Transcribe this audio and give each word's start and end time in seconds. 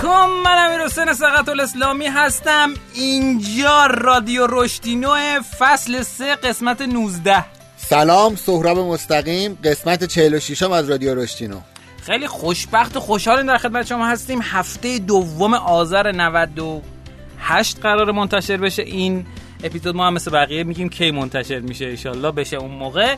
علیکم 0.00 0.30
من 0.44 0.66
امیر 0.66 0.84
حسین 0.84 1.12
سقط 1.12 1.48
الاسلامی 1.48 2.06
هستم. 2.06 2.74
اینجا 2.94 3.86
رادیو 3.86 4.46
رشدینو 4.50 5.14
فصل 5.58 6.02
3 6.02 6.34
قسمت 6.34 6.82
19 6.82 7.44
سلام 7.76 8.36
سهراب 8.36 8.78
مستقیم 8.78 9.58
قسمت 9.64 10.04
46 10.04 10.62
م 10.62 10.72
از 10.72 10.90
رادیو 10.90 11.14
رشدینو 11.14 11.60
خیلی 12.02 12.26
خوشبخت 12.26 12.96
و 12.96 13.00
خوشحالیم 13.00 13.46
در 13.46 13.58
خدمت 13.58 13.86
شما 13.86 14.06
هستیم. 14.06 14.40
هفته 14.42 14.98
دوم 14.98 15.54
آذر 15.54 16.12
98 16.12 17.80
قرار 17.80 18.12
منتشر 18.12 18.56
بشه 18.56 18.82
این 18.82 19.26
اپیزود. 19.64 19.96
ما 19.96 20.06
هم 20.06 20.14
مثل 20.14 20.30
بقیه 20.30 20.64
میگیم 20.64 20.88
کی 20.88 21.10
منتشر 21.10 21.60
میشه 21.60 21.86
انشالله 21.86 22.30
بشه 22.30 22.56
اون 22.56 22.70
موقع. 22.70 23.16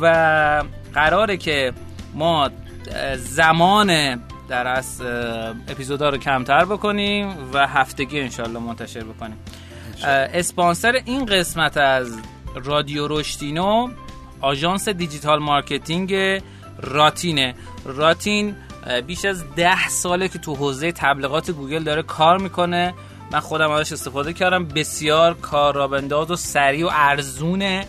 و 0.00 0.62
قراره 0.94 1.36
که 1.36 1.72
ما 2.14 2.50
زمان 3.16 4.20
در 4.48 4.66
واقع 4.66 5.02
اپیزودا 5.68 6.08
رو 6.08 6.16
کمتر 6.16 6.64
بکنیم 6.64 7.28
و 7.52 7.66
هفتگی 7.66 8.20
انشالله 8.20 8.58
منتشر 8.58 9.04
بکنیم. 9.04 9.36
اسپانسر 10.34 11.00
این 11.04 11.26
قسمت 11.26 11.76
از 11.76 12.18
رادیو 12.64 13.08
رشدینو 13.08 13.88
آژانس 14.40 14.88
digital 14.88 15.38
marketing 15.38 16.42
راتینه. 16.82 17.54
راتین 17.84 18.56
بیش 19.06 19.24
از 19.24 19.54
ده 19.56 19.88
ساله 19.88 20.28
که 20.28 20.38
تو 20.38 20.54
حوزه 20.54 20.92
تبلیغات 20.92 21.50
گوگل 21.50 21.82
داره 21.82 22.02
کار 22.02 22.38
می‌کنه. 22.38 22.94
من 23.32 23.40
خودم 23.40 23.70
ازش 23.70 23.92
استفاده 23.92 24.32
کردم. 24.32 24.66
بسیار 24.66 25.34
کار 25.34 25.66
راه 25.66 25.87
بنداز 25.87 26.30
و 26.30 26.36
سریع 26.36 26.86
و 26.86 26.90
ارزونه 26.92 27.86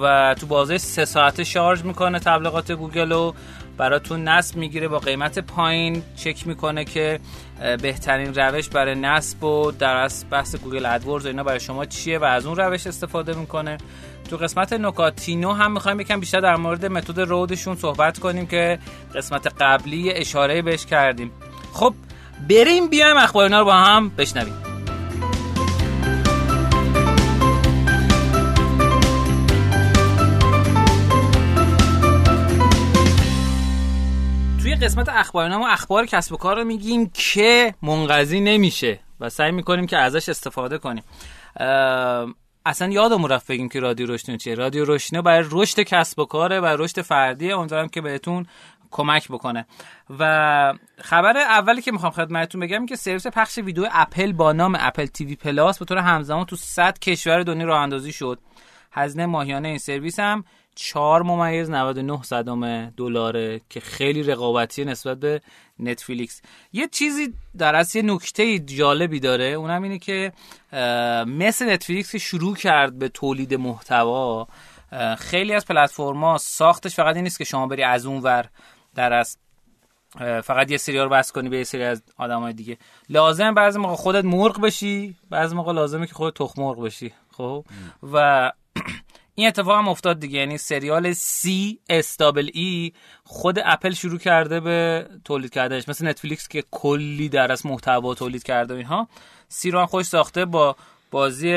و 0.00 0.34
تو 0.40 0.46
بازه 0.46 0.78
سه 0.78 1.04
ساعته 1.04 1.44
شارژ 1.44 1.82
می‌کنه 1.82 2.18
تبلیغات 2.18 2.72
گوگل 2.72 3.12
رو. 3.12 3.34
براتون 3.78 4.28
نصب 4.28 4.56
می‌گیره 4.56 4.88
با 4.88 4.98
قیمت 4.98 5.38
پایین 5.38 6.02
چک 6.16 6.46
می‌کنه 6.46 6.84
که 6.84 7.20
بهترین 7.82 8.34
روش 8.34 8.68
برای 8.68 8.94
نصب 8.94 9.44
و 9.44 9.72
در 9.72 9.96
واقع 9.96 10.24
بحث 10.30 10.56
Google 10.56 10.86
AdWords 10.86 11.26
اینا 11.26 11.42
برای 11.42 11.60
شما 11.60 11.84
چیه 11.84 12.18
و 12.18 12.24
از 12.24 12.46
اون 12.46 12.56
روش 12.56 12.86
استفاده 12.86 13.34
می‌کنه. 13.34 13.78
تو 14.30 14.36
قسمت 14.36 14.72
نکاتینو 14.72 15.52
هم 15.52 15.72
می‌خوایم 15.72 16.00
یکم 16.00 16.20
بیشتر 16.20 16.40
در 16.40 16.56
مورد 16.56 16.86
متد 16.86 17.20
و 17.20 17.26
روششون 17.26 17.76
صحبت 17.76 18.18
کنیم 18.18 18.46
که 18.46 18.78
قسمت 19.14 19.46
قبلی 19.60 20.12
اشاره 20.12 20.62
بهش 20.62 20.86
کردیم. 20.86 21.30
خب 21.72 21.94
بریم 22.48 22.88
بیایم 22.88 23.16
اخبار 23.16 23.44
اینا 23.44 23.58
رو 23.58 23.64
با 23.64 23.74
هم 23.74 24.08
بشنویم. 24.08 24.67
قسمت 34.82 35.08
اخبارنامه 35.08 35.64
و 35.64 35.68
اخبار 35.68 36.06
کسب 36.06 36.32
و 36.32 36.36
کار 36.36 36.56
رو 36.56 36.64
میگیم 36.64 37.10
که 37.14 37.74
منقضی 37.82 38.40
نمیشه 38.40 39.00
و 39.20 39.28
سعی 39.28 39.52
می‌کنیم 39.52 39.86
که 39.86 39.96
ازش 39.96 40.28
استفاده 40.28 40.78
کنیم. 40.78 41.04
اصلا 42.66 42.88
یادمون 42.88 43.30
رفت 43.30 43.46
بگیم 43.46 43.68
که 43.68 43.80
رادیو 43.80 44.06
رشدینو 44.06 44.36
چیه. 44.36 44.54
رادیو 44.54 44.84
رشدینو 44.84 45.22
برای 45.22 45.48
رشد 45.50 45.80
کسب 45.80 46.18
و 46.18 46.24
کاره 46.24 46.60
و 46.60 46.66
رشد 46.66 47.00
فردیه. 47.00 47.56
امیدوارم 47.56 47.88
که 47.88 48.00
بهتون 48.00 48.46
کمک 48.90 49.28
بکنه. 49.28 49.66
و 50.18 50.74
خبر 51.00 51.36
اولی 51.36 51.82
که 51.82 51.92
می‌خوام 51.92 52.12
خدمتتون 52.12 52.60
بگم 52.60 52.86
که 52.86 52.96
سرویس 52.96 53.26
پخش 53.26 53.58
ویدیو 53.58 53.88
اپل 53.92 54.32
با 54.32 54.52
نام 54.52 54.76
Apple 54.80 55.06
TV 55.06 55.36
Plus 55.36 55.78
به 55.78 55.84
طور 55.84 55.98
همزمان 55.98 56.44
تو 56.44 56.56
100 56.56 56.98
کشور 56.98 57.42
دنیا 57.42 57.66
راه 57.66 57.80
اندازی 57.80 58.12
شد. 58.12 58.38
هزینه 58.92 59.26
ماهیانه 59.26 59.68
این 59.68 59.78
سرویس 59.78 60.20
هم 60.20 60.44
4 60.80 61.22
ممیز 61.22 61.70
99 61.70 62.22
صدم 62.22 62.90
دلاره 62.90 63.60
که 63.70 63.80
خیلی 63.80 64.22
رقابتی 64.22 64.84
نسبت 64.84 65.18
به 65.18 65.40
نتفلیکس. 65.78 66.42
یه 66.72 66.88
چیزی 66.88 67.34
در 67.58 67.74
اصل 67.74 67.98
یه 67.98 68.14
نکته 68.14 68.58
جالبی 68.58 69.20
داره. 69.20 69.44
اونم 69.44 69.82
اینه 69.82 69.98
که 69.98 70.32
مثل 71.26 71.70
نتفلیکس 71.70 72.16
شروع 72.16 72.56
کرد 72.56 72.98
به 72.98 73.08
تولید 73.08 73.54
محتوا 73.54 74.48
خیلی 75.18 75.54
از 75.54 75.66
پلتفرما 75.66 76.38
ساختش 76.38 76.94
فقط 76.94 77.14
این 77.14 77.24
نیست 77.24 77.38
که 77.38 77.44
شما 77.44 77.66
بری 77.66 77.82
از 77.82 78.06
اون 78.06 78.22
ور 78.22 78.48
در 78.94 79.12
از 79.12 79.38
فقط 80.42 80.70
یه 80.70 80.76
سریال 80.76 81.08
بس 81.08 81.32
کنی 81.32 81.48
به 81.48 81.58
یه 81.58 81.64
سری 81.64 81.82
از 81.82 82.02
های 82.18 82.52
دیگه. 82.52 82.78
لازم 83.08 83.54
بعضی 83.54 83.78
موقع 83.78 83.94
خودت 83.94 84.24
مرغ 84.24 84.60
بشی 84.60 85.16
بعضی 85.30 85.54
موقع 85.54 85.72
لازمه 85.72 86.06
که 86.06 86.14
خودت 86.14 86.36
تخم 86.36 86.62
مرغ 86.62 86.82
بشی. 86.82 87.12
خب؟ 87.32 87.64
و 88.12 88.52
این 89.38 89.48
اتفاق 89.48 89.78
هم 89.78 89.88
افتاد 89.88 90.20
دیگه. 90.20 90.38
یعنی 90.38 90.58
سریال 90.58 91.12
See 91.12 91.80
استابل 91.88 92.50
ای 92.54 92.92
خود 93.24 93.58
اپل 93.64 93.90
شروع 93.90 94.18
کرده 94.18 94.60
به 94.60 95.06
تولید 95.24 95.52
کردنش. 95.52 95.88
مثل 95.88 96.08
نتفلیکس 96.08 96.48
که 96.48 96.64
کلی 96.70 97.28
در 97.28 97.52
واقع 97.52 97.66
محتوا 97.66 98.14
تولید 98.14 98.42
کرده 98.42 98.74
اینها. 98.74 99.08
See 99.48 99.70
رو 99.70 99.80
هم 99.80 99.86
خوش 99.86 100.06
ساخته 100.06 100.44
با 100.44 100.76
بازی 101.10 101.48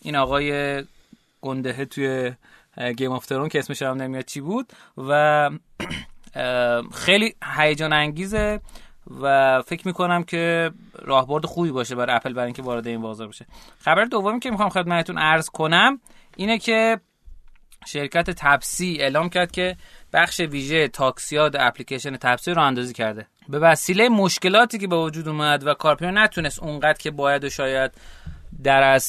این 0.00 0.16
آقای 0.16 0.82
گندهه 1.40 1.84
توی 1.84 2.32
Game 2.96 3.12
of 3.12 3.26
Thrones 3.26 3.48
که 3.48 3.58
اسمش 3.58 3.82
هم 3.82 4.02
نمیاد 4.02 4.24
چی 4.24 4.40
بود. 4.40 4.72
و 4.98 5.50
خیلی 6.94 7.34
هیجان 7.56 7.92
انگیزه 7.92 8.60
و 9.20 9.62
فکر 9.62 9.86
می‌کنم 9.86 10.24
که 10.24 10.70
راهبرد 11.02 11.46
خوبی 11.46 11.70
باشه 11.70 11.94
برای 11.94 12.16
اپل 12.16 12.32
برای 12.32 12.46
اینکه 12.46 12.62
وارد 12.62 12.86
این 12.86 13.00
بازار 13.00 13.28
بشه. 13.28 13.46
خبر 13.78 14.04
دومی 14.04 14.40
که 14.40 14.50
می‌خوام 14.50 14.68
خدمتتون 14.68 15.18
عرض 15.18 15.50
کنم 15.50 16.00
اینه 16.36 16.58
که 16.58 17.00
شرکت 17.86 18.30
تپسی 18.30 18.96
اعلام 19.00 19.28
کرد 19.28 19.52
که 19.52 19.76
بخش 20.12 20.40
ویژه 20.40 20.88
تاکسیاد 20.88 21.56
اپلیکیشن 21.56 22.16
تپسی 22.16 22.50
رو 22.50 22.62
اندازی 22.62 22.92
کرده. 22.92 23.26
به 23.48 23.58
وسیله 23.58 24.08
مشکلاتی 24.08 24.78
که 24.78 24.86
به 24.86 24.96
وجود 24.96 25.28
اومد 25.28 25.66
و 25.66 25.74
کارپیون 25.74 26.18
نتونست 26.18 26.62
اونقدر 26.62 26.98
که 26.98 27.10
باید 27.10 27.44
و 27.44 27.50
شاید 27.50 27.90
در 28.62 28.82
از 28.82 29.04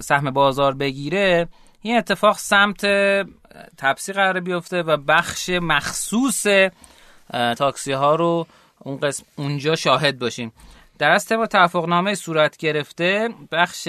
سهم 0.00 0.30
بازار 0.30 0.74
بگیره 0.74 1.48
این 1.82 1.96
اتفاق 1.96 2.38
سمت 2.38 2.86
تپسی 3.76 4.12
قرار 4.12 4.40
بیفته 4.40 4.82
و 4.82 4.96
بخش 4.96 5.50
مخصوص 5.50 6.46
تاکسی 7.56 7.92
ها 7.92 8.14
رو 8.14 8.46
اون 8.78 8.96
قسم 8.96 9.24
اونجا 9.36 9.76
شاهد 9.76 10.18
باشیم. 10.18 10.52
در 10.98 11.10
از 11.10 11.26
توافقنامه 11.26 12.14
صورت 12.14 12.56
گرفته 12.56 13.28
بخش 13.52 13.88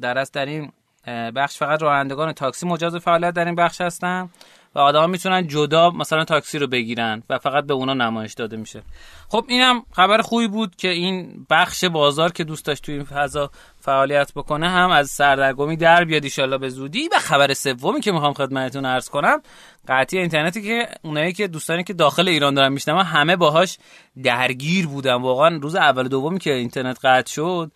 در 0.00 0.18
از 0.18 0.32
در 0.32 0.46
این 0.46 0.72
بخش 1.06 1.58
فقط 1.58 1.82
رانندگان 1.82 2.32
تاکسی 2.32 2.66
مجاز 2.66 2.96
فعالیت 2.96 3.34
در 3.34 3.44
این 3.44 3.54
بخش 3.54 3.80
هستن 3.80 4.30
و 4.74 4.78
آدم 4.78 5.10
می‌تونن 5.10 5.46
جدا 5.46 5.90
مثلا 5.90 6.24
تاکسی 6.24 6.58
رو 6.58 6.66
بگیرن 6.66 7.22
و 7.30 7.38
فقط 7.38 7.64
به 7.64 7.74
اونا 7.74 7.94
نمایش 7.94 8.32
داده 8.32 8.56
میشه. 8.56 8.82
خب 9.28 9.44
اینم 9.48 9.82
خبر 9.92 10.20
خوبی 10.20 10.48
بود 10.48 10.76
که 10.76 10.88
این 10.88 11.46
بخش 11.50 11.84
بازار 11.84 12.32
که 12.32 12.44
دوست 12.44 12.66
داشت 12.66 12.84
تو 12.84 12.92
این 12.92 13.04
فضا 13.04 13.50
فعالیت 13.80 14.32
بکنه 14.34 14.68
هم 14.68 14.90
از 14.90 15.10
سردرگمی 15.10 15.76
در 15.76 16.04
بیاد 16.04 16.24
ایشالله 16.24 16.58
به 16.58 16.68
زودی. 16.68 17.08
و 17.08 17.18
خبر 17.18 17.54
سومی 17.54 18.00
که 18.00 18.12
می‌خوام 18.12 18.32
خدمتتون 18.32 18.86
عرض 18.86 19.08
کنم 19.08 19.42
قطعی 19.88 20.18
اینترنتی 20.20 20.62
که 20.62 20.88
اونایی 21.02 21.32
که 21.32 21.48
دوستانی 21.48 21.84
که 21.84 21.92
داخل 21.92 22.28
ایران 22.28 22.54
دارن 22.54 22.72
میشنم 22.72 22.98
همه 22.98 23.36
باهاش 23.36 23.78
درگیر 24.22 24.86
بودن. 24.86 25.14
واقعا 25.14 25.58
روز 25.62 25.74
اول 25.74 26.08
دومی 26.08 26.38
که 26.38 26.52
اینترنت 26.52 26.98
قطع 27.04 27.32
شد 27.32 27.72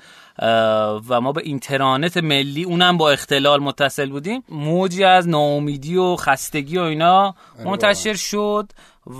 و 1.09 1.21
ما 1.21 1.33
به 1.33 1.43
اینترنت 1.45 2.17
ملی 2.17 2.65
اونم 2.65 2.97
با 2.97 3.11
اختلال 3.11 3.61
متصل 3.61 4.11
بودیم. 4.11 4.43
موجی 4.49 5.05
از 5.05 5.29
ناامیدی 5.29 5.97
و 5.97 6.17
خستگی 6.17 6.79
و 6.79 6.83
اینا 6.83 7.35
منتشر 7.65 8.15
شد 8.15 8.73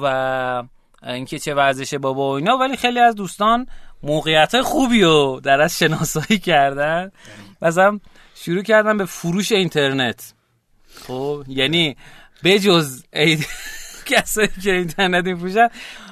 و 0.03 0.63
اینکه 1.03 1.39
چه 1.39 1.55
ورزش 1.55 1.95
بابا 1.95 2.31
و 2.31 2.33
اینا 2.33 2.57
ولی 2.57 2.77
خیلی 2.77 3.01
از 3.01 3.15
دوستان 3.15 3.67
موقعیت 4.03 4.61
خوبی 4.61 5.03
رو 5.03 5.41
در 5.43 5.61
از 5.61 5.79
شناسایی 5.79 6.39
کردن. 6.39 7.11
مثلا 7.63 8.01
شروع 8.35 8.63
کردن 8.63 8.97
به 8.97 9.05
فروش 9.05 9.53
اینترنت. 9.53 10.35
خب 11.07 11.45
یعنی 11.49 11.97
بجز 12.45 13.03
کسایی 14.07 14.49
که 14.63 14.73
اینترنت 14.73 15.25
میفروشن 15.25 15.69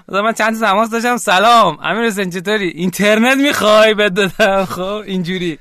من 0.09 0.33
چند 0.33 0.61
تماس 0.61 0.91
داشتم. 0.91 1.17
سلام 1.17 1.79
امیر 1.83 2.07
حسین 2.07 2.31
چطوری؟ 2.31 2.69
اینترنت 2.69 3.37
می‌خوای؟ 3.37 3.95
بدادم 3.95 4.65
خب 4.65 5.03
اینجوری. 5.07 5.59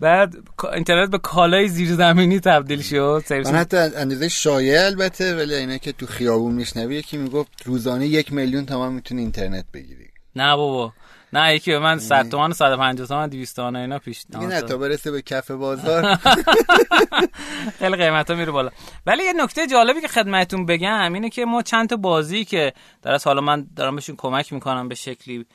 بعد 0.00 0.34
اینترنت 0.74 1.10
به 1.10 1.18
کالای 1.18 1.68
زیرزمینی 1.68 2.40
تبدیل 2.40 2.82
شد. 2.82 3.24
من 3.30 3.54
حتی 3.54 3.76
اندازه 3.76 4.28
شایع 4.28 4.84
البته 4.84 5.36
ولی 5.36 5.54
اینه 5.54 5.78
که 5.78 5.92
تو 5.92 6.06
خیابون 6.06 6.54
میشنوی 6.54 6.96
یکی 6.96 7.16
می‌گفت 7.16 7.50
روزانه 7.64 8.06
یک 8.06 8.32
میلیون 8.32 8.66
تومان 8.66 8.92
می‌تونی 8.92 9.20
اینترنت 9.20 9.64
بگیری. 9.74 10.06
نه 10.36 10.56
بابا. 10.56 10.92
نه 11.32 11.54
یکی 11.54 11.70
به 11.70 11.78
من 11.78 11.98
100 11.98 12.28
تومن 12.28 12.52
150 12.52 13.06
تومن 13.06 13.28
200 13.28 13.56
تومن 13.56 13.76
اینا 13.76 13.98
پیش 13.98 14.24
نه 14.30 14.60
تا 14.60 14.76
برسه 14.76 15.10
به 15.10 15.22
کف 15.22 15.50
بازار. 15.50 16.14
خیلی 17.78 17.96
قیمت 17.96 18.30
ها 18.30 18.36
میره 18.36 18.52
بالا. 18.52 18.70
ولی 19.06 19.24
یه 19.24 19.32
نکته 19.32 19.66
جالبی 19.66 20.00
که 20.00 20.08
خدمتتون 20.08 20.66
بگم 20.66 21.14
اینه 21.14 21.30
که 21.30 21.44
ما 21.44 21.62
چند 21.62 21.88
تا 21.88 21.96
بازی 21.96 22.44
که 22.44 22.72
در 23.02 23.18
حالا 23.24 23.40
من 23.40 23.66
دارم 23.76 23.94
بهشون 23.94 24.16
کمک 24.16 24.52
می‌کنم 24.52 24.88
به 24.88 24.94
شکلی 24.94 25.46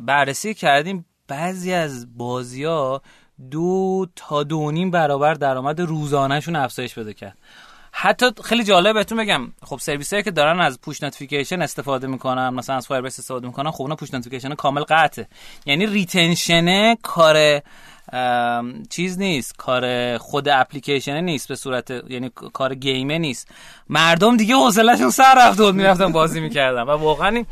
بررسی 0.00 0.54
کردیم 0.54 1.06
بعضی 1.28 1.72
از 1.72 2.16
بازی 2.18 2.64
ها 2.64 3.02
دو 3.50 4.06
تا 4.16 4.42
دو 4.42 4.70
نیم 4.70 4.90
برابر 4.90 5.34
درآمد 5.34 5.80
روزانهشون 5.80 6.56
افزایش 6.56 6.98
پیدا 6.98 7.14
کرد. 7.14 7.38
حتی 7.94 8.26
خیلی 8.44 8.64
جالب 8.64 8.94
بهتون 8.94 9.18
بگم 9.18 9.52
خب 9.62 9.78
سرویس 9.78 10.12
هایی 10.12 10.22
که 10.22 10.30
دارن 10.30 10.60
از 10.60 10.80
push 10.80 11.02
notification 11.02 11.62
استفاده 11.62 12.06
می‌کنن 12.06 12.48
مثلا 12.48 12.76
از 12.76 12.86
Firebase 12.86 13.18
استفاده 13.18 13.46
می‌کنن 13.46 13.70
خب 13.70 13.82
اونا 13.82 13.96
push 13.96 14.14
notification 14.14 14.54
کامل 14.54 14.82
قطعه. 14.82 15.28
یعنی 15.66 15.86
retention 15.86 16.94
کار 16.94 17.62
چیز 18.90 19.18
نیست 19.18 19.56
کار 19.56 20.18
خود 20.18 20.48
اپلیکیشن 20.48 21.20
نیست 21.20 21.48
به 21.48 21.56
صورت 21.56 21.90
یعنی 22.08 22.30
کار 22.52 22.74
game 22.74 23.09
ه 23.09 23.18
نیست. 23.18 23.48
مردم 23.88 24.36
دیگه 24.36 24.54
حوصلهشون 24.54 25.10
سر 25.10 25.34
رفته 25.36 25.62
بود 25.62 25.74
می‌رفتن 25.74 26.12
بازی 26.12 26.40
می‌کردن. 26.40 26.82
و 26.82 26.90
واقعا 26.90 27.44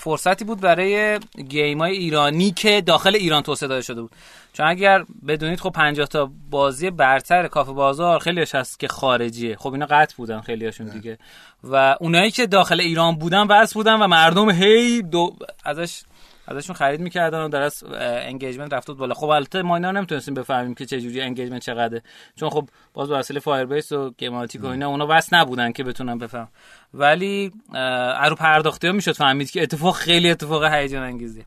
فرصتی 0.00 0.44
بود 0.44 0.60
برای 0.60 1.18
game 1.48 1.78
های 1.78 1.92
ایرانی 1.92 2.50
که 2.50 2.80
داخل 2.80 3.14
ایران 3.14 3.42
توسعه 3.42 3.68
داده 3.68 3.82
شده 3.82 4.02
بود. 4.02 4.10
چون 4.52 4.66
اگر 4.66 5.04
بدونید 5.26 5.60
خب 5.60 5.70
50 5.70 6.06
تا 6.06 6.30
بازی 6.50 6.90
برتر 6.90 7.48
کافه 7.48 7.72
بازار 7.72 8.18
خیلیش 8.18 8.54
هست 8.54 8.80
که 8.80 8.88
خارجیه. 8.88 9.56
خب 9.56 9.72
اینا 9.72 9.86
قطع 9.86 10.16
بودن 10.16 10.40
خیلیاشون 10.40 10.88
دیگه. 10.88 11.18
و 11.64 11.96
اونایی 12.00 12.30
که 12.30 12.46
داخل 12.46 12.80
ایران 12.80 13.16
بودن 13.16 13.46
بس 13.46 13.74
بودن 13.74 14.02
و 14.02 14.06
مردم 14.06 14.50
هی 14.50 15.02
دو 15.02 15.36
ازش 15.64 16.02
ازشون 16.48 16.76
خرید 16.76 17.00
می‌کردن 17.00 17.38
و 17.38 17.48
در 17.48 17.62
واقع 17.62 17.84
engagement 18.02 18.72
رفت 18.72 18.90
بالا. 18.90 19.14
خب 19.14 19.28
البته 19.28 19.62
ما 19.62 19.76
اینا 19.76 19.90
نمی‌تونستیم 19.90 20.34
بفهمیم 20.34 20.74
که 20.74 20.86
چه 20.86 21.00
جوری 21.00 21.20
engagement 21.20 21.62
چقدره. 21.62 22.02
چون 22.36 22.50
خب 22.50 22.68
باز 22.94 23.08
به 23.08 23.18
وسیله 23.18 23.40
Firebase 23.40 23.92
و 23.92 24.10
GameAnalytics 24.10 24.64
و 24.64 24.66
اینا 24.66 24.88
اونا 24.88 25.06
وصل 25.06 25.36
نبودن 25.36 25.72
که 25.72 25.84
بتونن 25.84 26.18
بفهم. 26.18 26.48
ولی 26.94 27.52
از 27.74 27.95
رو 27.95 28.36
پرداخته 28.36 28.92
می‌شد 28.92 29.12
فهمید 29.12 29.50
که 29.50 29.62
اتفاق 29.62 29.94
خیلی 29.94 30.30
اتفاق 30.30 30.64
هیجان 30.64 31.02
انگیزی. 31.02 31.44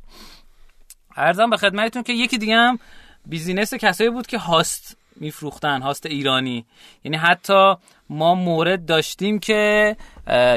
عرضم 1.15 1.49
به 1.49 1.57
خدمتتون 1.57 2.03
که 2.03 2.13
یکی 2.13 2.37
دیگه 2.37 2.55
هم 2.55 2.79
business 3.25 3.73
کسایی 3.73 4.09
بود 4.09 4.27
که 4.27 4.37
host 4.37 4.97
میفروختن 5.15 5.81
host 5.81 6.05
ایرانی. 6.05 6.65
یعنی 7.03 7.17
حتی 7.17 7.75
ما 8.09 8.35
مورد 8.35 8.85
داشتیم 8.85 9.39
که 9.39 9.95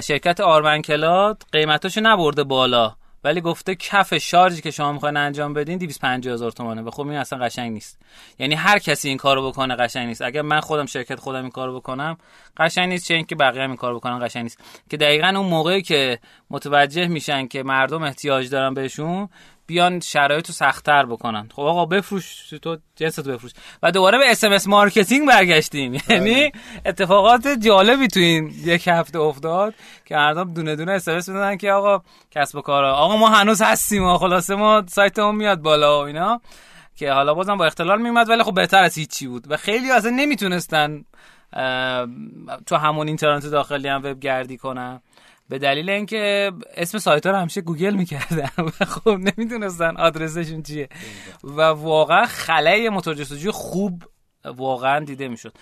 شرکت 0.02 0.40
آروان 0.40 0.82
کلاد 0.82 1.42
قیمتاشو 1.52 2.00
نبرده 2.00 2.44
بالا. 2.44 2.96
ولی 3.24 3.40
گفته 3.40 3.74
کف 3.74 4.14
شارژی 4.18 4.62
که 4.62 4.70
شما 4.70 4.92
می‌خواین 4.92 5.16
انجام 5.16 5.52
بدین 5.54 5.78
250 5.78 6.34
هزار 6.34 6.50
تومانه 6.50 6.82
و 6.82 6.90
خب 6.90 7.06
این 7.08 7.18
اصلا 7.18 7.38
قشنگ 7.38 7.72
نیست. 7.72 7.98
یعنی 8.38 8.54
هر 8.54 8.78
کسی 8.78 9.08
این 9.08 9.16
کارو 9.16 9.48
بکنه 9.48 9.76
قشنگ 9.76 10.06
نیست. 10.06 10.22
اگر 10.22 10.42
من 10.42 10.60
خودم 10.60 10.86
شرکت 10.86 11.20
خودم 11.20 11.42
این 11.42 11.50
کارو 11.50 11.80
بکنم 11.80 12.18
قشنگ 12.56 12.88
نیست 12.88 13.08
چه 13.08 13.14
اینکه 13.14 13.34
بقیه 13.34 13.62
هم 13.62 13.70
این 13.70 13.76
کارو 13.76 13.96
بکنن 13.96 14.26
قشنگ 14.26 14.42
نیست. 14.42 14.58
که 14.90 14.96
دقیقا 14.96 15.28
اون 15.28 15.46
موقعی 15.46 15.82
که 15.82 16.18
متوجه 16.50 17.06
میشن 17.06 17.46
که 17.46 17.62
مردم 17.62 18.02
احتیاج 18.02 18.50
دارن 18.50 18.74
بهشون 18.74 19.28
بیان 19.70 20.00
شرایط 20.00 20.46
رو 20.46 20.54
سختتر 20.54 21.06
بکنن. 21.06 21.48
خب 21.52 21.62
آقا 21.62 21.86
بفروش 21.86 22.48
تو 22.62 22.76
جنس 22.96 23.14
تو 23.14 23.22
بفروش. 23.22 23.52
و 23.82 23.92
دوباره 23.92 24.18
به 24.18 24.30
SMS 24.30 24.68
marketing 24.68 25.28
برگشتیم. 25.28 25.94
یعنی 25.94 26.34
بله. 26.34 26.52
اتفاقات 26.86 27.48
جالبی 27.48 28.08
تو 28.08 28.20
این 28.20 28.52
یک 28.64 28.88
هفته 28.88 29.18
افتاد 29.18 29.74
که 30.04 30.14
مردم 30.14 30.54
دونه 30.54 30.76
دونه 30.76 30.92
SMS 30.92 31.56
که 31.56 31.72
آقا 31.72 32.02
کسب 32.30 32.56
و 32.56 32.60
کارا. 32.60 32.94
آقا 32.94 33.16
ما 33.16 33.28
هنوز 33.28 33.62
هستیم 33.62 34.04
و 34.04 34.18
خلاصه 34.18 34.54
ما 34.54 34.82
سایتمون 34.88 35.34
میاد 35.34 35.58
بالا 35.58 36.00
و 36.00 36.06
اینا. 36.06 36.40
که 36.96 37.12
حالا 37.12 37.34
بازم 37.34 37.56
با 37.56 37.66
اختلال 37.66 38.02
میومد 38.02 38.28
ولی 38.28 38.42
خب 38.42 38.54
بهتر 38.54 38.82
از 38.82 38.98
هیچی 38.98 39.26
بود. 39.26 39.50
و 39.50 39.56
خیلی 39.56 39.90
اصلا 39.90 40.10
نمی‌تونستن 40.10 41.04
تو 42.66 42.76
همون 42.76 43.06
اینترنت 43.06 43.46
داخلی 43.46 43.88
هم 43.88 44.00
وب 44.04 44.20
گردی 44.20 44.56
کنن. 44.56 45.00
به 45.50 45.58
دلیل 45.58 45.90
اینکه 45.90 46.52
اسم 46.74 46.98
سایت 46.98 47.26
ها 47.26 47.32
رو 47.32 47.38
همیشه 47.38 47.60
گوگل 47.60 47.94
می‌کردن. 47.94 48.50
و 48.80 48.84
خب 48.84 49.10
نمی‌دونستن 49.10 49.96
آدرسشون 49.96 50.62
چیه. 50.62 50.88
و 51.44 51.62
واقعا 51.62 52.26
خلای 52.26 52.88
موتور 52.88 53.14
جستجوی 53.14 53.50
خوب 53.50 54.02
واقعا 54.44 55.04
دیده 55.04 55.28
می‌شد. 55.28 55.52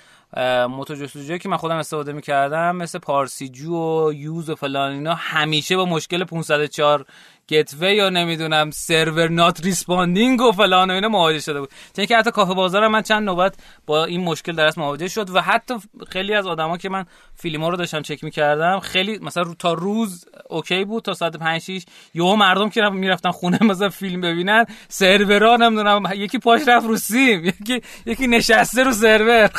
موتور 0.68 0.96
جستجویی 0.96 1.38
که 1.38 1.48
من 1.48 1.56
خودم 1.56 1.76
استفاده 1.76 2.12
می‌کردم 2.12 2.76
مثل 2.76 2.98
پارسیجو 2.98 3.74
و 3.74 4.12
یوز 4.12 4.50
و 4.50 4.54
فلان 4.54 4.92
اینا 4.92 5.14
همیشه 5.14 5.76
با 5.76 5.84
مشکل 5.84 6.24
504 6.24 7.04
gateway 7.48 7.94
یا 7.94 8.10
نمی‌دونم 8.10 8.70
server 8.70 9.28
not 9.28 9.60
responding 9.64 10.40
و 10.40 10.52
فلان 10.52 10.90
و 10.90 10.94
اینا 10.94 11.08
مواجه 11.08 11.40
شده 11.40 11.60
بود. 11.60 11.70
چون 11.96 12.06
که 12.06 12.16
حتی 12.16 12.30
کافه 12.30 12.54
بازار 12.54 12.88
من 12.88 13.02
چند 13.02 13.22
نوبت 13.22 13.54
با 13.86 14.04
این 14.04 14.24
مشکل 14.24 14.52
درست 14.52 14.78
مواجه 14.78 15.08
شد 15.08 15.30
و 15.30 15.40
حتی 15.40 15.74
خیلی 16.08 16.34
از 16.34 16.46
آدما 16.46 16.76
که 16.76 16.88
من 16.88 17.04
فیلیمو 17.34 17.64
رو 17.64 17.76
داشتم 17.76 18.02
چک 18.02 18.24
می‌کردم 18.24 18.80
خیلی 18.80 19.18
مثلا 19.18 19.54
تا 19.58 19.72
روز 19.72 20.24
okay 20.50 20.84
بود 20.84 21.02
تا 21.02 21.14
ساعت 21.14 21.36
5 21.36 21.62
6 21.62 21.84
یهو 22.14 22.36
مردم 22.36 22.70
که 22.70 22.82
می‌رفتن 22.82 23.30
خونه 23.30 23.58
مثلا 23.70 23.88
فیلم 23.88 24.20
ببینن 24.20 24.64
سرورا 24.88 25.56
نمی‌دونم 25.56 26.02
یکی 26.14 26.38
پاش 26.38 26.68
رفت 26.68 26.86
رو 26.86 26.96
سیم 26.96 27.44
یکی 27.44 27.80
یکی 28.06 28.26
نشسته 28.26 28.82
رو 28.82 28.92
سرور. 28.92 29.50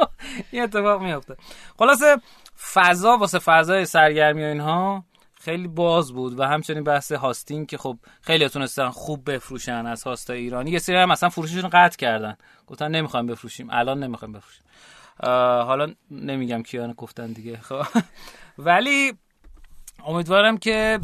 این 0.52 0.62
اتفاق 0.62 1.02
میفته 1.02 1.36
خلاصه 1.78 2.16
فضا 2.72 3.16
واسه 3.16 3.38
فضای 3.38 3.84
سرگرمی 3.84 4.42
و 4.42 4.46
اینها 4.46 5.04
خیلی 5.48 5.68
باز 5.68 6.12
بود 6.12 6.40
و 6.40 6.42
همچنین 6.42 6.84
بحث 6.84 7.12
هاستینگ 7.12 7.66
که 7.66 7.78
خب 7.78 7.98
خیلی 8.20 8.48
تونستن 8.48 8.88
خوب 8.88 9.30
بفروشن 9.30 9.86
از 9.86 10.02
هاست 10.02 10.30
ایرانی. 10.30 10.70
یه 10.70 10.78
سری 10.78 10.96
هم 10.96 11.08
مثلا 11.08 11.28
فروششون 11.28 11.70
قطع 11.72 11.96
کردن. 11.96 12.36
گفتن 12.66 12.90
نمی‌خوایم 12.90 13.26
بفروشیم. 13.26 13.70
الان 13.70 14.02
نمی‌خوایم 14.02 14.32
بفروشیم. 14.32 14.64
حالا 15.66 15.94
نمیگم 16.10 16.62
کیان 16.62 16.92
گفتن 16.92 17.32
دیگه. 17.32 17.56
خب. 17.56 17.82
ولی 18.58 19.12
امیدوارم 20.06 20.58
که 20.58 20.98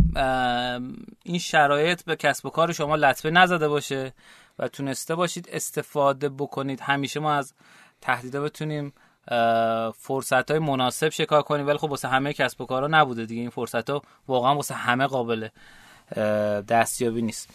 این 1.24 1.38
شرایط 1.38 2.04
به 2.04 2.16
کسب 2.16 2.46
و 2.46 2.50
کار 2.50 2.72
شما 2.72 2.96
لطفه 2.96 3.30
نزده 3.30 3.68
باشه 3.68 4.12
و 4.58 4.68
تونسته 4.68 5.14
باشید 5.14 5.48
استفاده 5.52 6.28
بکنید. 6.28 6.80
همیشه 6.80 7.20
ما 7.20 7.32
از 7.32 7.54
تهدیدا 8.00 8.42
بتونیم 8.42 8.92
فرصت 9.98 10.50
های 10.50 10.60
مناسب 10.60 11.08
شکار 11.08 11.42
کنیم 11.42 11.66
ولی 11.66 11.78
خب 11.78 11.90
واسه 11.90 12.08
همه 12.08 12.32
کسب 12.32 12.60
و 12.60 12.66
کارا 12.66 12.86
نبوده 12.86 13.26
دیگه. 13.26 13.40
این 13.40 13.50
فرصت 13.50 13.90
ها 13.90 14.02
واقعا 14.28 14.56
واسه 14.56 14.74
همه 14.74 15.06
قابل 15.06 15.48
دستیابی 16.68 17.22
نیست. 17.22 17.48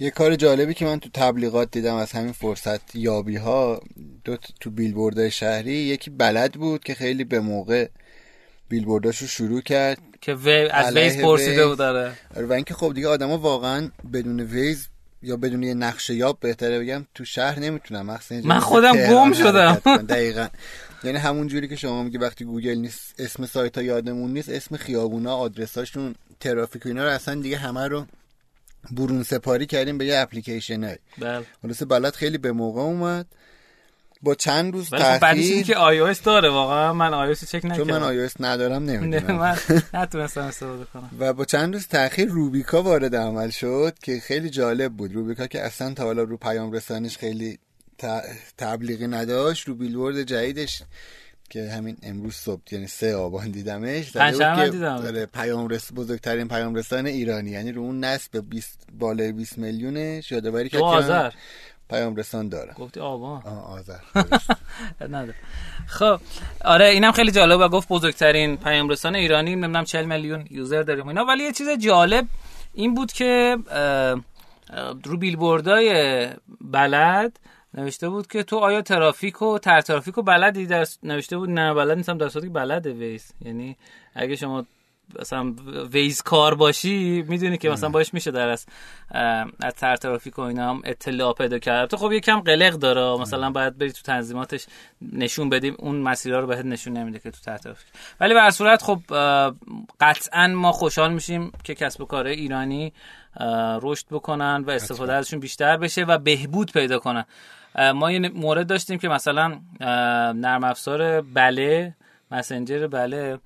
یه 0.00 0.10
کار 0.10 0.36
جالبی 0.36 0.74
که 0.74 0.84
من 0.84 1.00
تو 1.00 1.08
تبلیغات 1.14 1.70
دیدم 1.70 1.94
از 1.94 2.12
همین 2.12 2.32
فرصت 2.32 2.96
یابی 2.96 3.36
ها 3.36 3.80
دو 4.24 4.36
تو 4.60 4.70
بیلبوردهای 4.70 5.30
شهری 5.30 5.72
یکی 5.72 6.10
بلد 6.10 6.52
بود 6.52 6.84
که 6.84 6.94
خیلی 6.94 7.24
به 7.24 7.40
موقع 7.40 7.88
بیلبورداشو 8.68 9.26
شروع 9.26 9.60
کرد. 9.60 9.98
که 10.20 10.34
وی 10.34 10.68
از 10.68 10.96
ویز 10.96 11.20
پرسیده 11.20 11.66
بود 11.66 11.78
داره 11.78 12.12
و 12.36 12.52
اینکه 12.52 12.74
خب 12.74 12.94
دیگه 12.94 13.08
آدما 13.08 13.38
واقعا 13.38 13.90
بدون 14.12 14.40
ویز 14.40 14.88
یا 15.22 15.36
بدون 15.36 15.62
یه 15.62 15.74
نقشه 15.74 16.14
یاب 16.14 16.40
بهتره 16.40 16.78
بگم 16.78 17.06
تو 17.14 17.24
شهر 17.24 17.58
نمی‌تونم. 17.58 18.18
من 18.44 18.58
خودم 18.60 18.92
گم 18.92 19.32
شدم. 19.32 19.74
دقیقا. 20.08 20.48
یعنی 21.04 21.18
همون 21.18 21.46
جوری 21.46 21.68
که 21.68 21.76
شما 21.76 22.02
میگی 22.02 22.18
وقتی 22.18 22.44
گوگل 22.44 22.74
نیست 22.74 23.14
اسم 23.18 23.46
سایت 23.46 23.78
ها 23.78 23.82
یادمون 23.84 24.32
نیست 24.32 24.48
اسم 24.48 24.76
خیابونا 24.76 25.36
آدرساشون 25.36 26.14
ترافیک 26.40 26.86
و 26.86 26.88
اینا 26.88 27.04
رو 27.04 27.10
اصلا 27.10 27.34
دیگه 27.34 27.56
همه 27.56 27.88
رو 27.88 28.06
برون 28.90 29.22
سپاری 29.22 29.66
کردیم 29.66 29.98
به 29.98 30.06
یه 30.06 30.18
اپلیکیشن 30.18 30.84
های 30.84 30.96
بله 31.18 31.46
بلد 31.88 32.14
خیلی 32.14 32.38
به 32.38 32.52
موقع 32.52 32.80
اومد. 32.80 33.26
با 34.22 34.34
چند 34.34 34.74
روز 34.74 34.88
خب 34.88 35.18
تاخیر. 35.18 35.64
که 35.64 35.76
آی 35.76 36.14
داره 36.24 36.48
واقعا 36.50 36.92
من 36.92 37.14
آی 37.14 37.34
چک 37.34 37.54
نکردم. 37.54 37.76
چون 37.76 37.90
من 37.90 38.02
آی 38.02 38.28
ندارم 38.40 38.84
نمی‌دونم. 38.84 39.38
من 39.38 39.56
نتونستم 39.94 40.40
استفاده 40.40 40.84
کنم. 40.84 41.10
و 41.18 41.32
با 41.32 41.44
چند 41.44 41.74
روز 41.74 41.86
تاخیر 41.86 42.28
روبیکا 42.28 42.82
وارد 42.82 43.16
عمل 43.16 43.50
شد 43.50 43.98
که 44.02 44.20
خیلی 44.20 44.50
جالب 44.50 44.92
بود. 44.92 45.14
روبیکا 45.14 45.46
که 45.46 45.62
اصلا 45.62 45.94
تا 45.94 46.04
حالا 46.04 46.22
رو 46.22 46.36
پیام 46.36 46.72
رسانش 46.72 47.18
خیلی 47.18 47.58
تبلیغی 48.58 49.06
نداشت 49.06 49.68
رو 49.68 49.74
بیلبورد 49.74 50.22
جدیدش 50.22 50.82
که 51.50 51.70
همین 51.70 51.96
امروز 52.02 52.34
صبح 52.34 52.62
یعنی 52.70 52.86
سه 52.86 53.14
آبان 53.14 53.50
دیدمش 53.50 54.12
که 54.12 54.68
دیدم. 54.70 55.24
پیام 55.24 55.68
رس 55.68 55.92
بزرگترین 55.92 56.48
پیام 56.48 56.74
رسان 56.74 57.06
ایرانی 57.06 57.50
یعنی 57.50 57.72
رو 57.72 57.82
اون 57.82 58.04
نسل 58.04 58.40
20 58.40 58.86
بالای 58.98 59.32
20 59.32 59.58
میلیونش 59.58 60.32
یادآوری 60.32 60.68
کرد 60.68 60.82
آذر 60.82 61.30
پیام 61.92 62.16
رسان 62.16 62.48
داره 62.48 62.74
گفتی 62.74 63.00
آبان 63.00 63.42
آذر. 63.46 63.98
خب 65.86 66.20
آره 66.64 66.86
اینم 66.86 67.12
خیلی 67.12 67.30
جالب 67.30 67.60
و 67.60 67.68
گفت 67.68 67.88
بزرگترین 67.88 68.56
پیام 68.56 68.88
رسان 68.88 69.14
ایرانی 69.14 69.56
نمی‌دونم 69.56 69.84
40 69.84 70.04
میلیون 70.04 70.46
user 70.50 70.82
داریم 70.82 71.08
اینا. 71.08 71.24
ولی 71.24 71.44
یه 71.44 71.52
چیز 71.52 71.68
جالب 71.68 72.26
این 72.74 72.94
بود 72.94 73.12
که 73.12 73.56
رو 75.04 75.16
بیلبوردای 75.16 76.28
بلد 76.60 77.38
نوشته 77.74 78.08
بود 78.08 78.26
که 78.26 78.42
تو 78.42 78.56
آیا 78.56 78.82
ترافیک 78.82 79.42
و 79.42 79.58
تر 79.58 79.80
ترافیک 79.80 80.18
و 80.18 80.22
بلدی 80.22 80.66
در 80.66 80.86
نوشته 81.02 81.36
بود؟ 81.38 81.50
نه 81.50 81.74
بلد 81.74 81.96
نیستم 81.96 82.18
در 82.18 82.28
صورتی 82.28 82.48
که 82.48 82.54
بلده 82.54 82.92
Waze 82.92 83.32
یعنی 83.40 83.76
اگه 84.14 84.36
شما 84.36 84.64
مثلا 85.20 85.54
Waze 85.92 86.22
کار 86.22 86.54
باشی 86.54 87.24
می‌دونی 87.28 87.58
که 87.58 87.70
مثلا 87.70 87.88
باش 87.88 88.14
میشه 88.14 88.30
در 88.30 88.48
از 88.48 88.66
از 89.60 89.74
تر 89.74 89.96
ترافیک 89.96 90.38
و 90.38 90.42
اینا 90.42 90.70
هم 90.70 90.82
اطلاع 90.84 91.34
پیدا 91.34 91.58
کرد. 91.58 91.90
تو 91.90 91.96
خب 91.96 92.12
یکم 92.12 92.40
قلق 92.40 92.72
داره 92.72 93.20
مثلا 93.20 93.50
باید 93.50 93.78
بری 93.78 93.92
تو 93.92 94.02
تنظیماتش 94.02 94.66
نشون 95.12 95.48
بدیم 95.48 95.76
اون 95.78 95.96
مسیرها 95.96 96.40
رو 96.40 96.46
بهت 96.46 96.64
نشون 96.64 96.92
نمیده 96.92 97.18
که 97.18 97.30
تو 97.30 97.40
تر 97.40 97.58
ترافیک. 97.58 97.88
ولی 98.20 98.34
به 98.34 98.50
صورت 98.50 98.82
خب 98.82 99.00
قطعا 100.00 100.46
ما 100.46 100.72
خوشحال 100.72 101.12
میشیم 101.12 101.52
که 101.64 101.74
کسب 101.74 102.00
و 102.00 102.04
کار 102.04 102.26
ایرانی 102.26 102.92
رشد 103.82 104.06
بکنن 104.10 104.64
و 104.66 104.70
استفاده 104.70 105.12
ازشون 105.12 105.40
بیشتر 105.40 105.76
بشه 105.76 106.04
و 106.04 106.18
بهبود 106.18 106.72
پیدا 106.72 106.98
کنن. 106.98 107.24
ما 107.94 108.12
یه 108.12 108.28
مورد 108.28 108.66
داشتیم 108.66 108.98
که 108.98 109.08
مثلا 109.08 109.60
نرم 110.32 110.64
افزار 110.64 111.20
بله 111.20 111.94
مسنجر 112.30 112.86
بله 112.86 113.38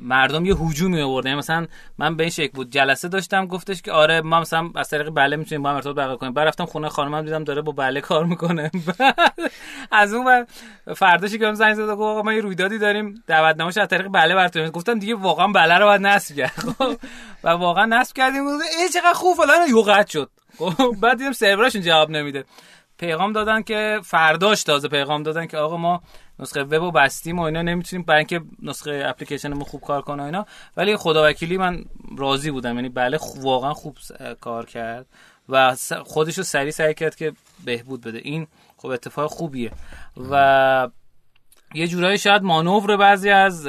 مردم 0.00 0.44
یه 0.44 0.54
هجومی 0.54 1.00
آوردن 1.00 1.28
یعنی 1.28 1.38
مثلا 1.38 1.66
من 1.98 2.16
به 2.16 2.22
این 2.22 2.30
شکل 2.30 2.52
بود. 2.54 2.70
جلسه 2.70 3.08
داشتم 3.08 3.46
گفتش 3.46 3.82
که 3.82 3.92
آره 3.92 4.20
ما 4.20 4.40
مثلا 4.40 4.70
از 4.74 4.88
طریق 4.88 5.10
بله 5.10 5.36
می‌تونیم 5.36 5.62
با 5.62 5.70
هم 5.70 5.76
ارتباط 5.76 5.96
برقرار 5.96 6.16
کنیم. 6.16 6.32
بعد 6.32 6.48
رفتم 6.48 6.64
خونه 6.64 6.88
خانمم 6.88 7.22
دیدم 7.22 7.44
داره 7.44 7.62
با 7.62 7.72
بله 7.72 8.00
کار 8.00 8.24
می‌کنه. 8.24 8.70
از 9.92 10.14
اون 10.14 10.24
بعد 10.24 10.48
فرداشی 10.96 11.38
که 11.38 11.52
زنگ 11.52 11.74
زد 11.74 11.82
گفت 11.82 12.00
آقا 12.00 12.22
ما 12.22 12.32
یه 12.32 12.40
رویدادی 12.40 12.78
داریم. 12.78 13.22
دعوتنامه‌اش 13.26 13.78
از 13.78 13.88
طریق 13.88 14.08
بله 14.08 14.34
براتون 14.34 14.70
گفتم 14.70 14.98
دیگه 14.98 15.14
واقعا 15.14 15.46
بله 15.46 15.78
رو 15.78 15.84
باید 15.86 16.00
نصب 16.00 16.36
کرد. 16.36 16.52
خب، 16.78 16.96
و 17.44 17.48
واقعا 17.48 17.86
نصب 17.86 18.16
کردیم. 18.16 18.46
ای 18.46 18.88
چقدر 18.94 19.12
خوب 19.12 19.36
فلان. 19.36 19.68
یوقت 19.68 20.10
شد. 20.10 20.30
خب، 20.58 20.96
بعد 21.02 21.18
دیدم 21.18 21.32
سرورشون 21.32 21.82
جواب 21.82 22.10
نمیده. 22.10 22.44
پیغام 22.98 23.32
دادن 23.32 23.62
که 23.62 24.00
فرداش 24.04 24.62
تازه 24.62 24.88
پیغام 24.88 25.22
دادن 25.22 25.46
که 25.46 25.56
آقا 25.56 25.76
ما 25.76 26.02
نسخه 26.38 26.62
وب 26.62 26.82
و 26.82 26.90
بستیم 26.90 27.38
و 27.38 27.42
اینا 27.42 27.62
نمی‌تونیم 27.62 28.04
برای 28.04 28.18
اینکه 28.18 28.40
نسخه 28.62 29.02
اپلیکیشن 29.06 29.52
ما 29.52 29.64
خوب 29.64 29.80
کار 29.80 30.02
کنه 30.02 30.22
اینا. 30.22 30.46
ولی 30.76 30.96
خدا 30.96 31.28
وکیلی 31.28 31.56
من 31.56 31.84
راضی 32.18 32.50
بودم. 32.50 32.74
یعنی 32.74 32.88
بله 32.88 33.18
واقعا 33.40 33.74
خوب 33.74 33.96
کار 34.40 34.66
کرد 34.66 35.06
و 35.48 35.76
خودش 36.04 36.38
رو 36.38 36.44
سریع 36.44 36.70
سعی 36.70 36.94
کرد 36.94 37.16
که 37.16 37.32
بهبود 37.64 38.00
بده. 38.00 38.18
این 38.18 38.46
خب 38.76 38.88
اتفاق 38.88 39.30
خوبیه. 39.30 39.70
و 40.30 40.88
یه 41.74 41.88
جورایی 41.88 42.18
شاید 42.18 42.42
مانور 42.42 42.96
بعضی 42.96 43.30
از 43.30 43.66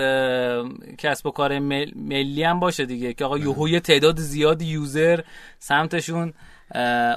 کسب 0.97 1.25
و 1.25 1.31
کار 1.31 1.59
ملی 1.95 2.43
هم 2.43 2.59
باشه 2.59 2.85
دیگه 2.85 3.13
که 3.13 3.25
آقا. 3.25 3.37
یهو 3.37 3.79
تعداد 3.79 4.19
زیادی 4.19 4.65
یوزر 4.65 5.21
سمتشون 5.59 6.33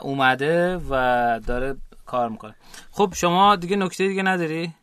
اومده 0.02 0.76
و 0.90 1.40
داره 1.46 1.76
کار 2.06 2.28
می‌کنه. 2.28 2.54
خب 2.90 3.12
شما 3.16 3.56
دیگه 3.56 3.76
نکته 3.76 4.08
دیگه 4.08 4.22
نداری؟ 4.22 4.74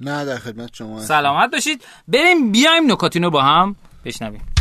نه 0.00 0.24
در 0.24 0.38
خدمت 0.38 0.74
شما 0.74 1.00
سلامت 1.00 1.50
باشید. 1.50 1.84
بریم 2.08 2.52
بیایم 2.52 2.92
نکاتینو 2.92 3.30
با 3.30 3.42
هم 3.42 3.76
بشنویم. 4.04 4.52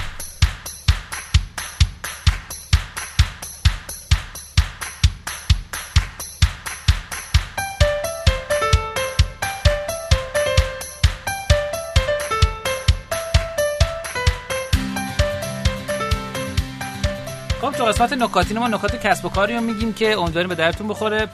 خب 17.61 17.71
تو 17.71 17.85
قسمت 17.85 18.13
نکاتین 18.13 18.57
ما 18.57 18.67
نکات 18.67 19.05
کسب 19.05 19.25
و 19.25 19.29
کاری 19.29 19.55
رو 19.55 19.61
میگیم 19.61 19.93
که 19.93 20.17
امیدواریم 20.17 20.49
به 20.49 20.55
درتون 20.55 20.87
بخوره. 20.87 21.29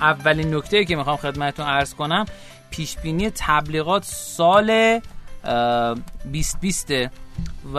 اولین 0.00 0.54
نکته 0.54 0.84
که 0.84 0.96
می‌خوام 0.96 1.16
خدمتتون 1.16 1.66
عرض 1.66 1.94
کنم 1.94 2.24
پیش 2.70 2.96
بینی 2.98 3.30
تبلیغات 3.30 4.04
سال 4.04 5.00
2020 5.44 6.92
و 7.74 7.78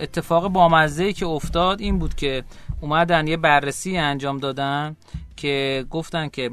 اتفاق 0.00 0.48
بامزه 0.48 1.12
که 1.12 1.26
افتاد 1.26 1.80
این 1.80 1.98
بود 1.98 2.14
که 2.14 2.44
اومدن 2.80 3.26
یه 3.26 3.36
بررسی 3.36 3.96
انجام 3.96 4.38
دادن 4.38 4.96
که 5.36 5.84
گفتن 5.90 6.28
که 6.28 6.50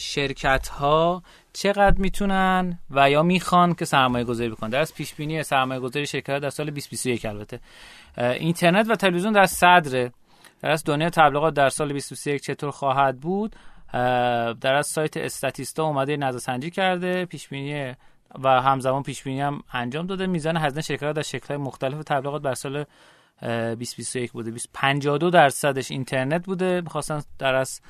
شرکت 0.00 0.68
ها 0.68 1.22
چقدر 1.52 1.98
می‌تونن 1.98 2.78
و 2.90 3.10
یا 3.10 3.22
می‌خوان 3.22 3.74
که 3.74 3.84
سرمایه 3.84 4.24
گذاری 4.24 4.50
بکنن. 4.50 4.70
در 4.70 4.80
از 4.80 4.94
پیش 4.94 5.14
بینی 5.14 5.42
سرمایه 5.42 5.80
گذاری 5.80 6.06
شرکت 6.06 6.38
در 6.38 6.50
سال 6.50 6.66
2021 6.66 7.26
البته. 7.26 7.60
اینترنت 8.18 8.90
و 8.90 8.94
تلویزیون 8.94 9.32
در 9.32 9.46
صدره 9.46 10.12
در 10.62 10.70
از 10.70 10.84
دنیا 10.84 11.10
تبلیغات 11.10 11.54
در 11.54 11.68
سال 11.68 11.88
2021 11.88 12.42
چطور 12.42 12.70
خواهد 12.70 13.20
بود؟ 13.20 13.56
در 14.60 14.74
از 14.74 14.86
سایت 14.86 15.16
استاتیستا 15.16 15.84
اومده 15.84 16.16
نظرسنجی 16.16 16.70
کرده 16.70 17.24
پیش 17.24 17.48
بینی 17.48 17.94
و 18.42 18.48
همزمان 18.48 19.02
پیش 19.02 19.22
بینی 19.22 19.40
هم 19.40 19.62
انجام 19.72 20.06
داده. 20.06 20.26
میزان 20.26 20.56
هزینه 20.56 20.82
شرکت 20.82 21.12
در 21.12 21.22
شکل 21.22 21.56
مختلف 21.56 22.04
تبلیغات 22.04 22.42
بر 22.42 22.54
سال 22.54 22.84
2021 23.42 24.32
بوده. 24.32 24.52
52 24.74 25.30
درصدش 25.30 25.90
اینترنت 25.90 26.46
بوده. 26.46 26.80
می‌خواستن 26.80 27.22
در 27.38 27.54
از 27.54 27.80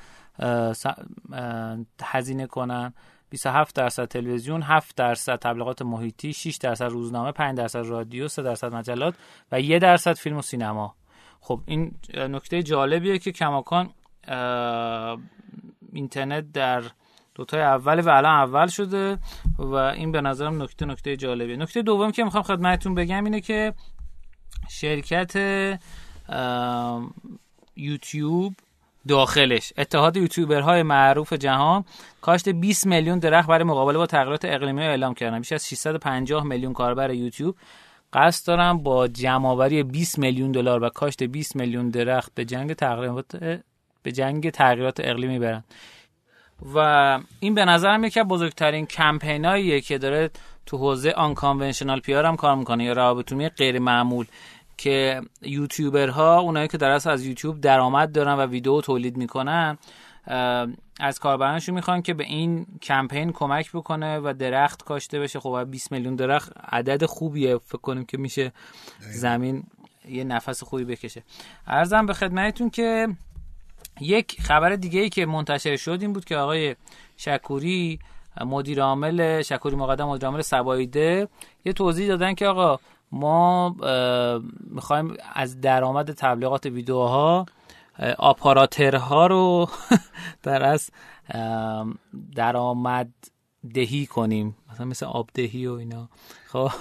هزینه 2.03 2.47
کنن. 2.47 2.93
27 3.29 3.75
درصد 3.75 4.05
تلویزیون 4.05 4.61
7 4.61 4.95
درصد 4.95 5.35
تبلیغات 5.35 5.81
محیطی 5.81 6.33
6 6.33 6.57
درصد 6.57 6.85
روزنامه 6.85 7.31
5 7.31 7.57
درصد 7.57 7.85
رادیو 7.85 8.27
3 8.27 8.41
درصد 8.41 8.75
مجلات 8.75 9.15
و 9.51 9.61
1 9.61 9.81
درصد 9.81 10.13
فیلم 10.13 10.37
و 10.37 10.41
سینما. 10.41 10.95
خب 11.45 11.61
این 11.65 11.91
نکته 12.15 12.63
جالبیه 12.63 13.19
که 13.19 13.31
کماکان 13.31 13.89
اینترنت 15.93 16.51
در 16.51 16.83
دوتای 17.35 17.61
اول 17.61 17.99
و 17.99 18.09
الان 18.09 18.35
اول 18.35 18.67
شده 18.67 19.17
و 19.59 19.75
این 19.75 20.11
به 20.11 20.21
نظرم 20.21 20.61
نکته 20.61 20.85
نکته 20.85 21.17
جالبیه. 21.17 21.55
نکته 21.55 21.81
دوم 21.81 22.11
که 22.11 22.23
می‌خوام 22.23 22.43
خدمتتون 22.43 22.95
بگم 22.95 23.23
اینه 23.23 23.41
که 23.41 23.73
شرکت 24.69 25.35
یوتیوب 27.75 28.53
داخلش 29.07 29.73
اتحاد 29.77 30.17
یوتیوبرهای 30.17 30.83
معروف 30.83 31.33
جهان 31.33 31.85
کاشت 32.21 32.49
20 32.49 32.87
میلیون 32.87 33.19
درخت 33.19 33.49
برای 33.49 33.63
مقابله 33.63 33.97
با 33.97 34.05
تغییرات 34.05 34.45
اقلیمی 34.45 34.81
اعلام 34.81 35.13
کردن. 35.13 35.39
بیش 35.39 35.51
از 35.51 35.69
650 35.69 36.43
میلیون 36.43 36.73
کاربر 36.73 37.11
یوتیوب 37.11 37.55
قصد 38.13 38.47
دارن 38.47 38.77
با 38.77 39.07
جمعآوری 39.07 39.83
20 39.83 40.19
میلیون 40.19 40.51
دلار 40.51 40.83
و 40.83 40.89
کاشت 40.89 41.23
20 41.23 41.55
میلیون 41.55 41.89
درخت 41.89 42.31
به 42.35 42.45
جنگ 42.45 42.73
تغییرات 42.73 43.35
به 44.03 44.11
جنگ 44.11 44.49
تغییرات 44.49 44.99
اقلیمی 44.99 45.39
برن 45.39 45.63
و 46.75 46.79
این 47.39 47.53
به 47.53 47.65
نظرم 47.65 48.03
یکی 48.03 48.19
از 48.19 48.27
بزرگترین 48.27 48.85
کمپیناییه 48.85 49.81
که 49.81 49.97
داره 49.97 50.29
تو 50.65 50.77
حوزه 50.77 51.11
آن 51.11 51.33
کانونشنال 51.33 51.99
پیار 51.99 52.25
هم 52.25 52.35
کار 52.35 52.55
می‌کنه 52.55 52.83
یا 52.83 52.93
روابط 52.93 53.33
غیر 53.57 53.79
معمول 53.79 54.25
که 54.77 55.21
یوتیوبرها 55.41 56.39
اونایی 56.39 56.67
که 56.67 56.77
در 56.77 56.89
از 56.89 57.25
یوتیوب 57.25 57.61
درآمد 57.61 58.11
دارن 58.11 58.33
و 58.33 58.45
ویدیو 58.45 58.81
تولید 58.81 59.17
می‌کنن 59.17 59.77
از 60.99 61.19
کاربرانشون 61.19 61.75
می‌خوان 61.75 62.01
که 62.01 62.13
به 62.13 62.23
این 62.23 62.65
کمپین 62.81 63.31
کمک 63.31 63.71
بکنه 63.71 64.19
و 64.19 64.33
درخت 64.39 64.83
کاشته 64.83 65.19
بشه. 65.19 65.39
خب 65.39 65.71
20 65.71 65.91
میلیون 65.91 66.15
درخت 66.15 66.51
عدد 66.71 67.05
خوبیه. 67.05 67.57
فکر 67.57 67.77
کنیم 67.77 68.05
که 68.05 68.17
میشه 68.17 68.51
زمین 68.99 69.63
یه 70.09 70.23
نفس 70.23 70.63
خوبی 70.63 70.85
بکشه. 70.85 71.23
ارزم 71.67 72.05
به 72.05 72.13
خدمتتون 72.13 72.69
که 72.69 73.07
یک 74.01 74.41
خبر 74.41 74.75
دیگه 74.75 74.99
ای 74.99 75.09
که 75.09 75.25
منتشر 75.25 75.77
شد 75.77 75.97
این 76.01 76.13
بود 76.13 76.25
که 76.25 76.37
آقای 76.37 76.75
شکوری 77.17 77.99
مدیر 78.41 78.81
عامل 78.81 79.41
شکوری 79.41 79.75
مقدم 79.75 80.07
مدیر 80.07 80.25
عامل 80.25 80.41
سبایده 80.41 81.27
یه 81.65 81.73
توضیح 81.73 82.07
دادن 82.07 82.33
که 82.33 82.47
آقا 82.47 82.79
ما 83.11 83.75
می‌خوایم 84.69 85.17
از 85.33 85.61
درآمد 85.61 86.11
تبلیغات 86.11 86.65
ویدیوها 86.65 87.45
آپاراترها 88.17 89.27
رو 89.27 89.69
در 90.43 90.63
از 90.63 90.89
درآمد 92.35 93.13
دهی 93.73 94.05
کنیم. 94.05 94.55
مثلا 94.71 94.85
مثل 94.85 95.05
آب 95.05 95.29
دهی 95.33 95.67
و 95.67 95.73
اینا. 95.73 96.09
خب؟ 96.47 96.71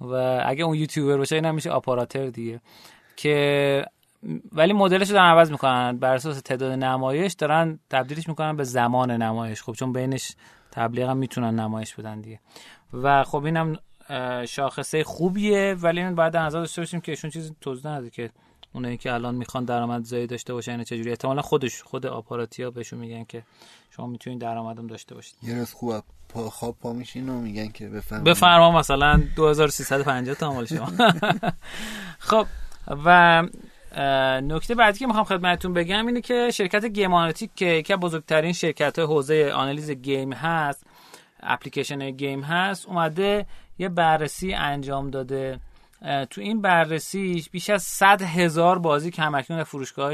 و 0.00 0.42
اگه 0.46 0.64
اون 0.64 0.76
یوتیوبر 0.76 1.16
باشه 1.16 1.34
اینا 1.34 1.52
میشه 1.52 1.70
آپاراتر 1.70 2.26
دیگه. 2.26 2.60
که 3.16 3.86
ولی 4.52 4.72
مدلش 4.72 5.08
رو 5.08 5.14
دارن 5.14 5.30
عوض 5.30 5.50
می‌کنن. 5.50 5.98
بر 5.98 6.14
اساس 6.14 6.40
تعداد 6.40 6.72
نمایش 6.72 7.32
دارن 7.32 7.78
تبدیلش 7.90 8.28
می‌کنن 8.28 8.56
به 8.56 8.64
زمان 8.64 9.10
نمایش. 9.10 9.62
خب 9.62 9.72
چون 9.72 9.92
بینش 9.92 10.32
تبلیغ 10.70 11.08
هم 11.08 11.16
می‌تونن 11.16 11.60
نمایش 11.60 11.94
بدن 11.94 12.20
دیگه. 12.20 12.40
و 12.92 13.24
خب 13.24 13.44
اینم 13.44 13.78
شاخصه 14.48 15.04
خوبیه 15.04 15.76
ولی 15.80 16.00
این 16.00 16.14
بعد 16.14 16.36
نظر 16.36 16.58
داشته 16.58 16.82
باشیم 16.82 17.00
که 17.00 17.12
ایشون 17.12 17.30
چیزی 17.30 17.56
توضیح 17.60 17.90
نده 17.90 18.10
که 18.10 18.30
اونایی 18.76 18.96
که 18.96 19.12
الان 19.12 19.34
می‌خوان 19.34 19.64
درآمد 19.64 20.04
زایی 20.04 20.26
داشته 20.26 20.54
باشن 20.54 20.84
چجوری؟ 20.84 21.10
احتمالا 21.10 21.42
خودش 21.42 21.82
خود 21.82 22.06
آپاراتیا 22.06 22.70
بهشون 22.70 22.98
میگن 22.98 23.24
که 23.24 23.42
شما 23.90 24.06
می‌تونید 24.06 24.40
درآمدم 24.40 24.86
داشته 24.86 25.14
باشید. 25.14 25.34
یه 25.42 25.54
روز 25.54 25.72
خوب 25.72 26.02
پا 26.28 26.50
خواب 26.50 26.76
پا 26.82 26.92
میشین 26.92 27.28
و 27.28 27.40
میگن 27.40 27.68
که 27.68 27.88
بفرما 27.88 28.24
بفرما 28.24 28.78
مثلا 28.78 29.22
2350 29.36 30.34
تا 30.34 30.52
مال 30.52 30.66
شما. 30.66 30.92
خب 32.18 32.46
و 33.04 33.42
نکته 34.42 34.74
بعدی 34.74 34.98
که 34.98 35.06
می‌خوام 35.06 35.24
خدمتتون 35.24 35.72
بگم 35.72 36.06
اینه 36.06 36.20
که 36.20 36.50
شرکت 36.50 36.84
GameAnalytics 36.84 37.50
که 37.54 37.66
یکی 37.66 37.96
بزرگترین 37.96 38.52
شرکت 38.52 38.98
حوزه 38.98 39.52
آنالیز 39.54 39.90
game 39.90 40.32
هست 40.32 40.86
اپلیکیشن 41.40 42.10
game 42.10 42.42
هست 42.42 42.86
اومده 42.86 43.46
یه 43.78 43.88
بررسی 43.88 44.54
انجام 44.54 45.10
داده. 45.10 45.60
تو 46.30 46.40
این 46.40 46.60
بررسی 46.60 47.46
بیش 47.52 47.70
از 47.70 47.82
100 47.82 48.22
هزار 48.22 48.78
بازی 48.78 49.10
کمکنون 49.10 49.64
فروشگاه 49.64 50.12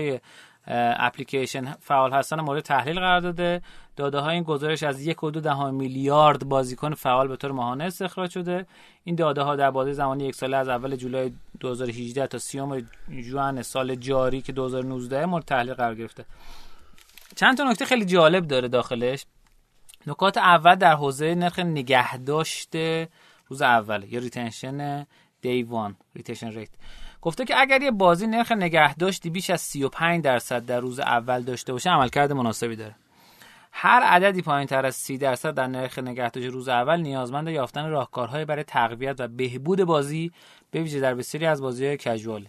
اپلیکیشن 0.66 1.72
فعال 1.80 2.12
هستن 2.12 2.40
مورد 2.40 2.60
تحلیل 2.60 3.00
قرار 3.00 3.20
داده. 3.20 3.62
داده 3.96 4.18
های 4.18 4.34
این 4.34 4.42
گزارش 4.42 4.82
از 4.82 5.06
یک 5.06 5.24
و 5.24 5.30
دو 5.30 5.40
ده 5.40 5.70
میلیارد 5.70 6.48
بازیکن 6.48 6.94
فعال 6.94 7.28
به 7.28 7.36
طور 7.36 7.52
ماهانه 7.52 7.84
استخراج 7.84 8.30
شده. 8.30 8.66
این 9.04 9.16
داده 9.16 9.42
ها 9.42 9.56
در 9.56 9.70
بازه 9.70 9.92
زمانی 9.92 10.24
یک 10.24 10.34
ساله 10.34 10.56
از 10.56 10.68
اول 10.68 10.96
جولای 10.96 11.32
2018 11.60 12.26
تا 12.26 12.38
سیوم 12.38 12.82
جون 13.30 13.62
سال 13.62 13.94
جاری 13.94 14.42
که 14.42 14.52
2019 14.52 15.26
مورد 15.26 15.44
تحلیل 15.44 15.74
قرار 15.74 15.94
گرفته. 15.94 16.24
چند 17.36 17.56
تا 17.56 17.64
نکته 17.64 17.84
خیلی 17.84 18.04
جالب 18.04 18.46
داره 18.46 18.68
داخلش. 18.68 19.26
نکات 20.06 20.38
اول 20.38 20.74
در 20.74 20.94
حوزه 20.94 21.34
نرخ 21.34 21.58
نگهداشت 21.58 22.76
روز 23.48 23.62
اول 23.62 24.04
یا 24.08 24.20
retention 24.20 25.06
day 25.42 25.62
one 25.62 25.96
retention 26.16 26.50
rate 26.50 26.70
گفته 27.22 27.44
که 27.44 27.60
اگر 27.60 27.82
یه 27.82 27.90
بازی 27.90 28.26
نرخ 28.26 28.52
نگهداشتی 28.52 29.30
بیش 29.30 29.50
از 29.50 29.60
35 29.60 30.24
درصد 30.24 30.66
در 30.66 30.80
روز 30.80 31.00
اول 31.00 31.42
داشته 31.42 31.72
باشه 31.72 31.90
عملکرد 31.90 32.32
مناسبی 32.32 32.76
داره. 32.76 32.94
هر 33.72 34.00
عددی 34.02 34.42
پایین 34.42 34.66
تر 34.66 34.86
از 34.86 34.94
30 34.94 35.18
درصد 35.18 35.54
در 35.54 35.66
نرخ 35.66 35.98
نگهداشت 35.98 36.46
روز 36.46 36.68
اول 36.68 37.00
نیازمند 37.00 37.48
یافتن 37.48 37.88
راهکارهای 37.88 38.44
برای 38.44 38.64
تقویت 38.64 39.16
و 39.18 39.28
بهبود 39.28 39.84
بازی 39.84 40.32
به 40.70 40.82
ویژه 40.82 41.00
در 41.00 41.14
بسیاری 41.14 41.46
از 41.46 41.62
بازی‌های 41.62 41.96
کژوال 41.96 42.46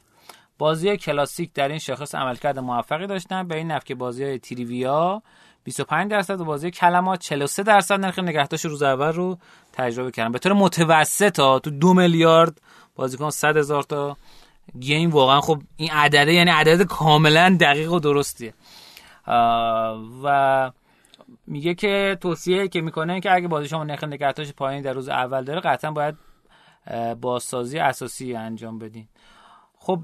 بازی 0.57 0.97
کلاسیک 0.97 1.53
در 1.53 1.67
این 1.67 1.79
شاخص 1.79 2.15
عملکرد 2.15 2.59
موفقی 2.59 3.07
داشتن. 3.07 3.47
به 3.47 3.55
این 3.55 3.71
نفع 3.71 3.85
که 3.85 3.95
بازی 3.95 4.23
های 4.23 4.39
تریویا 4.39 5.21
25 5.63 6.11
درصد 6.11 6.41
و 6.41 6.45
بازی 6.45 6.71
کلمات 6.71 7.19
43 7.19 7.63
درصد 7.63 7.99
نرخ 7.99 8.19
نگهداشت 8.19 8.65
روز 8.65 8.83
اول 8.83 9.11
رو 9.11 9.37
تجربه 9.73 10.11
کردن. 10.11 10.31
به 10.31 10.39
طور 10.39 10.53
متوسط 10.53 11.31
تو 11.35 11.59
دو 11.59 11.93
میلیارد 11.93 12.61
بازیکن 12.95 13.29
100 13.29 13.57
هزار 13.57 13.83
تا 13.83 14.17
گیم 14.79 15.09
واقعا 15.09 15.41
خب 15.41 15.61
این 15.77 15.91
عدده 15.91 16.33
یعنی 16.33 16.51
عدد 16.51 16.83
کاملا 16.83 17.57
دقیق 17.59 17.91
و 17.91 17.99
درستیه. 17.99 18.53
و 20.23 20.71
میگه 21.47 21.73
که 21.73 22.17
توصیه 22.21 22.67
که 22.67 22.81
می‌کنه 22.81 23.21
که 23.21 23.33
اگه 23.33 23.47
بازی 23.47 23.67
شما 23.67 23.83
نرخ 23.83 24.03
پایین 24.57 24.81
در 24.81 24.93
روز 24.93 25.09
اول 25.09 25.43
داره 25.43 25.59
قطعا 25.59 25.91
باید 25.91 26.15
بازسازی 27.21 27.79
اساسی 27.79 28.35
انجام 28.35 28.79
بدین. 28.79 29.07
خب 29.77 29.99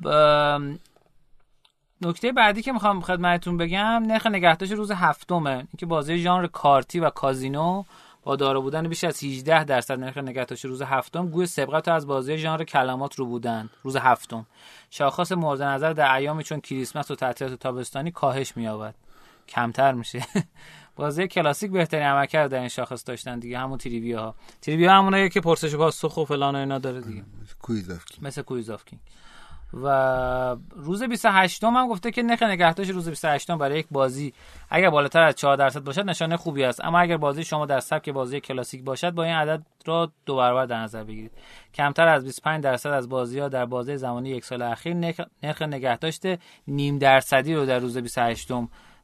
نکته 2.02 2.32
بعدی 2.32 2.62
که 2.62 2.72
می‌خوام 2.72 3.02
خدمتتون 3.02 3.58
بگم 3.58 4.04
نرخ 4.08 4.28
نگهداشت 4.28 4.72
روز 4.72 4.92
هفتمه. 4.92 5.56
اینکه 5.56 5.86
بازی 5.86 6.18
ژانر 6.18 6.48
کارتی 6.48 7.00
و 7.00 7.10
کازینو 7.10 7.84
با 8.24 8.36
دارا 8.36 8.62
بودن 8.62 8.88
بیش 8.88 9.04
از 9.04 9.24
18 9.24 9.64
درصد 9.64 10.00
نرخ 10.00 10.18
نگهداشت 10.18 10.66
روز 10.66 10.82
هفتم 10.82 11.30
گوی 11.30 11.46
سبقت 11.46 11.88
از 11.88 12.08
بازی 12.08 12.38
ژانر 12.38 12.64
کلمات 12.64 13.16
رو 13.16 13.26
ربودند 13.26 13.70
روز 13.84 13.96
هفتم. 13.96 14.46
شاخص 14.90 15.32
مورد 15.32 15.62
نظر 15.62 15.94
در 15.94 16.16
ایامی 16.16 16.44
چون 16.44 16.60
کریسمس 16.60 17.12
و 17.12 17.16
تعطیلات 17.16 17.60
تابستانی 17.60 18.12
کاهش 18.12 18.58
می‌یابد. 18.58 18.96
کمتر 19.48 19.92
میشه. 19.92 20.26
بازی 20.96 21.28
کلاسیک 21.28 21.72
بهترین 21.72 22.04
عملکرد 22.04 22.52
در 22.52 22.60
این 22.60 22.68
شاخص 22.68 23.04
داشتن 23.08 23.40
دیگه 23.40 23.60
همون 23.60 23.78
trivia 23.78 24.22
ها 24.22 24.36
trivia 24.62 24.94
همونایی 24.94 25.30
که 25.30 25.42
پرسش 25.42 25.74
و 25.74 25.78
پاسخ 25.78 26.18
و 26.18 26.26
فلان 26.26 26.56
و 26.56 26.58
اینا 26.60 26.80
داره 26.80 27.02
دیگه. 27.02 27.24
quiz 27.62 27.92
مثل 28.22 28.42
quiz 28.42 28.72
و 29.74 30.56
روز 30.76 31.04
28 31.04 31.64
هم 31.64 31.88
گفته 31.88 32.12
که 32.12 32.24
نرخ 32.24 32.44
نگهداشت 32.44 32.92
روز 32.92 33.10
28 33.10 33.52
برای 33.52 33.80
یک 33.80 33.88
بازی 33.92 34.34
اگر 34.70 34.90
بالاتر 34.90 35.22
از 35.22 35.36
4 35.36 35.58
درصد 35.58 35.84
باشد 35.84 36.10
نشانه 36.10 36.38
خوبی 36.38 36.64
است. 36.64 36.86
اما 36.86 37.00
اگر 37.00 37.18
بازی 37.18 37.44
شما 37.44 37.66
در 37.66 37.80
سبک 37.80 38.10
بازی 38.10 38.40
کلاسیک 38.40 38.84
باشد 38.84 39.12
با 39.12 39.24
این 39.24 39.34
عدد 39.34 39.62
را 39.86 40.12
دو 40.26 40.36
برابر 40.36 40.66
در 40.66 40.80
نظر 40.82 41.04
بگیرید. 41.04 41.32
کمتر 41.74 42.08
از 42.08 42.24
25 42.24 42.64
درصد 42.64 42.90
از 42.90 43.10
بازی 43.10 43.40
ها 43.40 43.48
در 43.48 43.66
بازی 43.66 43.98
زمانی 43.98 44.30
یک 44.30 44.46
سال 44.46 44.62
اخیر 44.62 44.94
نرخ 45.44 45.62
نگهداشت 45.62 46.24
نیم 46.68 46.98
درصدی 46.98 47.56
رو 47.56 47.66
در 47.66 47.80
روز 47.80 47.98
28 47.98 48.48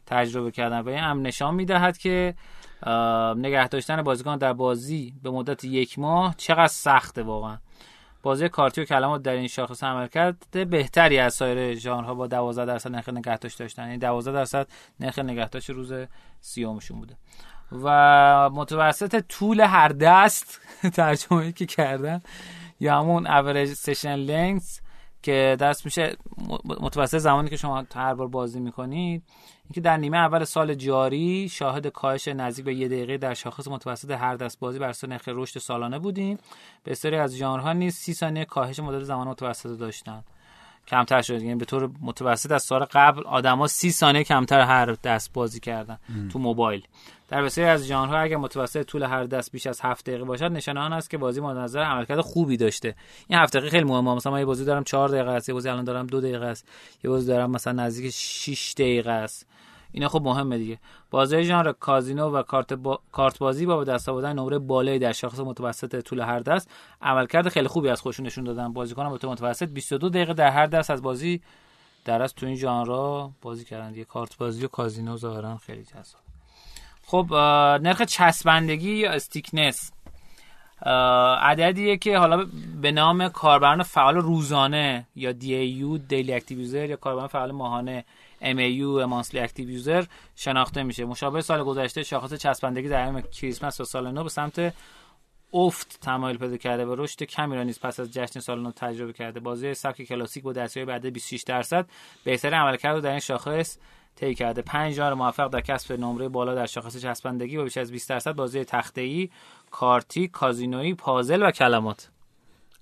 تجربه 0.06 0.52
کردن 0.52 0.80
و 0.80 0.90
این 0.90 1.00
هم 1.00 1.22
نشان 1.22 1.56
می‌دهد 1.56 1.98
که 1.98 2.36
نگه 3.38 3.68
داشتن 3.68 4.02
بازیکن 4.02 4.38
در 4.38 4.54
بازی 4.54 5.14
به 5.24 5.30
مدت 5.32 5.64
یک 5.64 6.00
ماه 6.00 6.36
چقدر 6.38 6.68
سخته 6.68 7.24
واقعا. 7.24 7.58
بازی 8.26 8.50
کارتی 8.50 8.82
و 8.82 8.86
کلمات 8.86 9.22
در 9.22 9.32
این 9.32 9.48
شاخص 9.48 9.84
عمل 9.84 10.08
کرده 10.08 10.66
بهتری 10.66 11.20
از 11.20 11.34
سایر 11.34 11.76
ژانرها 11.76 12.14
با 12.14 12.28
12 12.28 12.66
درصد 12.66 12.92
نرخ 12.92 13.10
نگهداشت 13.10 13.60
داشتن. 13.60 13.84
یعنی 13.84 13.98
12 13.98 14.32
درصد 14.32 14.68
نرخ 15.00 15.20
نگهداشت 15.20 15.70
روز 15.70 15.94
سیومشون 16.42 17.00
بوده. 17.00 17.16
و 17.72 18.50
متوسط 18.50 19.24
طول 19.30 19.62
هر 19.62 19.88
دست 19.88 20.62
ترجمه 20.96 21.52
که 21.52 21.66
کردن 21.66 22.22
یا 22.80 23.00
همون 23.00 23.28
average 23.28 23.76
session 23.76 24.30
length 24.30 24.85
که 25.26 25.58
دست 25.60 25.86
میشه 25.86 26.18
متوسط 26.66 27.18
زمانی 27.18 27.50
که 27.50 27.58
شما 27.58 27.84
هر 27.96 28.14
بار 28.14 28.28
بازی 28.28 28.60
می‌کنید 28.60 29.24
اینکه 29.64 29.82
در 29.82 29.98
نیمه 29.98 30.18
اول 30.18 30.44
سال 30.44 30.74
جاری 30.74 31.50
شاهد 31.50 31.88
کاهش 31.88 32.28
نزدیک 32.28 32.66
به 32.66 32.76
یه 32.76 32.88
دقیقه 32.88 33.18
در 33.18 33.34
شاخص 33.34 33.68
متوسط 33.68 34.12
هر 34.12 34.36
دست 34.36 34.60
بازی 34.60 34.80
بر 34.80 34.90
اساس 34.90 35.10
نرخ 35.10 35.24
رشد 35.28 35.60
سالانه 35.60 36.00
بودیم 36.00 36.38
بسیاری 36.86 37.18
از 37.18 37.36
ژانرها 37.36 37.74
نیز 37.74 37.96
سی 37.96 38.14
ثانیه 38.14 38.46
کاهش 38.46 38.80
مدت 38.80 39.04
زمان 39.04 39.28
متوسط 39.28 39.80
داشتن. 39.80 40.24
کمتر 40.88 41.22
شد. 41.22 41.42
یعنی 41.42 41.56
به 41.56 41.66
طور 41.66 41.90
متوسط 42.02 42.52
از 42.52 42.64
سال 42.64 42.86
قبل 42.92 43.24
آدما 43.28 43.68
سی 43.68 43.92
ثانیه 43.92 44.24
کمتر 44.24 44.62
هر 44.62 44.86
دست 45.04 45.34
بازی 45.34 45.60
کردن 45.60 45.98
تو 46.32 46.40
موبایل. 46.40 46.88
در 47.28 47.44
بسیاری 47.44 47.72
از 47.72 47.86
ژانرها 47.86 48.18
اگر 48.18 48.38
متوسط 48.38 48.84
طول 48.84 49.04
هر 49.04 49.24
دست 49.24 49.52
بیش 49.52 49.68
از 49.68 49.82
7 49.82 50.06
دقیقه 50.06 50.24
باشد 50.24 50.52
نشانه 50.52 50.80
آن 50.80 50.94
است 50.94 51.10
که 51.10 51.18
بازی 51.18 51.42
مورد 51.42 51.58
نظر 51.58 51.80
عملکرد 51.80 52.22
خوبی 52.22 52.58
داشته. 52.58 52.96
این 53.28 53.40
7 53.40 53.54
دقیقه 53.54 53.70
خیلی 53.70 53.84
مهمه. 53.84 54.16
مثلا 54.16 54.32
من 54.32 54.40
یه 54.40 54.46
بازی 54.46 54.66
دارم 54.66 54.84
4 54.84 55.10
دقیقه 55.10 55.32
است 55.32 55.50
یه 55.50 55.54
بازی 55.54 55.70
الان 55.70 55.84
دارم 55.84 56.08
2 56.08 56.22
دقیقه 56.22 56.46
است 56.46 56.68
یه 57.04 57.10
بازی 57.10 57.28
دارم 57.28 57.52
مثلا 57.52 57.84
نزدیک 57.84 58.14
6 58.14 58.74
دقیقه 58.74 59.12
است. 59.12 59.48
اینا 59.92 60.10
خب 60.10 60.22
مهمه 60.22 60.58
دیگه. 60.58 60.80
بازی 61.12 61.44
ژانر 61.44 61.72
کازینو 61.72 62.30
و 62.30 62.44
کارت, 62.44 62.74
با... 62.74 63.00
کارت 63.12 63.40
بازی 63.40 63.66
با 63.66 63.84
دست 63.84 64.10
آوردن 64.10 64.34
نمره 64.40 64.60
بالایی 64.60 65.00
در 65.00 65.12
شاخص 65.12 65.40
متوسط 65.40 66.02
طول 66.02 66.20
هر 66.20 66.40
دست 66.40 66.70
عملکرد 67.02 67.50
خیلی 67.50 67.68
خوبی 67.68 67.90
از 67.90 68.02
خودشون 68.02 68.26
نشون 68.26 68.44
دادن. 68.44 68.74
بازیکن 68.74 69.18
به 69.18 69.28
متوسط 69.28 69.70
22 69.70 70.10
دقیقه 70.10 70.34
در 70.34 70.50
هر 70.50 70.66
دست 70.66 70.92
از 70.92 71.02
بازی 71.02 71.42
در 72.06 72.22
از 72.22 72.34
تو 72.34 72.46
این 72.46 72.56
ژانر 72.56 73.30
بازی 73.42 73.66
کردن 73.66 73.92
دیگه. 73.92 74.06
کارت 74.06 74.38
بازی 74.38 74.66
و 74.66 74.68
کازینو 74.68 75.18
ظاهرا 75.18 75.58
خیلی 75.58 75.84
جذاب. 75.84 76.25
خب 77.06 77.34
نرخ 77.82 78.02
چسبندگی 78.02 78.96
یا 78.96 79.12
stickiness 79.12 79.92
عددیه 81.42 81.98
که 81.98 82.18
حالا 82.18 82.48
به 82.82 82.92
نام 82.92 83.30
کاربران 83.30 83.84
فعال 83.84 84.16
روزانه 84.16 85.08
یا 85.16 85.32
DAU 85.32 86.00
daily 86.08 86.34
active 86.34 86.86
یا 86.86 86.96
کاربران 86.96 87.28
فعال 87.28 87.52
ماهانه 87.52 88.06
MAU 88.42 89.06
monthly 89.08 89.40
active 89.40 89.70
user 89.70 90.06
شناخته 90.36 90.84
میشه. 90.84 91.06
مشابه 91.06 91.42
سال 91.42 91.64
گذشته 91.64 92.04
شاخص 92.04 92.34
چسبندگی 92.34 92.90
در 92.90 93.02
ایام 93.02 93.22
کریسمس 93.22 93.82
و 93.82 93.84
سال 93.84 94.12
نو 94.12 94.24
به 94.24 94.30
سمت 94.30 94.74
افت 95.54 96.00
تمایل 96.02 96.38
پیدا 96.38 96.58
کرده 96.58 96.86
و 96.86 96.96
رشد 96.98 97.24
کمی 97.24 97.56
را 97.56 97.64
نیز 97.64 97.80
پس 97.80 98.00
از 98.00 98.12
جشن 98.12 98.40
سال 98.40 98.62
نو 98.62 98.72
تجربه 98.72 99.14
کرده. 99.14 99.40
بازی 99.40 99.74
سبک 99.74 100.02
کلاسیک 100.02 100.44
با 100.44 100.54
دستیابی 100.54 100.92
بعد 100.92 101.06
26 101.06 101.44
درصد 101.44 101.86
بهترین 102.24 102.54
عملکرد 102.54 103.04
در 103.04 103.10
این 103.10 103.20
شاخص 103.20 103.78
طی 104.16 104.36
کرده. 104.36 104.62
5 104.62 104.94
ژانر 104.94 105.14
موفق 105.14 105.48
در 105.48 105.62
کسب 105.62 106.00
نمره 106.00 106.30
بالا 106.30 106.56
در 106.56 106.66
شاخص 106.66 106.98
چسبندگی 106.98 107.58
با 107.58 107.64
بیش 107.64 107.78
از 107.78 107.92
20 107.92 108.10
درصد 108.10 108.36
بازی 108.36 108.64
تخته‌ای 108.64 109.30
کارتی 109.72 110.28
کازینویی 110.28 110.94
پازل 110.94 111.44
و 111.48 111.52
کلمات. 111.52 112.10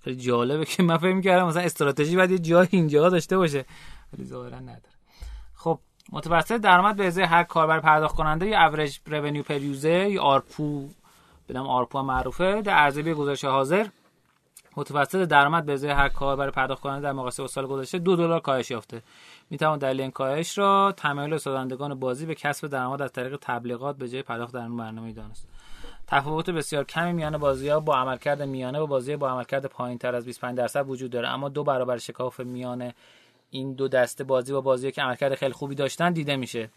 خیلی 0.04 0.16
جالبه 0.16 0.66
که 0.66 0.84
من 0.84 0.98
فکر 0.98 1.14
می‌کردم 1.14 1.48
مثلا 1.48 1.64
استراتژی 1.64 2.16
بعد 2.16 2.32
یه 2.32 2.40
جای 2.40 2.68
اینجا 2.72 3.10
داشته 3.10 3.38
باشه 3.38 3.66
ولی 4.14 4.26
ظاهرا 4.26 4.60
نداره. 4.60 4.94
خب 5.56 5.80
متوسط 6.12 6.58
درآمد 6.58 6.96
به 6.96 7.08
ازای 7.08 7.24
هر 7.24 7.44
کاربر 7.44 7.80
پرداخت 7.80 8.16
کننده 8.16 8.48
یا 8.48 8.68
average 8.68 8.98
revenue 9.06 9.44
per 9.44 9.62
user 9.62 10.08
یا 10.08 10.22
ARPU 10.22 10.90
بدم 11.50 11.68
آرپو 11.68 12.02
معروفه 12.02 12.62
در 12.62 12.84
ارزیابی 12.84 13.14
گزارش 13.14 13.46
حاضر. 13.46 13.88
متوسط 14.78 15.24
درآمد 15.24 15.66
به 15.66 15.74
ازای 15.74 15.92
هر 15.92 16.10
کاربر 16.10 16.50
پرداخت 16.50 16.82
کننده 16.82 17.02
در 17.02 17.12
مقایسه 17.12 17.44
با 17.44 17.48
سال 17.48 17.68
گذشته 17.68 18.00
دو 18.00 18.16
دلار 18.16 18.40
کاهش 18.40 18.72
یافته. 18.72 19.02
می 19.54 19.60
توان 19.60 19.80
دلیل 19.80 20.02
این 20.02 20.12
کاهش 20.12 20.58
را 20.58 20.94
تمایل 20.98 21.38
سازندگان 21.38 22.00
بازی 22.00 22.26
به 22.26 22.36
کسب 22.36 22.68
درآمد 22.68 23.02
از 23.02 23.12
طریق 23.12 23.38
تبلیغات 23.42 23.98
به 23.98 24.10
جای 24.10 24.22
پرداخت 24.22 24.54
در 24.54 24.70
برنامه 24.70 25.14
دانست. 25.14 25.48
تفاوت 26.08 26.50
بسیار 26.50 26.84
کمی 26.84 27.14
میان 27.14 27.38
بازی 27.38 27.70
ها 27.70 27.80
با 27.80 27.98
عملکرد 27.98 28.42
میانه 28.42 28.80
و 28.80 28.88
بازی 28.88 29.16
با 29.16 29.30
عملکرد 29.30 29.66
پایین 29.66 29.98
تر 29.98 30.16
از 30.16 30.26
25 30.26 30.58
درصد 30.58 30.90
وجود 30.90 31.12
داره. 31.12 31.30
اما 31.30 31.50
دو 31.50 31.64
برابر 31.64 31.98
شکاف 31.98 32.40
میانه 32.40 32.96
این 33.50 33.74
دو 33.74 33.88
دسته 33.88 34.24
بازی 34.24 34.54
با 34.54 34.62
بازی 34.62 34.92
که 34.92 35.02
عملکرد 35.02 35.36
خیلی 35.36 35.54
خوبی 35.54 35.76
داشتن 35.76 36.14
دیده 36.14 36.36
میشه. 36.36 36.70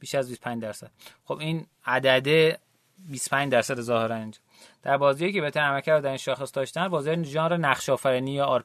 بیش 0.00 0.14
از 0.14 0.28
25 0.28 0.62
درصد. 0.62 0.90
خب 1.24 1.38
این 1.38 1.66
عدده 1.86 2.58
25 3.08 3.52
درصد 3.52 3.80
ظاهرا 3.80 4.16
اینجا. 4.16 4.38
در 4.82 4.96
بازی 4.96 5.32
که 5.32 5.40
بهتر 5.40 5.60
عملکرد 5.60 6.02
در 6.02 6.08
این 6.08 6.18
شاخص 6.18 6.54
داشتن 6.54 6.88
بازی 6.88 7.24
ژانر 7.24 7.56
نقش 7.56 7.88
آفرینی 7.88 8.32
یا 8.32 8.44
آر 8.44 8.64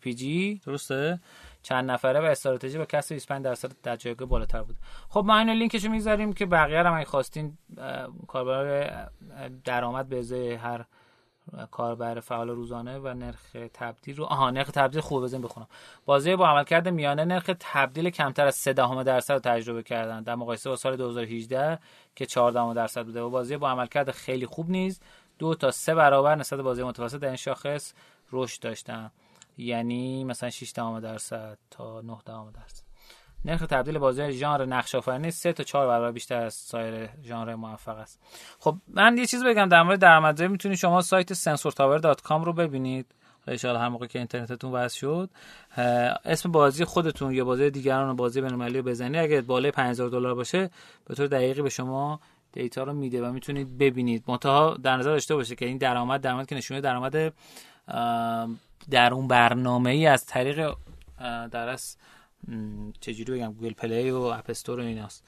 درسته؟ 0.65 1.19
چند 1.63 1.91
نفره 1.91 2.19
و 2.19 2.23
استراتژی 2.23 2.77
با 2.77 2.85
کسب 2.85 3.13
25 3.13 3.45
درصد 3.45 3.71
در 3.83 3.95
جایگاه 3.95 4.27
بالاتر 4.27 4.63
بود. 4.63 4.75
خب 5.09 5.23
ما 5.25 5.37
اینو 5.37 5.53
لینکشو 5.53 5.89
می‌ذاریم 5.89 6.33
که 6.33 6.45
بقیه 6.45 6.83
هم 6.83 6.93
اگه 6.93 7.05
خواستین 7.05 7.57
کاربر 8.27 9.07
درآمد 9.63 10.09
به 10.09 10.19
ازای 10.19 10.53
هر 10.53 10.85
کاربر 11.71 12.19
فعال 12.19 12.49
روزانه 12.49 12.97
و 12.97 13.13
نرخ 13.13 13.55
تبدیل 13.73 14.17
رو 14.17 14.25
آها 14.25 14.49
نرخ 14.49 14.71
تبدیل 14.71 15.01
خوب 15.01 15.23
بزنیم 15.23 15.41
بخونم. 15.41 15.67
بازی 16.05 16.35
با 16.35 16.47
عملکرد 16.47 16.87
میانه 16.87 17.25
نرخ 17.25 17.49
تبدیل 17.59 18.09
کمتر 18.09 18.45
از 18.45 18.55
3 18.55 18.73
دهم 18.73 19.03
درصد 19.03 19.33
رو 19.33 19.39
تجربه 19.39 19.83
کردن. 19.83 20.23
در 20.23 20.35
مقایسه 20.35 20.69
با 20.69 20.75
سال 20.75 20.95
2018 20.95 21.79
که 22.15 22.25
4 22.25 22.51
دهم 22.51 22.73
درصد 22.73 23.05
بوده. 23.05 23.21
و 23.21 23.29
بازی 23.29 23.57
با 23.57 23.71
عملکرد 23.71 24.11
خیلی 24.11 24.45
خوب 24.45 24.69
نیز 24.69 24.99
دو 25.39 25.55
تا 25.55 25.71
سه 25.71 25.95
برابر 25.95 26.35
نسبت 26.35 26.59
بازی 26.59 26.83
متوسط 26.83 27.19
در 27.19 27.27
این 27.27 27.35
شاخص 27.35 27.93
رشد 28.31 28.61
داشتن. 28.61 29.11
یعنی 29.61 30.23
مثلا 30.23 30.49
6 30.49 30.71
دهم 30.75 30.99
درصد 30.99 31.57
تا 31.71 32.01
9 32.01 32.17
دهم 32.25 32.51
درصد. 32.55 32.83
نرخ 33.45 33.61
تبدیل 33.61 33.97
بازی 33.97 34.31
ژانر 34.31 34.65
نقش 34.65 34.95
آفرینی 34.95 35.31
3 35.31 35.53
تا 35.53 35.63
4 35.63 35.87
برابر 35.87 36.11
بیشتر 36.11 36.41
از 36.41 36.53
سایر 36.53 37.09
ژانر 37.23 37.55
موفق 37.55 37.97
است. 37.97 38.19
خب 38.59 38.75
من 38.87 39.17
یه 39.17 39.25
چیز 39.25 39.43
بگم 39.43 39.69
در 39.69 39.83
مورد 39.83 39.99
درآمدزایی. 39.99 40.49
می‌تونید 40.49 40.77
شما 40.77 41.01
سایت 41.01 41.33
sensortower.com 41.33 42.45
رو 42.45 42.53
ببینید. 42.53 43.05
ان 43.47 43.75
هر 43.75 43.89
موقع 43.89 44.07
که 44.07 44.19
اینترنتتون 44.19 44.71
وصل 44.71 44.97
شد. 44.97 45.29
اسم 46.25 46.51
بازی 46.51 46.85
خودتون 46.85 47.31
یا 47.31 47.45
بازی 47.45 47.69
دیگران 47.69 48.15
بازی 48.15 48.41
بین‌المللی 48.41 48.77
رو 48.77 48.83
بزنید. 48.83 49.21
اگه 49.21 49.41
بالای 49.41 49.71
5000 49.71 50.09
دلار 50.09 50.35
باشه 50.35 50.69
به 51.05 51.15
طور 51.15 51.27
دقیقی 51.27 51.61
به 51.61 51.69
شما 51.69 52.19
دیتا 52.51 52.83
رو 52.83 52.93
میده 52.93 53.27
و 53.27 53.31
می‌تونید 53.31 53.77
ببینید. 53.77 54.23
منتها 54.27 54.77
در 54.83 54.97
نظر 54.97 55.09
داشته 55.09 55.35
باشه 55.35 55.55
که 55.55 55.65
این 55.65 55.77
درآمد 55.77 56.21
درآمد 56.21 56.47
که 56.47 56.55
نشونه 56.55 56.81
درآمد 56.81 57.33
در 58.91 59.13
اون 59.13 59.27
برنامه 59.27 59.89
ای 59.89 60.07
از 60.07 60.25
طریق 60.25 60.75
درس 61.51 61.97
چجوری 62.99 63.33
بگم 63.33 63.53
Google 63.53 63.73
Play 63.73 64.11
و 64.11 64.17
App 64.17 64.41
Store 64.41 64.79
و 64.79 64.83
ایناست. 64.83 65.23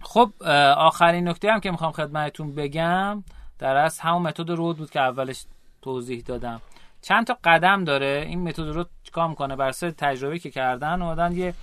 خب 0.00 0.32
آخرین 0.76 1.28
نکته 1.28 1.52
هم 1.52 1.60
که 1.60 1.70
می‌خوام 1.70 1.92
خدمتتون 1.92 2.54
بگم 2.54 3.24
در 3.58 3.76
از 3.76 3.98
همون 3.98 4.22
متد 4.22 4.50
ROAD 4.50 4.76
بود 4.76 4.90
که 4.90 5.00
اولش 5.00 5.44
توضیح 5.82 6.22
دادم. 6.26 6.60
چند 7.02 7.26
تا 7.26 7.38
قدم 7.44 7.84
داره 7.84 8.24
این 8.26 8.42
متد 8.42 8.68
رو 8.68 8.84
چیکار 9.02 9.28
می‌کنه؟ 9.28 9.56
بر 9.56 9.68
اساس 9.68 9.92
تجربه 9.98 10.38
که 10.38 10.50
کردن 10.50 11.02
اومدن 11.02 11.36
یه 11.36 11.54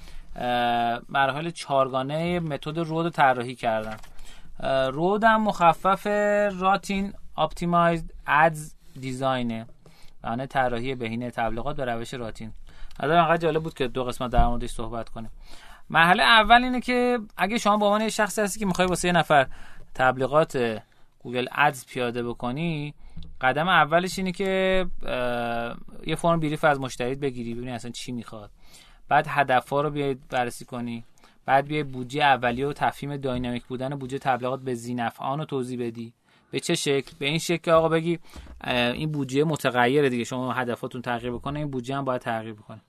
مراحل 1.10 1.50
چهارگانه 1.50 2.40
متد 2.40 2.78
ROAD 2.78 3.14
طراحی 3.14 3.56
کردن. 3.56 3.98
ROAD 4.92 5.24
هم 5.24 5.42
مخفف 5.44 6.08
Ratin 6.60 7.14
Optimized 7.38 8.10
Ads 8.28 8.76
Design 9.00 9.49
ه. 9.49 9.66
یعنی 10.24 10.48
طراحی 10.48 10.96
بهینه 10.96 11.32
تبلیغات 11.32 11.76
به 11.76 11.86
روش 11.86 12.14
راتین. 12.14 12.52
از 13.00 13.12
انقدر 13.12 13.38
جالب 13.38 13.64
بود 13.64 13.74
که 13.74 13.88
دو 13.88 14.04
قسمت 14.04 14.32
در 14.32 14.48
موردش 14.48 14.70
صحبت 14.70 15.10
کنیم. 15.10 15.30
مرحله 15.90 16.24
اول 16.24 16.64
اینه 16.64 16.82
که 16.82 17.20
اگه 17.38 17.58
شما 17.58 17.78
به 17.78 17.86
عنوان 17.86 18.02
یه 18.02 18.10
شخصی 18.10 18.42
هستی 18.42 18.60
که 18.60 18.66
می‌خوای 18.66 18.88
واسه 18.88 19.08
یه 19.08 19.12
نفر 19.12 19.48
تبلیغات 19.96 20.82
Google 21.20 21.48
Ads 21.52 21.86
پیاده 21.86 22.24
بکنی 22.24 22.94
قدم 23.42 23.68
اولش 23.68 24.18
اینه 24.18 24.32
که 24.32 24.86
یه 26.08 26.16
فرم 26.16 26.40
brief 26.40 26.64
از 26.64 26.80
مشتریت 26.80 27.18
بگیری 27.18 27.54
ببینی 27.54 27.72
اصلا 27.72 27.92
چی 27.92 28.12
می‌خواد. 28.12 28.52
بعد 29.08 29.26
هدفها 29.30 29.82
رو 29.82 29.90
بیاید 29.90 30.28
بررسی 30.28 30.66
کنی. 30.66 31.06
بعد 31.46 31.68
بیای 31.68 31.84
بودجه 31.84 32.24
اولیه 32.24 32.68
و 32.68 32.74
تفهیم 32.74 33.18
dynamic 33.18 33.66
بودن 33.66 33.90
بودجه 33.90 34.20
تبلیغات 34.20 34.62
به 34.62 34.74
ذینفعان 34.74 35.40
رو 35.40 35.46
توضیح 35.46 35.88
بدی. 35.88 36.14
به 36.56 36.62
چه 36.62 36.76
شکل؟ 36.76 37.12
به 37.20 37.26
این 37.26 37.40
شکل 37.40 37.72
آقا 37.72 37.90
بگی 37.90 38.20
این 38.68 39.12
بودجه 39.12 39.44
متغیره 39.44 40.10
دیگه. 40.10 40.24
شما 40.24 40.54
هدفاتون 40.54 41.02
تغییر 41.02 41.32
بکنه 41.32 41.60
این 41.60 41.72
بودجه 41.72 41.96
هم 41.96 42.06
باید 42.06 42.22
تغییر 42.22 42.54
بکنه. 42.54 42.82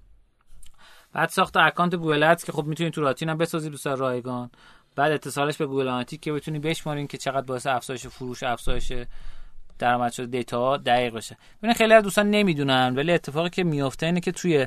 بعد 1.12 1.28
ساخت 1.28 1.56
account 1.56 1.94
Google 1.94 2.34
که 2.34 2.52
خب 2.52 2.64
می‌تونید 2.64 2.92
تو 2.92 3.00
راتین 3.00 3.28
هم 3.28 3.38
بسازید 3.38 3.72
به 3.84 3.94
رایگان. 3.94 4.50
بعد 4.96 5.12
اتصالش 5.12 5.56
به 5.56 5.66
Google 5.66 5.88
Analytic 5.88 6.20
که 6.20 6.32
بتونی 6.32 6.58
بشمارین 6.58 7.06
که 7.06 7.18
چقدر 7.18 7.46
باعث 7.46 7.66
افزایش 7.66 8.06
فروش 8.06 8.42
افزایش 8.42 8.92
درآمد 9.78 10.12
شده 10.12 10.26
data 10.26 10.76
دقیق 10.76 11.14
بشه. 11.14 11.36
ببین 11.62 11.74
خیلی 11.74 11.92
از 11.92 12.04
دوستان 12.04 12.30
نمی‌دونن 12.30 12.94
ولی 12.96 13.12
اتفاقی 13.12 13.50
که 13.50 13.64
میفته 13.64 14.06
اینه 14.06 14.20
که 14.20 14.32
توی 14.32 14.66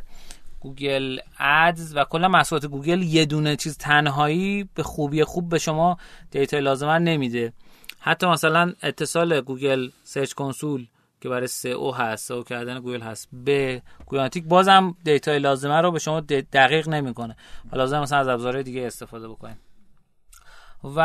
Google 0.60 1.20
Ads 1.40 1.96
و 1.96 2.04
کلا 2.04 2.28
محصولات 2.28 2.66
گوگل 2.66 3.02
یه 3.02 3.26
دونه 3.26 3.56
چیز 3.56 3.78
تنهایی 3.78 4.70
به 4.76 4.84
خوبی 4.84 5.24
خوب 5.24 5.50
به 5.50 5.60
شما 5.60 5.98
data 6.32 6.60
لازمه 6.60 7.00
نمیده. 7.00 7.54
حتی 8.00 8.28
مثلا 8.28 8.74
اتصال 8.82 9.42
Google 9.42 9.90
Search 10.04 10.34
Console 10.34 10.88
که 11.22 11.30
برای 11.30 11.48
SEO 11.76 11.96
هست 11.96 12.32
SEO 12.32 12.44
کردن 12.44 12.80
گوگل 12.80 13.02
هست 13.02 13.30
به 13.34 13.82
گوگل 14.06 14.42
بازم 14.46 14.96
data 15.04 15.38
لازمه 15.38 15.82
رو 15.82 15.92
به 15.92 16.00
شما 16.00 16.20
دقیق 16.20 16.90
نمی‌کنه. 16.90 17.36
و 17.72 17.76
لازم 17.78 18.00
مثلا 18.00 18.20
از 18.20 18.28
ابزارهای 18.28 18.64
دیگه 18.64 18.88
استفاده 18.88 19.28
بکنیم. 19.28 19.60
و 20.84 21.00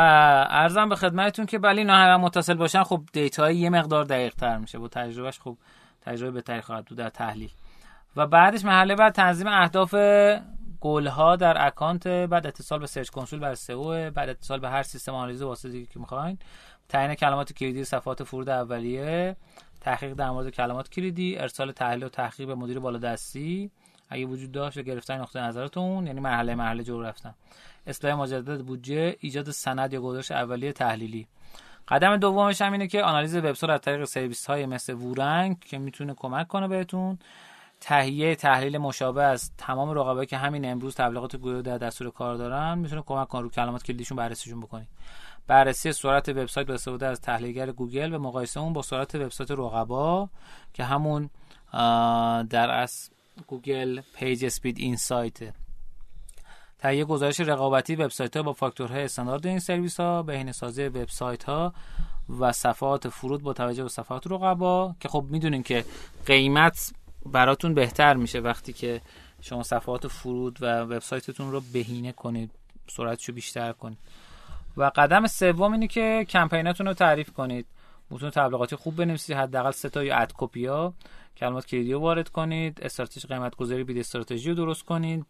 عرضم 0.49 0.89
به 0.89 0.95
خدمتتون 0.95 1.45
که 1.45 1.59
بلی 1.59 1.79
اینا 1.79 1.95
هم 1.95 2.21
متصل 2.21 2.53
باشن 2.53 2.83
خب 2.83 3.01
data 3.13 3.51
یه 3.51 3.69
مقدار 3.69 4.03
دقیق 4.03 4.33
تر 4.33 4.57
میشه. 4.57 4.79
با 4.79 4.87
تجربهش 4.87 5.39
خب 5.39 5.57
تجربه 6.01 6.31
بهتری 6.31 6.61
خواهد 6.61 6.85
بود 6.85 6.97
در 6.97 7.09
تحلیل. 7.09 7.51
و 8.15 8.27
بعدش 8.27 8.65
مرحله 8.65 8.95
بعد 8.95 9.13
تنظیم 9.13 9.47
اهداف 9.47 9.95
گل 10.81 11.07
ها 11.07 11.35
در 11.35 11.67
account 11.67 12.07
بعد 12.07 12.47
اتصال 12.47 12.79
به 12.79 12.87
Search 12.87 13.09
Console 13.09 13.39
بر 13.39 13.55
SEO 13.55 14.11
بعد 14.11 14.29
اتصال 14.29 14.59
به 14.59 14.69
هر 14.69 14.83
سیستم 14.83 15.15
آنالیز 15.15 15.41
واسطه 15.41 15.85
که 15.85 15.99
می‌خواین. 15.99 16.37
تعیین 16.89 17.15
کلمات 17.15 17.53
کلیدی 17.53 17.83
صفحات 17.83 18.23
فرود 18.23 18.49
اولیه 18.49 19.35
تحقیق 19.81 20.13
در 20.13 20.29
مورد 20.29 20.49
کلمات 20.49 20.89
کلیدی 20.89 21.37
ارسال 21.37 21.71
تحلیل 21.71 22.03
و 22.03 22.09
تحقیق 22.09 22.47
به 22.47 22.55
مدیر 22.55 22.79
بالادستی. 22.79 23.71
اگه 24.09 24.25
وجود 24.25 24.51
داشت 24.51 24.77
و 24.77 24.81
گرفتن 24.81 25.21
نقطه 25.21 25.39
نظرتون 25.39 26.07
یعنی 26.07 26.19
مرحله 26.19 26.55
مرحله 26.55 26.83
جور 26.83 27.07
رفتن. 27.07 27.33
اصلاح 27.87 28.13
مجدد 28.13 28.61
بودجه 28.61 29.15
ایجاد 29.19 29.51
سند 29.51 29.93
یا 29.93 30.01
گزارش 30.01 30.31
اولیه 30.31 30.73
تحلیلی. 30.73 31.27
قدم 31.87 32.17
دومش 32.17 32.61
هم 32.61 32.71
اینه 32.71 32.87
که 32.87 33.03
آنالیز 33.03 33.35
وبسایت 33.35 33.73
از 33.73 33.81
طریق 33.81 34.03
سرویس 34.03 34.45
های 34.45 34.65
مثل 34.65 34.93
WooRank 34.93 35.59
که 35.59 35.77
می‌تونه 35.77 36.13
کمک 36.13 36.47
کنه 36.47 36.67
بهتون. 36.67 37.19
تهیه 37.79 38.35
تحلیل 38.35 38.77
مشابه 38.77 39.23
از 39.23 39.51
تمام 39.57 39.89
رقبا 39.89 40.25
که 40.25 40.37
همین 40.37 40.65
امروز 40.65 40.95
تبلیغات 40.95 41.35
گوگل 41.35 41.61
در 41.61 41.77
دستور 41.77 42.11
کار 42.11 42.35
دارن 42.35 42.77
می‌تونه 42.77 43.01
کمک 43.01 43.27
کنه 43.27 43.41
رو 43.41 43.49
کلمات 43.49 43.83
کلیدیشون 43.83 44.17
بررسیشون 44.17 44.59
بکنید 44.59 44.87
بررسی 45.47 45.91
سرعت 45.91 46.29
وبسایت 46.29 46.67
با 46.67 46.73
استفاده 46.73 47.07
از 47.07 47.21
تحلیلگر 47.21 47.71
گوگل 47.71 48.13
و 48.13 48.19
مقایسه 48.19 48.59
اون 48.59 48.73
با 48.73 48.81
سرعت 48.81 49.15
وبسایت 49.15 49.51
رقبا 49.51 50.29
که 50.73 50.83
همون 50.83 51.29
در 52.49 52.69
اصل 52.71 53.09
Google 53.47 54.01
Page 54.15 54.45
Speed 54.45 54.77
Insight. 54.79 55.53
تهیه 56.79 57.05
گزارش 57.05 57.39
رقابتی 57.39 57.95
وبسایت 57.95 58.37
ها 58.37 58.43
با 58.43 58.53
فاکتورهای 58.53 59.03
استاندارد 59.03 59.47
این 59.47 59.59
سرویس 59.59 59.99
ها 59.99 60.23
بهینه 60.23 60.51
سازی 60.51 60.83
وبسایت 60.83 61.43
ها 61.43 61.73
و 62.39 62.51
صفحات 62.51 63.09
فرود 63.09 63.43
با 63.43 63.53
توجه 63.53 63.83
به 63.83 63.89
صفحات 63.89 64.27
رقبا 64.27 64.95
که 64.99 65.09
خب 65.09 65.25
می‌دونین 65.29 65.63
که 65.63 65.85
قیمت 66.25 66.93
براتون 67.25 67.73
بهتر 67.73 68.13
میشه 68.13 68.39
وقتی 68.39 68.73
که 68.73 69.01
شما 69.41 69.63
صفحات 69.63 70.07
فرود 70.07 70.57
و 70.61 70.81
وبسایتتون 70.81 71.51
رو 71.51 71.61
بهینه 71.73 72.11
کنید 72.11 72.51
سرعتشو 72.87 73.33
بیشتر 73.33 73.71
کنید. 73.73 73.97
و 74.77 74.91
قدم 74.95 75.27
سوم 75.27 75.71
اینه 75.71 75.87
که 75.87 76.25
کمپیناتون 76.29 76.87
رو 76.87 76.93
تعریف 76.93 77.29
کنید. 77.29 77.65
متون 78.11 78.29
تبلیغاتی 78.29 78.75
خوب 78.75 78.95
بنویسید 78.95 79.37
حداقل 79.37 79.71
سه 79.71 79.89
تا 79.89 79.99
اد 79.99 80.33
کپیا 80.37 80.93
کلمات 81.37 81.65
کلیدی 81.65 81.93
رو 81.93 81.99
وارد 81.99 82.29
کنید 82.29 82.79
استراتژی 82.81 83.27
قیمت 83.27 83.55
گذاری 83.55 83.83
بید 83.83 83.97
استراتژی 83.97 84.49
رو 84.49 84.55
درست 84.55 84.85
کنید. 84.85 85.25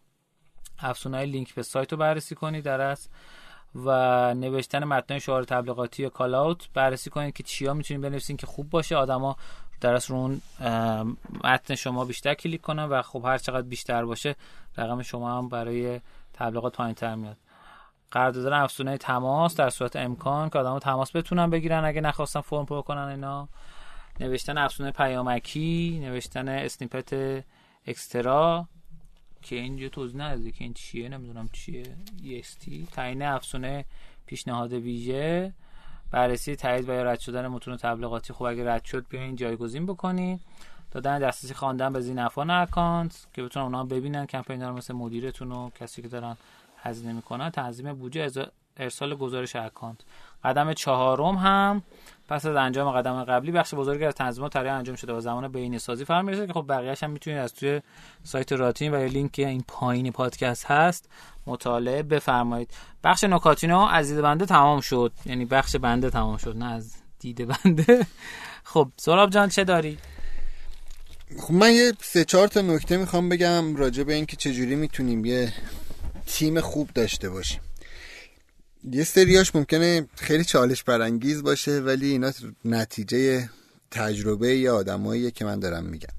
افزونهای 0.78 1.26
لینک 1.26 1.54
به 1.54 1.62
سایت 1.62 1.92
رو 1.92 1.98
بررسی 1.98 2.34
کنید 2.34 2.64
در 2.64 2.80
از 2.80 3.08
و 3.74 3.90
نوشتن 4.34 4.84
متن 4.84 5.18
شعار 5.18 5.44
تبلیغاتی 5.44 6.02
یا 6.02 6.08
کال 6.08 6.34
اوت 6.34 6.68
بررسی 6.74 7.10
کنید 7.10 7.34
که 7.34 7.42
چیا 7.42 7.74
می‌تونید 7.74 8.02
بنویسید 8.02 8.40
که 8.40 8.46
خوب 8.46 8.70
باشه. 8.70 8.96
آدما 8.96 9.36
در 9.80 9.94
از 9.94 10.10
رو 10.10 10.16
اون 10.16 10.40
متن 11.44 11.74
شما 11.74 12.04
بیشتر 12.04 12.34
کلیک 12.34 12.60
کنن 12.60 12.84
و 12.84 13.02
خب 13.02 13.22
هر 13.24 13.38
چقدر 13.38 13.66
بیشتر 13.68 14.04
باشه 14.04 14.36
رقم 14.76 15.02
شما 15.02 15.38
هم 15.38 15.48
برای 15.48 16.00
تبلیغات 16.32 16.76
پایینتر 16.76 17.14
میاد. 17.14 17.36
قرارداد 18.10 18.52
افزونه 18.52 18.98
تماس 18.98 19.56
در 19.56 19.70
صورت 19.70 19.96
امکان 19.96 20.50
که 20.50 20.58
آدمو 20.58 20.78
تماس 20.78 21.16
بتونن 21.16 21.50
بگیرن 21.50 21.84
اگه 21.84 22.00
نخواستن 22.00 22.40
فرم 22.40 22.66
پر 22.66 22.80
کنن 22.80 23.08
اینا. 23.08 23.48
نوشتن 24.20 24.58
افزونه 24.58 24.90
پیامکی 24.90 25.98
نوشتن 26.02 26.48
اسنیپت 26.48 27.44
اکسترا 27.86 28.68
که 29.42 29.56
اینجا 29.56 29.88
توضیح 29.88 30.20
نداده 30.20 30.50
که 30.50 30.64
این 30.64 30.74
چیه 30.74 31.08
نمی‌دونم 31.08 31.48
چیه 31.52 31.96
EST 32.24 32.92
تعیین 32.92 33.22
افزونه 33.22 33.84
پیشنهاد 34.26 34.72
ویژه 34.72 35.52
بررسی 36.10 36.56
تایید 36.56 36.88
و 36.88 36.92
یا 36.92 37.02
رد 37.02 37.20
شدن 37.20 37.46
متون 37.46 37.76
تبلیغاتی. 37.76 38.32
خوب 38.32 38.46
اگه 38.46 38.70
رد 38.72 38.84
شد 38.84 39.06
بیاین 39.08 39.36
جایگزین 39.36 39.86
بکنید 39.86 40.40
دادن 40.90 41.18
دسترسی 41.18 41.54
خواندن 41.54 41.92
به 41.92 42.00
زینفان 42.00 42.50
اکانت 42.50 43.26
که 43.32 43.42
بتونن 43.42 43.64
اونا 43.64 43.84
ببینن 43.84 44.26
کمپین 44.26 44.70
مثل 44.70 44.94
مدیرتون 44.94 45.52
و 45.52 45.70
کسی 45.70 46.02
که 46.02 46.08
دارن 46.08 46.36
هزینه 46.82 47.12
می‌کنن 47.12 47.50
تنظیم 47.50 47.92
بودجه 47.92 48.46
ارسال 48.76 49.14
گزارش 49.14 49.56
اکانت. 49.56 49.98
قدم 50.44 50.72
چهارم 50.72 51.34
هم 51.34 51.82
پس 52.28 52.46
از 52.46 52.56
انجام 52.56 52.90
قدم 52.90 53.24
قبلی 53.24 53.52
بخش 53.52 53.74
بزرگی 53.74 54.04
از 54.04 54.14
تنظیمات 54.14 54.52
طراحی 54.52 54.68
انجام 54.68 54.96
شده 54.96 55.12
و 55.12 55.20
زمان 55.20 55.48
بینی 55.48 55.78
سازی 55.78 56.04
فرم 56.04 56.24
می‌رسه 56.24 56.46
که 56.46 56.52
خب 56.52 56.64
بقیه‌اش 56.68 57.02
هم 57.02 57.10
می‌تونید 57.10 57.38
از 57.38 57.54
توی 57.54 57.80
سایت 58.24 58.52
راتین 58.52 58.92
و 58.92 58.96
لینک 58.96 59.34
این 59.38 59.64
پایین 59.68 60.12
پادکست 60.12 60.66
هست 60.66 61.08
مطالعه 61.46 62.02
بفرمایید. 62.02 62.70
بخش 63.04 63.24
نکاتینو 63.24 63.78
از 63.78 64.08
دید 64.08 64.20
بنده 64.20 64.46
تمام 64.46 64.80
شد. 64.80 65.12
یعنی 65.26 65.44
بخش 65.44 65.76
بنده 65.76 66.10
تمام 66.10 66.36
شد 66.36 66.56
نه 66.56 66.72
از 66.72 66.94
دید 67.18 67.46
بنده. 67.48 68.06
خب 68.72 68.88
سراب 68.96 69.30
جان 69.30 69.48
چه 69.48 69.64
داری؟ 69.64 69.98
خب 71.40 71.54
من 71.54 71.72
یه 71.72 71.92
سه 72.00 72.24
چهار 72.24 72.48
تا 72.48 72.60
نکته 72.60 72.96
می‌خوام 72.96 73.28
بگم 73.28 73.76
راجع 73.76 74.02
به 74.02 74.14
اینکه 74.14 74.36
چجوری 74.36 74.76
می‌تونیم 74.76 75.24
یه 75.24 75.52
تیم 76.26 76.60
خوب 76.60 76.90
داشته 76.94 77.30
باشیم. 77.30 77.60
یه 78.92 79.04
سریاش 79.04 79.54
ممکنه 79.54 80.08
خیلی 80.16 80.44
چالش 80.44 80.82
برانگیز 80.82 81.42
باشه 81.42 81.80
ولی 81.80 82.06
اینا 82.06 82.32
نتیجه 82.64 83.50
تجربه 83.90 84.56
یا 84.56 84.76
آدماییه 84.76 85.30
که 85.30 85.44
من 85.44 85.60
دارم 85.60 85.84
میگم. 85.84 86.14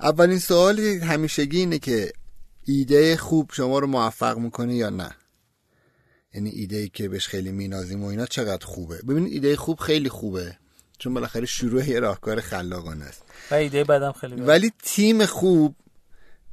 اولین 0.00 0.38
سوال 0.38 0.80
همیشگی 0.80 1.58
اینه 1.58 1.78
که 1.78 2.12
ایده 2.64 3.16
خوب 3.16 3.50
شما 3.52 3.78
رو 3.78 3.86
موفق 3.86 4.38
می‌کنه 4.38 4.74
یا 4.74 4.90
نه؟ 4.90 5.10
یعنی 6.34 6.50
ایده 6.50 6.76
ای 6.76 6.88
که 6.88 7.08
بهش 7.08 7.28
خیلی 7.28 7.52
مینازیم 7.52 8.04
و 8.04 8.06
اینا 8.06 8.26
چقدر 8.26 8.66
خوبه؟ 8.66 9.02
ببینید 9.02 9.32
ایده 9.32 9.56
خوب 9.56 9.78
خیلی 9.78 10.08
خوبه 10.08 10.56
چون 10.98 11.14
بالاخره 11.14 11.46
شروع 11.46 11.88
یه 11.88 12.00
راهکار 12.00 12.40
خلاقانه 12.40 13.04
است. 13.04 13.22
و 13.50 13.54
ایده 13.54 13.84
بدم 13.84 14.12
خیلی 14.12 14.34
ولی 14.34 14.72
تیم 14.82 15.26
خوب 15.26 15.74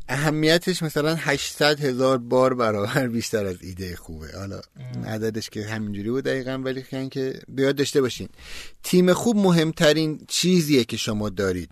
اهمیتش 0.10 0.84
مثلا 0.84 1.16
800 1.16 1.80
هزار 1.80 2.18
بار 2.18 2.54
برابر 2.54 3.08
بیشتر 3.08 3.46
از 3.46 3.56
ایده 3.62 3.96
خوبه. 3.96 4.28
حالا 4.38 4.62
عددش 5.06 5.50
که 5.50 5.66
همینجوری 5.66 6.10
بود 6.10 6.24
دقیقا 6.24 6.62
ولی 6.64 7.10
که 7.10 7.42
بیاد 7.48 7.76
داشته 7.76 8.02
باشین. 8.02 8.30
تیم 8.84 9.14
خوب 9.14 9.38
مهمترین 9.38 10.26
چیزیه 10.28 10.84
که 10.84 10.98
شما 10.98 11.30
دارید. 11.30 11.70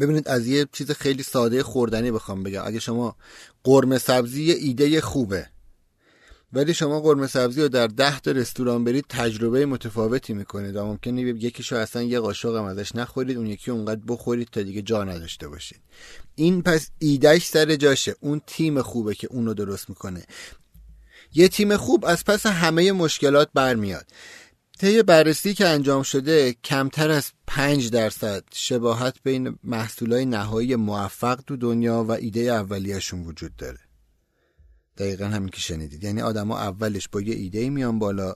ببینید 0.00 0.28
از 0.28 0.46
یه 0.46 0.66
چیز 0.72 0.90
خیلی 0.90 1.22
ساده 1.22 1.62
خوردنی 1.62 2.10
بخوام 2.10 2.42
بگم. 2.42 2.62
اگه 2.66 2.78
شما 2.78 3.16
قرمه 3.64 3.98
سبزی 3.98 4.50
ایده 4.50 5.00
خوبه 5.00 5.46
ولی 6.54 6.74
شما 6.74 7.00
قرمه 7.00 7.26
سبزی 7.26 7.62
رو 7.62 7.68
در 7.68 7.86
ده 7.86 8.20
تا 8.20 8.30
رستوران 8.30 8.84
برید 8.84 9.04
تجربه 9.08 9.66
متفاوتی 9.66 10.34
می‌کنید 10.34 10.76
و 10.76 10.84
ممکنه 10.84 11.20
یکیشو 11.20 11.76
اصلا 11.76 12.02
یه 12.02 12.20
قاشق 12.20 12.56
هم 12.56 12.64
ازش 12.64 12.94
نخورید 12.94 13.36
اون 13.36 13.46
یکی 13.46 13.70
اونقدر 13.70 14.00
بخورید 14.08 14.48
تا 14.52 14.62
دیگه 14.62 14.82
جا 14.82 15.04
نداشته 15.04 15.48
باشید. 15.48 15.80
این 16.34 16.62
پس 16.62 16.90
ایدهش 16.98 17.46
سر 17.46 17.76
جاشه. 17.76 18.14
اون 18.20 18.40
تیم 18.46 18.82
خوبه 18.82 19.14
که 19.14 19.28
اونو 19.30 19.54
درست 19.54 19.88
می‌کنه. 19.88 20.22
یه 21.34 21.48
تیم 21.48 21.76
خوب 21.76 22.04
از 22.04 22.24
پس 22.24 22.46
همه 22.46 22.92
مشکلات 22.92 23.48
برمیاد. 23.54 24.06
طی 24.78 25.02
بررسی 25.02 25.54
که 25.54 25.68
انجام 25.68 26.02
شده 26.02 26.52
کمتر 26.64 27.10
از 27.10 27.30
5 27.46 27.90
درصد 27.90 28.44
شباهت 28.52 29.16
بین 29.22 29.58
محصولای 29.64 30.26
نهایی 30.26 30.76
موفق 30.76 31.40
تو 31.46 31.56
دنیا 31.56 32.04
و 32.04 32.10
ایده 32.10 32.40
اولیهشون 32.40 33.24
وجود 33.24 33.56
داره. 33.56 33.78
دقیقا 34.98 35.24
همین 35.24 35.48
که 35.48 35.60
شنیدید. 35.60 36.04
یعنی 36.04 36.20
آدما 36.20 36.58
اولش 36.58 37.08
با 37.08 37.20
یه 37.20 37.34
ایده 37.34 37.70
میان 37.70 37.98
بالا. 37.98 38.34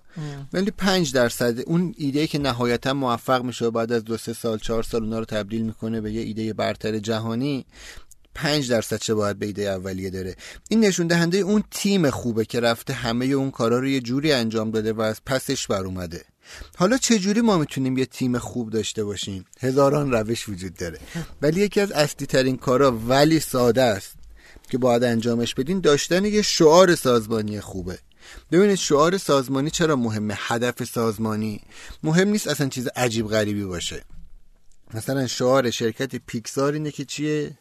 ولی 0.53 0.71
پنج 0.71 1.13
درصد 1.13 1.61
اون 1.61 1.95
ایده 1.99 2.27
که 2.27 2.39
نهایتا 2.39 2.95
موفق 2.95 3.43
میشه 3.43 3.65
و 3.65 3.71
بعد 3.71 3.93
از 3.93 4.05
دو 4.05 4.17
سه 4.17 4.33
سال 4.33 4.59
چهار 4.59 4.83
سال 4.83 5.03
اونا 5.03 5.19
رو 5.19 5.25
تبدیل 5.25 5.63
می‌کنه 5.63 6.01
به 6.01 6.13
یه 6.13 6.21
ایده 6.21 6.53
برتر 6.53 6.99
جهانی 6.99 7.67
پنج 8.35 8.71
درصد 8.71 8.97
چه 8.97 9.15
باید 9.15 9.39
به 9.39 9.47
ایده 9.47 9.63
اولیه 9.63 10.11
داره؟ 10.11 10.37
این 10.69 10.85
نشون 10.85 11.07
دهنده 11.07 11.39
اون 11.39 11.65
تیم 11.71 12.11
خوبه 12.11 12.45
که 12.45 12.61
رفته 12.61 12.93
همه 12.93 13.25
اون 13.27 13.51
کارا 13.51 13.79
رو 13.79 13.89
یه 13.89 14.01
جوری 14.01 14.33
انجام 14.33 14.71
داده 14.71 14.93
و 14.93 15.01
از 15.01 15.21
پسش 15.27 15.67
بر 15.67 15.85
اومده. 15.85 16.25
حالا 16.77 16.99
چه 16.99 17.19
جوری 17.19 17.41
ما 17.41 17.59
می‌تونیم 17.59 17.99
یه 17.99 18.07
تیم 18.07 18.39
خوب 18.39 18.71
داشته 18.71 19.05
باشیم؟ 19.05 19.45
هزاران 19.61 20.13
روش 20.13 20.49
وجود 20.49 20.75
داره. 20.75 20.99
ولی 21.43 21.61
یکی 21.61 21.81
از 21.81 21.93
اصلی 21.93 22.27
ترین 22.27 22.57
کارا 22.57 22.93
ولی 22.93 23.41
ساده 23.41 23.83
است. 23.83 24.18
که 24.71 24.79
باید 24.79 25.05
انجامش 25.05 25.55
بدین 25.55 25.81
داشتن 25.81 26.25
یه 26.25 26.43
شعار 26.43 26.95
سازمانی 26.95 27.61
خوبه. 27.61 27.99
ببینید 28.53 28.75
شعار 28.75 29.19
سازمانی 29.19 29.71
چرا 29.71 29.97
مهمه؟ 29.97 30.35
هدف 30.37 30.85
سازمانی. 30.85 31.61
مهم 32.03 32.29
نیست 32.29 32.49
اصلا 32.49 32.69
چیز 32.69 32.89
عجیب 32.97 33.29
غریبی 33.29 33.65
باشه. 33.65 34.05
مثلا 34.95 35.27
شعار 35.27 35.71
شرکت 35.71 36.17
پیکسار 36.17 36.73
اینه 36.73 36.91
که 36.91 37.05
چیه؟ 37.05 37.59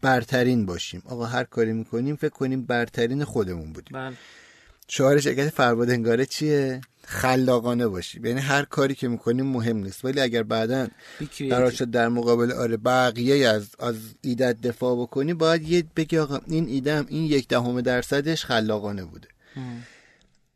برترین 0.00 0.66
باشیم. 0.66 1.02
آقا 1.04 1.26
هر 1.26 1.44
کاری 1.44 1.72
می‌کنیم 1.72 2.16
فکر 2.16 2.28
کنیم 2.28 2.62
برترین 2.62 3.24
خودمون 3.24 3.72
بودیم. 3.72 3.98
بله. 3.98 4.16
شعار 4.88 5.20
شرکت 5.20 5.48
فربادنگاره 5.48 6.26
چیه؟ 6.26 6.80
خلاقانه 7.10 7.88
باشیم 7.88 8.26
یعنی 8.26 8.40
هر 8.40 8.62
کاری 8.62 8.94
که 8.94 9.08
می‌کنیم 9.08 9.46
مهم 9.46 9.76
نیست. 9.76 10.04
ولی 10.04 10.20
اگر 10.20 10.42
بعدا 10.42 10.88
قرار 11.50 11.70
شد 11.70 11.90
در 11.90 12.08
مقابل 12.08 12.52
آره 12.52 12.76
بقیه 12.76 13.48
از 13.48 13.68
از 13.78 13.94
ایدت 14.20 14.60
دفاع 14.60 14.96
بکنی 15.02 15.34
باید 15.34 15.68
یه 15.68 15.84
بگی 15.96 16.18
آقا 16.18 16.40
این 16.46 16.68
ایدم 16.68 17.06
این 17.08 17.24
یک 17.24 17.48
دهم 17.48 17.80
درصدش 17.80 18.44
خلاقانه 18.44 19.04
بوده. 19.04 19.28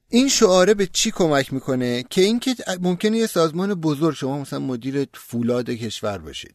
این 0.08 0.28
شعاره 0.28 0.74
به 0.74 0.88
چی 0.92 1.10
کمک 1.10 1.52
می‌کنه؟ 1.52 2.04
که 2.10 2.20
اینکه 2.20 2.54
ممکنه 2.80 3.18
یه 3.18 3.26
سازمان 3.26 3.74
بزرگ 3.74 4.14
شما 4.14 4.38
مثلا 4.38 4.58
مدیر 4.58 5.06
فولاد 5.14 5.70
کشور 5.70 6.18
باشید. 6.18 6.54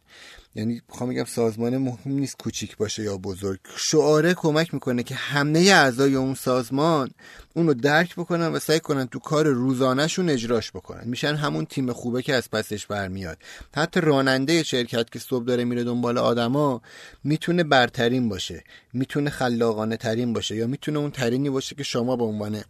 یعنی 0.58 0.82
می‌خوام 0.90 1.10
بگم 1.10 1.24
سازمان 1.24 1.78
مهم 1.78 2.14
نیست 2.14 2.38
کوچیک 2.38 2.78
باشه 2.78 3.04
یا 3.04 3.18
بزرگ. 3.18 3.60
شعاره 3.78 4.34
کمک 4.34 4.74
می‌کنه 4.74 5.04
که 5.04 5.16
همه 5.16 5.60
اعضای 5.60 6.16
اون 6.16 6.34
سازمان 6.34 7.10
اونو 7.54 7.74
درک 7.74 8.16
بکنن 8.16 8.48
و 8.48 8.60
سعی 8.60 8.80
کنن 8.80 9.08
تو 9.08 9.20
کار 9.20 9.48
روزانهشون 9.48 10.30
اجراش 10.30 10.72
بکنن. 10.72 11.04
میشن 11.06 11.36
همون 11.36 11.66
تیم 11.66 11.94
خوبه 11.94 12.22
که 12.22 12.34
از 12.34 12.50
پسش 12.52 12.86
برمیاد. 12.86 13.38
حتی 13.76 14.02
راننده 14.02 14.64
شرکت 14.64 15.10
که 15.10 15.20
صبح 15.20 15.46
داره 15.46 15.64
میره 15.64 15.84
دنبال 15.84 16.18
آدما 16.18 16.82
می‌تونه 17.24 17.64
برترین 17.64 18.30
باشه 18.30 18.64
می‌تونه 18.94 19.30
خلاقانه 19.30 19.98
ترین 19.98 20.34
باشه 20.34 20.56
یا 20.56 20.68
می‌تونه 20.68 21.00
اون 21.00 21.12
ترینی 21.12 21.50
باشه 21.50 21.76
که 21.76 21.84
شما 21.84 22.16
به 22.16 22.24
عنوان 22.24 22.62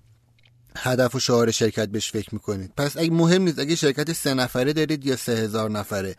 هدف 0.78 1.15
و 1.15 1.19
شعار 1.19 1.52
شرکت 1.52 1.89
بهش 1.89 2.12
فکر 2.12 2.30
می‌کنید. 2.34 2.71
پس 2.78 2.97
اگه 2.97 3.12
مهم 3.12 3.41
نیست 3.41 3.60
اگه 3.60 3.76
شرکت 3.76 4.13
سه 4.13 4.34
نفره 4.34 4.73
دارید 4.73 5.06
یا 5.06 5.15
سه 5.15 5.32
هزار 5.32 5.71
نفره 5.71 6.15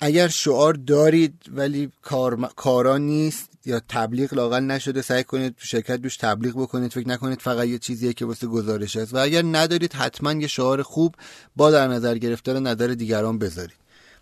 اگر 0.00 0.28
شعار 0.28 0.74
دارید 0.74 1.34
ولی 1.48 1.92
کار... 2.02 2.50
کارا 2.56 2.98
نیست 2.98 3.48
یا 3.64 3.80
تبلیغ 3.88 4.34
لاقل 4.34 4.60
نشده 4.60 5.02
سعی 5.02 5.24
کنید 5.24 5.54
تو 5.56 5.64
شرکت 5.64 5.96
دوش 5.96 6.16
تبلیغ 6.16 6.52
بکنید 6.62 6.92
فکر 6.92 7.08
نکنید 7.08 7.40
فقط 7.40 7.66
یه 7.66 7.78
چیزیه 7.78 8.12
که 8.12 8.24
واسه 8.24 8.46
گزارش 8.46 8.96
است 8.96 9.14
و 9.14 9.16
اگر 9.16 9.42
ندارید 9.42 9.92
حتما 9.92 10.32
یه 10.32 10.46
شعار 10.46 10.82
خوب 10.82 11.14
با 11.56 11.70
در 11.70 11.88
نظر 11.88 12.18
گرفتن 12.18 12.66
نظر 12.66 12.86
دیگران 12.86 13.38
بذارید. 13.38 13.76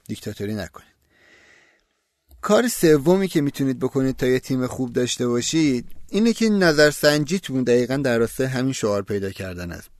دیکتاتوری 0.08 0.54
نکنید. 0.54 0.94
کار 2.40 2.68
سومی 2.68 3.28
که 3.28 3.40
می‌تونید 3.40 3.78
بکنید 3.78 4.16
تا 4.16 4.26
یه 4.26 4.40
تیم 4.40 4.66
خوب 4.66 4.92
داشته 4.92 5.28
باشید 5.28 5.86
اینه 6.08 6.32
که 6.32 6.48
نظرسنجیتون 6.48 7.62
دقیقا 7.62 7.96
در 7.96 8.18
راستای 8.18 8.46
همین 8.46 8.72
شعار 8.72 9.02
پیدا 9.02 9.30
کردن 9.30 9.72
است. 9.72 9.93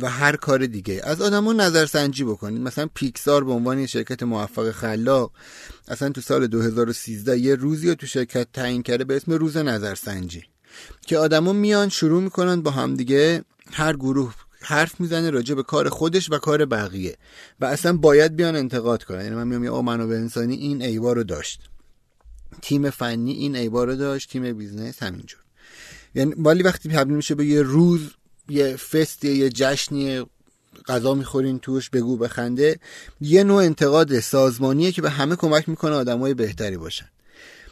و 0.00 0.10
هر 0.10 0.36
کار 0.36 0.66
دیگه. 0.66 1.00
از 1.04 1.22
آدما 1.22 1.52
نظرسنجی 1.52 2.24
بکنید. 2.24 2.62
مثلا 2.62 2.88
Pixar 2.94 3.44
به 3.44 3.52
عنوان 3.52 3.78
یه 3.78 3.86
شرکت 3.86 4.22
موفق 4.22 4.70
خلاق 4.70 5.32
اصلا 5.88 6.10
تو 6.10 6.20
سال 6.20 6.46
2013 6.46 7.38
یه 7.38 7.54
روزی 7.54 7.88
رو 7.88 7.94
تو 7.94 8.06
شرکت 8.06 8.52
تعیین 8.52 8.82
کرده 8.82 9.04
به 9.04 9.16
اسم 9.16 9.32
روز 9.32 9.56
نظرسنجی. 9.56 10.42
که 11.06 11.18
آدما 11.18 11.52
میان 11.52 11.88
شروع 11.88 12.22
می‌کنن 12.22 12.62
با 12.62 12.70
همدیگه 12.70 13.44
هر 13.72 13.96
گروه 13.96 14.34
حرف 14.60 15.00
می‌زنه 15.00 15.30
راجع 15.30 15.54
به 15.54 15.62
کار 15.62 15.88
خودش 15.88 16.30
و 16.30 16.38
کار 16.38 16.64
بقیه. 16.64 17.16
و 17.60 17.64
اصلا 17.64 17.96
باید 17.96 18.36
بیان 18.36 18.56
انتقاد 18.56 19.04
کنن. 19.04 19.22
یعنی 19.22 19.34
من 19.34 19.46
میام 19.46 19.74
آقا 19.74 19.82
منابع 19.82 20.16
انسانی 20.16 20.54
این 20.54 20.82
ایرادا 20.82 21.12
رو 21.12 21.24
داشت. 21.24 21.60
تیم 22.62 22.90
فنی 22.90 23.32
این 23.32 23.56
ایرادا 23.56 23.84
رو 23.84 23.96
داشت 23.96 24.30
تیم 24.30 24.52
business 24.52 25.02
همینجور. 25.02 25.40
یعنی 26.14 26.34
ولی 26.38 26.62
وقتی 26.62 26.88
تبدیل 26.88 27.16
میشه 27.16 27.34
به 27.34 27.46
یه 27.46 27.62
روز 27.62 28.10
یه 28.48 28.76
فست 28.76 29.24
یه 29.24 29.50
جشنی 29.50 30.26
غذا 30.88 31.14
می‌خورین 31.14 31.58
توش 31.58 31.90
بگو 31.90 32.16
بخنده 32.16 32.78
یه 33.20 33.44
نوع 33.44 33.62
انتقاد 33.62 34.20
سازمانیه 34.20 34.92
که 34.92 35.02
به 35.02 35.10
همه 35.10 35.36
کمک 35.36 35.68
می‌کنه 35.68 35.92
آدمای 35.92 36.34
بهتری 36.34 36.76
باشن. 36.76 37.06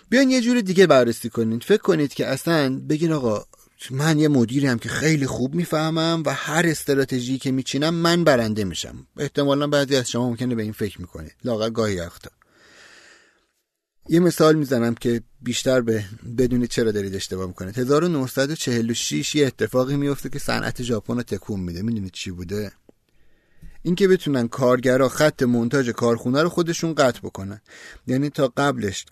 بیان 0.09 0.31
یه 0.31 0.41
جور 0.41 0.61
دیگه 0.61 0.87
بررسی 0.87 1.29
کنین. 1.29 1.59
فکر 1.59 1.83
کنید 1.83 2.15
که 2.15 2.27
اصلا 2.27 2.81
بگین 2.89 3.13
آقا 3.13 3.45
من 3.91 4.19
یه 4.19 4.29
مدیریم 4.29 4.79
که 4.79 4.89
خیلی 4.89 5.27
خوب 5.27 5.55
می‌فهمم 5.55 6.23
و 6.27 6.35
هر 6.35 6.67
استراتژی 6.67 7.39
که 7.39 7.51
میچینم 7.51 7.95
من 7.95 8.25
برنده 8.25 8.65
میشم. 8.65 9.07
احتمالا 9.17 9.67
بعضی 9.67 9.97
از 9.97 10.11
شما 10.11 10.29
ممکنه 10.29 10.55
به 10.55 10.63
این 10.63 10.73
فکر 10.73 11.01
می‌کنید. 11.01 11.35
لاغر 11.45 11.71
گاهی 11.71 12.01
وقتا. 12.01 12.31
یه 14.09 14.21
مثال 14.21 14.55
می‌زنم 14.55 14.95
که 14.95 15.23
بیشتر 15.43 15.81
به 15.81 16.05
بدونید 16.39 16.71
چرا 16.71 16.91
دارید 16.93 17.15
اشتباه 17.15 17.47
می‌کنید. 17.47 17.79
1946 17.79 19.35
یه 19.35 19.47
اتفاقی 19.47 19.97
میفته 19.97 20.29
که 20.29 20.39
صنعت 20.39 20.83
ژاپن 20.83 21.17
رو 21.17 21.23
تکون 21.23 21.61
میده. 21.61 21.83
می‌دونید 21.83 22.13
چی 22.13 22.31
بوده؟ 22.31 22.73
اینکه 23.83 24.09
بتونن 24.09 24.49
کارگرا 24.49 25.09
خط 25.09 25.43
مونتاژ 25.43 25.89
کارخونه 25.89 26.43
رو 26.43 26.49
خودشون 26.49 26.95
قطع 26.95 27.21
بکنن. 27.21 27.61
یعنی 28.07 28.31
تا 28.31 28.53
قبلش 28.57 29.07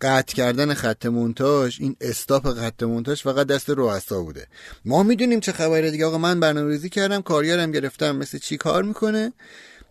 قطع 0.00 0.34
کردن 0.34 0.74
خط 0.74 1.06
مونتاژ 1.06 1.80
این 1.80 1.96
استاپ 2.00 2.52
خط 2.52 2.82
مونتاژ 2.82 3.22
فقط 3.22 3.46
دست 3.46 3.70
رؤسا 3.70 4.22
بوده. 4.22 4.46
ما 4.84 5.02
می‌دونیم 5.02 5.40
چه 5.40 5.52
خبره 5.52 5.90
دیگه. 5.90 6.06
آقا 6.06 6.18
من 6.18 6.40
برنامه‌ریزی 6.40 6.88
کردم 6.88 7.22
کارگرم 7.22 7.72
گرفتم. 7.72 8.16
مثل 8.16 8.38
چی 8.38 8.56
کار 8.56 8.82
می‌کنه؟ 8.82 9.32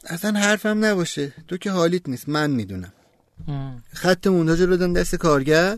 اصلا 0.05 0.39
حرفم 0.39 0.85
نباشه. 0.85 1.33
تو 1.47 1.57
که 1.57 1.71
حالیت 1.71 2.09
نیست. 2.09 2.29
من 2.29 2.51
می‌دونم. 2.51 2.93
خط 3.93 4.27
مونتاژ 4.27 4.61
رو 4.61 4.77
دادن 4.77 4.93
دست 4.93 5.15
کارگر 5.15 5.77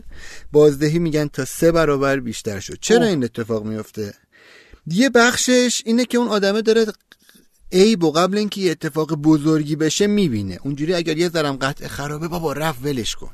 بازدهی 0.52 0.98
میگن 0.98 1.28
تا 1.28 1.44
سه 1.44 1.72
برابر 1.72 2.20
بیشتر 2.20 2.60
شد. 2.60 2.78
چرا 2.80 3.06
این 3.06 3.24
اتفاق 3.24 3.64
میفته؟ 3.64 4.14
یه 4.86 5.10
بخشش 5.10 5.82
اینه 5.84 6.04
که 6.04 6.18
اون 6.18 6.28
آدمه 6.28 6.62
داره 6.62 6.86
ای 7.70 7.96
و 7.96 8.10
قبل 8.10 8.38
اینکه 8.38 8.60
یه 8.60 8.70
اتفاق 8.70 9.14
بزرگی 9.14 9.76
بشه 9.76 10.06
می‌بینه. 10.06 10.58
اونجوری 10.62 10.94
اگر 10.94 11.18
یه 11.18 11.28
ذرم 11.28 11.56
قطع 11.56 11.88
خرابه 11.88 12.28
بابا 12.28 12.52
رفت 12.52 12.78
ولش 12.82 13.14
کن. 13.14 13.30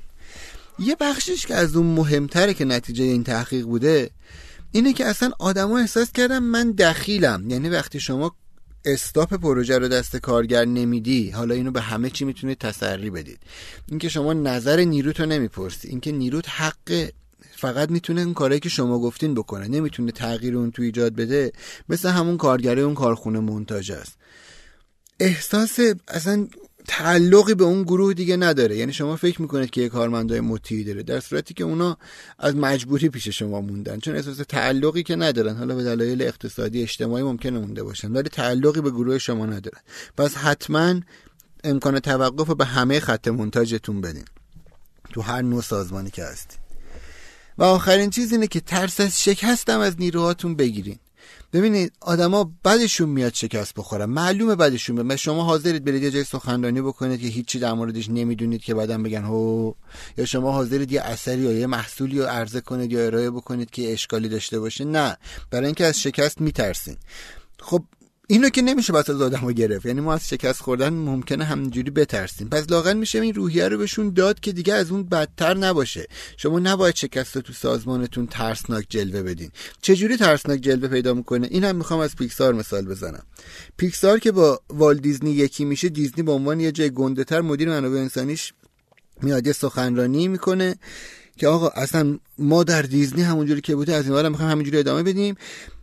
یه 0.78 0.96
بخشش 1.00 1.46
که 1.46 1.54
از 1.54 1.76
اون 1.76 1.86
مهمتره 1.86 2.54
که 2.54 2.64
نتیجه 2.64 3.04
این 3.04 3.24
تحقیق 3.24 3.64
بوده 3.64 4.10
اینه 4.72 4.92
که 4.92 5.06
اصلا 5.06 5.30
آدما 5.38 5.78
احساس 5.78 6.12
کردن 6.12 6.38
من 6.38 6.72
دخیلم. 6.72 7.50
یعنی 7.50 7.68
وقتی 7.68 8.00
شما 8.00 8.36
استاپ 8.86 9.34
پروژه 9.34 9.78
رو 9.78 9.88
دست 9.88 10.16
کارگر 10.16 10.64
نمیدی 10.64 11.30
حالا 11.30 11.54
اینو 11.54 11.70
به 11.70 11.80
همه 11.80 12.10
چی 12.10 12.24
می‌تونید 12.24 12.58
تسری 12.58 13.10
بدید. 13.10 13.38
اینکه 13.88 14.08
شما 14.08 14.32
نظر 14.32 14.80
نیروتو 14.80 15.26
نمی‌پرسی 15.26 15.88
اینکه 15.88 16.12
نیروت 16.12 16.48
حق 16.48 17.10
فقط 17.56 17.90
می‌تونه 17.90 18.20
اون 18.20 18.34
کارهایی 18.34 18.60
که 18.60 18.68
شما 18.68 18.98
گفتین 18.98 19.34
بکنه 19.34 19.68
نمی‌تونه 19.68 20.12
تغییر 20.12 20.56
اون 20.56 20.70
تو 20.70 20.82
ایجاد 20.82 21.14
بده 21.14 21.52
مثل 21.88 22.08
همون 22.08 22.36
کارگره 22.36 22.82
اون 22.82 22.94
کارخونه 22.94 23.38
مونتاژ 23.38 23.90
است. 23.90 24.16
احساس 25.20 25.78
اصلا 26.08 26.48
تعلقی 26.88 27.54
به 27.54 27.64
اون 27.64 27.82
گروه 27.82 28.14
دیگه 28.14 28.36
نداره. 28.36 28.76
یعنی 28.76 28.92
شما 28.92 29.16
فکر 29.16 29.42
می‌کنید 29.42 29.70
که 29.70 29.80
یه 29.80 29.88
کارمندای 29.88 30.40
مطیعی 30.40 30.84
داره 30.84 31.02
در 31.02 31.20
صورتی 31.20 31.54
که 31.54 31.64
اونا 31.64 31.98
از 32.38 32.56
مجبوری 32.56 33.08
پیش 33.08 33.28
شما 33.28 33.60
موندن. 33.60 33.98
چون 33.98 34.16
احساس 34.16 34.36
تعلقی 34.36 35.02
که 35.02 35.16
ندارن. 35.16 35.56
حالا 35.56 35.74
به 35.74 35.82
دلایل 35.82 36.22
اقتصادی 36.22 36.82
اجتماعی 36.82 37.22
ممکنه 37.22 37.58
مونده 37.58 37.82
باشن 37.82 38.12
ولی 38.12 38.28
تعلقی 38.28 38.80
به 38.80 38.90
گروه 38.90 39.18
شما 39.18 39.46
ندارن. 39.46 39.80
پس 40.16 40.34
حتما 40.34 41.00
امکان 41.64 42.00
توقف 42.00 42.50
به 42.50 42.64
همه 42.64 43.00
خط 43.00 43.28
منتاجتون 43.28 44.00
بدین. 44.00 44.24
تو 45.12 45.20
هر 45.20 45.42
نوع 45.42 45.62
سازمانی 45.62 46.10
که 46.10 46.24
هستین. 46.24 46.58
و 47.58 47.64
آخرین 47.64 48.10
چیز 48.10 48.32
اینه 48.32 48.46
که 48.46 48.60
ترس 48.60 49.00
از 49.00 49.22
شکستم 49.22 49.80
از 49.80 49.96
نیروهاتون 49.98 50.56
بگیرین. 50.56 50.98
ببینید 51.56 51.92
آدما 52.00 52.52
بعدشون 52.62 53.08
میاد 53.08 53.34
شکست 53.34 53.74
بخورن. 53.74 54.04
معلومه 54.04 54.54
بعدشون 54.54 55.02
میاد. 55.02 55.16
شما 55.16 55.44
حاضرید 55.44 55.84
برید 55.84 56.02
یه 56.02 56.10
جای 56.10 56.24
سخنرانی 56.24 56.80
بکنید 56.80 57.20
که 57.20 57.26
هیچی 57.26 57.58
در 57.58 57.72
موردش 57.72 58.08
نمی‌دونید 58.08 58.62
که 58.62 58.74
بعدم 58.74 59.02
بگن 59.02 59.24
هو؟ 59.24 59.72
یا 60.16 60.24
شما 60.24 60.52
حاضرید 60.52 60.92
یه 60.92 61.00
اثری 61.00 61.40
یا 61.40 61.52
یه 61.52 61.66
محصولی 61.66 62.18
رو 62.18 62.24
عرضه 62.24 62.60
کنید 62.60 62.92
یا 62.92 63.06
ارائه 63.06 63.30
بکنید 63.30 63.70
که 63.70 63.92
اشکالی 63.92 64.28
داشته 64.28 64.60
باشه؟ 64.60 64.84
نه. 64.84 65.16
برای 65.50 65.66
اینکه 65.66 65.84
از 65.84 66.00
شکست 66.00 66.40
میترسین. 66.40 66.96
خب 67.60 67.84
اینو 68.28 68.48
که 68.48 68.62
نمیشه 68.62 68.92
بس 68.92 69.10
از 69.10 69.22
آدم 69.22 69.52
گرفت. 69.52 69.86
یعنی 69.86 70.00
ما 70.00 70.14
از 70.14 70.28
شکست 70.28 70.60
خوردن 70.60 70.92
ممکنه 70.92 71.44
همینجوری 71.44 71.90
بترسیم. 71.90 72.48
پس 72.48 72.70
لاغن 72.70 72.96
میشه 72.96 73.20
این 73.20 73.34
روحیه 73.34 73.68
رو 73.68 73.78
بهشون 73.78 74.10
داد 74.10 74.40
که 74.40 74.52
دیگه 74.52 74.74
از 74.74 74.90
اون 74.90 75.02
بدتر 75.02 75.56
نباشه. 75.56 76.06
شما 76.36 76.58
نباید 76.58 76.96
شکست 76.96 77.36
رو 77.36 77.42
تو 77.42 77.52
سازمانتون 77.52 78.26
ترسناک 78.26 78.86
جلوه 78.88 79.22
بدین. 79.22 79.50
چجوری 79.82 80.16
ترسناک 80.16 80.60
جلوه 80.60 80.88
پیدا 80.88 81.14
می‌کنه؟ 81.14 81.46
این 81.50 81.64
هم 81.64 81.76
می‌خوام 81.76 82.00
از 82.00 82.16
پیکسار 82.16 82.54
مثال 82.54 82.86
بزنم. 82.86 83.22
پیکسار 83.76 84.18
که 84.18 84.32
با 84.32 84.60
وال 84.70 84.96
دیزنی 84.96 85.30
یکی 85.30 85.64
میشه 85.64 85.88
دیزنی 85.88 86.22
به 86.22 86.32
عنوان 86.32 86.60
یه 86.60 86.72
جای 86.72 86.90
گنده 86.90 87.24
تر 87.24 87.40
مدیر 87.40 87.68
منابع 87.68 87.98
انسانیش 87.98 88.52
میاد 89.22 89.46
یه 89.46 89.52
سخنرانی 89.52 90.28
می‌کنه 90.28 90.76
که 91.36 91.48
آقا 91.48 91.68
اصلا 91.68 92.18
ما 92.38 92.64
در 92.64 92.82
دیزنی 92.82 93.22
همونجوری 93.22 93.60
که 93.60 93.74
بوده 93.74 93.94
از 93.94 94.04
این 94.04 94.14
ور 94.14 94.28
می‌خوایم 94.28 94.50
همونجوری 94.50 94.78
ادامه 94.78 95.02
بدیم. 95.02 95.34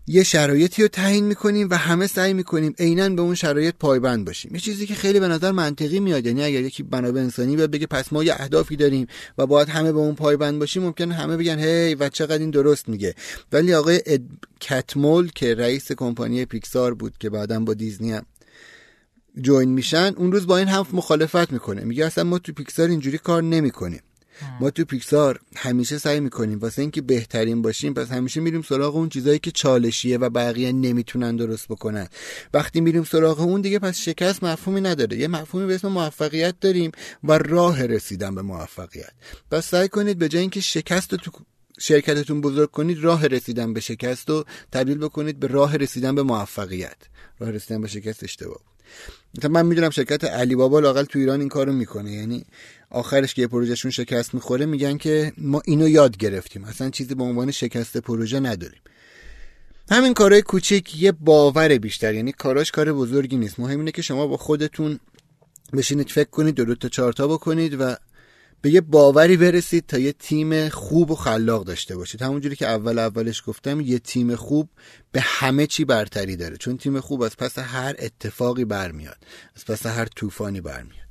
یه 0.08 0.24
شرایطی 0.24 0.82
رو 0.82 0.88
تعیین 0.88 1.26
می‌کنیم 1.26 1.68
و 1.70 1.78
همه 1.78 2.08
سعی 2.08 2.34
می‌کنیم 2.34 2.74
عینا 2.80 3.10
به 3.10 3.22
اون 3.22 3.36
شرایط 3.36 3.76
پایبند 3.76 4.26
باشیم. 4.26 4.56
یه 4.56 4.62
چیزی 4.62 4.86
که 4.86 4.96
خیلی 4.96 5.20
به 5.20 5.28
نظر 5.28 5.52
منطقی 5.52 6.00
میاد 6.00 6.26
یعنی 6.26 6.44
اگر 6.44 6.62
یکی 6.62 6.86
منابع 6.92 7.22
انسانی 7.22 7.56
بیاد 7.56 7.72
بگه 7.72 7.88
پس 7.88 8.14
ما 8.14 8.24
یه 8.24 8.34
اهدافی 8.34 8.76
داریم 8.76 9.08
و 9.38 9.46
باید 9.46 9.70
همه 9.70 9.92
به 9.92 10.00
اون 10.00 10.16
پایبند 10.16 10.60
باشیم 10.60 10.84
ممکنه 10.84 11.14
همه 11.14 11.38
بگن 11.38 11.60
هی 11.60 11.96
و 11.96 12.10
چقدر 12.10 12.38
این 12.38 12.50
درست 12.50 12.90
میگه. 12.90 13.16
ولی 13.52 13.74
آقای 13.74 14.02
اد... 14.06 14.22
کتمول 14.60 15.32
که 15.36 15.56
رئیس 15.56 15.92
کمپانی 15.92 16.46
پیکسار 16.46 16.94
بود 16.94 17.18
که 17.20 17.30
بعدا 17.30 17.60
با 17.60 17.74
دیزنی 17.74 18.12
هم 18.12 18.26
جوین 19.42 19.70
میشن 19.70 20.14
اون 20.18 20.32
روز 20.32 20.48
با 20.48 20.58
این 20.58 20.68
حرف 20.68 20.94
مخالفت 20.94 21.52
می‌کنه. 21.52 21.84
میگه 21.84 22.06
اصلا 22.06 22.24
ما 22.24 22.40
تو 22.40 22.54
پیکسار 22.54 22.90
اینجوری 22.90 23.18
کار 23.18 23.44
نمی‌کنیم. 23.44 24.02
ما 24.60 24.70
تو 24.70 24.86
پیکسار 24.86 25.40
همیشه 25.56 25.98
سعی 25.98 26.20
می‌کنیم 26.20 26.60
واسه 26.60 26.82
اینکه 26.82 27.02
بهترین 27.02 27.62
باشیم 27.62 27.94
پس 27.94 28.12
همیشه 28.12 28.42
میریم 28.42 28.62
سراغ 28.62 28.96
اون 28.96 29.10
چیزایی 29.10 29.40
که 29.40 29.52
چالشیه 29.52 30.18
و 30.18 30.30
بقیه 30.30 30.72
نمی‌تونن 30.72 31.36
درست 31.36 31.68
بکنن. 31.68 32.08
وقتی 32.54 32.82
میریم 32.82 33.04
سراغ 33.04 33.40
اون 33.40 33.62
دیگه 33.62 33.80
پس 33.80 33.98
شکست 33.98 34.44
مفهومی 34.44 34.82
نداره. 34.82 35.18
یه 35.18 35.28
مفهومی 35.28 35.68
به 35.68 35.76
اسم 35.76 35.88
موفقیت 35.88 36.60
داریم 36.62 36.92
و 37.24 37.38
راه 37.38 37.86
رسیدن 37.86 38.36
به 38.36 38.42
موفقیت. 38.42 39.12
پس 39.52 39.68
سعی 39.68 39.88
کنید 39.88 40.18
به 40.18 40.30
جای 40.30 40.42
اینکه 40.42 40.62
شکست 40.62 41.16
تو 41.16 41.32
شرکتتون 41.80 42.42
بزرگ 42.42 42.72
کنید 42.72 43.04
راه 43.04 43.28
رسیدن 43.28 43.74
به 43.74 43.80
شکست 43.80 44.30
رو 44.30 44.46
تبدیل 44.72 44.98
بکنید 44.98 45.40
به 45.40 45.48
راه 45.48 45.76
رسیدن 45.76 46.16
به 46.16 46.24
موفقیت. 46.24 46.98
راه 47.40 47.52
رسیدن 47.52 47.82
به 47.82 47.88
شکست 47.88 48.24
اشتباه 48.24 48.60
مثلا 49.38 49.52
من 49.52 49.66
می‌دونم 49.66 49.90
شرکت 49.90 50.24
علی 50.24 50.56
بابا 50.56 50.80
لاقل 50.80 51.04
تو 51.04 51.20
ایران 51.20 51.40
این 51.40 51.50
کارو 51.50 51.74
می‌کنه. 51.74 52.12
یعنی 52.12 52.46
آخرش 52.94 53.34
که 53.34 53.42
یه 53.42 53.48
پروژهشون 53.48 53.92
شکست 53.92 54.34
می‌خوره 54.34 54.66
میگن 54.66 54.98
که 54.98 55.34
ما 55.38 55.62
اینو 55.66 55.90
یاد 55.90 56.18
گرفتیم. 56.18 56.64
اصلا 56.64 56.90
چیزی 56.90 57.16
به 57.16 57.24
عنوان 57.24 57.52
شکست 57.52 57.98
پروژه 57.98 58.40
نداریم. 58.40 58.82
همین 59.92 60.14
کارهای 60.14 60.42
کوچیک 60.42 61.02
یه 61.02 61.12
باور 61.12 61.78
بیشتر. 61.78 62.14
یعنی 62.14 62.32
کاراش 62.32 62.72
کار 62.72 62.94
بزرگی 62.94 63.38
نیست. 63.38 63.60
مهم 63.60 63.80
اینه 63.80 63.92
که 63.92 64.02
شما 64.02 64.28
با 64.28 64.38
خودتون 64.38 65.00
بشینید 65.74 66.10
فکر 66.10 66.30
کنید 66.30 66.56
دو 66.56 66.76
تا 66.76 66.90
چهارتا 66.90 67.28
بکنید 67.28 67.78
و 67.80 67.96
به 68.62 68.70
یه 68.70 68.82
باوری 68.82 69.38
برسید 69.38 69.86
تا 69.86 69.98
یه 69.98 70.12
تیم 70.12 70.70
خوب 70.70 71.12
و 71.12 71.16
خلاق 71.16 71.64
داشته 71.64 71.96
باشید. 71.96 72.22
همونجوری 72.22 72.56
که 72.56 72.68
اول 72.68 73.00
اولش 73.00 73.44
گفتم 73.48 73.82
یه 73.82 74.00
تیم 74.00 74.36
خوب 74.36 74.70
به 75.12 75.22
همه 75.22 75.68
چی 75.68 75.86
برتری 75.86 76.36
داره. 76.36 76.58
چون 76.58 76.78
تیم 76.78 77.00
خوب 77.00 77.22
از 77.22 77.38
پس 77.38 77.60
هر 77.60 77.96
اتفاقی 78.00 78.66
برمیاد. 78.66 79.18
از 79.56 79.66
پس 79.66 79.86
هر 79.86 80.06
طوفانی 80.06 80.62
برمیاد. 80.62 81.03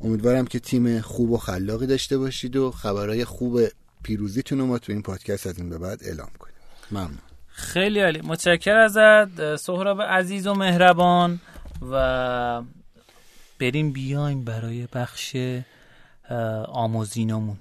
امیدوارم 0.00 0.46
که 0.46 0.58
تیم 0.58 1.00
خوب 1.00 1.30
و 1.30 1.36
خلاقی 1.38 1.86
داشته 1.86 2.18
باشید 2.18 2.56
و 2.56 2.70
خبرهای 2.70 3.24
خوب 3.24 3.60
پیروزیتون 4.02 4.58
رو 4.58 4.66
ما 4.66 4.78
تو 4.78 4.92
این 4.92 5.02
پادکست 5.02 5.46
از 5.46 5.58
این 5.58 5.70
به 5.70 5.78
بعد 5.78 6.04
اعلام 6.04 6.30
کنیم. 6.38 6.54
ممنون. 6.90 7.18
خیلی 7.48 8.00
عالی. 8.00 8.20
متشکر 8.20 8.76
ازت 8.76 9.56
سهراب 9.56 10.02
عزیز 10.02 10.46
و 10.46 10.54
مهربان 10.54 11.40
و 11.90 12.62
بریم 13.58 13.92
بیایم 13.92 14.44
برای 14.44 14.88
بخش 14.92 15.36
آموزینمون 16.68 17.56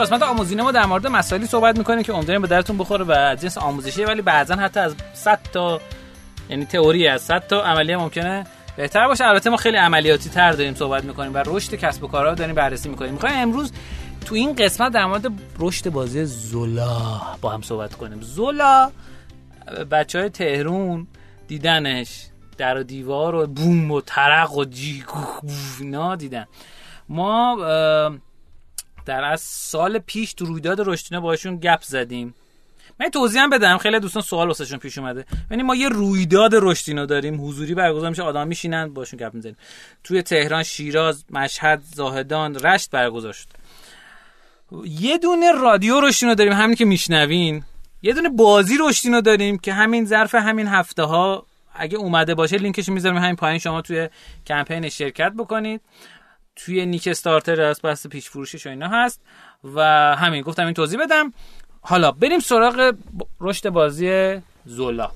قسمت 0.00 0.22
آموزینه 0.22 0.62
ما 0.62 0.72
در 0.72 0.86
مورد 0.86 1.06
مسائلی 1.06 1.46
صحبت 1.46 1.78
می‌کنیم 1.78 2.02
که 2.02 2.14
امیدواریم 2.14 2.42
به 2.42 2.48
درتون 2.48 2.78
بخوره 2.78 3.04
و 3.08 3.36
جنس 3.40 3.58
آموزشی 3.58 4.04
ولی 4.04 4.22
بعضا 4.22 4.54
حتی 4.54 4.80
از 4.80 4.94
100 5.14 5.40
تا 5.52 5.80
یعنی 6.50 6.64
تئوری 6.64 7.08
از 7.08 7.22
100 7.22 7.46
تا 7.46 7.64
عملیه 7.64 7.96
ممکنه 7.96 8.46
بهتر 8.76 9.06
باشه. 9.06 9.24
البته 9.24 9.50
ما 9.50 9.56
خیلی 9.56 9.76
عملیاتی 9.76 10.30
تر 10.30 10.52
داریم 10.52 10.74
صحبت 10.74 11.04
می‌کنیم 11.04 11.34
و 11.34 11.42
رشد 11.46 11.74
کسب 11.74 12.04
و 12.04 12.06
کارها 12.06 12.34
داریم 12.34 12.54
بررسی 12.54 12.88
می‌کنیم. 12.88 13.12
می‌خوایم 13.12 13.38
امروز 13.38 13.72
تو 14.26 14.34
این 14.34 14.54
قسمت 14.54 14.92
در 14.92 15.06
مورد 15.06 15.26
رشد 15.58 15.90
بازی 15.90 16.24
زولا 16.24 17.20
با 17.40 17.50
هم 17.50 17.62
صحبت 17.62 17.94
کنیم. 17.94 18.20
زولا 18.20 18.90
بچه 19.90 20.18
های 20.18 20.28
تهرون 20.28 21.06
دیدنش. 21.48 22.26
در 22.58 22.78
و 22.78 22.82
دیوار 22.82 23.34
و 23.34 23.46
بوم 23.46 23.90
و 23.90 24.00
ترق 24.00 24.56
و 24.56 24.64
جیگ 24.64 25.04
اینا 25.80 26.16
دیدن. 26.16 26.46
ما 27.08 27.56
در 29.06 29.24
از 29.24 29.40
سال 29.40 29.98
پیش 29.98 30.34
تو 30.34 30.44
رویداد 30.44 30.80
رشدینه 30.80 31.20
باشون 31.20 31.56
گپ 31.56 31.82
زدیم. 31.82 32.34
من 33.00 33.08
توضیح 33.08 33.42
هم 33.42 33.50
بدم. 33.50 33.78
خیلی 33.78 34.00
دوستان 34.00 34.22
سوال 34.22 34.48
واسهشون 34.48 34.78
پیش 34.78 34.98
اومده. 34.98 35.24
یعنی 35.50 35.62
ما 35.62 35.74
یه 35.74 35.88
رویداد 35.88 36.50
رشدینو 36.54 37.06
داریم. 37.06 37.48
حضوری 37.48 37.74
برگزار 37.74 38.10
میشه 38.10 38.22
آدم 38.22 38.48
میشینن 38.48 38.94
باشون 38.94 39.18
گپ 39.20 39.34
می‌زنیم. 39.34 39.56
توی 40.04 40.22
تهران 40.22 40.62
شیراز 40.62 41.24
مشهد 41.30 41.82
زاهدان 41.94 42.54
رشت 42.54 42.90
برگزار 42.90 43.32
شد. 43.32 43.46
یه 44.84 45.18
دونه 45.18 45.52
رادیو 45.52 46.00
رشدینو 46.00 46.34
داریم 46.34 46.52
همین 46.52 46.76
که 46.76 46.84
میشنوین. 46.84 47.64
یه 48.02 48.12
دونه 48.12 48.28
بازی 48.28 48.76
رشدینو 48.80 49.20
داریم 49.20 49.58
که 49.58 49.72
همین 49.72 50.04
ظرف 50.06 50.34
همین 50.34 50.68
هفته 50.68 51.02
ها 51.02 51.46
اگه 51.74 51.98
اومده 51.98 52.34
باشه 52.34 52.56
لینکش 52.56 52.88
می‌ذارم 52.88 53.18
همین 53.18 53.36
پایین. 53.36 53.58
شما 53.58 53.82
توی 53.82 54.08
کمپین 54.46 54.88
شرکت 54.88 55.32
بکنید. 55.38 55.80
توی 56.64 56.86
نیک 56.86 57.08
استارتر 57.08 57.60
از 57.60 57.80
بحث 57.82 58.06
پیش 58.06 58.30
فروشش 58.30 58.66
و 58.66 58.70
اینا 58.70 58.88
هست 58.88 59.20
و 59.64 59.80
همین 60.16 60.42
گفتم 60.42 60.64
این 60.64 60.74
توضیح 60.74 61.00
بدم. 61.00 61.32
حالا 61.80 62.12
بریم 62.12 62.40
سراغ 62.40 62.94
رشد 63.40 63.70
بازی 63.70 64.40
زولا. 64.64 65.10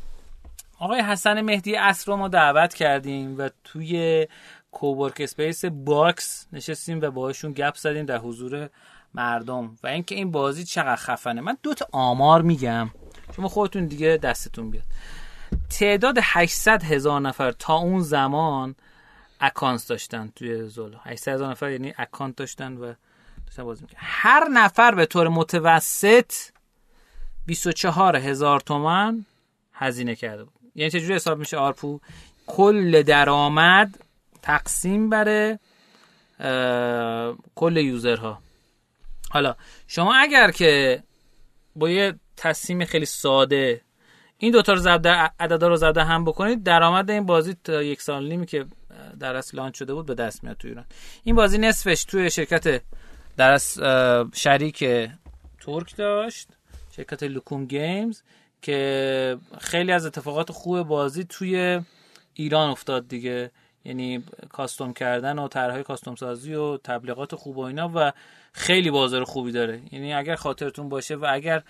آقای 0.78 1.00
حسن 1.00 1.40
مهدی 1.40 1.76
اصل 1.76 2.12
رو 2.12 2.16
ما 2.16 2.28
دعوت 2.28 2.74
کردیم 2.74 3.38
و 3.38 3.48
توی 3.64 4.26
co-work 4.72 5.20
space 5.20 5.64
باکس 5.64 6.46
نشستیم 6.52 7.00
و 7.02 7.10
باهاشون 7.10 7.52
گپ 7.52 7.74
زدیم 7.74 8.06
در 8.06 8.18
حضور 8.18 8.70
مردم. 9.14 9.76
و 9.82 9.86
اینکه 9.86 10.14
این 10.14 10.30
بازی 10.30 10.64
چقدر 10.64 10.96
خفنه. 10.96 11.40
من 11.40 11.56
دو 11.62 11.74
تا 11.74 11.86
آمار 11.92 12.42
میگم. 12.42 12.90
شما 13.36 13.48
خودتون 13.48 13.86
دیگه 13.86 14.18
دستتون 14.22 14.70
بیاد. 14.70 14.84
تعداد 15.70 16.18
800 16.22 16.82
هزار 16.82 17.20
نفر 17.20 17.52
تا 17.52 17.74
اون 17.74 18.00
زمان 18.00 18.74
account 19.46 19.88
داشتن 19.88 20.32
توی 20.36 20.68
زولا. 20.68 20.98
800 21.02 21.32
هزار 21.32 21.50
نفر 21.50 21.70
یعنی 21.70 21.94
account 21.98 22.36
داشتن 22.36 22.76
و 22.76 22.94
داشتن 23.46 23.64
بازی 23.64 23.82
می‌کنن 23.82 23.98
هر 24.00 24.48
نفر 24.48 24.94
به 24.94 25.06
طور 25.06 25.28
متوسط 25.28 26.32
24 27.46 28.16
هزار 28.16 28.60
تومن 28.60 29.24
هزینه 29.72 30.14
کرده 30.14 30.44
بود. 30.44 30.52
یعنی 30.74 30.90
چجوری 30.90 31.14
حساب 31.14 31.38
میشه 31.38 31.56
ARPU؟ 31.56 32.00
کل 32.46 33.02
درآمد 33.02 33.98
تقسیم 34.42 35.10
بره 35.10 35.58
کل 37.54 37.76
user 37.76 38.18
ها. 38.18 38.38
حالا 39.30 39.56
شما 39.86 40.14
اگر 40.14 40.50
که 40.50 41.02
با 41.76 41.90
یه 41.90 42.14
تصمیم 42.36 42.84
خیلی 42.84 43.06
ساده 43.06 43.80
این 44.38 44.52
دوتا 44.52 44.72
رو 44.72 44.78
ضرب 44.78 45.06
عددا 45.40 45.68
رو 45.68 45.76
زده 45.76 46.04
هم 46.04 46.24
بکنید 46.24 46.62
درآمد 46.62 47.10
این 47.10 47.26
بازی 47.26 47.56
تا 47.64 47.82
یک 47.82 48.02
سال 48.02 48.28
نیمی 48.28 48.46
که 48.46 48.66
در 49.20 49.36
اصل 49.36 49.56
launch 49.56 49.78
شده 49.78 49.94
بود 49.94 50.06
به 50.06 50.14
دست 50.14 50.44
میاد 50.44 50.56
تو 50.56 50.68
ایران. 50.68 50.84
این 51.24 51.36
بازی 51.36 51.58
نصفش 51.58 52.04
توی 52.04 52.30
شرکت 52.30 52.82
در 53.36 53.50
اصل 53.50 54.24
شریک 54.34 54.84
ترک 55.60 55.96
داشت 55.96 56.48
شرکت 56.96 57.22
Lokum 57.22 57.66
Games 57.66 58.22
که 58.62 59.38
خیلی 59.60 59.92
از 59.92 60.06
اتفاقات 60.06 60.52
خوب 60.52 60.82
بازی 60.82 61.24
توی 61.24 61.80
ایران 62.34 62.70
افتاد 62.70 63.08
دیگه. 63.08 63.50
یعنی 63.84 64.24
custom 64.48 64.92
کردن 64.92 65.38
و 65.38 65.48
طرحهای 65.48 65.82
custom 65.82 66.14
سازی 66.14 66.54
و 66.54 66.76
تبلیغات 66.76 67.34
خوب 67.34 67.56
و 67.56 67.60
اینا 67.60 67.92
و 67.94 68.12
خیلی 68.52 68.90
بازار 68.90 69.24
خوبی 69.24 69.52
داره. 69.52 69.82
یعنی 69.92 70.14
اگر 70.14 70.34
خاطرتون 70.34 70.88
باشه 70.88 71.16
و 71.16 71.26
اگر 71.30 71.62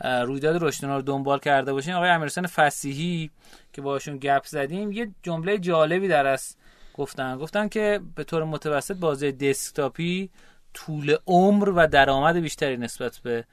رویداد 0.00 0.62
رشدنا 0.62 0.96
رو 0.96 1.02
دنبال 1.02 1.38
کرده 1.38 1.72
باشین 1.72 1.94
آقای 1.94 2.10
امیرحسین 2.10 2.46
فسیحی 2.46 3.30
که 3.72 3.82
باشون 3.82 4.18
گپ 4.18 4.44
زدیم 4.46 4.92
یه 4.92 5.10
جمله 5.22 5.58
جالبی 5.58 6.08
در 6.08 6.26
از 6.26 6.56
گفتن. 6.94 7.38
گفتن 7.38 7.68
که 7.68 8.00
به 8.14 8.24
طور 8.24 8.44
متوسط 8.44 8.96
بازی 8.96 9.32
دسکتاپی 9.32 10.30
طول 10.74 11.16
عمر 11.26 11.68
و 11.68 11.86
درآمد 11.86 12.36
بیشتری 12.36 12.76
نسبت 12.76 13.18
به 13.18 13.44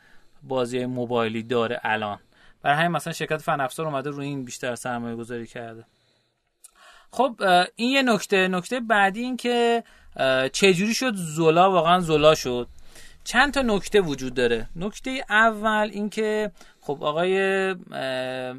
بازی 0.43 0.85
موبایلی 0.85 1.43
داره 1.43 1.79
الان. 1.83 2.19
برای 2.61 2.77
همین 2.77 2.91
مثلا 2.91 3.13
شرکت 3.13 3.37
فن 3.37 3.61
افزار 3.61 3.85
اومده 3.85 4.09
روی 4.09 4.25
این 4.25 4.45
بیشتر 4.45 4.75
سرمایه 4.75 5.15
گذاری 5.15 5.47
کرده. 5.47 5.85
خب 7.11 7.41
این 7.75 7.91
یه 7.91 8.01
نکته. 8.01 8.47
نکته 8.47 8.79
بعدی 8.79 9.21
این 9.21 9.37
که 9.37 9.83
چجوری 10.53 10.93
شد 10.93 11.13
زولا؟ 11.15 11.71
واقعا 11.71 11.99
زولا 11.99 12.35
شد. 12.35 12.67
چند 13.23 13.53
تا 13.53 13.61
نکته 13.61 14.01
وجود 14.01 14.33
داره. 14.33 14.69
نکته 14.75 15.25
اول 15.29 15.89
اینکه 15.93 16.51
خب 16.81 17.03
آقای 17.03 17.39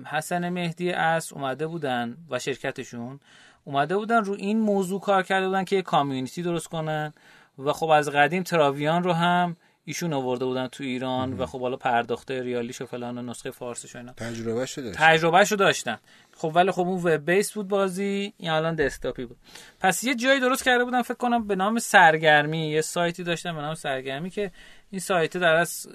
حسن 0.06 0.48
مهدی 0.48 0.92
اس 0.92 1.32
اومده 1.32 1.66
بودن 1.66 2.16
و 2.30 2.38
شرکتشون. 2.38 3.20
اومده 3.64 3.96
بودن 3.96 4.24
رو 4.24 4.34
این 4.34 4.60
موضوع 4.60 5.00
کار 5.00 5.22
کرده 5.22 5.46
بودن 5.46 5.64
که 5.64 5.76
یه 5.76 5.82
کامیونیتی 5.82 6.42
درست 6.42 6.66
کنن 6.66 7.12
و 7.58 7.72
خب 7.72 7.88
از 7.88 8.08
قدیم 8.08 8.42
تراویان 8.42 9.02
رو 9.02 9.12
هم 9.12 9.56
ایشون 9.84 10.12
آورده 10.12 10.44
بودن 10.44 10.66
تو 10.66 10.84
ایران 10.84 11.32
و 11.38 11.46
خب 11.46 11.60
حالا 11.60 11.76
پرداخته 11.76 12.42
ریالیش 12.42 12.80
و 12.80 12.86
فلان 12.86 13.18
و 13.18 13.22
نسخه 13.22 13.50
فارسیش 13.50 13.94
و 13.94 13.98
اینا. 13.98 14.12
تجربه 14.12 14.66
شده 14.66 14.92
تجربه 14.92 15.44
داشتن. 15.44 15.98
خب 16.36 16.52
ولی 16.54 16.70
خب 16.70 16.80
اون 16.80 16.98
وب 16.98 17.30
بیس 17.30 17.52
بود 17.52 17.68
بازی 17.68 18.32
این 18.36 18.50
الان 18.50 18.74
دسکتاپی 18.74 19.24
بود. 19.24 19.36
پس 19.80 20.04
یه 20.04 20.14
جایی 20.14 20.40
درست 20.40 20.64
کرده 20.64 20.84
بودن 20.84 21.02
فکر 21.02 21.14
کنم 21.14 21.46
به 21.46 21.56
نام 21.56 21.78
سرگرمی 21.78 22.70
یه 22.70 22.80
سایتی 22.80 23.24
داشتن 23.24 23.54
به 23.54 23.60
نام 23.60 23.74
سرگرمی 23.74 24.30
که 24.30 24.50
این 24.90 25.00
سایت 25.00 25.36
در 25.36 25.54
اصل 25.54 25.88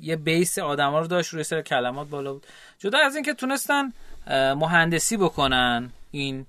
یه 0.00 0.16
base 0.16 0.58
آدما 0.58 1.00
رو 1.00 1.06
داشت 1.06 1.34
روی 1.34 1.42
سری 1.42 1.62
کلمات 1.62 2.08
بالا 2.08 2.32
بود. 2.32 2.46
جدا 2.78 2.98
از 2.98 3.14
اینکه 3.14 3.34
تونستن 3.34 3.92
مهندسی 4.30 5.16
بکنن 5.16 5.90
این 6.10 6.46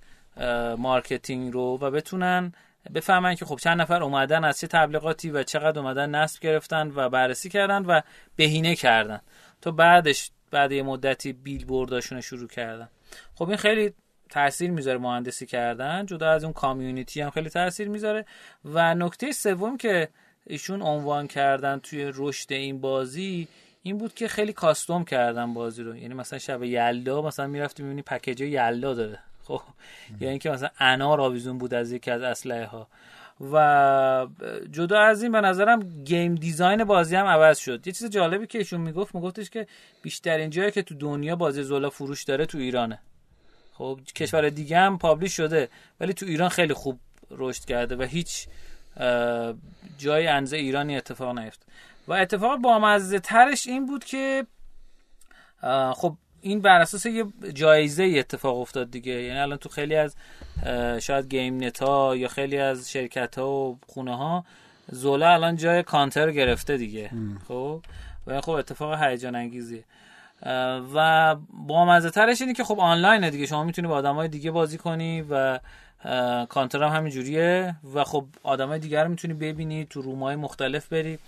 marketing 0.78 1.54
رو 1.54 1.78
و 1.82 1.92
بتونن 1.92 2.54
بفهمن 2.96 3.36
که 3.36 3.46
خب 3.46 3.56
چند 3.56 3.82
نفر 3.82 4.04
اومدن 4.04 4.44
از 4.44 4.60
چه 4.60 4.68
تبلیغاتی 4.68 5.30
و 5.30 5.44
چقدر 5.44 5.80
اومدن 5.80 6.10
نصب 6.10 6.42
گرفتن 6.42 6.92
و 6.96 7.10
بررسی 7.10 7.50
کردن 7.50 7.86
و 7.86 8.02
بهینه 8.36 8.76
کردن. 8.76 9.22
تا 9.62 9.72
بعدش 9.72 10.32
بعد 10.52 10.72
یه 10.72 10.84
مدتی 10.84 11.34
بیلبورداشون 11.34 12.22
شروع 12.22 12.48
کردن. 12.48 12.90
خب 13.36 13.48
این 13.48 13.58
خیلی 13.58 13.94
تاثیر 14.30 14.72
می‌ذاره 14.72 14.98
مهندسی 14.98 15.46
کردن 15.46 16.06
جدا 16.06 16.32
از 16.32 16.44
اون 16.44 16.54
کامیونیتی 16.54 17.22
هم 17.22 17.30
خیلی 17.30 17.50
تاثیر 17.50 17.90
می‌ذاره. 17.90 18.26
و 18.66 18.96
نکته 18.96 19.32
سوم 19.32 19.78
که 19.78 20.10
ایشون 20.46 20.82
عنوان 20.82 21.28
کردن 21.28 21.80
توی 21.80 22.12
رشد 22.16 22.54
این 22.54 22.82
بازی 22.82 23.48
این 23.84 23.98
بود 23.98 24.14
که 24.14 24.28
خیلی 24.28 24.54
کاستوم 24.54 25.06
کردن 25.06 25.54
بازی 25.54 25.84
رو. 25.84 25.96
یعنی 25.96 26.14
مثلا 26.14 26.40
شب 26.40 26.64
یلدا 26.64 27.22
مثلا 27.22 27.48
می‌رفتی 27.48 27.84
می‌بینی 27.84 28.02
پکیج 28.02 28.42
یلدا 28.42 28.94
داره. 28.94 29.20
خب 29.44 29.62
یا 30.20 30.30
اینکه 30.30 30.50
مثلا 30.50 30.70
انار 30.80 31.22
آویزون 31.22 31.58
بود 31.58 31.74
از 31.74 31.92
یکی 31.92 32.12
از 32.12 32.22
اسلحه 32.22 32.66
ها 32.66 32.88
و 33.52 34.28
جدا 34.72 35.00
از 35.00 35.24
این 35.24 35.32
به 35.32 35.42
نظرم 35.42 36.04
گیم 36.04 36.36
دیزاین 36.36 36.84
بازی 36.84 37.16
هم 37.16 37.26
عوض 37.26 37.58
شد. 37.58 37.88
یه 37.88 37.94
چیز 37.94 38.10
جالبی 38.10 38.48
که 38.48 38.58
ایشون 38.58 38.82
می‌گفت 38.82 39.16
میگفتش 39.16 39.50
که 39.50 39.68
بیشترین 40.02 40.50
جایی 40.50 40.72
که 40.72 40.82
تو 40.82 40.96
دنیا 40.96 41.36
بازی 41.36 41.64
زولا 41.64 41.90
فروش 41.90 42.24
داره 42.24 42.46
تو 42.46 42.58
ایرانه. 42.58 43.00
خب 43.74 44.00
کشور 44.16 44.50
دیگه 44.50 44.78
هم 44.78 44.98
پابلیش 44.98 45.38
شده 45.38 45.70
ولی 46.00 46.14
تو 46.14 46.26
ایران 46.26 46.50
خیلی 46.50 46.74
خوب 46.74 47.00
رشد 47.32 47.66
کرده 47.66 47.96
و 47.96 48.04
هیچ 48.04 48.48
جای 49.98 50.28
انزه 50.28 50.58
ایرانی 50.58 50.98
اتفاق 50.98 51.40
نیفت. 51.40 51.66
و 52.08 52.14
اتفاق 52.14 52.60
بامزه 52.60 53.20
ترش 53.20 53.68
این 53.68 53.86
بود 53.86 54.06
که 54.06 54.46
خب 55.96 56.18
این 56.42 56.62
بر 56.62 56.82
اساس 56.82 57.06
یه 57.06 57.26
جایزه 57.54 58.14
اتفاق 58.18 58.60
افتاد 58.60 58.92
دیگه. 58.92 59.12
یعنی 59.12 59.40
الان 59.40 59.58
تو 59.58 59.70
خیلی 59.70 59.96
از 59.96 60.16
شاید 61.00 61.30
گیم 61.30 61.64
نتا 61.64 62.16
یا 62.16 62.28
خیلی 62.28 62.58
از 62.58 62.92
شرکت 62.92 63.38
ها 63.40 63.50
و 63.50 63.80
خونه 63.88 64.18
ها 64.18 64.46
زولا 64.92 65.34
الان 65.34 65.56
جای 65.56 65.84
کانتر 65.84 66.32
گرفته 66.32 66.78
دیگه. 66.78 67.12
خب؟ 67.48 67.82
و 68.28 68.42
خب 68.42 68.52
اتفاق 68.52 69.04
هیجان 69.04 69.36
انگیزیه. 69.36 69.84
و 70.96 71.36
با 71.68 71.86
مزه 71.86 72.10
ترش 72.10 72.42
اینه 72.42 72.54
که 72.54 72.64
خب 72.64 72.80
آنلاینه 72.80 73.30
دیگه. 73.30 73.46
شما 73.46 73.64
می‌تونی 73.64 73.88
با 73.88 73.96
آدمای 73.96 74.28
دیگه 74.28 74.52
بازی 74.52 74.78
کنی 74.78 75.26
و 75.30 75.60
کانتر 76.50 76.84
هم 76.84 76.96
همین 76.96 77.12
جوریه 77.12 77.76
و 77.94 78.04
خب 78.04 78.26
آدمای 78.44 78.80
دیگر 78.80 79.04
رو 79.04 79.10
می‌تونی 79.10 79.34
ببینی 79.34 79.86
تو 79.86 80.02
رومای 80.02 80.36
مختلف 80.36 80.88
بری. 80.88 81.20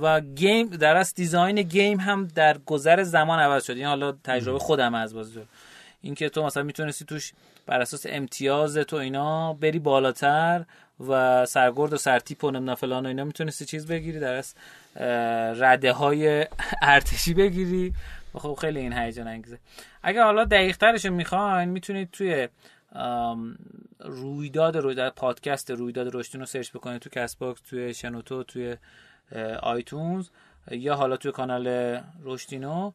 و 0.00 0.20
گیم 0.20 0.66
در 0.66 0.96
از 0.96 1.14
دیزاین 1.14 1.62
گیم 1.62 2.00
هم 2.00 2.26
در 2.26 2.58
گذر 2.58 3.02
زمان 3.02 3.38
عوض 3.38 3.64
شد. 3.64 3.70
این 3.70 3.78
یعنی 3.78 3.90
حالا 3.90 4.12
تجربه 4.24 4.58
خودم 4.58 4.94
از 4.94 5.14
بازی 5.14 5.40
اینکه 6.02 6.28
تو 6.28 6.42
مثلا 6.42 6.62
می‌تونستی 6.62 7.04
توش 7.04 7.32
بر 7.66 7.80
اساس 7.80 8.06
امتیاز 8.08 8.76
تو 8.76 8.96
اینا 8.96 9.52
بری 9.52 9.78
بالاتر 9.78 10.64
و 11.08 11.46
سرگرد 11.46 11.92
و 11.92 11.96
سرتیپ 11.96 12.44
و 12.44 12.50
نمی‌دونم 12.50 12.74
فلان 12.74 13.04
و 13.04 13.08
اینا 13.08 13.24
می‌تونستی 13.24 13.64
چیز 13.64 13.86
بگیری 13.86 14.20
در 14.20 14.34
اصل 14.34 14.54
رده 15.60 15.92
های 15.92 16.46
ارتشی 16.82 17.34
بگیری. 17.34 17.94
و 18.34 18.38
خب 18.38 18.58
خیلی 18.60 18.80
این 18.80 18.92
هیجان 18.92 19.28
انگیزه. 19.28 19.58
اگر 20.02 20.22
حالا 20.22 20.44
دقیق 20.44 20.76
ترش 20.76 21.04
می‌خواین 21.04 21.68
می‌تونید 21.68 22.10
توی 22.10 22.48
رویداد 24.00 24.76
رویداد 24.76 25.12
پادکست 25.14 25.70
رویداد 25.70 26.16
رشدینو 26.16 26.40
رو 26.40 26.46
search 26.46 26.70
بکنید. 26.70 27.00
تو 27.00 27.10
Castbox 27.10 27.60
توی 27.60 27.94
شنوتو 27.94 28.42
توی 28.42 28.76
iTunes. 29.62 30.28
یا 30.70 30.94
حالا 30.94 31.16
توی 31.16 31.32
کانال 31.32 32.00
رشدینو 32.22 32.92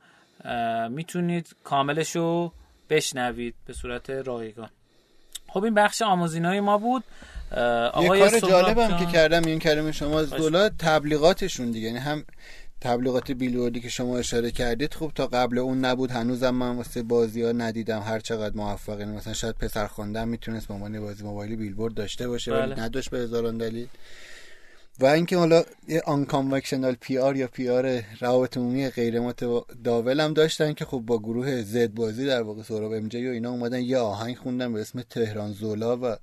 می‌تونید 0.90 1.56
کاملش 1.64 2.16
رو 2.16 2.52
بشنوید 2.90 3.56
به 3.66 3.74
صورت 3.74 4.10
رایگان. 4.10 4.70
خب 5.48 5.64
این 5.64 5.74
بخش 5.74 6.02
آموزینای 6.02 6.60
ما 6.60 6.78
بود. 6.78 7.04
آقای 7.94 8.20
یه 8.20 8.30
کار 8.30 8.40
جالبم 8.40 8.98
که 8.98 9.06
کردم 9.06 9.46
این 9.46 9.60
کلمه 9.60 9.92
شما 9.92 10.20
از 10.20 10.30
دولت 10.30 10.78
تبلیغاتشون 10.78 11.72
دیگه. 11.72 11.88
یعنی 11.88 12.00
هم 12.00 12.26
تبلیغات 12.82 13.32
بیلوردی 13.32 13.80
که 13.80 13.90
شما 13.90 14.18
اشاره 14.18 14.52
کردید 14.52 14.94
خوب 14.94 15.14
تا 15.14 15.28
قبل 15.28 15.58
اون 15.58 15.86
نبود. 15.86 16.12
هنوزم 16.12 16.50
من 16.50 16.76
واسه 16.76 17.04
بازی 17.04 17.42
ها 17.42 17.52
ندیدم 17.52 18.02
هر 18.02 18.20
چقدر 18.20 18.56
موفقه. 18.56 19.06
مثلا 19.06 19.34
شاید 19.34 19.56
پسر 19.56 19.88
خواندن 19.88 20.28
می‌تونست 20.28 20.68
به 20.68 20.74
عنوان 20.74 21.00
بازی 21.00 21.24
موبایلی 21.24 21.56
بیلبورد 21.56 21.94
داشته 21.94 22.28
باشه 22.28 22.52
ولی 22.52 22.62
بله. 22.62 22.80
نداشت 22.84 23.10
به 23.10 23.20
هزاران 23.20 23.58
دلیل. 23.58 23.88
و 25.00 25.06
اینکه 25.06 25.38
حالا 25.38 25.64
یه 25.88 26.02
آن 26.06 26.26
کانوکشنال 26.26 26.96
پی 27.02 27.18
آر 27.18 27.36
یا 27.36 27.48
پی 27.48 27.70
آر 27.70 28.02
روابط 28.20 28.58
عمومی 28.58 28.90
غیر 28.90 29.20
متداول 29.20 30.20
هم 30.20 30.34
داشتن 30.34 30.74
که 30.74 30.86
خب 30.86 30.98
با 30.98 31.20
گروه 31.20 31.62
زد 31.62 31.94
بازی 31.94 32.26
در 32.26 32.42
واقع 32.42 32.64
سوراب 32.64 32.92
ام 32.94 33.08
جی 33.08 33.28
و 33.28 33.32
اینا 33.32 33.52
اومدن 33.52 33.82
یه 33.82 33.98
آهنگ 33.98 34.38
خوندن 34.38 34.74
به 34.74 34.82
اسم 34.82 35.02
تهران 35.02 35.52
زولا 35.52 35.98
و 35.98 36.18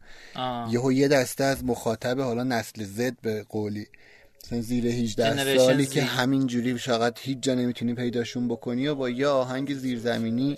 یهو 0.71 0.93
یه 0.93 1.09
دسته 1.09 1.45
از 1.45 1.65
مخاطب 1.65 2.21
حالا 2.21 2.45
نسل 2.45 2.85
زد 2.85 3.17
به 3.23 3.43
قولی 3.49 3.87
مثلا 4.45 4.61
زیر 4.61 4.87
18 4.87 5.59
سالی 5.59 5.87
که 5.87 6.03
همین 6.03 6.47
جوری 6.47 6.75
فقط 6.79 7.19
هیچ 7.21 7.39
جا 7.41 7.55
نمی‌تونی 7.55 7.95
پیداشون 7.95 8.49
بکنی 8.49 8.87
و 8.87 8.95
با 8.95 9.11
یه 9.11 9.27
آهنگ 9.27 9.75
زیرزمینی 9.75 10.57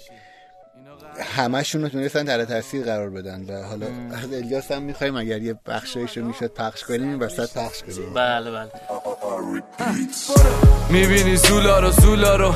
همشون 1.37 1.83
رو 1.83 1.89
تونستن 1.89 2.25
در 2.25 2.45
تاثیر 2.45 2.85
قرار 2.85 3.11
بدن 3.11 3.41
و 3.49 3.63
حالا 3.63 3.87
از 4.23 4.33
الیاس 4.33 4.71
هم 4.73 4.83
می‌خوایم 4.83 5.17
اگر 5.17 5.43
یه 5.43 5.55
بخشایش 5.67 6.17
رو 6.17 6.25
می‌شد 6.25 6.55
پخش 6.55 6.85
کنیم 6.85 7.09
این 7.09 7.19
وسط 7.19 7.59
پخش 7.59 7.83
کنیم. 7.83 8.15
بله 8.15 8.51
بله. 8.51 8.69
می‌بینی 10.91 11.37
زولا 11.37 11.81
رو 11.81 11.91
زولا 11.91 12.37
رو. 12.37 12.55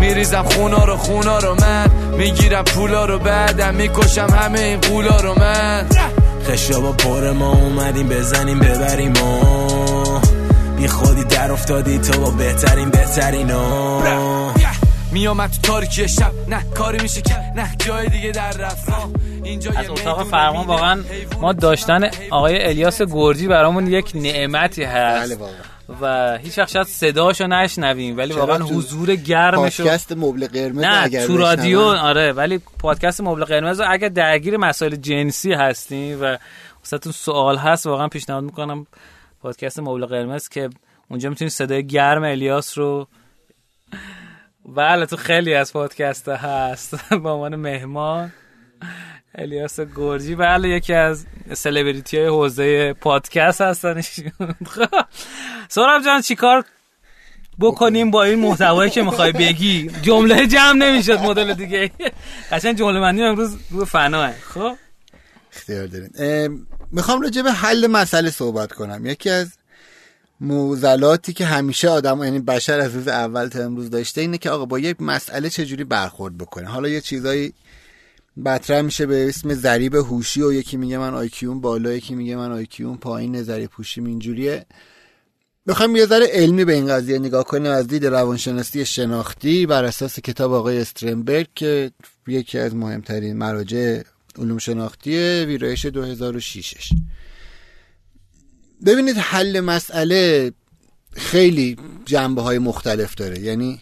میریزم 0.00 0.42
خونا 0.42 0.84
رو 0.84 0.96
خونا 0.96 1.38
رو 1.38 1.56
من. 1.60 1.90
می‌گیرم 2.16 2.64
پولا 2.64 3.04
رو 3.04 3.18
بعدم 3.18 3.74
می‌کشم 3.74 4.26
همه 4.30 4.60
این 4.60 4.80
قولا 4.80 5.16
رو 5.16 5.38
من. 5.38 5.86
خشابا 6.44 6.92
پر 6.92 7.30
ما 7.30 7.52
اومدیم 7.52 8.08
بزنیم 8.08 8.58
ببریم 8.58 9.12
و. 9.12 10.20
بی 10.76 10.88
خودی 10.88 11.24
در 11.24 11.52
افتادی 11.52 11.98
تو 11.98 12.20
با 12.20 12.30
بهترین 12.30 12.90
بهترین 12.90 13.50
میامد 15.12 15.50
تو 15.50 15.62
تاریکی 15.62 16.08
شب. 16.08 16.32
نه 16.48 16.64
کاری 16.74 16.98
میشه 17.02 17.22
که 17.22 17.34
نه 17.56 17.76
جای 17.78 18.08
دیگه 18.08 18.30
در 18.30 18.50
رفت 18.50 18.92
اینجا 19.44 19.70
از 19.76 19.90
اتاق 19.90 20.26
فرمان 20.26 20.66
واقعا 20.66 21.04
ما 21.40 21.52
داشتن 21.52 22.10
آقای 22.30 22.66
الیاس 22.66 23.02
گرجی 23.02 23.48
برامون 23.48 23.86
یک 23.86 24.12
نعمتی 24.14 24.82
هست. 24.84 25.38
بله 25.38 25.48
و 26.00 26.38
هیچ 26.38 26.58
وقت 26.58 26.68
شاید 26.68 26.86
صداشو 26.86 27.46
نشنویم 27.46 28.16
ولی 28.16 28.32
واقعا 28.34 28.58
حضور 28.58 29.14
گرمشو 29.14 29.82
پادکست 29.82 30.12
مبل 30.12 30.46
قرمز 30.46 30.84
نه 30.84 31.26
تو 31.26 31.36
رادیو 31.36 31.80
آره 31.80 32.32
ولی 32.32 32.60
پادکست 32.78 33.20
مبل 33.20 33.44
قرمز 33.44 33.80
اگر 33.80 34.08
درگیر 34.08 34.56
مسائل 34.56 34.96
جنسی 34.96 35.52
هستیم 35.52 36.22
و 36.22 36.36
واسهتون 36.78 37.12
سوال 37.12 37.56
هست 37.56 37.86
واقعا 37.86 38.08
پیشنهاد 38.08 38.44
می‌کنم 38.44 38.86
پادکست 39.42 39.80
مبل 39.80 40.06
قرمز 40.06 40.48
که 40.48 40.70
اونجا 41.10 41.28
می‌تونید 41.28 41.52
صدای 41.52 41.86
گرم 41.86 42.22
الیاس 42.22 42.78
رو 42.78 43.08
بله 44.76 45.06
تو 45.06 45.16
خیلی 45.16 45.54
از 45.54 45.72
پادکست 45.72 46.28
هست. 46.28 46.94
با 47.22 47.32
عنوان 47.32 47.56
مهمان 47.56 48.32
الیاس 49.34 49.80
گرجی. 49.80 50.34
بله 50.34 50.68
یکی 50.68 50.94
از 50.94 51.26
سلبریتی 51.52 52.16
های 52.16 52.26
حوزه 52.26 52.92
پادکست 52.92 53.60
هستن. 53.60 54.00
سوراب 55.68 56.02
جان 56.04 56.20
چیکار 56.20 56.64
بکنیم 57.60 58.10
با 58.10 58.24
این 58.24 58.38
محتوایی 58.38 58.90
که 58.90 59.02
می‌خوای 59.02 59.32
بگی؟ 59.32 59.90
جمله 60.02 60.46
جمع 60.46 60.72
نمی‌شد 60.72 61.18
مدل 61.18 61.54
دیگه. 61.54 61.90
قشنگ 62.52 62.78
جمله 62.78 63.00
مندی 63.00 63.22
امروز 63.22 63.56
رو 63.70 63.84
فناه. 63.84 64.32
خب. 64.32 64.76
اختیار 65.56 65.86
دارین. 65.86 66.66
می‌خوام 66.92 67.20
راجع 67.20 67.42
به 67.42 67.52
حل 67.52 67.86
مسئله 67.86 68.30
صحبت 68.30 68.72
کنم. 68.72 69.06
یکی 69.06 69.30
از 69.30 69.58
موزلاتی 70.40 71.32
که 71.32 71.44
همیشه 71.44 71.88
آدم 71.88 72.22
یعنی 72.22 72.38
بشر 72.38 72.80
از 72.80 72.94
روز 72.94 73.08
اول 73.08 73.48
تا 73.48 73.64
امروز 73.64 73.90
داشته 73.90 74.20
اینه 74.20 74.38
که 74.38 74.50
آقا 74.50 74.64
با 74.64 74.78
یک 74.78 74.96
مسئله 75.00 75.50
چجوری 75.50 75.84
برخورد 75.84 76.38
بکنه. 76.38 76.68
حالا 76.68 76.88
یه 76.88 77.00
چیزایی 77.00 77.52
مطرح 78.36 78.80
میشه 78.80 79.06
به 79.06 79.28
اسم 79.28 79.54
ضریب 79.54 79.94
هوشی 79.94 80.42
و 80.42 80.52
یکی 80.52 80.76
میگه 80.76 80.98
من 80.98 81.14
آیکیون 81.14 81.60
بالا 81.60 81.92
یکی 81.92 82.14
میگه 82.14 82.36
من 82.36 82.52
آیکیون 82.52 82.96
پایین 82.96 83.42
ضریب 83.42 83.70
هوشی 83.72 84.00
اینجوریه. 84.00 84.66
بخوام 85.66 85.96
یه 85.96 86.06
ذره 86.06 86.26
علمی 86.26 86.64
به 86.64 86.72
این 86.72 86.86
قضیه 86.86 87.18
نگاه 87.18 87.44
کنیم. 87.44 87.72
از 87.72 87.86
دید 87.86 88.06
روانشناسی 88.06 88.84
شناختی 88.84 89.66
بر 89.66 89.84
اساس 89.84 90.20
کتاب 90.20 90.52
آقای 90.52 90.80
استرنبرگ 90.80 91.48
که 91.54 91.90
یکی 92.26 92.58
از 92.58 92.74
مهمترین 92.74 93.36
مراجع 93.36 94.02
علوم 94.38 94.58
شناختی 94.58 95.44
ویرایش 95.44 95.86
2006 95.86 96.92
ببینید 98.86 99.16
حل 99.16 99.60
مسئله 99.60 100.52
خیلی 101.12 101.76
جنبه 102.04 102.42
های 102.42 102.58
مختلف 102.58 103.14
داره. 103.14 103.38
یعنی 103.38 103.80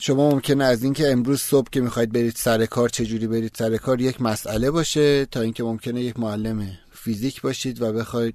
شما 0.00 0.30
ممکنه 0.30 0.64
از 0.64 0.82
اینکه 0.82 1.12
امروز 1.12 1.40
صبح 1.40 1.70
که 1.70 1.80
می‌خواید 1.80 2.12
برید 2.12 2.36
سر 2.36 2.66
کار 2.66 2.88
چجوری 2.88 3.26
برید 3.26 3.52
سر 3.58 3.76
کار 3.76 4.00
یک 4.00 4.22
مسئله 4.22 4.70
باشه 4.70 5.26
تا 5.26 5.40
اینکه 5.40 5.62
ممکنه 5.62 6.02
یک 6.02 6.18
معلم 6.18 6.78
فیزیک 6.92 7.40
باشید 7.40 7.82
و 7.82 7.92
بخواید 7.92 8.34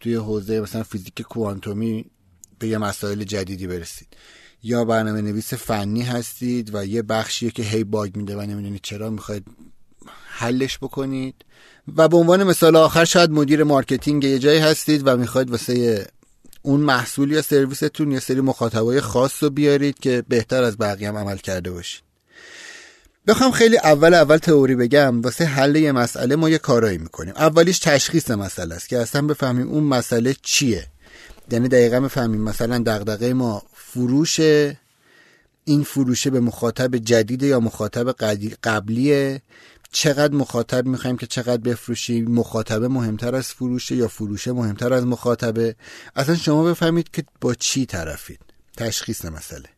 توی 0.00 0.14
حوزه 0.14 0.60
مثلا 0.60 0.82
فیزیک 0.82 1.22
کوانتومی 1.22 2.04
به 2.58 2.68
یه 2.68 2.78
مسائل 2.78 3.24
جدیدی 3.24 3.66
برسید. 3.66 4.08
یا 4.62 4.84
برنامه 4.84 5.20
نویس 5.20 5.54
فنی 5.54 6.02
هستید 6.02 6.74
و 6.74 6.86
یه 6.86 7.02
بخشیه 7.02 7.50
که 7.50 7.62
هی 7.62 7.84
bug 7.84 8.16
میده 8.16 8.36
و 8.36 8.40
نمی‌دونید 8.40 8.80
چرا 8.82 9.10
می‌خواید 9.10 9.46
حلش 10.40 10.78
بکنید. 10.78 11.34
و 11.96 12.08
به 12.08 12.16
عنوان 12.16 12.44
مثال 12.44 12.76
آخر 12.76 13.04
شاید 13.04 13.30
مدیر 13.30 13.64
marketing 13.64 14.24
یه 14.24 14.38
جایی 14.38 14.58
هستید 14.58 15.02
و 15.06 15.16
می‌خواید 15.16 15.50
واسه 15.50 16.06
اون 16.62 16.80
محصول 16.80 17.30
یا 17.30 17.42
سرویستون 17.42 18.12
یه 18.12 18.20
سری 18.20 18.40
مخاطبای 18.40 19.00
خاص 19.00 19.42
رو 19.42 19.50
بیارید 19.50 19.98
که 19.98 20.24
بهتر 20.28 20.62
از 20.62 20.78
بقیه 20.78 21.08
هم 21.08 21.16
عمل 21.16 21.36
کرده 21.36 21.70
باشید. 21.70 22.02
بخوام 23.26 23.50
خیلی 23.50 23.78
اول 23.78 24.14
اول 24.14 24.36
تئوری 24.36 24.74
بگم 24.74 25.22
واسه 25.22 25.44
حل 25.44 25.76
یه 25.76 25.92
مسئله 25.92 26.36
ما 26.36 26.50
یه 26.50 26.58
کارایی 26.58 26.98
می‌کنیم. 26.98 27.34
اولیش 27.36 27.78
تشخیص 27.78 28.30
مسئله 28.30 28.74
است 28.74 28.88
که 28.88 28.98
اصلا 28.98 29.22
بفهمیم 29.22 29.68
اون 29.68 29.84
مسئله 29.84 30.36
چیه. 30.42 30.86
یعنی 31.50 31.68
دقیقا 31.68 32.00
بفهمیم 32.00 32.40
مثلا 32.40 32.78
دغدغه 32.86 33.32
ما 33.32 33.62
فروش 33.74 34.40
این 35.64 35.82
فروشه 35.84 36.30
به 36.30 36.40
مخاطب 36.40 36.96
جدید 36.96 37.42
یا 37.42 37.60
مخاطب 37.60 38.12
قبلیه. 38.62 39.42
چقدر 39.92 40.34
مخاطب 40.34 40.86
می‌خوایم 40.86 41.16
که 41.16 41.26
چقدر 41.26 41.56
بفروشیم 41.62 42.30
مخاطبه 42.30 42.88
مهمتر 42.88 43.34
از 43.34 43.46
فروشه 43.46 43.96
یا 43.96 44.08
فروشه 44.08 44.52
مهمتر 44.52 44.92
از 44.92 45.06
مخاطبه؟ 45.06 45.76
اصلا 46.16 46.36
شما 46.36 46.64
بفهمید 46.64 47.10
که 47.10 47.24
با 47.40 47.54
چی 47.54 47.86
طرفید. 47.86 48.40
تشخیص 48.76 49.24
مسئله. 49.24 49.68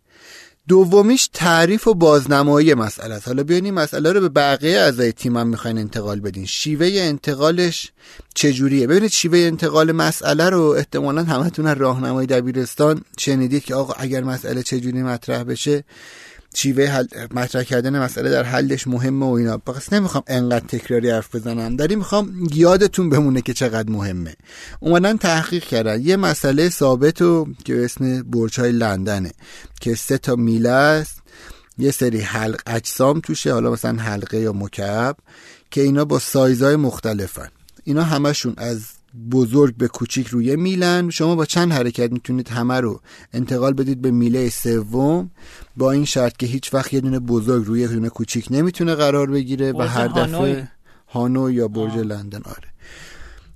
دومیش 0.69 1.29
تعریف 1.33 1.89
و 1.89 1.95
بازنمایی 1.95 2.75
مسئله 2.75 3.15
است 3.15 3.29
حالا 3.29 3.43
بیاین 3.43 3.65
این 3.65 3.75
مسئله 3.75 4.13
رو 4.13 4.21
به 4.21 4.29
بقیه 4.29 4.79
اعضای 4.79 5.13
تیم 5.13 5.37
هم 5.37 5.47
می‌خواین 5.47 5.79
انتقال 5.79 6.21
بدین. 6.21 6.47
شیوه 6.47 6.91
انتقالش 6.93 7.93
چجوریه؟ 8.35 8.87
ببینید 8.87 9.11
شیوه 9.11 9.39
انتقال 9.39 9.93
مسئله 9.93 10.51
رو 10.51 10.63
احتمالا 10.63 11.23
همتون 11.23 11.75
راهنمای 11.75 12.27
دبیرستان 12.27 13.03
شنیدید 13.19 13.65
که 13.65 13.75
آقا 13.75 13.93
اگر 13.93 14.25
مسئله 14.25 14.63
چجوری 14.63 15.03
مطرح 15.03 15.43
بشه 15.43 15.85
شیوه 16.55 16.85
حل... 16.85 17.07
مطرح 17.35 17.63
کردن 17.63 17.99
مسئله 17.99 18.31
در 18.31 18.43
حلش 18.43 18.87
مهمه 18.87 19.27
و 19.27 19.31
اینا. 19.31 19.59
پس 19.59 19.93
نمی‌خوام 19.93 20.25
انقدر 20.27 20.67
تکراری 20.67 21.11
حرف 21.11 21.35
بزنم. 21.35 21.77
داری 21.77 21.97
می‌خوام 21.97 22.49
یادتون 22.55 23.11
بمونه 23.11 23.41
که 23.41 23.53
چقدر 23.53 23.91
مهمه. 23.91 24.35
اومدن 24.81 25.17
تحقیق 25.17 25.65
کردن. 25.65 26.01
یه 26.01 26.17
مسئله 26.17 26.69
ثابت 26.69 27.23
و 27.23 27.49
که 27.65 27.85
اسم 27.85 28.23
برج 28.23 28.61
های 28.61 28.73
لندنه. 28.73 29.33
که 29.81 29.95
سه 29.95 30.19
تا 30.19 30.37
میله 30.37 30.71
است. 30.71 31.23
یه 31.79 31.91
سری 31.91 32.21
حلق 32.21 32.61
اجسام 32.67 33.21
توشه. 33.21 33.53
حالا 33.53 33.71
مثلا 33.71 34.03
حلقه 34.03 34.39
یا 34.39 34.53
مکعب. 34.53 35.17
که 35.71 35.81
اینا 35.81 36.05
با 36.05 36.19
سایزهای 36.19 36.77
مختلفن. 36.77 37.49
اینا 37.85 38.03
همشون 38.03 38.55
از 38.57 38.81
بزرگ 39.31 39.77
به 39.77 39.89
کوچیک 39.89 40.27
روی 40.27 40.57
میلن. 40.57 41.11
شما 41.11 41.35
با 41.35 41.45
چند 41.45 41.73
حرکت 41.73 42.13
می‌تونید 42.13 42.49
همه 42.49 42.81
رو 42.81 43.01
انتقال 43.33 43.73
بدید 43.73 44.01
به 44.03 44.11
میله 44.11 44.51
سوم. 44.51 45.31
با 45.77 45.93
این 45.93 46.05
شرط 46.05 46.37
که 46.37 46.47
هیچ 46.47 46.75
وقت 46.75 46.93
یه 46.93 47.01
دونه 47.01 47.19
بزرگ 47.19 47.67
روی 47.67 47.81
یه 47.81 47.89
دونه 47.89 48.09
کوچیک 48.09 48.47
نمی‌تونه 48.51 48.95
قرار 48.95 49.31
بگیره 49.31 49.73
و 49.73 49.83
هر 49.83 50.09
دفعه 50.09 50.69
هانو 51.09 51.51
یا 51.51 51.69
برج 51.69 51.99
لندن 51.99 52.43
آره. 52.45 52.69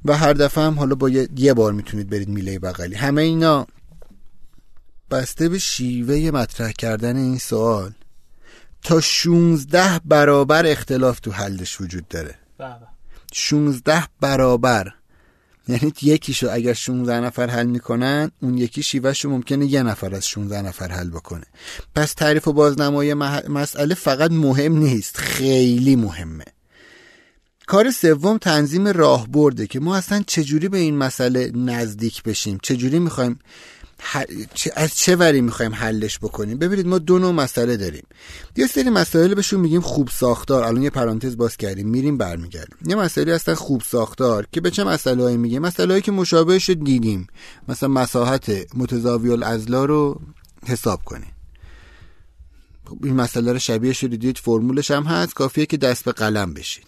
و 0.05 0.17
هر 0.17 0.33
دفعه 0.33 0.65
هم 0.65 0.79
حالا 0.79 0.95
با 0.95 1.09
یه, 1.09 1.55
بار 1.55 1.73
می‌تونید 1.73 2.11
برید 2.11 2.29
میله 2.29 2.59
بغلی. 2.59 2.95
همه 2.95 3.23
اینا 3.23 3.67
بسته 5.11 5.49
به 5.49 5.59
شیوه 5.59 6.31
مطرح 6.31 6.73
کردن 6.73 7.17
این 7.17 7.39
سوال. 7.39 7.93
تا 8.83 9.01
16 9.01 10.01
برابر 10.05 10.67
اختلاف 10.67 11.21
تو 11.21 11.31
حلش 11.31 11.81
وجود 11.81 12.09
داره. 12.09 12.35
16 13.33 13.93
بله. 13.93 14.07
برابر 14.21 14.93
یعنی 15.69 15.93
یکیشو 16.03 16.49
اگر 16.51 16.73
16 16.73 17.21
نفر 17.21 17.51
حل 17.51 17.67
می‌کنن 17.67 18.31
اون 18.43 18.59
یکی 18.59 18.83
شیوهشو 18.83 19.31
ممکنه 19.31 19.67
یه 19.67 19.83
نفر 19.83 20.15
از 20.15 20.27
16 20.27 20.63
نفر 20.63 20.89
حل 20.89 21.11
بکنه. 21.11 21.45
پس 21.95 22.13
تعریف 22.13 22.49
و 22.49 22.53
بازنمایی 22.53 23.15
مسئله 23.49 23.95
فقط 23.95 24.31
مهم 24.31 24.79
نیست 24.79 25.17
خیلی 25.17 25.97
مهمه. 25.97 26.45
کار 27.67 27.91
سوم 27.91 28.39
تنظیم 28.39 28.89
راهبرده 28.89 29.67
که 29.67 29.81
ما 29.81 29.97
اصلا 29.97 30.25
چجوری 30.27 30.69
به 30.69 30.79
این 30.79 30.97
مسئله 30.97 31.53
نزدیک 31.55 32.23
بشیم؟ 32.23 32.59
چجوری 32.63 32.99
می‌خوایم 32.99 33.39
از 34.77 34.95
چه 34.95 35.17
وری 35.17 35.41
می‌خوایم 35.41 35.75
حلش 35.75 36.19
بکنیم؟ 36.19 36.59
ببینید 36.59 36.87
ما 36.87 36.99
دو 36.99 37.19
نوع 37.19 37.33
مسئله 37.33 37.77
داریم. 37.77 38.07
یه 38.57 38.67
سری 38.67 38.91
مسائل 38.91 39.35
بهشون 39.35 39.61
میگیم 39.61 39.81
خوب 39.81 40.09
ساختار. 40.09 40.65
الان 40.65 40.83
یه 40.83 40.91
پرانتز 40.91 41.37
باز 41.37 41.57
کردیم. 41.57 41.89
میریم 41.89 42.19
برمیگردیم. 42.19 42.77
یه 42.87 42.97
مسئله 42.97 43.35
هستن 43.35 43.55
خوب 43.55 43.83
ساختار 43.83 44.47
که 44.53 44.61
به 44.61 44.71
چه 44.71 44.85
مسئله 44.85 45.23
هایی 45.23 45.37
میگیم؟ 45.37 45.63
مسئله 45.63 45.89
هایی 45.89 46.03
که 46.03 46.13
مشابهش 46.13 46.71
دیدیم. 46.71 47.27
مثلا 47.69 47.89
مساحت 47.89 48.75
متزاوی 48.75 49.31
الازلا 49.31 49.85
رو 49.85 50.21
حساب 50.67 51.05
کنیم. 51.05 51.33
خب 52.85 52.99
این 53.05 53.15
مسئله 53.15 53.53
رو 53.53 53.59
شبیه 53.59 53.93
شدید 53.93 54.39
فرمولش 54.39 54.91
هم 54.91 55.03
هست. 55.03 55.35
کافیه 55.35 55.67
که 55.67 55.77
دست 55.77 56.05
به 56.05 56.13
قلم 56.13 56.55
بشید 56.55 56.87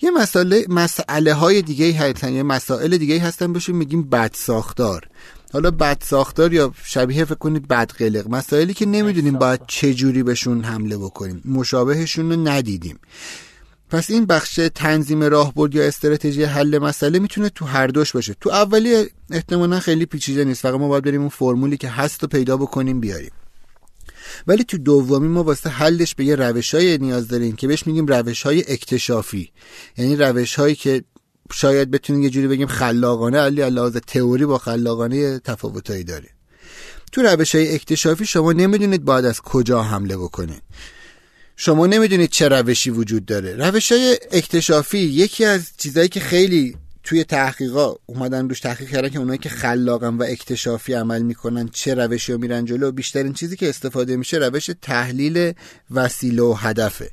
یه 0.00 0.10
مسئله 0.10 0.66
مسئله 0.68 1.34
های 1.34 1.62
دیگه 1.62 1.92
هستن. 1.92 2.32
یه 2.32 2.42
مسائل 2.42 2.96
دیگه 2.96 3.20
هستن. 3.20 3.52
بهشون 3.52 3.76
میگیم 3.76 4.02
بد 4.02 4.30
ساختار. 4.34 5.08
حالا 5.52 5.70
بد 5.70 6.02
ساختار 6.04 6.52
یا 6.52 6.72
شبیه 6.84 7.24
فکر 7.24 7.34
کنید 7.34 7.68
بد 7.68 7.90
قلق 7.90 8.28
مسائلی 8.28 8.74
که 8.74 8.86
نمی‌دونیم 8.86 9.38
باید 9.38 9.60
چه 9.66 9.94
جوری 9.94 10.22
بهشون 10.22 10.64
حمله 10.64 10.98
بکنیم. 10.98 11.42
مشابهشون 11.44 12.32
رو 12.32 12.48
ندیدیم. 12.48 12.98
پس 13.90 14.10
این 14.10 14.26
بخش 14.26 14.60
تنظیم 14.74 15.22
راهبرد 15.22 15.74
یا 15.74 15.84
استراتژی 15.84 16.44
حل 16.44 16.78
مسئله 16.78 17.18
می‌تونه 17.18 17.48
تو 17.48 17.64
هر 17.64 17.86
دوش 17.86 18.12
باشه. 18.12 18.34
تو 18.40 18.50
اولی 18.50 19.06
احتمالا 19.30 19.80
خیلی 19.80 20.06
پیچیده 20.06 20.44
نیست. 20.44 20.62
فقط 20.62 20.74
ما 20.74 20.88
باید 20.88 21.04
بریم 21.04 21.20
اون 21.20 21.28
فرمولی 21.28 21.76
که 21.76 21.88
هست 21.88 22.22
رو 22.22 22.28
پیدا 22.28 22.56
بکنیم 22.56 23.00
بیاریم. 23.00 23.32
ولی 24.46 24.64
تو 24.64 24.78
دومی 24.78 25.28
ما 25.28 25.42
واسه 25.42 25.70
حلش 25.70 26.14
به 26.14 26.24
یه 26.24 26.36
روش 26.36 26.74
های 26.74 26.98
نیاز 26.98 27.28
داریم 27.28 27.56
که 27.56 27.68
بهش 27.68 27.86
میگیم 27.86 28.06
روش 28.06 28.42
های 28.42 28.64
اکتشافی. 28.72 29.50
یعنی 29.96 30.16
روش 30.16 30.54
هایی 30.54 30.74
که 30.74 31.04
شاید 31.52 31.90
بتونیم 31.90 32.22
یه 32.22 32.30
جوری 32.30 32.48
بگیم 32.48 32.66
خلاقانه 32.66 33.38
علی 33.38 33.70
لحاظ 33.70 33.96
تئوری 33.96 34.46
با 34.46 34.58
خلاقانه 34.58 35.38
تفاوتایی 35.38 36.04
داره 36.04 36.28
تو 37.12 37.22
روش 37.22 37.54
های 37.54 37.74
اکتشافی 37.74 38.26
شما 38.26 38.52
نمی‌دونید 38.52 39.04
باید 39.04 39.24
از 39.24 39.40
کجا 39.40 39.82
حمله 39.82 40.16
بکنید. 40.16 40.62
شما 41.56 41.86
نمی‌دونید 41.86 42.30
چه 42.30 42.48
روشی 42.48 42.90
وجود 42.90 43.26
داره. 43.26 43.56
روش 43.56 43.92
های 43.92 44.18
اکتشافی 44.32 44.98
یکی 44.98 45.44
از 45.44 45.70
چیزهایی 45.78 46.08
که 46.08 46.20
خیلی 46.20 46.76
توی 47.04 47.24
تحقیقا 47.24 47.94
اومدن 48.06 48.48
روش 48.48 48.60
تحقیق 48.60 48.88
کردن 48.88 49.08
که 49.08 49.18
اونایی 49.18 49.38
که 49.38 49.48
خلاقن 49.48 50.14
و 50.14 50.22
اکتشافی 50.28 50.92
عمل 50.94 51.22
می‌کنن 51.22 51.68
چه 51.68 51.94
روشی 51.94 52.32
رو 52.32 52.38
میرن 52.38 52.64
جلو 52.64 52.92
بیشترین 52.92 53.32
چیزی 53.32 53.56
که 53.56 53.68
استفاده 53.68 54.16
میشه 54.16 54.36
روش 54.36 54.70
تحلیل 54.82 55.52
وسیله 55.90 56.42
و 56.42 56.54
هدفه. 56.54 57.10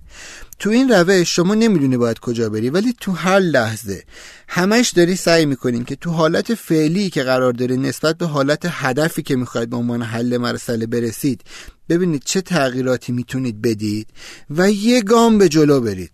تو 0.60 0.70
این 0.70 0.90
روش 0.90 1.36
شما 1.36 1.56
نمی‌دونی 1.56 1.98
باید 1.98 2.20
کجا 2.20 2.50
بری 2.50 2.70
ولی 2.70 2.94
تو 3.02 3.12
هر 3.12 3.40
لحظه 3.40 4.04
همش 4.48 4.90
داری 4.90 5.16
سعی 5.16 5.46
می‌کنین 5.46 5.84
که 5.84 5.96
تو 5.96 6.12
حالت 6.12 6.54
فعلی 6.54 7.10
که 7.10 7.24
قرار 7.24 7.54
داری 7.54 7.78
نسبت 7.78 8.18
به 8.18 8.26
حالت 8.26 8.66
هدفی 8.70 9.22
که 9.22 9.36
می‌خواید 9.36 9.70
به 9.70 9.76
عنوان 9.78 10.02
حل 10.02 10.38
مسئله 10.38 10.86
برسید 10.86 11.42
ببینید 11.90 12.24
چه 12.26 12.42
تغییراتی 12.42 13.12
می‌تونید 13.12 13.62
بدید 13.62 14.08
و 14.50 14.72
یه 14.72 15.02
گام 15.02 15.38
به 15.38 15.50
جلو 15.50 15.82
برید. 15.82 16.12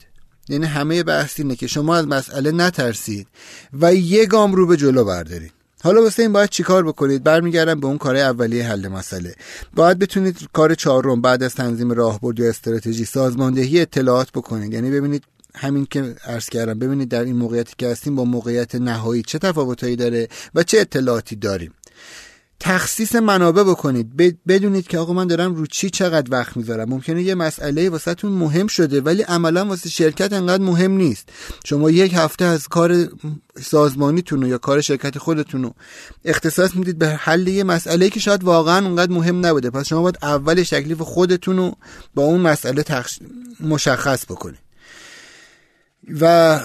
یعنی 0.49 0.65
همه 0.65 1.03
بحث 1.03 1.39
اینه 1.39 1.55
که 1.55 1.67
شما 1.67 1.95
از 1.95 2.07
مسئله 2.07 2.51
نترسید 2.51 3.27
و 3.73 3.95
یه 3.95 4.25
گام 4.25 4.53
رو 4.55 4.67
به 4.67 4.77
جلو 4.77 5.05
بردارید. 5.05 5.60
حالا 5.83 6.01
واسه 6.03 6.23
این 6.23 6.33
باید 6.33 6.49
چیکار 6.49 6.83
بکنید؟ 6.83 7.23
برمیگردم 7.23 7.79
به 7.79 7.87
اون 7.87 7.97
کار 7.97 8.15
اولیه 8.15 8.67
حل 8.67 8.87
مسئله. 8.87 9.35
باید 9.75 9.99
بتونید 9.99 10.37
کار 10.53 10.75
چهارم 10.75 11.21
بعد 11.21 11.43
از 11.43 11.55
تنظیم 11.55 11.91
راهبرد 11.91 12.39
یا 12.39 12.49
استراتژی 12.49 13.05
سازماندهی 13.05 13.81
اطلاعات 13.81 14.31
بکنید. 14.31 14.73
یعنی 14.73 14.91
ببینید 14.91 15.23
همین 15.55 15.87
که 15.89 16.15
عرض 16.25 16.49
کردم 16.49 16.79
ببینید 16.79 17.09
در 17.09 17.23
این 17.23 17.35
موقعیتی 17.35 17.73
که 17.77 17.87
هستیم 17.87 18.15
با 18.15 18.25
موقعیت 18.25 18.75
نهایی 18.75 19.21
چه 19.21 19.39
تفاوتایی 19.39 19.95
داره 19.95 20.27
و 20.55 20.63
چه 20.63 20.79
اطلاعاتی 20.79 21.35
داریم. 21.35 21.73
تخصیص 22.63 23.15
منابع 23.15 23.63
بکنید. 23.63 24.37
بدونید 24.47 24.87
که 24.87 24.97
آقا 24.97 25.13
من 25.13 25.27
دارم 25.27 25.55
رو 25.55 25.65
چی 25.65 25.89
چقدر 25.89 26.31
وقت 26.31 26.57
می‌ذارم. 26.57 26.89
ممکنه 26.89 27.23
یه 27.23 27.35
مسئله 27.35 27.89
واسهتون 27.89 28.31
مهم 28.31 28.67
شده 28.67 29.01
ولی 29.01 29.21
عملا 29.21 29.65
واسه 29.65 29.89
شرکت 29.89 30.33
انقدر 30.33 30.63
مهم 30.63 30.91
نیست. 30.91 31.29
شما 31.65 31.89
یک 31.89 32.13
هفته 32.13 32.45
از 32.45 32.67
کار 32.67 33.09
سازمانیتون 33.61 34.45
یا 34.45 34.57
کار 34.57 34.81
شرکت 34.81 35.17
خودتون 35.17 35.63
رو 35.63 35.73
اختصاص 36.25 36.75
می‌دید 36.75 36.97
به 36.97 37.07
حل 37.07 37.47
یه 37.47 37.63
مسئله 37.63 38.09
که 38.09 38.19
شاید 38.19 38.43
واقعا 38.43 38.85
اونقدر 38.85 39.11
مهم 39.11 39.45
نبوده. 39.45 39.69
پس 39.69 39.87
شما 39.87 40.01
باید 40.01 40.17
اول 40.21 40.63
تکلیف 40.63 41.01
خودتون 41.01 41.57
رو 41.57 41.75
با 42.15 42.23
اون 42.23 42.41
مسئله 42.41 42.83
تخش... 42.83 43.19
مشخص 43.59 44.25
بکنید. 44.25 44.59
و 46.21 46.59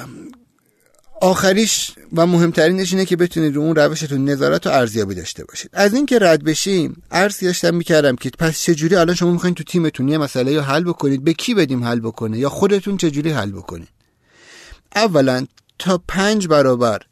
آخریش 1.21 1.91
و 2.13 2.27
مهمترینش 2.27 2.93
اینه 2.93 3.05
که 3.05 3.17
بتونید 3.17 3.55
رو 3.55 3.63
اون 3.63 3.77
روشتون 3.77 4.25
نظارت 4.25 4.67
و 4.67 4.71
ارزیابی 4.71 5.15
داشته 5.15 5.45
باشید. 5.45 5.71
از 5.73 5.95
این 5.95 6.07
که 6.07 6.19
رد 6.19 6.45
بشیم 6.45 7.03
عرض 7.11 7.45
داشتم 7.45 7.75
می‌کردم 7.75 8.17
که 8.17 8.31
پس 8.39 8.61
چجوری 8.61 8.97
الان 8.97 9.15
شما 9.15 9.33
می‌خواین 9.33 9.55
تو 9.55 9.65
تیمتون 9.65 10.09
یه 10.09 10.19
مسئله 10.19 10.53
یا 10.53 10.63
حل 10.63 10.85
بکنید؟ 10.85 11.25
به 11.25 11.35
کی 11.35 11.55
بدیم 11.55 11.85
حل 11.85 12.01
بکنه؟ 12.01 12.39
یا 12.39 12.49
خودتون 12.49 12.97
چجوری 12.97 13.31
حل 13.31 13.51
بکنید؟ 13.51 13.89
اولا 14.97 15.47
تا 15.79 16.03
پنج 16.09 16.49
برابر 16.49 17.03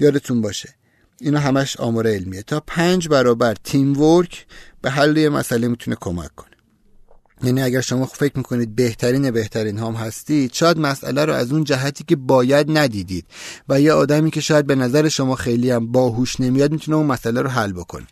یادتون 0.00 0.40
باشه 0.40 0.74
اینا 1.20 1.40
همش 1.40 1.76
آمار 1.76 2.06
علمیه. 2.06 2.42
تا 2.42 2.62
پنج 2.66 3.08
برابر 3.08 3.54
تیم 3.64 4.00
ورک 4.00 4.46
به 4.82 4.90
حل 4.90 5.16
یه 5.16 5.28
مسئله 5.28 5.68
می‌تونه 5.68 5.96
کمک 6.00 6.34
کنه. 6.34 6.55
یعنی 7.42 7.62
اگر 7.62 7.80
شما 7.80 8.06
فکر 8.06 8.32
می‌کنید 8.36 8.74
بهترین 8.74 9.30
بهترین 9.30 9.78
هم 9.78 9.92
هستید 9.92 10.52
شاید 10.52 10.78
مسئله 10.78 11.24
رو 11.24 11.32
از 11.32 11.52
اون 11.52 11.64
جهتی 11.64 12.04
که 12.04 12.16
باید 12.16 12.78
ندیدید. 12.78 13.26
و 13.68 13.80
یه 13.80 13.92
آدمی 13.92 14.30
که 14.30 14.40
شاید 14.40 14.66
به 14.66 14.74
نظر 14.74 15.08
شما 15.08 15.34
خیلی 15.34 15.70
هم 15.70 15.92
باهوش 15.92 16.40
نمیاد 16.40 16.72
می‌تونه 16.72 16.96
اون 16.96 17.06
مسئله 17.06 17.42
رو 17.42 17.48
حل 17.48 17.72
بکنه. 17.72 18.06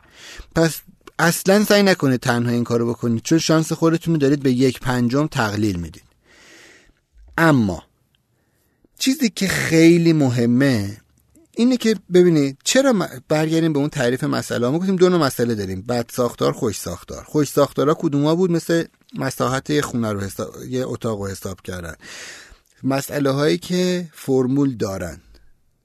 پس 0.55 0.81
اصلا 1.19 1.65
سعی 1.65 1.83
نکنید 1.83 2.21
تنها 2.21 2.51
این 2.51 2.65
کارو 2.65 2.89
بکنید 2.89 3.23
چون 3.23 3.39
شانس 3.39 3.73
خودتون 3.73 4.15
رو 4.15 4.21
دارید 4.21 4.43
به 4.43 4.53
یک 4.53 4.81
پنجم 4.81 5.27
تقلیل 5.27 5.77
می‌دید. 5.77 6.05
اما 7.39 7.83
چیزی 8.99 9.31
که 9.31 9.49
خیلی 9.49 10.13
مهمه 10.13 10.97
اینه 11.57 11.77
که 11.77 11.97
ببینید 12.13 12.59
چرا 12.65 13.09
برگردیم 13.29 13.73
به 13.73 13.79
اون 13.79 13.89
تعریف 13.89 14.25
مسئله. 14.25 14.69
ما 14.69 14.79
گفتیم 14.79 14.97
دو 14.97 15.09
نوع 15.09 15.21
مسئله 15.21 15.55
داریم. 15.55 15.83
بد 15.83 16.11
ساختار 16.13 16.53
خوش 16.53 16.79
ساختار. 16.79 17.25
خوش 17.25 17.49
ساختارا 17.49 17.95
کدوما 17.95 18.35
بود؟ 18.35 18.51
مثل 18.51 18.85
مساحت 19.19 19.71
یه 19.71 19.83
خونه 19.83 20.13
رو 20.13 20.21
حساب 20.21 20.55
یه 20.69 20.87
اتاق 20.87 21.19
رو 21.19 21.29
حساب 21.29 21.61
کردن. 21.61 21.95
مسئله 22.83 23.31
هایی 23.31 23.59
که 23.59 24.09
فرمول 24.13 24.77
دارن. 24.77 25.21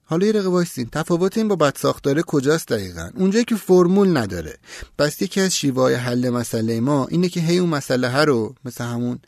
حالا 0.04 0.26
یه 0.26 0.32
دقیقه 0.32 0.48
وایسین. 0.48 0.88
تفاوت 0.92 1.38
این 1.38 1.48
با 1.48 1.56
بد 1.56 1.76
ساختاره 1.76 2.22
کجاست 2.22 2.68
دقیقا؟ 2.68 3.10
اونجایی 3.16 3.44
که 3.44 3.56
فرمول 3.56 4.16
نداره. 4.16 4.58
پس 4.98 5.22
یکی 5.22 5.40
از 5.40 5.56
شیوه 5.56 5.94
حل 5.94 6.30
مسئله 6.30 6.80
ما 6.80 7.06
اینه 7.06 7.28
که 7.28 7.40
هی 7.40 7.58
اون 7.58 7.68
مسئله 7.68 8.24
رو 8.24 8.54
مثل 8.64 8.84
همون 8.84 9.18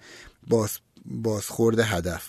باز 0.46 0.70
بازخورد 1.04 1.78
هدف. 1.78 2.28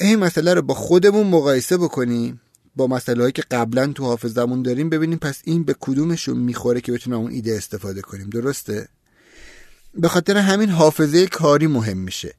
این 0.00 0.18
مسئله 0.18 0.54
رو 0.54 0.62
با 0.62 0.74
خودمون 0.74 1.26
مقایسه 1.26 1.76
بکنیم. 1.76 2.40
با 2.76 3.00
هایی 3.08 3.32
که 3.32 3.42
قبلا 3.50 3.86
تو 3.86 4.04
حافظمون 4.04 4.62
داریم 4.62 4.90
ببینیم 4.90 5.18
پس 5.18 5.40
این 5.44 5.64
به 5.64 5.74
کدومشون 5.80 6.38
می‌خوره 6.38 6.80
که 6.80 6.92
بتونیم 6.92 7.18
اون 7.18 7.30
ایده 7.30 7.56
استفاده 7.56 8.00
کنیم. 8.02 8.30
درسته؟ 8.30 8.88
به 9.94 10.08
خاطر 10.08 10.36
همین 10.36 10.68
حافظه 10.68 11.26
کاری 11.26 11.66
مهم 11.66 11.98
میشه. 11.98 12.34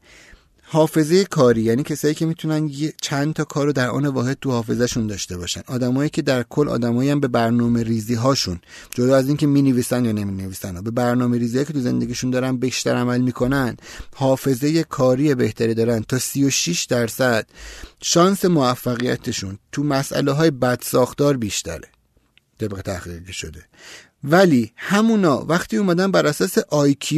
حافظه 0.69 1.25
کاری 1.25 1.61
یعنی 1.61 1.83
کسایی 1.83 2.13
که 2.13 2.25
می‌تونن 2.25 2.71
چند 3.01 3.33
تا 3.33 3.43
کار 3.43 3.65
رو 3.65 3.73
در 3.73 3.89
آن 3.89 4.05
واحد 4.05 4.37
تو 4.41 4.51
حافظهشون 4.51 5.07
داشته 5.07 5.37
باشن. 5.37 5.61
آدمایی 5.67 6.09
که 6.09 6.21
در 6.21 6.43
کل 6.43 6.69
آدمایی 6.69 7.09
هم 7.09 7.19
به 7.19 7.27
برنامه 7.27 7.83
ریزی 7.83 8.13
هاشون 8.13 8.59
جدا 8.91 9.15
از 9.15 9.27
اینکه 9.27 9.47
می 9.47 9.61
نویسن 9.61 10.05
یا 10.05 10.11
نمی 10.11 10.43
نویسن 10.43 10.81
به 10.81 10.91
برنامه 10.91 11.37
ریزی 11.37 11.65
که 11.65 11.73
تو 11.73 11.79
زندگیشون 11.79 12.29
دارن 12.29 12.57
بیشتر 12.57 12.95
عمل 12.95 13.21
می‌کنن 13.21 13.77
حافظه 14.15 14.83
کاری 14.83 15.35
بهتری 15.35 15.73
دارن. 15.73 16.03
تا 16.03 16.19
36 16.19 16.85
درصد 16.85 17.47
شانس 18.01 18.45
موفقیتشون 18.45 19.57
تو 19.71 19.83
مسئله 19.83 20.31
های 20.31 20.51
بد 20.51 20.79
ساختار 20.81 21.37
بیشتره. 21.37 21.87
طبق 22.59 22.81
تحقیق 22.81 23.31
شده. 23.31 23.65
ولی 24.23 24.71
همونا 24.75 25.45
وقتی 25.45 25.77
اومدن 25.77 26.11
بر 26.11 26.25
اساس 26.25 26.59
IQ 26.59 27.13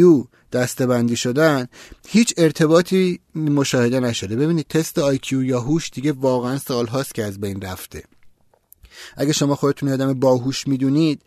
دستبندی 0.51 1.15
شدن 1.15 1.67
هیچ 2.07 2.33
ارتباطی 2.37 3.19
مشاهده 3.35 3.99
نشده. 3.99 4.35
ببینید 4.35 4.67
تست 4.67 5.15
IQ 5.15 5.31
یا 5.31 5.59
هوش 5.59 5.89
دیگه 5.89 6.11
واقعا 6.11 6.57
سال 6.57 6.87
هاست 6.87 7.15
که 7.15 7.23
از 7.23 7.41
بین 7.41 7.61
رفته. 7.61 8.03
اگه 9.17 9.33
شما 9.33 9.55
خودتون 9.55 9.89
آدم 9.89 10.13
باهوش 10.13 10.67
می‌دونید 10.67 11.21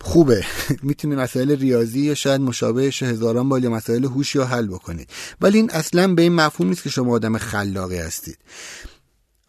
خوبه. 0.00 0.44
می‌تونید 0.82 1.18
مسائل 1.18 1.56
ریاضی 1.56 2.00
یا 2.00 2.14
شاید 2.14 2.40
مشابهش 2.40 3.02
هزاران 3.02 3.48
بار 3.48 3.62
یا 3.62 3.70
مسائل 3.70 4.04
هوش 4.04 4.34
یا 4.34 4.44
حل 4.44 4.66
بکنید. 4.66 5.08
ولی 5.40 5.58
این 5.58 5.70
اصلا 5.70 6.14
به 6.14 6.22
این 6.22 6.32
مفهوم 6.34 6.68
نیست 6.68 6.82
که 6.82 6.90
شما 6.90 7.12
آدم 7.12 7.38
خلاقی 7.38 7.96
هستید. 7.96 8.38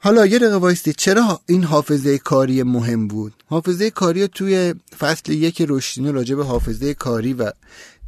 حالا 0.01 0.25
یه 0.25 0.39
دقیقه 0.39 0.55
وایستید 0.55 0.95
چرا 0.95 1.41
این 1.45 1.63
حافظه 1.63 2.17
کاری 2.17 2.63
مهم 2.63 3.07
بود؟ 3.07 3.33
حافظه 3.45 3.89
کاری 3.89 4.27
توی 4.27 4.73
فصل 4.99 5.31
یک 5.31 5.65
رشدینو 5.67 6.11
راجع 6.11 6.35
به 6.35 6.45
حافظه 6.45 6.93
کاری 6.93 7.33
و 7.33 7.51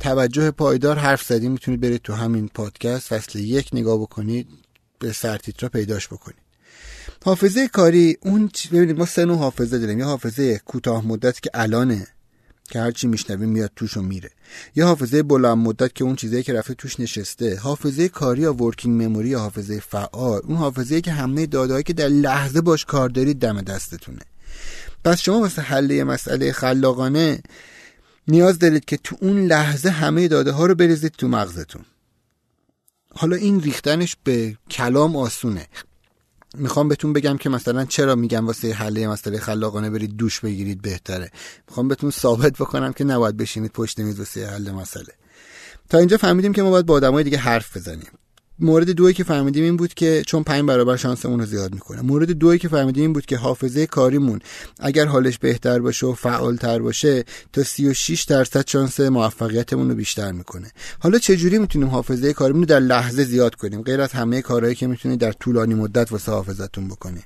توجه 0.02 0.52
پایدار 0.52 0.98
حرف 0.98 1.24
زدیم 1.24 1.52
می‌تونید 1.52 1.82
برید 1.82 2.02
تو 2.02 2.14
همین 2.14 2.48
پادکست 2.48 3.08
فصل 3.08 3.40
یک 3.40 3.70
نگاه 3.74 4.02
بکنید 4.02 4.48
به 5.00 5.14
سرتیترا 5.14 5.70
پیداش 5.70 6.08
بکنید. 6.08 6.38
حافظه 7.26 7.68
کاری 7.68 8.18
اون 8.22 8.52
ببینید 8.72 9.00
ما 9.00 9.06
سه 9.06 9.26
نوع 9.26 9.38
حافظه 9.38 9.78
داریم. 9.80 10.00
یه 10.00 10.06
حافظه 10.06 10.62
کوتاه 10.66 11.08
مدت 11.08 11.42
که 11.42 11.50
الانه 11.54 12.08
که 12.70 12.80
هرچی 12.80 13.08
میشنویم 13.08 13.50
میاد 13.50 13.72
توش 13.76 13.98
و 13.98 14.02
میره. 14.02 14.30
یه 14.76 14.86
حافظه 14.86 15.24
بلند 15.24 15.58
مدت 15.58 15.96
که 15.96 16.04
اون 16.04 16.16
چیزایی 16.16 16.44
که 16.44 16.54
رفته 16.54 16.74
توش 16.74 17.00
نشسته. 17.00 17.58
حافظه 17.58 18.10
کاری 18.10 18.42
یا 18.42 18.54
ورکینگ 18.54 19.04
مموری 19.04 19.30
یا 19.30 19.40
حافظه 19.40 19.80
فعال. 19.80 20.42
اون 20.44 20.58
حافظه 20.58 21.02
که 21.02 21.12
همه 21.12 21.46
دادهایی 21.46 21.84
که 21.84 21.94
در 21.94 22.08
لحظه 22.08 22.62
باش 22.62 22.86
کار 22.86 23.10
دارید 23.10 23.40
دم 23.40 23.62
دستتونه. 23.62 24.22
پس 25.04 25.22
شما 25.22 25.40
مثل 25.40 25.62
حل 25.62 26.04
مسئله 26.04 26.52
خلاقانه 26.52 27.42
نیاز 28.28 28.60
دارید 28.60 28.86
که 28.86 28.98
تو 28.98 29.16
اون 29.22 29.46
لحظه 29.46 29.90
همه 29.90 30.28
داده 30.28 30.52
ها 30.52 30.66
رو 30.66 30.76
بریزید 30.76 31.12
تو 31.12 31.28
مغزتون. 31.28 31.86
حالا 33.16 33.36
این 33.36 33.62
ریختنش 33.62 34.18
به 34.24 34.58
کلام 34.72 35.16
آسونه. 35.16 35.68
می‌خوام 36.58 36.88
بهتون 36.88 37.14
بگم 37.14 37.38
که 37.38 37.50
مثلا 37.50 37.86
چرا 37.86 38.16
میگم 38.16 38.48
واسه 38.48 38.74
حل 38.74 39.08
مسئله 39.08 39.40
خلاقانه 39.40 39.90
برید 39.90 40.16
دوش 40.16 40.40
بگیرید 40.40 40.82
بهتره. 40.82 41.32
می‌خوام 41.68 41.88
بهتون 41.88 42.12
ثابت 42.12 42.54
بکنم 42.54 42.94
که 42.94 43.04
نباید 43.04 43.38
بشینید 43.38 43.72
پشت 43.72 44.00
میز 44.00 44.20
واسه 44.20 44.48
حل 44.48 44.72
مسئله. 44.72 45.14
تا 45.90 45.98
اینجا 45.98 46.18
فهمیدیم 46.18 46.54
که 46.54 46.62
ما 46.62 46.70
باید 46.70 46.86
با 46.86 46.94
آدمای 46.94 47.24
دیگه 47.24 47.38
حرف 47.38 47.78
بزنیم. 47.78 48.08
مورد 48.62 48.92
دوی 48.92 49.14
که 49.14 49.24
فهمیدیم 49.24 49.64
این 49.64 49.78
بود 49.78 49.94
که 49.94 50.24
چون 50.28 50.44
پنج 50.44 50.66
برابر 50.66 50.96
شانسمون 50.96 51.40
رو 51.40 51.46
زیاد 51.46 51.74
می‌کنه. 51.74 52.02
مورد 52.02 52.32
دوی 52.32 52.60
که 52.60 52.68
فهمیدیم 52.68 53.04
این 53.04 53.14
بود 53.14 53.26
که 53.26 53.38
حافظه 53.38 53.86
کاریمون 53.86 54.40
اگر 54.80 55.06
حالش 55.06 55.38
بهتر 55.38 55.80
باشه 55.80 56.08
و 56.08 56.14
فعالتر 56.14 56.80
باشه 56.80 57.24
تا 57.54 57.64
36 57.64 58.24
درصد 58.24 58.70
شانس 58.70 59.00
موفقیتمون 59.00 59.90
رو 59.90 59.96
بیشتر 59.96 60.32
می‌کنه. 60.32 60.72
حالا 61.00 61.20
چه 61.20 61.38
جوری 61.38 61.58
می‌تونیم 61.58 61.88
حافظه 61.88 62.34
کاریمون 62.34 62.62
رو 62.62 62.68
در 62.68 62.80
لحظه 62.80 63.24
زیاد 63.24 63.56
کنیم؟ 63.56 63.82
غیر 63.82 64.02
از 64.02 64.12
همه 64.12 64.42
کارهایی 64.42 64.76
که 64.76 64.88
می‌تونید 64.88 65.20
در 65.20 65.32
طولانی 65.32 65.74
مدت 65.74 66.12
واسه 66.12 66.32
حافظتون 66.32 66.88
بکنید. 66.88 67.26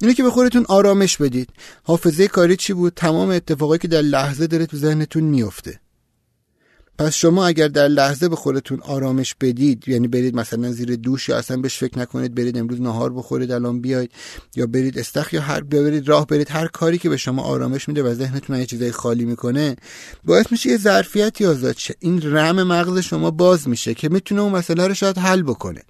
اینه 0.00 0.14
که 0.14 0.22
به 0.22 0.30
خودتون 0.30 0.64
آرامش 0.68 1.16
بدید. 1.16 1.48
حافظه 1.82 2.28
کاری 2.28 2.56
چی 2.56 2.72
بود؟ 2.72 2.92
تمام 2.96 3.30
اتفاقایی 3.30 3.78
که 3.78 3.88
در 3.88 4.02
لحظه 4.02 4.46
داره 4.46 4.66
تو 4.66 4.76
ذهنتون 4.76 5.22
میفته 5.22 5.80
پس 7.02 7.14
شما 7.14 7.46
اگر 7.46 7.68
در 7.68 7.88
لحظه 7.88 8.28
به 8.28 8.36
خودتون 8.36 8.80
آرامش 8.80 9.34
بدید 9.40 9.88
یعنی 9.88 10.08
برید 10.08 10.36
مثلا 10.36 10.72
زیر 10.72 10.96
دوش 10.96 11.28
یا 11.28 11.36
اصلا 11.36 11.56
بهش 11.56 11.78
فکر 11.78 11.98
نکنید 11.98 12.34
برید 12.34 12.58
امروز 12.58 12.80
نهار 12.80 13.12
بخورید 13.12 13.52
الان 13.52 13.80
بیاید 13.80 14.10
یا 14.56 14.66
برید 14.66 14.98
استخ 14.98 15.32
یا 15.32 15.40
هر 15.40 15.60
برید 15.60 16.08
راه 16.08 16.26
برید 16.26 16.50
هر 16.50 16.66
کاری 16.66 16.98
که 16.98 17.08
به 17.08 17.16
شما 17.16 17.42
آرامش 17.42 17.88
میده 17.88 18.02
و 18.02 18.14
ذهنتون 18.14 18.58
یه 18.58 18.66
چیزای 18.66 18.92
خالی 18.92 19.24
می‌کنه 19.24 19.76
باعث 20.24 20.46
میشه 20.50 20.70
یه 20.70 20.76
ظرفیتی 20.76 21.46
آزاد 21.46 21.76
شه. 21.76 21.94
این 22.00 22.22
رم 22.22 22.62
مغز 22.62 22.98
شما 22.98 23.30
باز 23.30 23.68
میشه 23.68 23.94
که 23.94 24.08
می‌تونه 24.08 24.40
اون 24.40 24.52
مسئله 24.52 24.86
رو 24.86 24.94
شاید 24.94 25.18
حل 25.18 25.42
بکنه. 25.42 25.82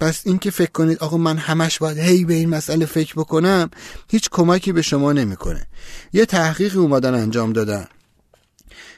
پس 0.00 0.22
اینکه 0.24 0.50
فکر 0.50 0.70
کنید 0.70 0.98
آقا 0.98 1.16
من 1.16 1.36
همش 1.36 1.78
باید 1.78 1.98
هی 1.98 2.24
به 2.24 2.34
این 2.34 2.48
مسئله 2.48 2.86
فکر 2.86 3.14
بکنم 3.16 3.70
هیچ 4.10 4.28
کمکی 4.30 4.72
به 4.72 4.82
شما 4.82 5.12
نمی‌کنه. 5.12 5.66
یه 6.12 6.26
تحقیقی 6.26 6.78
اومدن 6.78 7.14
انجام 7.14 7.52
دادن. 7.52 7.86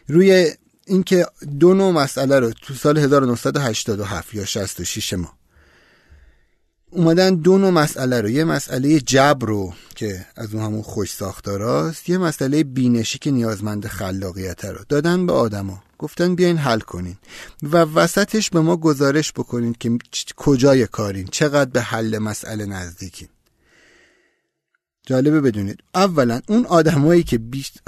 روی 0.08 0.52
اینکه 0.86 1.26
دو 1.60 1.74
نوع 1.74 1.92
مسئله 1.92 2.38
رو 2.38 2.52
تو 2.52 2.74
سال 2.74 2.98
1987 2.98 4.34
یا 4.34 4.44
66 4.44 5.12
ما 5.12 5.32
اومدن 6.90 7.34
دو 7.34 7.58
نوع 7.58 7.70
مسئله 7.70 8.20
رو. 8.20 8.28
یه 8.28 8.44
مسئله 8.44 9.00
جبر 9.00 9.46
رو 9.46 9.72
که 9.94 10.26
از 10.36 10.54
اون 10.54 10.62
همون 10.62 10.82
خوش 10.82 11.12
ساختاراست 11.12 12.08
یه 12.08 12.18
مسئله 12.18 12.64
بینشی 12.64 13.18
که 13.18 13.30
نیازمند 13.30 13.86
خلاقیت 13.86 14.64
رو. 14.64 14.78
دادن 14.88 15.26
به 15.26 15.32
آدما. 15.32 15.82
گفتن 15.98 16.34
بیاین 16.34 16.56
حل 16.56 16.80
کنین. 16.80 17.16
و 17.62 17.76
وسطش 17.76 18.50
به 18.50 18.60
ما 18.60 18.76
گزارش 18.76 19.32
بکنین 19.32 19.76
که 19.80 19.98
کجای 20.36 20.86
کارین. 20.86 21.26
چقدر 21.26 21.70
به 21.70 21.80
حل 21.80 22.18
مسئله 22.18 22.66
نزدیکین. 22.66 23.28
جالبه 25.06 25.40
بدونید. 25.40 25.80
اولا 25.94 26.40
اون 26.48 26.66
آدمایی 26.66 27.22
که 27.22 27.40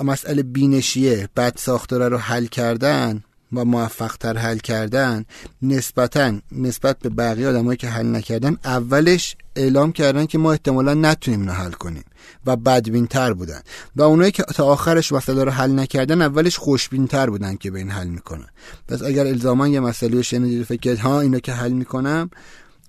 مسئله 0.04 0.42
بینشیه 0.42 1.28
بد 1.36 1.52
ساختاره 1.56 2.08
رو 2.08 2.18
حل 2.18 2.46
کردن 2.46 3.22
و 3.52 3.64
موفق 3.64 4.16
تر 4.16 4.36
حل 4.36 4.58
کردن 4.58 5.24
نسبتا 5.62 6.38
نسبت 6.52 6.98
به 6.98 7.08
بقیه 7.08 7.48
آدمایی 7.48 7.76
که 7.76 7.88
حل 7.88 8.06
نکردن 8.06 8.56
اولش 8.64 9.36
اعلام 9.56 9.92
کردن 9.92 10.26
که 10.26 10.38
ما 10.38 10.52
احتمالا 10.52 10.94
نتونیم 10.94 11.40
اینو 11.40 11.52
حل 11.52 11.70
کنیم 11.70 12.04
و 12.46 12.56
بدبین 12.56 13.06
تر 13.06 13.32
بودن. 13.32 13.60
و 13.96 14.02
اونایی 14.02 14.30
که 14.30 14.42
تا 14.42 14.64
آخرش 14.64 15.12
مسئله 15.12 15.44
رو 15.44 15.50
حل 15.50 15.78
نکردن 15.78 16.22
اولش 16.22 16.58
خوشبین 16.58 17.06
تر 17.06 17.30
بودن 17.30 17.56
که 17.56 17.70
به 17.70 17.78
این 17.78 17.90
حل 17.90 18.08
می‌کنن. 18.08 18.48
پس 18.88 19.02
اگر 19.02 19.26
الزاما 19.26 19.68
یه 19.68 19.80
مسئله 19.80 20.16
رو 20.16 20.22
شنیدید 20.22 20.62
فکر 20.62 20.96
ها 20.96 21.20
اینو 21.20 21.38
که 21.38 21.52
حل 21.52 21.72
می‌کنم 21.72 22.30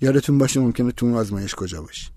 یادتون 0.01 0.37
باشه 0.37 0.59
ممکنه 0.59 0.91
تو 0.91 1.05
اون 1.05 1.15
آزمایش 1.15 1.55
کجا 1.55 1.81
باشی 1.81 2.14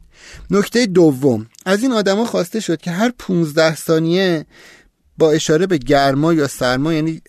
نکته 0.51 0.87
دوم 0.87 1.47
از 1.67 1.83
این 1.83 1.93
آدما 1.93 2.25
خواسته 2.25 2.61
شد 2.61 2.81
که 2.81 2.91
هر 2.91 3.13
15 3.19 3.77
ثانیه 3.77 4.47
با 5.19 5.31
اشاره 5.31 5.67
به 5.67 5.79
گرما 5.79 6.33
یا 6.33 6.49
سرما 6.49 6.93
یعنی 6.93 7.23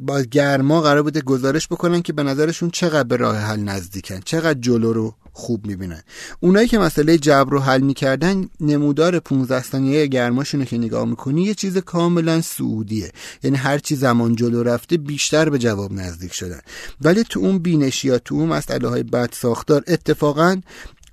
با 0.00 0.20
گرما 0.20 0.80
قرار 0.80 1.02
بوده 1.02 1.20
گزارش 1.20 1.68
بکنن 1.68 2.02
که 2.02 2.12
به 2.12 2.22
نظرشون 2.22 2.70
چقدر 2.70 3.08
به 3.08 3.16
راه 3.16 3.36
حل 3.36 3.60
نزدیکن 3.60 4.20
چقدر 4.24 4.60
جلو 4.60 4.92
رو 4.92 5.14
خوب 5.32 5.66
می‌بینن. 5.66 6.02
اونایی 6.40 6.68
که 6.68 6.78
مسئله 6.78 7.18
جبر 7.18 7.50
رو 7.50 7.60
حل 7.60 7.80
می‌کردن 7.80 8.48
نمودار 8.60 9.18
15 9.18 9.62
ثانیه 9.62 10.06
گرماشونو 10.06 10.64
که 10.64 10.78
نگاه 10.78 11.04
می‌کنی 11.04 11.42
یه 11.42 11.54
چیز 11.54 11.78
کاملا 11.78 12.40
سعودیه. 12.40 13.12
یعنی 13.42 13.56
هر 13.56 13.78
چی 13.78 13.96
زمان 13.96 14.36
جلو 14.36 14.62
رفته 14.62 14.96
بیشتر 14.96 15.50
به 15.50 15.58
جواب 15.58 15.92
نزدیک 15.92 16.32
شدن. 16.32 16.60
ولی 17.00 17.24
تو 17.24 17.40
اون 17.40 17.58
بینشی 17.58 18.08
یا 18.08 18.18
تو 18.18 18.34
اون 18.34 18.48
مسئله 18.48 18.88
های 18.88 19.02
بد 19.02 19.30
ساختار 19.32 19.84
اتفاقا 19.86 20.60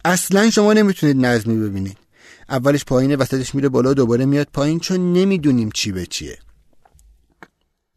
اصلا 0.05 0.49
شما 0.49 0.73
نمی‌تونید 0.73 1.25
نظمی 1.25 1.69
ببینید. 1.69 1.97
اولش 2.49 2.85
پایینه 2.85 3.15
وسطش 3.15 3.55
میره 3.55 3.69
بالا 3.69 3.93
دوباره 3.93 4.25
میاد 4.25 4.47
پایین 4.53 4.79
چون 4.79 5.13
نمی‌دونیم 5.13 5.69
چی 5.73 5.91
به 5.91 6.05
چیه. 6.05 6.37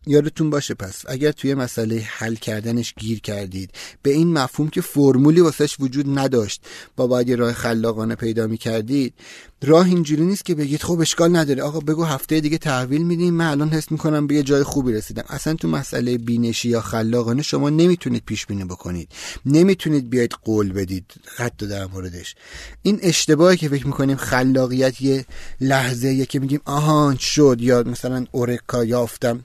یادتون 0.06 0.50
باشه 0.50 0.74
پس 0.74 1.02
اگر 1.08 1.32
توی 1.32 1.54
مسئله 1.54 2.04
حل 2.06 2.34
کردنش 2.34 2.94
گیر 2.98 3.20
کردید 3.20 3.70
به 4.02 4.10
این 4.10 4.32
مفهوم 4.32 4.68
که 4.68 4.80
فرمولی 4.80 5.40
واسش 5.40 5.76
وجود 5.80 6.18
نداشت 6.18 6.62
با 6.96 7.06
باید 7.06 7.28
یه 7.28 7.36
راه 7.36 7.52
خلاقانه 7.52 8.14
پیدا 8.14 8.46
می 8.46 8.56
کردید 8.56 9.14
راه 9.62 9.86
اینجوری 9.86 10.24
نیست 10.24 10.44
که 10.44 10.54
بگید 10.54 10.82
خب 10.82 11.00
اشکال 11.00 11.36
نداره. 11.36 11.62
آقا 11.62 11.80
بگو 11.80 12.04
هفته 12.04 12.40
دیگه 12.40 12.58
تحویل 12.58 13.02
میدیم 13.02 13.34
من 13.34 13.50
الان 13.50 13.68
حس 13.68 13.92
می‌کنم 13.92 14.26
به 14.26 14.34
یه 14.34 14.42
جای 14.42 14.62
خوبی 14.62 14.92
رسیدم. 14.92 15.24
اصلا 15.28 15.54
تو 15.54 15.68
مسئله 15.68 16.18
بینشی 16.18 16.68
یا 16.68 16.80
خلاقانه 16.80 17.42
شما 17.42 17.70
نمی‌تونید 17.70 18.22
پیش 18.26 18.46
بینی 18.46 18.64
بکنید. 18.64 19.08
نمی‌تونید 19.46 20.10
بیاید 20.10 20.32
قول 20.44 20.72
بدید 20.72 21.04
حتی 21.36 21.66
در 21.66 21.86
موردش. 21.86 22.34
این 22.82 22.98
اشتباهی 23.02 23.56
که 23.56 23.68
فکر 23.68 23.86
می‌کنیم 23.86 24.16
خلاقیت 24.16 25.02
یه 25.02 25.26
لحظه 25.60 26.26
که 26.26 26.38
میگیم 26.38 26.60
آهان 26.64 27.16
شد 27.16 27.56
یا 27.60 27.82
مثلا 27.82 28.26
اورکا 28.32 28.84
یافتم. 28.84 29.44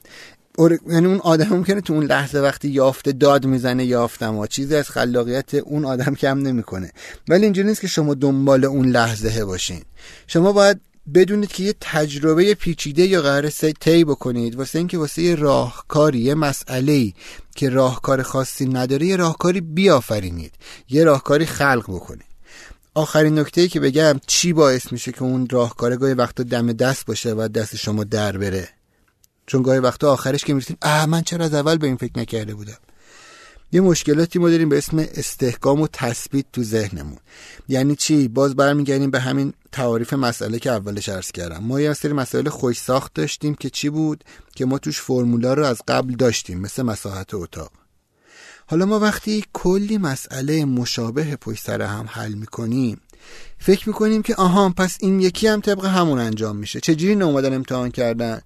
یعنی 0.59 1.05
اون 1.05 1.19
آدم 1.19 1.47
ممکنه 1.49 1.81
تو 1.81 1.93
اون 1.93 2.05
لحظه 2.05 2.39
وقتی 2.39 2.67
یافته 2.67 3.11
داد 3.11 3.45
می‌زنه 3.45 3.85
یافتم 3.85 4.37
و 4.37 4.47
چیزی 4.47 4.75
از 4.75 4.89
خلاقیت 4.89 5.53
اون 5.53 5.85
آدم 5.85 6.15
کم 6.15 6.37
نمی‌کنه. 6.37 6.91
ولی 7.29 7.43
اینجوری 7.43 7.67
نیست 7.67 7.81
که 7.81 7.87
شما 7.87 8.13
دنبال 8.13 8.65
اون 8.65 8.85
لحظه 8.85 9.45
باشین. 9.45 9.81
شما 10.27 10.51
باید 10.51 10.81
بدونید 11.13 11.51
که 11.51 11.63
یه 11.63 11.75
تجربه 11.81 12.53
پیچیده 12.53 13.05
یا 13.05 13.21
قرار 13.21 13.49
طی 13.79 14.03
بکنید. 14.03 14.55
واسه 14.55 14.79
اینکه 14.79 14.97
واسه 14.97 15.21
یه 15.21 15.35
راهکاری 15.35 16.19
یه 16.19 16.35
مسئله 16.35 17.13
که 17.55 17.69
راهکار 17.69 18.21
خاصی 18.21 18.65
نداره 18.65 19.05
یه 19.05 19.15
راهکاری 19.15 19.61
بیافرینید. 19.61 20.51
یه 20.89 21.03
راهکاری 21.03 21.45
خلق 21.45 21.83
بکنید. 21.87 22.25
آخرین 22.93 23.39
نکته 23.39 23.67
که 23.67 23.79
بگم 23.79 24.19
چی 24.27 24.53
باعث 24.53 24.91
میشه 24.91 25.11
که 25.11 25.23
اون 25.23 25.47
راهکار 25.51 25.95
گاهی 25.95 26.13
وقتا 26.13 26.43
دم 26.43 26.73
دست 26.73 27.05
باشه 27.05 27.33
و 27.33 27.47
دست 27.47 27.75
شما 27.75 28.03
در 28.03 28.37
بره؟ 28.37 28.74
چون 29.47 29.61
گاهی 29.61 29.79
وقتا 29.79 30.13
آخرش 30.13 30.43
که 30.43 30.53
می‌رسیم 30.53 30.77
اه 30.81 31.05
من 31.05 31.21
چرا 31.21 31.45
از 31.45 31.53
اول 31.53 31.77
به 31.77 31.87
این 31.87 31.97
فکر 31.97 32.19
نکرده 32.19 32.53
بودم؟ 32.53 32.77
یه 33.71 33.81
مشکلاتی 33.81 34.39
ما 34.39 34.49
داریم 34.49 34.69
به 34.69 34.77
اسم 34.77 34.99
استحکام 34.99 35.81
و 35.81 35.87
تثبیت 35.93 36.45
تو 36.53 36.63
ذهنمون. 36.63 37.17
یعنی 37.67 37.95
چی؟ 37.95 38.27
باز 38.27 38.55
برمیگردیم 38.55 39.11
به 39.11 39.19
همین 39.19 39.53
تعاریف 39.71 40.13
مسئله 40.13 40.59
که 40.59 40.71
اولش 40.71 41.09
عرض 41.09 41.31
کردم. 41.31 41.63
ما 41.63 41.81
یه 41.81 41.93
سری 41.93 42.13
مسائل 42.13 42.49
خوش 42.49 42.79
ساخت 42.79 43.13
داشتیم 43.13 43.55
که 43.55 43.69
چی 43.69 43.89
بود؟ 43.89 44.23
که 44.55 44.65
ما 44.65 44.77
توش 44.77 45.01
فرمولا 45.01 45.53
رو 45.53 45.65
از 45.65 45.81
قبل 45.87 46.15
داشتیم 46.15 46.59
مثل 46.59 46.83
مساحت 46.83 47.33
اتاق. 47.33 47.71
حالا 48.67 48.85
ما 48.85 48.99
وقتی 48.99 49.43
کلی 49.53 49.97
مسئله 49.97 50.65
مشابه 50.65 51.35
پشت 51.35 51.63
سر 51.63 51.81
هم 51.81 52.05
حل 52.11 52.33
می‌کنیم 52.33 53.01
فکر 53.59 53.89
می‌کنیم 53.89 54.21
که 54.21 54.35
آها 54.35 54.69
پس 54.69 54.97
این 54.99 55.19
یکی 55.19 55.47
هم 55.47 55.61
طبق 55.61 55.85
همون 55.85 56.19
انجام 56.19 56.55
میشه. 56.55 56.79
چجوری 56.79 57.13
اومدن 57.13 57.53
امتحان 57.53 57.91
کردن؟ 57.91 58.41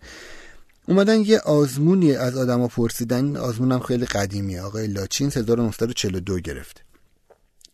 اومدن 0.88 1.20
یه 1.20 1.40
آزمونی 1.40 2.16
از 2.16 2.38
آدما 2.38 2.68
پرسیدن. 2.68 3.38
آزمونم 3.38 3.80
خیلی 3.80 4.06
قدیمیه. 4.06 4.62
آقای 4.62 4.88
لاچین 4.88 5.32
1942 5.36 6.40
گرفته 6.40 6.82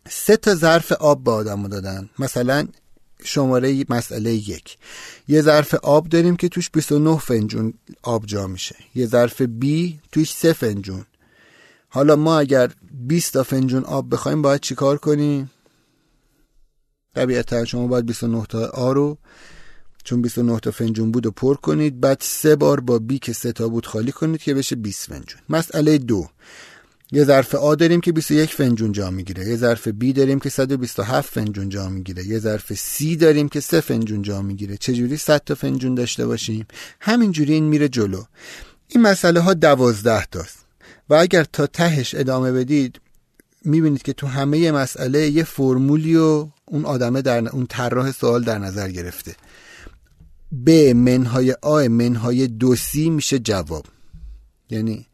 سه 0.08 0.36
تا 0.36 0.54
ظرف 0.54 0.92
آب 0.92 1.24
به 1.24 1.30
آدما 1.30 1.68
دادن. 1.68 2.10
مثلا 2.18 2.68
شماره 3.24 3.84
مسئله 3.88 4.34
یک. 4.34 4.78
یه 5.28 5.42
ظرف 5.42 5.74
آب 5.74 6.08
داریم 6.08 6.36
که 6.36 6.48
توش 6.48 6.70
29 6.70 7.18
فنجون 7.18 7.74
آب 8.02 8.26
جا 8.26 8.46
میشه. 8.46 8.76
یه 8.94 9.06
ظرف 9.06 9.42
بی 9.42 10.00
توش 10.12 10.32
3 10.32 10.52
فنجون. 10.52 11.06
حالا 11.88 12.16
ما 12.16 12.38
اگر 12.38 12.70
20 12.92 13.32
تا 13.32 13.42
فنجون 13.42 13.84
آب 13.84 14.10
بخوایم 14.10 14.42
باید 14.42 14.60
چیکار 14.60 14.98
کنیم؟ 14.98 15.50
طبیعتا 17.14 17.64
شما 17.64 17.86
باید 17.86 18.06
29 18.06 18.46
تا 18.46 18.66
آ 18.66 18.92
رو 18.92 19.18
چون 20.06 20.22
29 20.22 20.60
تا 20.60 20.70
فنجون 20.70 21.10
بود 21.10 21.26
و 21.26 21.30
پر 21.30 21.54
کنید 21.54 22.00
بعد 22.00 22.18
سه 22.20 22.56
بار 22.56 22.80
با 22.80 22.98
بی 22.98 23.18
که 23.18 23.32
سه 23.32 23.52
تا 23.52 23.68
بود 23.68 23.86
خالی 23.86 24.12
کنید 24.12 24.42
که 24.42 24.54
بشه 24.54 24.76
20 24.76 25.08
فنجون. 25.08 25.40
مسئله 25.48 25.98
دو. 25.98 26.28
یه 27.12 27.24
ظرف 27.24 27.54
آ 27.54 27.74
داریم 27.74 28.00
که 28.00 28.12
21 28.12 28.54
فنجون 28.54 28.92
جا 28.92 29.10
می‌گیره. 29.10 29.46
یه 29.46 29.56
ظرف 29.56 29.88
بی 29.88 30.12
داریم 30.12 30.40
که 30.40 30.48
127 30.48 31.32
فنجون 31.32 31.68
جا 31.68 31.88
می‌گیره. 31.88 32.26
یه 32.26 32.38
ظرف 32.38 32.72
سی 32.72 33.16
داریم 33.16 33.48
که 33.48 33.60
3 33.60 33.80
فنجون 33.80 34.22
جا 34.22 34.42
می‌گیره. 34.42 34.76
چجوری 34.76 35.16
100 35.16 35.42
تا 35.46 35.54
فنجون 35.54 35.94
داشته 35.94 36.26
باشیم؟ 36.26 36.66
همینجوری 37.00 37.52
این 37.52 37.64
میره 37.64 37.88
جلو. 37.88 38.22
این 38.88 39.02
مسئله 39.02 39.40
ها 39.40 39.54
12 39.54 40.24
تاست. 40.24 40.58
و 41.10 41.14
اگر 41.14 41.44
تا 41.44 41.66
تهش 41.66 42.14
ادامه 42.14 42.52
بدید 42.52 43.00
می‌بینید 43.64 44.02
که 44.02 44.12
تو 44.12 44.26
همه 44.26 44.72
مسئله 44.72 45.30
یه 45.30 45.44
فرمولی 45.44 46.16
و 46.16 46.48
اون 46.66 46.84
آدمه 46.84 47.22
در 47.22 47.48
اون 47.48 47.66
طراح 47.66 48.12
سوال 48.12 48.42
در 48.42 48.58
نظر 48.58 48.90
گرفته. 48.90 49.36
ب 50.66 50.70
منهای 50.94 51.52
آ 51.62 51.88
منهای 51.88 52.46
دو 52.46 52.76
سی 52.76 53.10
میشه 53.10 53.38
جواب. 53.38 53.86
یعنی 54.70 55.06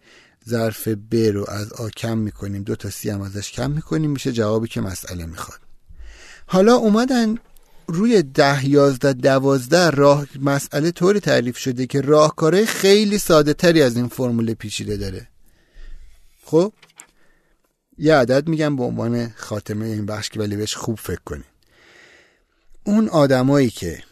ظرف 0.49 0.89
ب 0.89 1.15
رو 1.15 1.51
از 1.51 1.73
آ 1.73 1.89
کم 1.89 2.19
می‌کنیم 2.19 2.63
دو 2.63 2.77
تا 2.77 2.91
سی 2.91 3.11
هم 3.11 3.21
ازش 3.21 3.53
کم 3.53 3.71
می‌کنیم 3.71 4.11
میشه 4.11 4.33
جوابی 4.33 4.69
که 4.69 4.81
مسئله 4.81 5.27
می‌خواد. 5.27 5.59
حالا 6.47 6.75
اومدن 6.75 7.39
روی 7.87 8.23
ده 8.23 8.69
یازده 8.69 9.13
دوازده 9.13 9.91
راه 9.91 10.27
مسئله 10.41 10.91
طوری 10.91 11.21
تعریف 11.21 11.59
شده 11.59 11.87
که 11.87 12.01
راهکاره 12.01 12.65
خیلی 12.65 13.19
ساده 13.19 13.55
تری 13.55 13.83
از 13.83 13.97
این 13.97 14.09
فرمول 14.09 14.55
پیچیده 14.55 14.97
داره. 14.97 15.29
خب؟ 16.45 16.73
یه 17.99 18.15
عدد 18.15 18.49
میگم 18.49 18.77
به 18.77 18.83
عنوان 18.83 19.29
خاتمه 19.37 19.87
این 19.87 20.07
بخش 20.07 20.29
که 20.29 20.41
ولی 20.41 20.57
بهش 20.57 20.77
خوب 20.77 20.99
فکر 20.99 21.21
کنید. 21.25 21.45
اون 22.85 23.09
آدمایی 23.09 23.71
که 23.71 24.03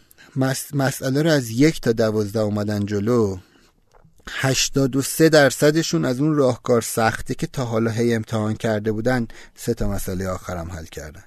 مسئله 0.73 1.21
رو 1.21 1.29
از 1.29 1.49
یک 1.49 1.81
تا 1.81 1.91
دوازده 1.91 2.39
اومدن 2.39 2.85
جلو. 2.85 3.37
83 4.29 5.29
درصدشون 5.29 6.05
از 6.05 6.19
اون 6.19 6.35
راهکار 6.35 6.81
سخته 6.81 7.35
که 7.35 7.47
تا 7.47 7.65
حالا 7.65 7.91
هی 7.91 8.15
امتحان 8.15 8.53
کرده 8.53 8.91
بودن. 8.91 9.27
سه 9.55 9.73
تا 9.73 9.89
مسئله 9.89 10.27
آخرم 10.27 10.71
حل 10.71 10.85
کردن. 10.85 11.23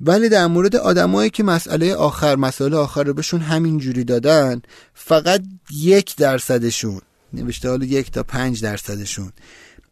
ولی 0.00 0.28
در 0.28 0.46
مورد 0.46 0.76
آدمایی 0.76 1.30
که 1.30 1.42
مسئله 1.42 1.94
آخر 1.94 2.36
مسئله 2.36 2.76
آخر 2.76 3.02
رو 3.04 3.14
بهشون 3.14 3.40
همین 3.40 3.78
جوری 3.78 4.04
دادن 4.04 4.62
فقط 4.94 5.42
یک 5.70 6.16
درصدشون 6.16 7.00
نوشته 7.32 7.68
حالا 7.68 7.84
یک 7.84 8.10
تا 8.10 8.22
پنج 8.22 8.62
درصدشون 8.62 9.32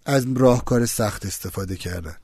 از 0.07 0.27
راهکار 0.37 0.87
سخت 0.87 1.27
استفاده 1.27 1.77
کردن. 1.77 2.17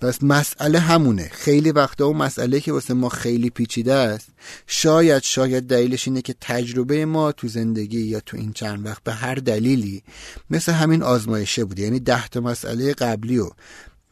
پس 0.00 0.22
مسئله 0.22 0.78
همونه. 0.78 1.30
خیلی 1.32 1.70
وقتا 1.70 2.06
اون 2.06 2.16
مسئله 2.16 2.60
که 2.60 2.72
واسه 2.72 2.94
ما 2.94 3.08
خیلی 3.08 3.50
پیچیده 3.50 3.94
است 3.94 4.28
شاید 4.66 5.22
شاید 5.22 5.66
دلیلش 5.66 6.08
اینه 6.08 6.22
که 6.22 6.34
تجربه 6.40 7.04
ما 7.04 7.32
تو 7.32 7.48
زندگی 7.48 8.00
یا 8.00 8.20
تو 8.20 8.36
این 8.36 8.52
چند 8.52 8.86
وقت 8.86 9.02
به 9.02 9.12
هر 9.12 9.34
دلیلی 9.34 10.02
مثل 10.50 10.72
همین 10.72 11.02
آزمایشه 11.02 11.64
بود 11.64 11.78
یعنی 11.78 12.00
ده 12.00 12.28
تا 12.28 12.40
مسئله 12.40 12.92
قبلی 12.92 13.38
و 13.38 13.50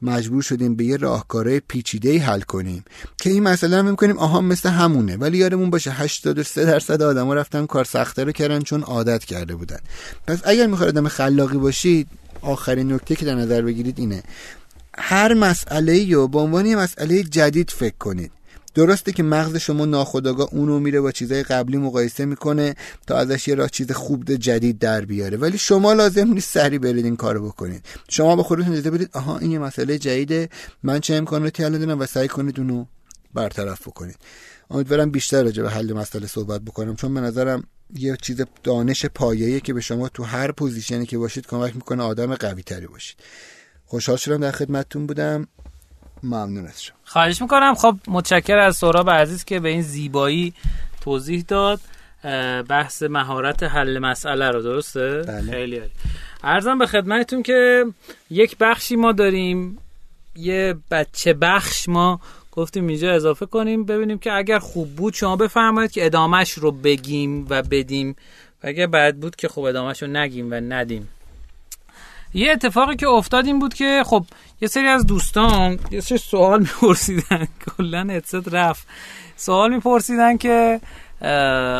مجبور 0.02 0.42
شدیم 0.42 0.76
به 0.76 0.84
یه 0.84 0.96
راهکارهای 0.96 1.60
پیچیده 1.60 2.18
حل 2.18 2.40
کنیم 2.40 2.84
که 3.18 3.30
این 3.30 3.42
مسئله 3.42 3.76
هم 3.76 3.90
می‌کنیم 3.90 4.18
آها 4.18 4.40
مثل 4.40 4.68
همونه. 4.68 5.16
ولی 5.16 5.38
یادمون 5.38 5.70
باشه 5.70 5.90
83 5.90 6.64
درصد 6.64 7.02
آدما 7.02 7.34
رفتن 7.34 7.66
کار 7.66 7.84
سخته 7.84 8.24
رو 8.24 8.32
کردن 8.32 8.60
چون 8.60 8.82
عادت 8.82 9.24
کرده 9.24 9.54
بودن. 9.54 9.78
پس 10.26 10.38
اگر 10.44 10.66
می‌خواد 10.66 10.88
آدم 10.88 11.08
خلاقی 11.08 11.58
باشید 11.58 12.08
آخرین 12.40 12.92
نکته 12.92 13.16
که 13.16 13.24
در 13.24 13.34
نظر 13.34 13.62
بگیرید 13.62 13.98
اینه. 13.98 14.22
هر 14.98 15.34
مسئله 15.34 16.14
رو 16.14 16.28
به 16.28 16.38
عنوان 16.38 16.66
یه 16.66 16.76
مسئله 16.76 17.22
جدید 17.22 17.70
فکر 17.70 17.96
کنید. 17.98 18.32
درسته 18.74 19.12
که 19.12 19.22
مغز 19.22 19.56
شما 19.56 19.84
ناخودآگاه 19.84 20.48
اونو 20.52 20.80
میره 20.80 21.00
با 21.00 21.12
چیزای 21.12 21.42
قبلی 21.42 21.76
مقایسه 21.76 22.24
می‌کنه 22.24 22.74
تا 23.06 23.16
ازش 23.16 23.48
یه 23.48 23.54
راه 23.54 23.68
چیز 23.68 23.92
خوب 23.92 24.34
جدید 24.34 24.78
در 24.78 25.04
بیاره. 25.04 25.36
ولی 25.36 25.58
شما 25.58 25.92
لازم 25.92 26.32
نیست 26.32 26.54
سری 26.54 26.78
برید 26.78 27.04
این 27.04 27.16
کارو 27.16 27.46
بکنید. 27.46 27.84
شما 28.08 28.36
به 28.36 28.42
خودتون 28.42 28.72
اجازه 28.72 28.90
بدید 28.90 29.10
آها 29.12 29.38
این 29.38 29.50
یه 29.50 29.58
مسئله 29.58 29.98
جدیده 29.98 30.48
من 30.82 31.00
چه 31.00 31.14
امکاناتی 31.14 31.64
الان 31.64 31.80
دارم 31.80 32.00
و 32.00 32.06
سعی 32.06 32.28
کنید 32.28 32.60
اونو 32.60 32.84
برطرف 33.34 33.88
بکنید. 33.88 34.16
امیدوارم 34.70 35.10
بیشتر 35.10 35.42
راجع 35.42 35.62
به 35.62 35.70
حل 35.70 35.92
مسئله 35.92 36.26
صحبت 36.26 36.60
بکنم 36.60 36.96
چون 36.96 37.14
به 37.14 37.20
نظرم 37.20 37.64
یه 37.94 38.16
چیز 38.22 38.40
دانش 38.62 39.06
پایه‌ای 39.06 39.60
که 39.60 39.74
به 39.74 39.80
شما 39.80 40.08
تو 40.08 40.22
هر 40.22 40.52
پوزیشنی 40.52 41.06
که 41.06 41.18
باشید 41.18 41.46
کمک 41.46 41.76
می‌کنه 41.76 42.02
آدم 42.02 42.34
قوی 42.34 42.62
تری 42.62 42.86
باشید. 42.86 43.16
خوشحال 43.92 44.16
شدم 44.16 44.40
در 44.40 44.50
خدمتتون 44.50 45.06
بودم. 45.06 45.48
ممنون 46.22 46.66
از 46.66 46.82
شما 46.82 46.96
خواهش 47.04 47.42
می‌کنم. 47.42 47.74
خب 47.74 47.96
متشکر 48.08 48.56
از 48.56 48.76
سهراب 48.76 49.10
عزیز 49.10 49.44
که 49.44 49.60
به 49.60 49.68
این 49.68 49.82
زیبایی 49.82 50.54
توضیح 51.00 51.44
داد. 51.48 51.80
بحث 52.68 53.02
مهارت 53.02 53.62
حل 53.62 53.98
مسئله 53.98 54.50
رو 54.50 54.62
درسته؟ 54.62 55.22
بله. 55.28 55.52
خیلی 55.52 55.76
عالی. 55.76 55.90
ارزم 56.42 56.78
به 56.78 56.86
خدمتتون 56.86 57.42
که 57.42 57.84
یک 58.30 58.56
بخشی 58.60 58.96
ما 58.96 59.12
داریم. 59.12 59.78
یه 60.36 60.74
بچه 60.90 61.32
بخش 61.32 61.88
ما 61.88 62.20
گفتیم 62.52 62.86
اینجا 62.86 63.12
اضافه 63.12 63.46
کنیم 63.46 63.84
ببینیم 63.84 64.18
که 64.18 64.32
اگر 64.32 64.58
خوب 64.58 64.96
بود 64.96 65.14
شما 65.14 65.36
بفرمایید 65.36 65.90
که 65.90 66.06
ادامش 66.06 66.52
رو 66.52 66.72
بگیم 66.72 67.46
و 67.50 67.62
بدیم. 67.62 68.16
و 68.64 68.66
اگر 68.66 68.86
بد 68.86 69.14
بود 69.14 69.36
که 69.36 69.48
خب 69.48 69.60
ادامش 69.60 70.02
رو 70.02 70.08
نگیم 70.08 70.50
و 70.50 70.54
ندیم. 70.54 71.08
یه 72.34 72.52
اتفاقی 72.52 72.96
که 72.96 73.08
افتاد 73.08 73.46
این 73.46 73.58
بود 73.58 73.74
که 73.74 74.02
خب 74.06 74.24
یه 74.60 74.68
سری 74.68 74.86
از 74.86 75.06
دوستان 75.06 75.78
یه 75.90 76.00
سری 76.00 76.18
سوال 76.18 76.60
میپرسیدن 76.68 77.48
کلا 77.76 78.06
ادست 78.10 78.54
رفت. 78.54 78.86
سوال 79.36 79.74
میپرسیدن 79.74 80.36
که 80.36 80.80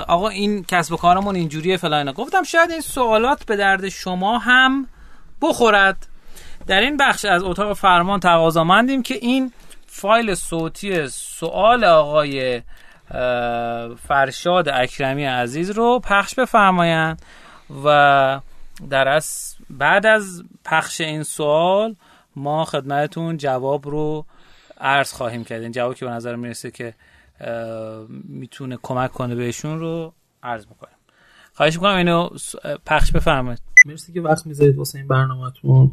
آقا 0.08 0.28
این 0.28 0.64
کسب 0.64 0.92
و 0.92 0.96
کارمون 0.96 1.36
اینجوریه 1.36 1.76
فلان 1.76 2.12
گفتم 2.12 2.42
شاید 2.42 2.70
این 2.70 2.80
سوالات 2.80 3.46
به 3.46 3.56
درد 3.56 3.88
شما 3.88 4.38
هم 4.38 4.86
بخورد. 5.42 6.06
در 6.66 6.80
این 6.80 6.96
بخش 6.96 7.24
از 7.24 7.42
اتاق 7.42 7.72
فرمان 7.72 8.20
تقاضامندیم 8.20 9.02
که 9.02 9.14
این 9.14 9.52
فایل 9.86 10.34
صوتی 10.34 11.08
سوال 11.08 11.84
آقای 11.84 12.62
فرشاد 14.08 14.68
اکرمی 14.68 15.24
عزیز 15.24 15.70
رو 15.70 16.00
پخش 16.04 16.34
بفرمایند 16.34 17.22
و 17.84 18.40
در 18.90 19.08
از 19.08 19.54
بعد 19.72 20.06
از 20.06 20.44
پخش 20.64 21.00
این 21.00 21.22
سوال 21.22 21.96
ما 22.36 22.64
خدمتتون 22.64 23.36
جواب 23.36 23.88
رو 23.88 24.26
عرض 24.80 25.12
خواهیم 25.12 25.44
کرد. 25.44 25.62
این 25.62 25.72
جوابی 25.72 25.94
که 25.94 26.04
به 26.04 26.10
نظر 26.10 26.36
می‌رسه 26.36 26.70
که 26.70 26.94
می‌تونه 28.28 28.78
کمک 28.82 29.12
کنه 29.12 29.34
بهشون 29.34 29.80
رو 29.80 30.12
عرض 30.42 30.66
می‌کنیم. 30.66 30.96
خواهش 31.52 31.74
می‌کنم 31.74 31.96
اینو 31.96 32.28
پخش 32.86 33.12
بفرمایید. 33.12 33.60
مرسی 33.86 34.12
که 34.12 34.20
وقت 34.20 34.46
می‌ذارید 34.46 34.76
واسه 34.76 34.98
این 34.98 35.08
برنامه‌تون. 35.08 35.92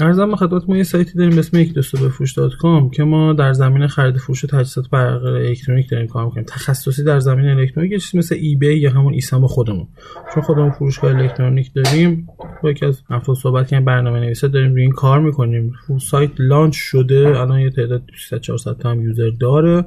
عرضم 0.00 0.36
خدمت 0.36 0.62
ما 0.68 0.76
یه 0.76 0.82
سایتی 0.82 1.14
داریم 1.14 1.30
به 1.30 1.38
اسم 1.38 1.58
یک 1.58 1.74
بفروش 1.74 2.32
dot 2.32 2.52
com 2.54 2.90
که 2.90 3.02
ما 3.02 3.32
در 3.32 3.52
زمین 3.52 3.86
خرید 3.86 4.16
فروش 4.16 4.42
تجهیزات 4.42 4.90
برق 4.90 5.24
الکترونیک 5.24 5.90
داریم 5.90 6.06
کار 6.06 6.24
می‌کنیم. 6.24 6.44
تخصصی 6.44 7.04
در 7.04 7.18
زمین 7.18 7.46
الکترونیک 7.46 8.00
چیزی 8.00 8.18
مثل 8.18 8.34
eBay 8.34 8.74
یا 8.74 8.90
همون 8.90 9.14
ایسام 9.14 9.46
خودمون. 9.46 9.86
چون 10.34 10.42
خودمون 10.42 10.70
فروشگاه 10.70 11.16
الکترونیک 11.16 11.70
داریم 11.74 12.28
با 12.62 12.70
یکی 12.70 12.86
از 12.86 13.02
افراد 13.10 13.36
صحبت 13.36 13.68
کردیم 13.68 13.84
برنامه 13.84 14.20
نویسه 14.20 14.48
داریم 14.48 14.72
روی 14.72 14.82
این 14.82 14.92
کار 14.92 15.20
می‌کنیم. 15.20 15.72
سایت 16.10 16.30
launch 16.38 16.76
شده 16.76 17.40
الان 17.40 17.60
یه 17.60 17.70
تعداد 17.70 18.02
300 18.28 18.40
400 18.40 18.76
تا 18.76 18.90
هم 18.90 19.02
user 19.02 19.30
داره. 19.40 19.84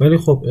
ولی 0.00 0.16
خب 0.16 0.44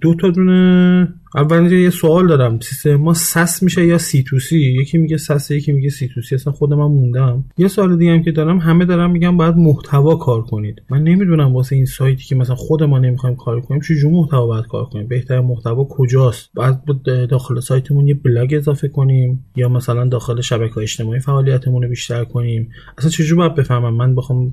دو 0.00 0.14
تا 0.14 0.30
دونه 0.30 1.08
اول 1.34 1.72
یه 1.72 1.90
سوال 1.90 2.26
دارم. 2.26 2.60
سیستم 2.60 2.94
ما 2.94 3.14
SaaS 3.14 3.62
میشه 3.62 3.86
یا 3.86 3.98
C 3.98 4.22
to 4.22 4.38
C؟ 4.38 4.58
یکی 4.58 4.98
میگه 4.98 5.16
SaaS 5.16 5.50
یکی 5.50 5.72
میگه 5.72 5.88
C 5.88 6.08
to 6.08 6.22
C. 6.22 6.34
اصلا 6.34 6.52
خود 6.52 6.72
من 6.72 6.86
موندم. 6.86 7.44
یه 7.58 7.68
سوال 7.68 7.87
دیگه 7.96 8.12
هم 8.12 8.22
که 8.22 8.32
دارم 8.32 8.58
همه 8.58 8.84
دارم 8.84 9.10
میگم 9.10 9.36
باید 9.36 9.56
محتوا 9.56 10.16
کار 10.16 10.42
کنید. 10.42 10.82
من 10.90 11.02
نمی‌دونم 11.02 11.54
واسه 11.54 11.76
این 11.76 11.86
سایتی 11.86 12.24
که 12.24 12.34
مثلا 12.34 12.56
خود 12.56 12.82
ما 12.82 12.98
نمی‌خوایم 12.98 13.36
کار 13.36 13.60
کنیم 13.60 13.80
چه 13.80 14.08
محتوا 14.08 14.46
باید 14.46 14.66
کار 14.66 14.84
کنیم؟ 14.84 15.08
بهتر 15.08 15.40
محتوا 15.40 15.84
کجاست؟ 15.90 16.50
بعد 16.54 16.82
داخل 17.30 17.60
سایتمون 17.60 18.08
یه 18.08 18.14
بلاگ 18.14 18.54
اضافه 18.54 18.88
کنیم 18.88 19.44
یا 19.56 19.68
مثلا 19.68 20.08
داخل 20.08 20.40
شبکه 20.40 20.78
اجتماعی 20.78 21.20
فعالیتمون 21.20 21.82
رو 21.82 21.88
بیشتر 21.88 22.24
کنیم؟ 22.24 22.70
اصلا 22.98 23.10
چجوری 23.10 23.34
باید 23.34 23.54
بفهمم؟ 23.54 23.94
من 23.94 24.14
بخوام 24.14 24.52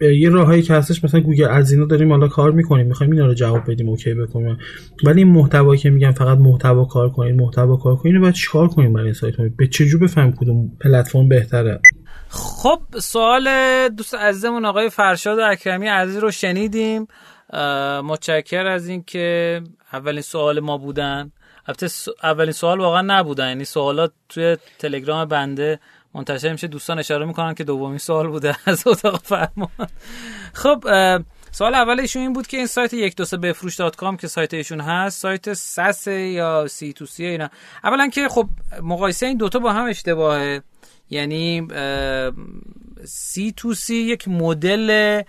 یه 0.00 0.28
راههایی 0.30 0.62
که 0.62 0.74
هستش 0.74 1.04
مثلا 1.04 1.20
گوگل 1.20 1.44
از 1.44 1.72
اینا 1.72 1.84
داریم 1.86 2.10
حالا 2.10 2.28
کار 2.28 2.52
می‌کنیم 2.52 2.86
می‌خوایم 2.86 3.12
اینا 3.12 3.26
رو 3.26 3.34
جواب 3.34 3.70
بدیم 3.70 3.88
OK 3.88 4.14
بکنیم. 4.14 4.56
ولی 5.04 5.22
این 5.22 5.32
محتوا 5.32 5.76
که 5.76 5.90
میگم 5.90 6.10
فقط 6.10 6.38
محتوا 6.38 6.84
کار 6.84 7.10
کنید 7.10 7.40
محتوا 7.40 7.76
کار 7.76 7.96
کنید 7.96 8.20
باید 8.20 8.34
چیکار 8.34 8.68
کنیم 8.68 8.92
برای 8.92 9.14
سایت 9.14 9.34
به 9.56 9.66
چه 9.66 9.86
جور 9.86 10.08
کدوم 10.40 10.70
پلتفرم 10.80 11.28
بهتره؟ 11.28 11.80
خب 12.28 12.80
سوال 13.00 13.48
دوست 13.88 14.14
عزیزمون 14.14 14.64
آقای 14.64 14.90
فرشاد 14.90 15.38
اکرمی 15.38 15.88
عزیز 15.88 16.16
رو 16.16 16.30
شنیدیم. 16.30 17.08
متشکر 18.04 18.66
از 18.66 18.88
این 18.88 19.02
که 19.02 19.62
اولین 19.92 20.22
سوال 20.22 20.60
ما 20.60 20.78
بودن. 20.78 21.32
البته 21.66 21.88
اولین 22.22 22.52
سوال 22.52 22.80
واقعا 22.80 23.02
نبودن. 23.02 23.48
یعنی 23.48 23.64
سوالات 23.64 24.12
توی 24.28 24.56
تلگرام 24.78 25.24
بنده 25.24 25.80
منتشر 26.14 26.52
میشه. 26.52 26.66
دوستان 26.66 26.98
اشاره 26.98 27.26
می‌کنن 27.26 27.54
که 27.54 27.64
دومین 27.64 27.98
سوال 27.98 28.28
بوده 28.28 28.56
از 28.66 28.86
اتاق 28.86 29.20
فرمان. 29.22 29.88
خب 30.52 30.84
سوال 31.50 31.74
اول 31.74 32.00
ایشون 32.00 32.22
این 32.22 32.32
بود 32.32 32.46
که 32.46 32.56
این 32.56 32.66
سایت 32.66 32.94
یک 32.94 33.16
دو 33.16 33.24
سه 33.24 33.36
بفروش 33.36 33.76
dot 33.76 33.96
com 33.96 34.16
که 34.16 34.28
سایت 34.28 34.54
ایشون 34.54 34.80
هست 34.80 35.20
سایت 35.20 35.52
SaaS 35.52 36.06
یا 36.06 36.66
C 36.66 36.92
to 36.92 37.06
C 37.06 37.26
اینا. 37.26 37.48
اولا 37.84 38.08
که 38.08 38.28
خب 38.28 38.48
مقایسه 38.82 39.26
این 39.26 39.36
دوتا 39.36 39.58
با 39.58 39.72
هم 39.72 39.84
اشتباهه. 39.84 40.62
یعنی 41.10 41.68
سی 43.04 43.52
تو 43.56 43.74
سی 43.74 43.94
یک 43.94 44.28
مدل 44.28 45.22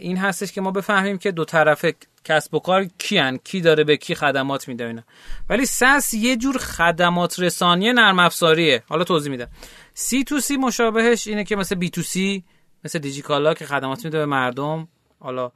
این 0.00 0.16
هستش 0.16 0.52
که 0.52 0.60
ما 0.60 0.70
بفهمیم 0.70 1.18
که 1.18 1.30
دو 1.30 1.44
طرفه 1.44 1.94
کسب 2.24 2.54
و 2.54 2.58
کار 2.58 2.84
کیان 2.98 3.38
کی 3.44 3.60
داره 3.60 3.84
به 3.84 3.96
کی 3.96 4.14
خدمات 4.14 4.68
میده 4.68 4.86
اینا. 4.86 5.02
ولی 5.48 5.66
SaaS 5.66 6.14
یه 6.14 6.36
جور 6.36 6.58
خدمات 6.58 7.40
رسانی 7.40 7.92
نرم 7.92 8.18
افزاریه. 8.18 8.82
حالا 8.88 9.04
توضیح 9.04 9.30
میدم. 9.30 9.48
سی 9.94 10.24
تو 10.24 10.40
سی 10.40 10.56
مشابهش 10.56 11.26
اینه 11.26 11.44
که 11.44 11.56
مثل 11.56 11.74
B 11.74 11.90
to 11.90 12.02
C 12.02 12.44
مثل 12.84 12.98
دیجیکالا 12.98 13.54
که 13.54 13.66
خدمات 13.66 14.04
میده 14.04 14.18
به 14.18 14.26
مردم. 14.26 14.88
حالا 15.20 15.52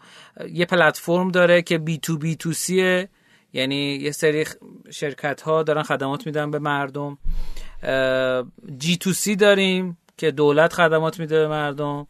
یه 0.52 0.64
پلتفرم 0.64 1.30
داره 1.30 1.62
که 1.62 1.78
B 1.78 1.98
to 1.98 2.18
B 2.18 2.36
to 2.36 2.52
C 2.52 2.80
ه 2.80 3.08
یعنی 3.52 3.94
یه 3.94 4.10
سری 4.10 4.44
شرکت 4.90 5.40
ها 5.40 5.62
دارن 5.62 5.82
خدمات 5.82 6.26
میدن 6.26 6.50
به 6.50 6.58
مردم. 6.58 7.18
جی 8.78 8.96
تو 8.96 9.12
سی 9.12 9.36
داریم 9.36 9.98
که 10.16 10.30
دولت 10.30 10.72
خدمات 10.72 11.20
میده 11.20 11.38
به 11.38 11.48
مردم. 11.48 12.06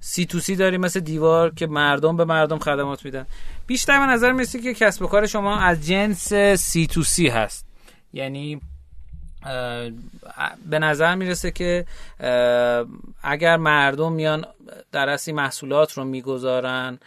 سی 0.00 0.26
تو 0.26 0.40
سی 0.40 0.56
داریم 0.56 0.80
مثل 0.80 1.00
دیوار 1.00 1.54
که 1.54 1.66
مردم 1.66 2.16
به 2.16 2.24
مردم 2.24 2.58
خدمات 2.58 3.04
میدن. 3.04 3.26
بیشتر 3.66 4.06
به 4.06 4.12
نظر 4.12 4.32
میسی 4.32 4.60
که 4.60 4.74
کسب 4.74 5.02
و 5.02 5.06
کار 5.06 5.26
شما 5.26 5.56
از 5.56 5.86
جنس 5.86 6.34
سی 6.58 6.86
تو 6.86 7.02
سی 7.02 7.28
هست. 7.28 7.66
یعنی 8.12 8.60
به 10.70 10.78
نظر 10.78 11.14
می‌رسه 11.14 11.50
که 11.50 11.86
اگر 13.22 13.56
مردم 13.56 14.12
میان 14.12 14.44
در 14.92 15.08
اصلی 15.08 15.34
محصولات 15.34 15.92
رو 15.92 16.04
می‌گذارن 16.04 16.98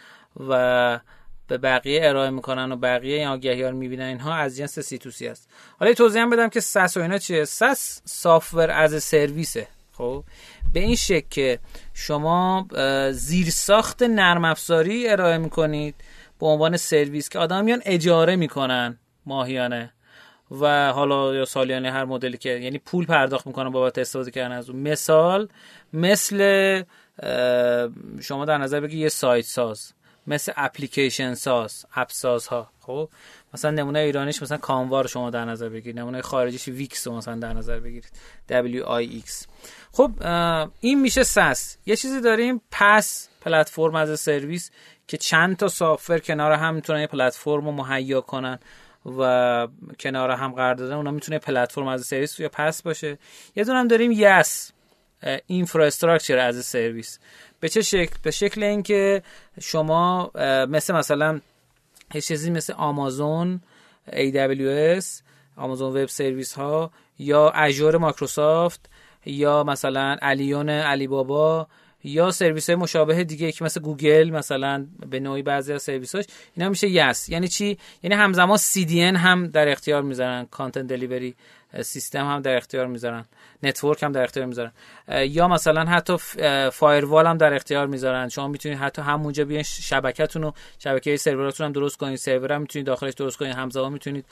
و 0.48 1.00
به 1.48 1.58
بقیه 1.58 2.00
ارائه 2.08 2.30
می‌کنن 2.30 2.72
و 2.72 2.76
بقیه 2.76 3.16
این 3.16 3.28
آگهی 3.28 3.62
ها 3.62 3.70
رو 3.70 3.76
می‌بینن 3.76 4.04
اینها 4.04 4.34
از 4.34 4.56
جنس 4.56 4.78
سی 4.78 4.98
تو 4.98 5.10
سی 5.10 5.28
است. 5.28 5.50
حالا 5.78 5.92
توضیح 5.92 6.22
هم 6.22 6.30
بدم 6.30 6.48
که 6.48 6.60
SaaS 6.60 6.96
و 6.96 7.00
اینا 7.00 7.18
چیه؟ 7.18 7.44
SaaS، 7.44 8.02
software 8.04 8.70
as 8.70 9.02
a 9.04 9.11
service 9.11 9.61
ه 9.61 9.68
خب؟ 9.92 10.24
به 10.72 10.80
این 10.80 10.96
شکل 10.96 11.26
که 11.30 11.58
شما 11.94 12.68
زیرساخت 13.12 14.02
نرم 14.02 14.44
افزاری 14.44 15.08
ارائه 15.08 15.38
می‌کنید 15.38 15.94
به 16.40 16.46
عنوان 16.46 16.76
سرویس 16.76 17.28
که 17.28 17.38
آدم 17.38 17.64
میان 17.64 17.82
اجاره 17.84 18.36
می‌کنن 18.36 18.98
ماهیانه 19.26 19.92
و 20.60 20.92
حالا 20.92 21.34
یا 21.34 21.44
سالیانه 21.44 21.90
هر 21.90 22.04
مدلی 22.04 22.36
که 22.36 22.48
یعنی 22.48 22.78
پول 22.78 23.06
پرداخت 23.06 23.46
می‌کنن 23.46 23.70
بابت 23.70 23.98
استفاده 23.98 24.30
کردن 24.30 24.52
از 24.52 24.70
اون. 24.70 24.78
مثال 24.78 25.48
مثل 25.92 26.82
شما 28.20 28.44
در 28.44 28.58
نظر 28.58 28.80
بگی 28.80 28.98
یه 28.98 29.08
سایت 29.08 29.44
ساز. 29.44 29.92
مثل 30.26 30.52
اپلیکیشن 30.56 31.34
ساز 31.34 31.86
app 31.94 32.10
ساز 32.10 32.46
ها 32.46 32.70
خب؟ 32.80 33.08
مثلا 33.54 33.70
نمونه 33.70 33.98
ایرانیش 33.98 34.42
مثلا 34.42 34.58
کانوا 34.58 35.00
رو 35.00 35.08
شما 35.08 35.30
در 35.30 35.44
نظر 35.44 35.68
بگیرید. 35.68 35.98
نمونه 35.98 36.22
خارجیش 36.22 36.68
Wix 36.68 37.06
رو 37.06 37.16
مثلا 37.16 37.36
در 37.36 37.52
نظر 37.52 37.80
بگیرید. 37.80 38.12
W 38.50 38.86
I 38.86 39.24
X 39.26 39.46
خب 39.92 40.10
این 40.80 41.00
میشه 41.00 41.22
SaaS 41.22 41.76
یه 41.86 41.96
چیزی 41.96 42.20
داریم 42.20 42.60
PaaS، 42.70 43.28
platform 43.40 43.94
as 43.94 44.20
a 44.20 44.26
service 44.26 44.70
که 45.08 45.16
چند 45.16 45.56
تا 45.56 45.68
software 45.68 46.18
کنار 46.18 46.52
هم 46.52 46.74
می‌تونن 46.74 47.00
یه 47.00 47.06
پلتفرم 47.06 47.64
رو 47.64 47.72
مهیا 47.72 48.20
کنن 48.20 48.58
و 49.18 49.68
کنار 50.00 50.30
هم 50.30 50.52
قرار 50.52 50.74
دادن 50.74 50.94
اونا 50.94 51.10
می‌تونه 51.10 51.38
platform 51.38 51.88
as 51.88 52.02
a 52.06 52.10
service 52.10 52.40
یا 52.40 52.48
PaaS 52.48 52.82
باشه. 52.82 53.18
یه 53.56 53.64
دونه 53.64 53.78
هم 53.78 53.88
داریم 53.88 54.12
IaaS، 54.12 54.72
infrastructure 55.46 56.38
as 56.38 56.66
a 56.66 56.72
service 56.72 57.18
به 57.60 57.68
چه 57.68 57.82
شکل 57.82 58.16
به 58.22 58.30
شکل 58.30 58.62
اینکه 58.62 59.22
شما 59.60 60.30
مثل 60.68 60.94
مثلا 60.94 61.40
یه 62.14 62.20
چیزی 62.20 62.50
مثل 62.50 62.72
آمازون 62.72 63.60
AWS 64.08 65.04
Amazon 65.56 65.96
Web 65.96 66.06
Service 66.06 66.52
ها 66.54 66.90
یا 67.18 67.50
Azure 67.50 67.96
مایکروسافت 67.96 68.90
یا 69.26 69.64
مثلا 69.64 70.16
Aliyun 70.22 70.68
علی 70.68 71.06
بابا 71.06 71.66
یا 72.04 72.30
سرویس 72.30 72.70
های 72.70 72.76
مشابه 72.76 73.24
دیگه 73.24 73.52
که 73.52 73.64
مثل 73.64 73.80
گوگل 73.80 74.30
مثلا 74.30 74.86
به 75.10 75.20
نوعی 75.20 75.42
بعضی 75.42 75.72
از 75.72 75.82
سرویساش 75.82 76.24
اینا 76.56 76.68
میشه 76.68 76.88
IaaS. 76.88 77.28
یعنی 77.28 77.48
چی؟ 77.48 77.78
یعنی 78.02 78.16
همزمان 78.16 78.58
CDN 78.58 79.16
هم 79.16 79.46
در 79.46 79.68
اختیار 79.68 80.02
می‌ذارن 80.02 80.46
content 80.50 80.86
delivery 80.86 81.34
system 81.82 82.26
هم 82.30 82.42
در 82.42 82.56
اختیار 82.56 82.86
می‌ذارن. 82.86 83.24
network 83.62 84.02
هم 84.02 84.12
در 84.12 84.22
اختیار 84.22 84.46
می‌ذارن. 84.46 84.72
یا 85.08 85.48
مثلا 85.48 85.84
حتی 85.84 86.16
firewall 86.72 87.26
هم 87.26 87.36
در 87.38 87.54
اختیار 87.54 87.86
می‌ذارن. 87.86 88.28
شما 88.28 88.48
می‌تونید 88.48 88.78
حتی 88.78 89.02
همونجا 89.02 89.44
بیاین 89.44 89.62
شبکه‌تون 89.62 90.42
رو 90.42 90.52
شبکه 90.78 91.16
سروراتون 91.16 91.66
هم 91.66 91.72
درست 91.72 91.96
کنید. 91.96 92.16
سرور 92.16 92.52
هم 92.52 92.60
می‌تونید 92.60 92.86
داخلش 92.86 93.14
درست 93.14 93.36
کنید. 93.36 93.54
همزمان 93.54 93.92
می‌تونید 93.92 94.24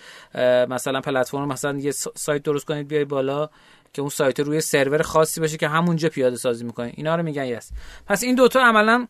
مثلا 0.68 1.00
پلتفرم 1.00 1.48
مثلا 1.48 1.78
یه 1.78 1.90
سایت 1.90 2.42
درست 2.42 2.64
کنید 2.64 2.88
بیای 2.88 3.04
بالا 3.04 3.48
که 3.92 4.00
اون 4.00 4.10
سایت 4.10 4.40
روی 4.40 4.60
سرور 4.60 5.02
خاصی 5.02 5.40
باشه 5.40 5.56
که 5.56 5.68
همونجا 5.68 6.08
پیاده 6.08 6.36
سازی 6.36 6.64
می‌کنه 6.64 6.92
اینا 6.96 7.16
رو 7.16 7.22
میگن 7.22 7.44
یس. 7.44 7.70
پس 8.06 8.22
این 8.22 8.34
دوتا 8.34 8.60
عملا 8.60 9.06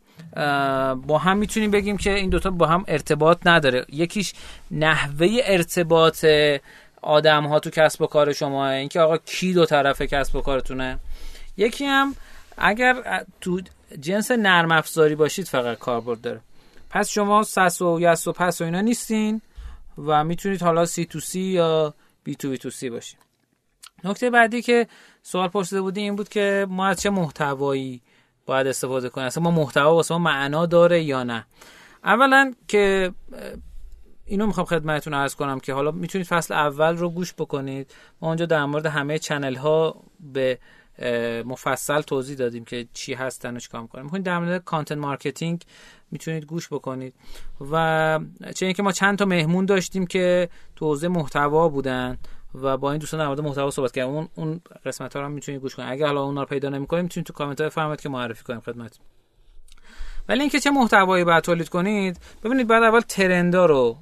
با 1.07 1.19
هم 1.19 1.37
می‌تونیم 1.37 1.71
بگیم 1.71 1.97
که 1.97 2.15
این 2.15 2.31
دوتا 2.31 2.51
با 2.51 2.67
هم 2.67 2.85
ارتباط 2.89 3.39
نداره. 3.47 3.85
یکیش 3.89 4.33
نحوه 4.71 5.29
ارتباط 5.45 6.25
آدم 7.05 7.47
ها 7.47 7.61
تو 7.61 7.71
کسب 7.71 8.03
و 8.03 8.07
کار 8.07 8.33
شما 8.33 8.69
اینکه 8.69 9.01
آقا 9.01 9.17
کی 9.17 9.53
دو 9.53 9.67
طرفه 9.67 10.07
کسب 10.07 10.37
و 10.37 10.41
کارتونه؟ 10.41 10.99
یکی 11.57 11.85
هم 11.85 12.15
اگر 12.59 13.25
تو 13.41 13.61
جنس 14.01 14.31
نرم 14.31 14.73
افزاری 14.73 15.15
باشید 15.15 15.49
فقط 15.49 15.79
کاربرد 15.79 16.21
داره. 16.21 16.41
پس 16.91 17.09
شما 17.09 17.43
سس 17.43 17.83
و 17.83 17.99
یس 18.01 18.29
و 18.29 18.33
پس 18.33 18.61
و 18.61 18.65
اینا 18.65 18.81
نیستین 18.81 19.41
و 19.99 20.25
می‌تونید 20.25 20.63
حالا 20.63 20.87
سی 20.87 21.05
تو 21.05 21.21
سی 21.21 21.41
یا 21.41 21.95
بی 22.25 22.35
تو 22.35 22.51
بی 22.51 22.59
تو 22.59 22.71
سی 22.71 22.91
باشید 22.91 23.19
نکته 24.05 24.31
بعدی 24.31 24.63
که 24.63 24.87
سوال 25.23 25.49
پرسیده 25.49 25.81
بودی 25.81 26.01
این 26.01 26.17
بود 26.17 26.29
که 26.29 26.67
ما 26.71 26.87
از 26.87 27.03
چه 27.03 27.11
محتوایی 27.11 28.03
باید 28.47 28.67
استفاده 28.67 29.09
کنیم؟ 29.09 29.27
اصلا 29.27 29.43
ما 29.43 29.51
محتوا 29.51 29.95
واسه 29.95 30.15
ما 30.15 30.19
معنا 30.19 30.67
داره 30.67 31.03
یا 31.03 31.23
نه؟ 31.23 31.47
اولا 32.05 32.55
که 32.69 33.13
اینو 34.27 34.47
می‌خوام 34.47 34.67
خدمتتون 34.67 35.15
عرض 35.15 35.35
کنم 35.35 35.61
که 35.61 35.75
حالا 35.75 35.91
می‌تونید 35.91 36.27
فصل 36.27 36.55
اول 36.55 36.97
رو 36.97 37.11
گوش 37.11 37.35
بکنید. 37.35 37.95
ما 38.23 38.29
اونجا 38.29 38.47
در 38.47 38.65
مورد 38.65 38.87
همه 38.87 39.19
channel 39.19 39.55
ها 39.55 40.03
به 40.33 40.59
مفصل 41.45 42.01
توضیح 42.01 42.37
دادیم 42.37 42.65
که 42.65 42.87
چی 42.93 43.15
هستن 43.15 43.57
و 43.57 43.59
چیکار 43.59 43.83
می‌کنیم 43.83 44.05
می‌خواید 44.05 44.25
در 44.25 44.39
مورد 44.39 44.65
content 44.65 44.99
marketing 44.99 45.65
می‌تونید 46.11 46.45
گوش 46.45 46.69
بکنید. 46.69 47.15
و 47.71 48.21
چه 48.55 48.67
اینکه 48.67 48.83
ما 48.83 48.93
چند 48.93 49.19
تا 49.19 49.25
مهمون 49.25 49.67
داشتیم 49.67 50.07
که 50.07 50.49
تو 50.77 50.99
محتوا 51.09 51.69
بودن 51.69 52.19
و 52.55 52.77
با 52.77 52.91
این 52.91 53.01
دوستان 53.01 53.21
در 53.21 53.27
مورد 53.27 53.41
محتوا 53.41 53.71
صحبت 53.71 53.93
کردیم. 53.93 54.15
اون 54.15 54.29
اون 54.35 54.61
قسمت 54.87 55.17
ها 55.17 55.23
رو 55.23 55.29
می‌تونید 55.29 55.61
گوش 55.61 55.75
کنید. 55.75 55.89
اگه 55.93 56.07
حالا 56.07 56.23
اونا 56.23 56.41
رو 56.41 56.49
پیدا 56.49 56.69
نمی‌کنید 56.69 57.03
می‌تونید 57.03 57.27
تو 57.27 57.33
کامنت 57.33 57.61
های 57.61 57.71
فرمایید 57.71 58.01
که 58.01 58.09
معرفی 58.09 58.45
کنیم 58.45 58.61
خدمت 58.61 58.99
ولی 60.29 60.41
اینکه 60.41 60.61
چه 60.61 60.71
محتوایی 60.71 61.25
باید 61.25 61.45
تولید 61.45 61.69
کنید 61.69 62.21
ببینید 62.45 62.67
بعد 62.67 62.83
اول 62.83 63.01
trend 63.01 63.56
ا 63.56 63.67
رو 63.67 63.97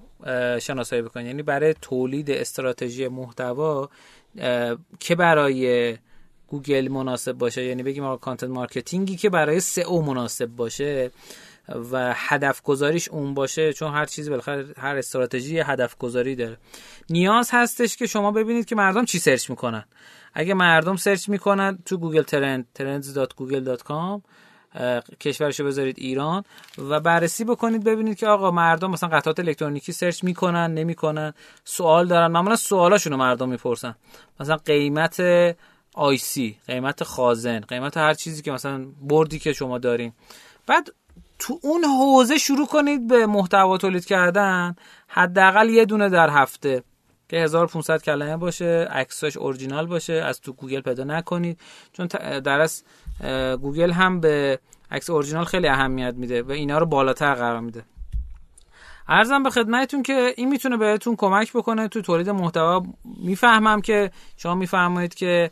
شناسایی 0.61 1.03
بکنید 1.03 1.27
یعنی 1.27 1.43
برای 1.43 1.75
تولید 1.81 2.31
استراتژی 2.31 3.09
محتوا 3.09 3.89
که 5.01 5.15
برای 5.15 5.97
گوگل 6.49 6.89
مناسب 6.89 7.33
باشه؟ 7.33 7.65
یعنی 7.65 7.83
بگیم 7.83 8.05
آقا 8.05 8.17
content 8.17 8.51
marketing 8.51 9.10
ی 9.10 9.17
که 9.17 9.31
برای 9.31 9.61
SEO 9.61 10.03
مناسب 10.03 10.47
باشه 10.47 11.11
و 11.93 12.13
هدف 12.17 12.63
گذاریش 12.63 13.09
اون 13.09 13.35
باشه 13.35 13.73
چون 13.73 13.93
هر 13.93 14.05
چیزی 14.05 14.31
بالاخره 14.31 14.67
هر 14.77 14.97
استراتژی 14.97 15.59
هدف 15.59 15.97
گذاری 15.99 16.37
داره. 16.37 16.57
نیاز 17.11 17.51
هستش 17.53 17.97
که 17.97 18.07
شما 18.07 18.31
ببینید 18.31 18.65
که 18.65 18.75
مردم 18.75 19.05
چی 19.05 19.19
search 19.19 19.51
می‌کنن. 19.51 19.85
اگه 20.35 20.55
مردم 20.55 20.97
search 20.97 21.29
می‌کنن 21.29 21.79
تو 21.85 21.97
Google 21.97 22.23
Trends 22.23 22.67
trends.google.com 22.79 24.23
کشورش 25.21 25.61
رو 25.61 25.67
بذارید 25.67 25.99
ایران 25.99 26.45
و 26.79 27.01
بررسی 27.01 27.45
بکنید 27.45 27.85
ببینید 27.85 28.19
که 28.19 28.27
آقا 28.27 28.51
مردم 28.51 28.91
مثلا 28.91 29.09
قطعات 29.09 29.41
الکترونیکی 29.41 29.93
search 29.93 30.25
می‌کنن 30.25 30.75
نمی‌کنن. 30.75 31.35
سوال 31.65 32.07
دارن. 32.07 32.27
معمولا 32.27 32.57
سوالاشون 32.57 33.13
رو 33.13 33.19
مردم 33.19 33.49
می‌پرسن. 33.49 33.95
مثلا 34.41 34.57
قیمت 34.57 35.23
آیسی 35.95 36.57
قیمت 36.67 37.05
خازن 37.05 37.61
قیمت 37.61 37.97
هر 37.97 38.15
چیزی 38.15 38.43
که 38.43 38.53
مثلا 38.53 38.87
بردی 39.03 39.39
که 39.39 39.53
شما 39.53 39.79
دارین. 39.79 40.13
بعد 40.67 40.89
تو 41.39 41.59
اون 41.63 41.85
حوزه 41.85 42.39
شروع 42.39 42.67
کنید 42.67 43.09
به 43.09 43.27
محتوا 43.27 43.79
تولید 43.79 44.05
کردن. 44.05 44.77
حداقل 45.09 45.69
یه 45.69 45.85
دونه 45.85 46.09
در 46.09 46.31
هفته. 46.31 46.83
که 47.29 47.39
1500 47.39 48.03
کلمه 48.03 48.37
باشه 48.37 48.89
عکساش 48.91 49.37
اورجینال 49.37 49.87
باشه 49.87 50.13
از 50.13 50.41
تو 50.41 50.53
گوگل 50.53 50.81
پیدا 50.81 51.05
نکنید. 51.05 51.61
چون 51.93 52.07
در 52.45 52.61
از 52.61 52.85
گوگل 53.61 53.91
هم 53.91 54.21
به 54.21 54.59
عکس 54.91 55.11
اورجینال 55.11 55.45
خیلی 55.45 55.69
اهمیت 55.69 56.15
میده 56.15 56.43
و 56.43 56.51
اینا 56.51 56.79
رو 56.79 56.87
بالاتر 56.87 57.35
قرار 57.35 57.61
میده. 57.61 57.85
ارزم 59.09 59.43
به 59.43 59.51
خدمتتون 59.51 60.03
که 60.03 60.35
این 60.37 60.49
می‌تونه 60.49 60.77
بهتون 60.77 61.17
کمک 61.17 61.53
بکنه. 61.53 61.89
تو 61.89 62.03
تولید 62.03 62.31
محتوا 62.31 62.83
می‌فهمم 63.05 63.81
که 63.81 64.11
شما 64.37 64.55
می‌فهمید 64.55 65.15
که 65.15 65.51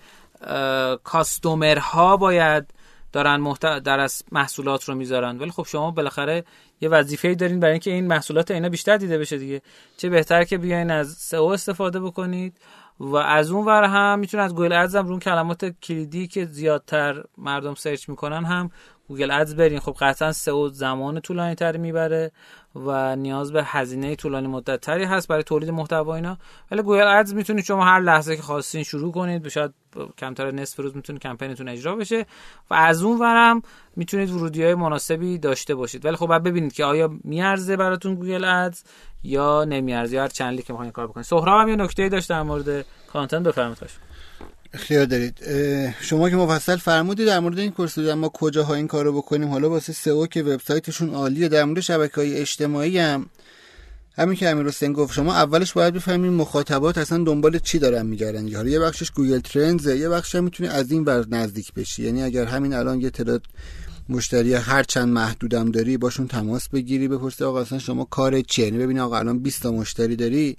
کاستومرها 1.04 2.16
باید 2.16 2.74
دارن 3.12 3.36
محت... 3.36 3.60
در 3.60 4.00
از 4.00 4.22
محصولات 4.32 4.84
رو 4.84 4.94
می‌ذارن. 4.94 5.38
ولی 5.38 5.50
خب 5.50 5.66
شما 5.68 5.90
بالاخره 5.90 6.44
یه 6.80 6.88
وظیفه 6.88 7.34
دارین 7.34 7.60
برای 7.60 7.72
اینکه 7.72 7.90
این 7.90 8.06
محصولات 8.06 8.50
اینا 8.50 8.68
بیشتر 8.68 8.96
دیده 8.96 9.18
بشه 9.18 9.38
دیگه. 9.38 9.62
چه 9.96 10.08
بهتر 10.08 10.44
که 10.44 10.58
بیاین 10.58 10.90
از 10.90 11.08
سئو 11.08 11.44
استفاده 11.44 12.00
بکنید. 12.00 12.56
و 13.00 13.16
از 13.16 13.50
اون 13.50 13.66
ور 13.66 13.84
هم 13.84 14.18
می‌تونن 14.18 14.42
از 14.42 14.54
Google 14.54 14.72
Ads 14.72 14.96
هم 14.96 15.06
رو 15.06 15.18
کلمات 15.18 15.64
کلیدی 15.64 16.28
که 16.28 16.44
زیادتر 16.44 17.24
مردم 17.38 17.74
سرچ 17.74 18.08
می‌کنن 18.08 18.44
هم 18.44 18.70
Google 19.10 19.30
Ads 19.30 19.54
برین. 19.54 19.80
خب 19.80 19.96
قطعا 20.00 20.32
سئو 20.32 20.68
زمان 20.68 21.20
طولانی 21.20 21.54
تری 21.54 21.78
می‌بره 21.78 22.32
و 22.74 23.16
نیاز 23.16 23.52
به 23.52 23.64
هزینه 23.64 24.16
طولانی 24.16 24.46
مدت 24.46 24.80
تری 24.80 25.04
هست 25.04 25.28
برای 25.28 25.42
تولید 25.42 25.70
محتوا 25.70 26.14
اینا. 26.14 26.38
ولی 26.70 26.82
Google 26.82 27.06
Ads 27.06 27.34
می‌تونید 27.34 27.64
شما 27.64 27.84
هر 27.84 28.00
لحظه 28.00 28.36
که 28.36 28.42
خواستین 28.42 28.82
شروع 28.82 29.12
کنید 29.12 29.48
شاید 29.48 29.74
کمتر 30.18 30.50
نصف 30.50 30.80
روز 30.80 30.96
می‌تونه 30.96 31.18
کمپینتون 31.18 31.68
اجرا 31.68 31.96
بشه 31.96 32.26
و 32.70 32.74
از 32.74 33.02
اون 33.02 33.18
ورم 33.18 33.62
می‌تونید 33.96 34.30
ورودی 34.30 34.64
های 34.64 34.74
مناسبی 34.74 35.38
داشته 35.38 35.74
باشید. 35.74 36.04
ولی 36.04 36.16
خب 36.16 36.38
ببینید 36.38 36.72
که 36.72 36.84
آیا 36.84 37.10
میارزه 37.24 37.76
براتون 37.76 38.14
Google 38.14 38.44
Ads 38.44 38.82
یا 39.22 39.64
نمیارزه 39.64 40.16
یا 40.16 40.22
هر 40.22 40.28
چند 40.28 40.64
که 40.64 40.72
می‌خواین 40.72 40.92
کار 40.92 41.06
بکنید. 41.06 41.26
سهراب 41.26 41.60
هم 41.60 41.68
یه 41.68 41.76
نکته 41.76 42.08
داشت 42.08 42.28
در 42.28 42.42
مورد 42.42 42.84
content. 43.12 43.42
بفرمایید. 43.42 44.09
خیلی 44.74 45.06
عالی. 45.06 45.38
شما 46.00 46.30
که 46.30 46.36
مفصل 46.36 46.76
فرمودید 46.76 47.26
در 47.26 47.40
مورد 47.40 47.58
این 47.58 47.70
course 47.70 47.98
ما 47.98 48.28
کجاها 48.28 48.74
این 48.74 48.86
کارو 48.86 49.12
بکنیم 49.12 49.48
حالا 49.48 49.70
واسه 49.70 49.92
سئو 49.92 50.26
که 50.26 50.42
وبسایتشون 50.42 51.14
عالیه 51.14 51.48
در 51.48 51.64
مورد 51.64 51.80
شبکه 51.80 52.14
های 52.14 52.36
اجتماعی 52.36 52.98
هم. 52.98 53.26
همین 54.16 54.36
که 54.36 54.48
امیر 54.48 54.66
حسین 54.66 54.92
گفت 54.92 55.14
شما 55.14 55.34
اولش 55.34 55.72
باید 55.72 55.94
بفهمید 55.94 56.32
مخاطبات 56.32 56.98
اصلا 56.98 57.24
دنبال 57.24 57.58
چی 57.58 57.78
دارن 57.78 58.06
میگردن 58.06 58.54
حالا 58.54 58.68
یه 58.68 58.80
بخشش 58.80 59.10
Google 59.10 59.38
Trends 59.38 59.86
یه 59.86 60.08
بخش 60.08 60.34
هم 60.34 60.44
می‌تونه 60.44 60.68
از 60.68 60.92
این 60.92 61.04
ور 61.04 61.26
نزدیک 61.28 61.74
بشی. 61.74 62.02
یعنی 62.02 62.22
اگر 62.22 62.44
همین 62.44 62.74
الان 62.74 63.00
یه 63.00 63.10
تعداد 63.10 63.42
مشتری 64.08 64.54
هر 64.54 64.82
چند 64.82 65.08
محدودم 65.08 65.70
داری 65.70 65.96
باشون 65.96 66.26
تماس 66.26 66.68
بگیری 66.68 67.08
بپرسی 67.08 67.44
آقا 67.44 67.60
اصلا 67.60 67.78
شما 67.78 68.04
کار 68.04 68.40
چیه؟ 68.40 68.64
یعنی 68.64 68.78
ببینی 68.78 69.00
آقا 69.00 69.18
الان 69.18 69.38
20 69.38 69.62
تا 69.62 69.72
مشتری 69.72 70.16
داری 70.16 70.56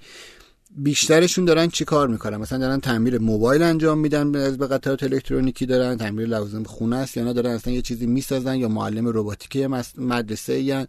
بیشترشون 0.78 1.46
دارن 1.46 1.68
چی 1.68 1.86
کار 1.86 2.08
می‌کنن؟ 2.08 2.38
مثلا 2.38 2.58
دارن 2.58 2.80
تعمیر 2.80 3.18
موبایل 3.18 3.62
انجام 3.62 4.00
میدن 4.00 4.36
از 4.36 4.58
به 4.58 4.68
قطعات 4.68 5.04
الکترونیکی 5.04 5.66
دارن 5.66 5.98
تعمیر 5.98 6.28
لوازم 6.28 6.64
خونه 6.64 6.96
است 6.96 7.18
یا 7.18 7.24
نه 7.24 7.34
دارن 7.34 7.50
اصلا 7.50 7.74
یه 7.74 7.82
چیزی 7.82 8.06
می‌سازن 8.06 8.56
یا 8.56 8.68
معلم 8.68 9.08
رباتیکی 9.08 9.68
مدرسه 9.98 10.60
یا 10.60 10.88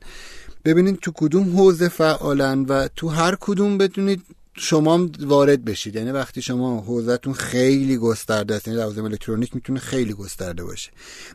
ببینید 0.64 0.99
تو 1.01 1.12
کدوم 1.14 1.57
حوزه 1.57 1.89
فعالن 1.89 2.62
و 2.62 2.89
تو 2.97 3.09
هر 3.09 3.37
کدوم 3.41 3.78
بتونید 3.78 4.22
شما 4.55 5.09
وارد 5.20 5.64
بشید. 5.64 5.96
یعنی 5.96 6.11
وقتی 6.11 6.42
شما 6.42 6.80
حوزتون 6.80 7.32
خیلی 7.32 7.96
گسترده 7.96 8.55
است 8.55 8.68
یعنی 8.68 8.80
لوازم 8.80 9.05
الکترونیک 9.05 9.55
می‌تونه 9.55 9.80
خیلی 9.80 10.12
گسترده 10.12 10.64
باشه. 10.64 10.90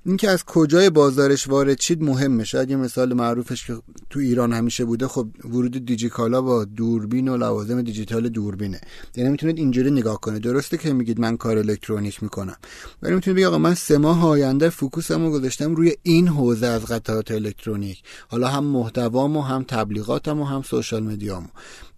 اینکه 0.05 0.29
از 0.29 0.45
کجای 0.45 0.89
بازارش 0.89 1.47
وارد 1.47 1.81
شید 1.81 2.03
مهمه. 2.03 2.43
شاید 2.43 2.69
یه 2.69 2.75
مثال 2.75 3.13
معروفش 3.13 3.67
که 3.67 3.77
تو 4.09 4.19
ایران 4.19 4.53
همیشه 4.53 4.85
بوده. 4.85 5.07
خب 5.07 5.27
ورود 5.45 5.85
دیجیکالا 5.85 6.41
با 6.41 6.65
دوربین 6.65 7.27
و 7.27 7.37
لوازم 7.37 7.81
دیجیتال 7.81 8.29
دوربینه. 8.29 8.81
یعنی 9.15 9.29
می‌تونید 9.29 9.57
اینجوری 9.57 9.91
نگاه 9.91 10.21
کنید. 10.21 10.41
درسته 10.41 10.77
که 10.77 10.93
میگید 10.93 11.19
من 11.19 11.37
کار 11.37 11.57
الکترونیک 11.57 12.23
می‌کنم. 12.23 12.55
ولی 13.01 13.15
می‌تونید 13.15 13.35
بگید 13.35 13.47
آقا 13.47 13.57
من 13.57 13.73
سه 13.75 13.97
ماه 13.97 14.27
آینده 14.27 14.69
فوکوسمو 14.69 15.31
گذاشتم 15.31 15.75
روی 15.75 15.93
این 16.03 16.27
حوزه 16.27 16.67
از 16.67 16.85
قطعات 16.85 17.31
الکترونیک. 17.31 18.03
حالا 18.27 18.47
هم 18.47 18.63
محتوامو 18.63 19.41
هم 19.41 19.63
تبلیغاتمو 19.63 20.45
هم 20.45 20.61
سوشال 20.61 21.03
مدیامو 21.03 21.47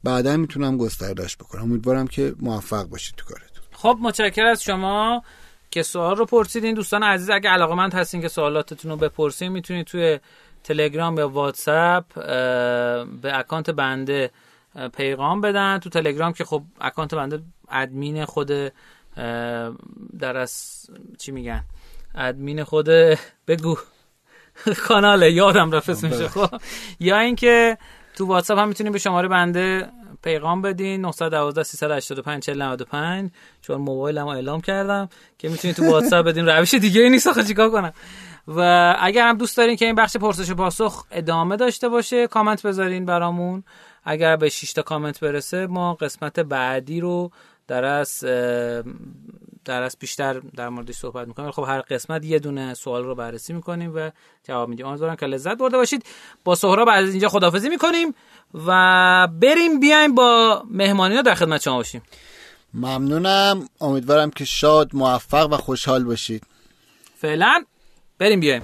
بعدا 0.03 0.37
می‌تونم 0.37 0.77
گستردش 0.77 1.37
بکنم. 1.37 1.63
امیدوارم 1.63 2.07
که 2.07 2.35
موفق 2.39 2.83
باشید 2.83 3.15
تو 3.15 3.25
کارتون. 3.25 3.63
خب 3.71 3.97
متشکر 4.01 4.45
از 4.45 4.63
شما 4.63 5.23
که 5.71 5.83
سوال 5.83 6.15
رو 6.15 6.25
پرسیدین 6.25 6.75
دوستان 6.75 7.03
عزیز 7.03 7.29
اگه 7.29 7.49
علاقه 7.49 7.97
هستین 7.97 8.21
که 8.21 8.27
سوالاتتون 8.27 8.91
رو 8.91 8.97
بپرسین 8.97 9.51
می‌تونید 9.51 9.85
توی 9.85 10.19
تلگرام 10.63 11.17
یا 11.17 11.29
واتساپ 11.29 12.13
به 13.21 13.37
اکانت 13.39 13.69
بنده 13.69 14.31
پیغام 14.97 15.41
بدن. 15.41 15.79
تو 15.79 15.89
تلگرام 15.89 16.33
که 16.33 16.45
خب 16.45 16.63
اکانت 16.81 17.15
بنده 17.15 17.41
ادمین 17.69 18.25
خود 18.25 18.51
در 20.19 20.37
از 20.37 20.85
چی 21.17 21.31
میگن؟ 21.31 21.63
ادمین 22.15 22.63
خود 22.63 22.89
بگو 23.47 23.77
کاناله. 24.87 25.31
یادم 25.31 25.71
رفت 25.71 25.89
اسمش. 25.89 26.13
خب 26.13 26.61
یا 26.99 27.19
اینکه 27.19 27.77
تو 28.19 28.25
واتساپ 28.25 28.59
هم 28.59 28.67
می‌تونید 28.67 28.93
به 28.93 28.99
شماره 28.99 29.27
بنده 29.27 29.89
پیغام 30.23 30.61
بدین. 30.61 31.01
912 31.01 31.63
385 31.63 32.43
4095 32.43 33.31
چون 33.61 33.81
موبایلمو 33.81 34.27
اعلام 34.27 34.61
کردم 34.61 35.09
که 35.37 35.49
می‌تونید 35.49 35.75
تو 35.75 35.91
واتساپ 35.91 36.25
بدین. 36.25 36.45
روش 36.45 36.73
دیگه 36.73 37.01
ای 37.01 37.09
نیست 37.09 37.27
آخه 37.27 37.43
چیکار 37.43 37.69
کنم؟ 37.69 37.93
و 38.47 38.95
اگر 38.99 39.29
هم 39.29 39.37
دوست 39.37 39.57
دارین 39.57 39.75
که 39.75 39.85
این 39.85 39.95
بخش 39.95 40.17
پرسش 40.17 40.49
و 40.49 40.55
پاسخ 40.55 41.05
ادامه 41.11 41.55
داشته 41.57 41.89
باشه 41.89 42.27
کامنت 42.27 42.65
بذارین 42.65 43.05
برامون. 43.05 43.63
اگر 44.03 44.35
به 44.35 44.49
6 44.49 44.73
تا 44.73 44.81
کامنت 44.81 45.19
برسه 45.19 45.67
ما 45.67 45.93
قسمت 45.93 46.39
بعدی 46.39 46.99
رو 46.99 47.31
در 47.67 47.85
از 47.85 48.25
در 49.65 49.81
از 49.81 49.97
بیشتر 49.99 50.33
در 50.33 50.69
موردش 50.69 50.95
صحبت 50.95 51.27
می‌کنیم 51.27 51.51
خب 51.51 51.65
هر 51.67 51.81
قسمت 51.81 52.25
یه 52.25 52.39
دونه 52.39 52.73
سوال 52.73 53.03
رو 53.03 53.15
بررسی 53.15 53.53
می‌کنیم 53.53 53.95
و 53.95 54.11
جواب 54.43 54.69
میدیم. 54.69 54.85
امیدوارم 54.85 55.15
که 55.15 55.25
لذت 55.25 55.57
برده 55.57 55.77
باشید. 55.77 56.05
با 56.43 56.55
سهراب 56.55 56.89
از 56.91 57.09
اینجا 57.09 57.29
خدافزی 57.29 57.69
می‌کنیم 57.69 58.15
و 58.67 59.27
بریم 59.41 59.79
بیایم 59.79 60.15
با 60.15 60.63
مهمانینا 60.69 61.21
در 61.21 61.35
خدمت 61.35 61.61
شما 61.61 61.77
باشیم. 61.77 62.01
ممنونم. 62.73 63.69
امیدوارم 63.81 64.31
که 64.31 64.45
شاد 64.45 64.89
موفق 64.93 65.47
و 65.51 65.57
خوشحال 65.57 66.03
باشید. 66.03 66.43
فعلا 67.17 67.63
بریم 68.19 68.39
بیایم. 68.39 68.61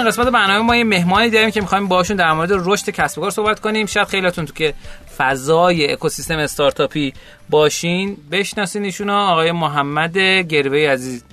این 0.00 0.08
قسمت 0.08 0.28
برنامه 0.28 0.58
ما 0.58 0.76
یه 0.76 0.84
مهمانی 0.84 1.30
داریم 1.30 1.50
که 1.50 1.60
می‌خوایم 1.60 1.88
باشون 1.88 2.16
در 2.16 2.32
مورد 2.32 2.50
رشد 2.52 2.90
کسب 2.90 3.18
و 3.18 3.20
کار 3.20 3.30
صحبت 3.30 3.60
کنیم. 3.60 3.86
شاید 3.86 4.08
خیلیاتون 4.08 4.46
تو 4.46 4.52
که 4.52 4.74
فضای 5.16 5.92
اکوسیستم 5.92 6.38
استارتاپی 6.38 7.12
باشین 7.50 8.16
بشناسین 8.32 8.84
ایشون 8.84 9.10
آقای 9.10 9.52
محمد 9.52 10.18
گروی 10.18 10.86
عزیز. 10.86 11.24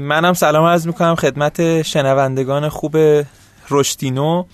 منم 0.00 0.32
سلام 0.32 0.64
عرض 0.64 0.86
می‌کنم 0.86 1.14
خدمت 1.14 1.82
شنوندگان 1.82 2.68
خوب 2.68 2.96
رشدینو 3.70 4.44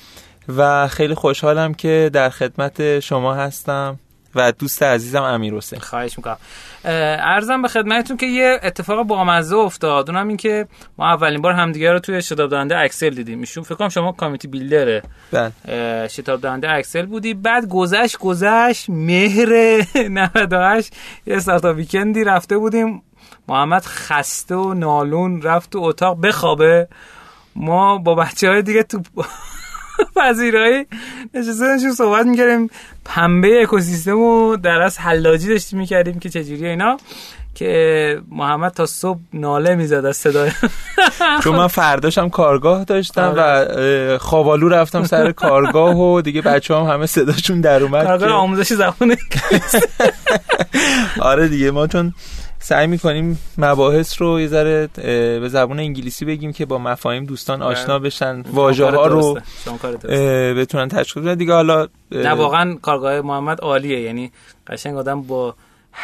و 0.57 0.89
خیلی 0.89 1.15
خوشحالم 1.15 1.75
که 1.75 2.11
در 2.13 2.31
خدمت 2.31 3.01
شما 3.01 3.35
هستم. 3.35 3.99
و 4.35 4.53
دوست 4.53 4.83
عزیزم 4.83 5.23
امیر 5.23 5.55
حسین. 5.55 5.79
خواهش 5.79 6.19
می‌کنم. 6.19 6.37
ارزم 6.85 7.63
به 7.63 7.69
خدمتتون 7.69 8.17
که 8.17 8.27
یه 8.27 8.61
اتفاق 8.63 9.03
بامزه 9.03 9.57
افتاد. 9.57 10.11
اونم 10.11 10.29
این 10.29 10.37
که 10.37 10.67
ما 10.99 11.09
اولین 11.13 11.43
بار 11.43 11.53
همدیگه 11.53 11.93
رو 11.93 11.99
توی 11.99 12.23
شتاب 12.23 12.51
دهنده 12.51 12.79
اکسل 12.79 13.11
دیدیم. 13.11 13.39
میشون 13.39 13.65
فکر 13.65 13.75
کنم 13.75 13.89
شما 13.89 14.13
کامیتی 14.13 14.49
بیلدره. 14.49 15.03
بله. 15.33 16.09
شتاب 16.09 16.41
دهنده 16.41 16.71
اکسل 16.71 17.07
بودی. 17.07 17.35
بعد 17.35 17.69
گذشت 17.69 18.19
گذشت. 18.19 18.91
مهر 18.91 19.49
98 19.95 20.97
یه 21.27 21.37
استارتاپ 21.37 21.77
ویکندی 21.77 22.25
رفته 22.25 22.59
بودیم. 22.59 23.03
محمد 23.49 23.85
خسته 23.85 24.55
و 24.55 24.75
نالون 24.75 25.43
رفت 25.43 25.71
تو 25.71 25.79
اتاق 25.79 26.21
بخوابه. 26.21 26.89
ما 27.57 27.99
با 27.99 28.15
بچه 28.15 28.49
های 28.49 28.63
دیگه 28.63 28.83
تو 28.83 29.03
پذیرایی. 30.17 30.87
نشسته 31.35 31.93
صحبت 31.97 32.27
می‌کردیم. 32.27 32.71
پنبه 33.05 33.63
اکوسیستم 33.63 34.19
و 34.19 34.57
در 34.57 34.81
از 34.81 34.99
حلاجی 34.99 35.49
داشتیم 35.49 35.79
می‌کردیم 35.79 36.19
که 36.19 36.29
چجوری 36.29 36.67
اینا 36.67 36.97
که 37.55 38.21
محمد 38.31 38.73
تا 38.73 38.87
صبح 38.87 39.21
ناله 39.33 39.75
می‌زد 39.75 40.05
از 40.05 40.17
صدای. 40.17 40.51
چون 41.45 41.57
من 41.57 41.67
فرداشم 41.67 42.29
کارگاه 42.29 42.85
داشتم 42.85 43.35
و 43.37 43.41
آره. 43.41 44.19
خوابالو 44.19 44.69
رفتم 44.69 45.05
سر 45.05 45.33
کارگاه 45.33 45.97
و 45.97 46.21
دیگه 46.21 46.43
بچه 46.43 46.75
هم 46.75 46.83
همه 46.83 47.07
صداشون 47.07 47.61
در 47.61 47.83
اومد 47.83 48.07
کارگاه 48.07 48.31
آموزش 48.31 48.73
زبانه 48.73 49.17
آره 51.21 51.49
دیگه 51.49 51.71
ما 51.71 51.87
چون 51.87 52.15
سعی 52.63 52.87
می‌کنیم 52.87 53.39
مباحث 53.59 54.23
رو 54.23 54.41
یه 54.41 54.47
ذره 54.47 54.89
به 55.41 55.49
زبان 55.49 55.79
انگلیسی 55.79 56.25
بگیم 56.25 56.53
که 56.53 56.67
با 56.67 56.79
مفاهیم 56.79 57.25
دوستان. 57.25 57.63
آشنا 57.63 57.99
بشن 57.99 58.43
واژه 58.53 58.85
ها 58.85 59.07
رو 59.07 59.39
بتونن 60.57 60.89
تشخیص 60.89 61.23
بدن. 61.23 61.35
دیگه 61.35 61.53
حالا 61.53 61.89
نه 62.11 62.31
واقعا 62.31 62.75
کارگاه 62.75 63.21
محمد 63.21 63.61
عالیه. 63.61 64.01
یعنی 64.01 64.33
قشنگ 64.67 64.97
آدم 64.97 65.23
با 65.23 65.55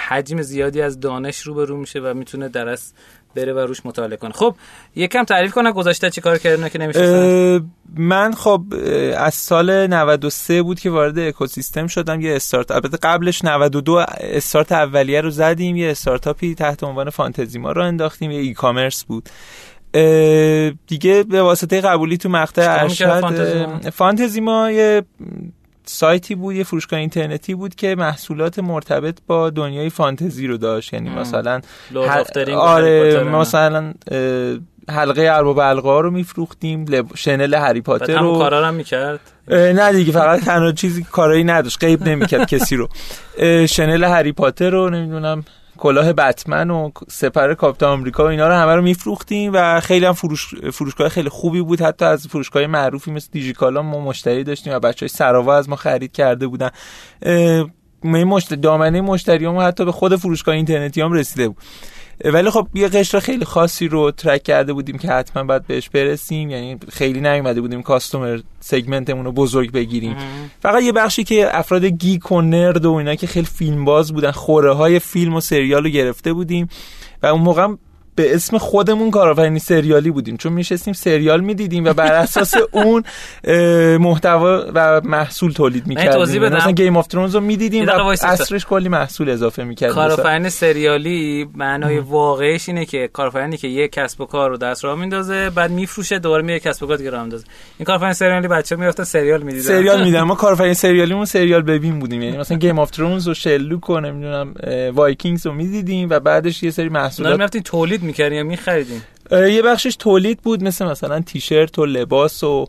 حجم 0.08 0.42
زیادی 0.42 0.82
از 0.82 1.00
دانش 1.00 1.40
رو 1.40 1.54
به 1.54 1.64
رو 1.64 1.76
میشه 1.76 2.00
و 2.00 2.14
می‌تونه 2.14 2.48
درس 2.48 2.92
بره 3.34 3.52
و 3.52 3.58
روش 3.58 3.86
مطالعه 3.86 4.16
کنه. 4.16 4.32
خب 4.32 4.54
یکم 4.96 5.24
تعریف 5.24 5.52
کنه 5.52 5.72
گذاشته 5.72 6.10
چی 6.10 6.20
کار 6.20 6.38
کردن 6.38 6.68
که 6.68 6.78
نمیشه 6.78 7.60
من 7.96 8.34
خب 8.34 8.62
از 9.16 9.34
سال 9.34 9.86
93 9.86 10.62
بود 10.62 10.80
که 10.80 10.90
وارد 10.90 11.18
اکوسیستم 11.18 11.86
شدم 11.86 12.20
یه 12.20 12.36
استارت 12.36 12.70
البته 12.70 12.96
قبلش 12.96 13.44
92 13.44 14.04
استارت 14.20 14.72
اولیه 14.72 15.20
رو 15.20 15.30
زدیم 15.30 15.76
یه 15.76 15.90
استارتاپی 15.90 16.54
تحت 16.54 16.84
عنوان 16.84 17.10
فانتزیما 17.10 17.72
رو 17.72 17.82
انداختیم 17.82 18.30
یه 18.30 18.40
ای 18.40 18.54
کامرس 18.54 19.04
بود 19.04 19.28
دیگه 20.86 21.22
به 21.22 21.42
واسطه 21.42 21.80
قبولی 21.80 22.16
تو 22.16 22.28
مقطع 22.28 22.82
ارشد 22.82 23.90
فانتزیما 23.90 24.70
یه 24.70 25.02
سایتی 25.88 26.34
بود 26.34 26.54
یه 26.54 26.64
فروشگاه 26.64 27.00
اینترنتی 27.00 27.54
بود 27.54 27.74
که 27.74 27.94
محصولات 27.94 28.58
مرتبط 28.58 29.18
با 29.26 29.50
دنیای 29.50 29.90
فانتزی 29.90 30.46
رو 30.46 30.56
داشت. 30.56 30.92
یعنی 30.92 31.10
مثلا 31.10 31.60
آره 32.56 33.24
مثلا 33.24 33.94
حلقه 34.90 35.22
ارباب 35.22 35.58
القا 35.58 36.00
رو 36.00 36.10
میفروختیم 36.10 36.84
لب... 36.88 37.06
شنل 37.14 37.54
هری 37.54 37.80
پاتر 37.80 38.18
رو. 38.20 38.38
کارا 38.38 38.66
هم 38.66 38.74
می‌کرد؟ 38.74 39.20
نه 39.48 39.92
دیگه 39.92 40.12
فقط 40.12 40.40
تنها 40.40 40.72
چیزی 40.72 41.02
کارایی 41.02 41.44
نداشت 41.44 41.84
غیب 41.84 42.08
نمی‌کرد 42.08 42.48
کسی 42.48 42.76
رو. 42.76 42.88
شنل 43.66 44.04
هری 44.04 44.32
پاتر 44.32 44.70
رو 44.70 44.90
نمی‌دونم 44.90 45.44
کلاه 45.78 46.12
بتمن 46.12 46.70
و 46.70 46.90
سپر 47.08 47.54
کاپیتان 47.54 47.92
آمریکا 47.92 48.24
و 48.24 48.26
اینا 48.26 48.48
رو 48.48 48.54
همه 48.54 48.74
رو 48.74 48.82
میفروختیم 48.82 49.50
و 49.54 49.80
خیلی 49.80 50.06
هم 50.06 50.12
فروش... 50.12 50.54
فروشگاه 50.54 51.08
خیلی 51.08 51.28
خوبی 51.28 51.62
بود. 51.62 51.80
حتی 51.80 52.04
از 52.04 52.26
فروشگاه 52.26 52.66
معروفی 52.66 53.10
مثل 53.10 53.28
دیجیکالا 53.32 53.82
ما 53.82 54.00
مشتری 54.00 54.44
داشتیم 54.44 54.72
و 54.72 54.78
بچهای 54.78 55.08
سراوا 55.08 55.56
از 55.56 55.68
ما 55.68 55.76
خرید 55.76 56.12
کرده 56.12 56.46
بودن. 56.46 56.70
مشت... 58.04 58.54
دامنه 58.54 59.00
مشتریامون 59.00 59.64
حتی 59.64 59.84
به 59.84 59.92
خود 59.92 60.16
فروشگاه 60.16 60.54
اینترنتی 60.54 61.00
هم 61.00 61.12
رسیده 61.12 61.48
بود. 61.48 61.56
ولی 62.24 62.50
خب 62.50 62.68
یه 62.74 62.88
قشر 62.88 63.20
خیلی 63.20 63.44
خاصی 63.44 63.88
رو 63.88 64.10
ترک 64.10 64.42
کرده 64.42 64.72
بودیم 64.72 64.98
که 64.98 65.08
حتما 65.08 65.44
باید 65.44 65.66
بهش 65.66 65.88
برسیم. 65.88 66.50
یعنی 66.50 66.78
خیلی 66.88 67.20
نیومده 67.20 67.60
بودیم 67.60 67.82
کاستومر 67.82 68.40
سگمنتمون 68.60 69.24
رو 69.24 69.32
بزرگ 69.32 69.72
بگیریم. 69.72 70.16
فقط 70.60 70.82
یه 70.82 70.92
بخشی 70.92 71.24
که 71.24 71.58
افراد 71.58 71.84
گیک 71.84 72.32
و 72.32 72.40
نرد 72.40 72.86
و 72.86 72.92
اینا 72.92 73.14
که 73.14 73.26
خیلی 73.26 73.46
فیلم 73.46 73.84
باز 73.84 74.12
بودن 74.12 74.30
خوره 74.30 74.74
های 74.74 74.98
فیلم 74.98 75.34
و 75.34 75.40
سریال 75.40 75.84
رو 75.84 75.90
گرفته 75.90 76.32
بودیم 76.32 76.68
و 77.22 77.26
اون 77.26 77.40
موقع 77.40 77.68
به 78.18 78.34
اسم 78.34 78.58
خودمون 78.58 79.10
کارآفرینی 79.10 79.58
سریالی 79.58 80.10
بودیم. 80.10 80.36
چون 80.36 80.52
میشستیم 80.52 80.94
سریال 80.94 81.40
می‌دیدیم 81.40 81.84
و 81.84 81.92
بر 81.92 82.12
اساس 82.12 82.54
اون 82.72 83.04
محتوا 83.98 84.64
و 84.74 85.00
محصول 85.04 85.52
تولید 85.52 85.86
می‌کردیم. 85.86 86.42
مثلا 86.42 86.72
Game 86.72 86.96
of 86.96 87.06
Thrones 87.06 87.34
رو 87.34 87.40
می‌دیدیم 87.40 87.86
و 87.86 87.90
اثرش 87.90 88.66
کلی 88.66 88.88
محصول 88.88 89.30
اضافه 89.30 89.64
می‌کردیم. 89.64 89.94
کارآفرین 89.94 90.48
سریالی 90.48 91.46
معنای 91.54 91.98
واقعیش 91.98 92.68
اینه 92.68 92.84
که 92.84 93.10
کارآفرینی 93.12 93.56
که 93.56 93.68
یک 93.68 93.92
کسب 93.92 94.20
و 94.20 94.26
کار 94.26 94.50
رو 94.50 94.56
دست 94.56 94.84
راه 94.84 94.98
میندازه 94.98 95.50
بعد 95.50 95.70
میفروشه 95.70 96.18
دوباره 96.18 96.42
میره 96.42 96.58
کسب 96.60 96.82
و 96.82 96.86
کار 96.86 96.96
دیگه 96.96 97.10
راه 97.10 97.20
میندازه. 97.20 97.44
این 97.78 97.84
کارآفرین 97.84 98.12
سریالی 98.12 98.48
بچه 98.48 98.76
می‌رفتن 98.76 99.04
سریال 99.04 99.42
می‌دیدن. 99.42 99.64
سریال 99.64 100.04
میدن 100.04 100.22
ما 100.22 100.34
کارآفرین 100.44 100.74
سریالیمون 100.74 101.24
سریال 101.24 101.62
ببین 101.62 101.98
بودیم. 101.98 102.22
یعنی 102.22 102.36
مثلا 102.36 102.56
Game 102.56 102.78
of 102.78 102.90
Thrones 102.90 103.28
و 103.28 103.34
Sherlock 103.34 103.90
و 103.90 104.00
نمی‌دونم 104.00 104.54
Vikings 104.94 105.46
رو 105.46 105.52
می‌دیدیم 105.52 106.08
و 106.10 106.20
بعدش 106.20 106.62
یه 106.62 106.70
سری 106.70 106.88
محصولات 106.88 107.32
می‌رفتین 107.32 107.62
تولید 107.62 108.02
می‌کردین 108.08 108.38
یا 108.38 108.44
میخریدین 108.44 109.02
یه 109.30 109.62
بخشش 109.62 109.96
تولید 109.96 110.40
بود 110.40 110.64
مثل 110.64 110.86
مثلا 110.86 111.20
تیشرت 111.20 111.78
و 111.78 111.86
لباس 111.86 112.44
و 112.44 112.66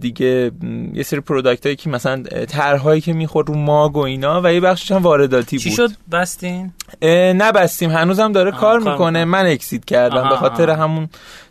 دیگه 0.00 0.50
یه 0.94 1.02
سری 1.02 1.20
پروداکت 1.20 1.66
هایی 1.66 1.76
که 1.76 1.90
مثلا 1.90 2.22
طرحهایی 2.48 3.00
که 3.00 3.12
می‌خورد 3.12 3.48
رو 3.48 3.54
ماگ 3.54 3.96
و 3.96 4.00
اینا 4.00 4.40
و 4.44 4.52
یه 4.52 4.60
بخشش 4.60 4.92
هم 4.92 5.02
وارداتی 5.02 5.56
بود. 5.56 5.64
چی 5.64 5.70
شد؟ 5.70 5.90
بستین؟ 6.12 6.72
نه 7.02 7.52
بستیم 7.52 7.90
هنوزم 7.90 8.32
داره 8.32 8.50
کار, 8.50 8.82
کار 8.82 8.92
می‌کنه. 8.92 9.24
من 9.24 9.46
اکسید 9.46 9.84
کردم 9.84 10.28
به 10.28 10.36
خاطر 10.36 10.70
همون 10.70 11.08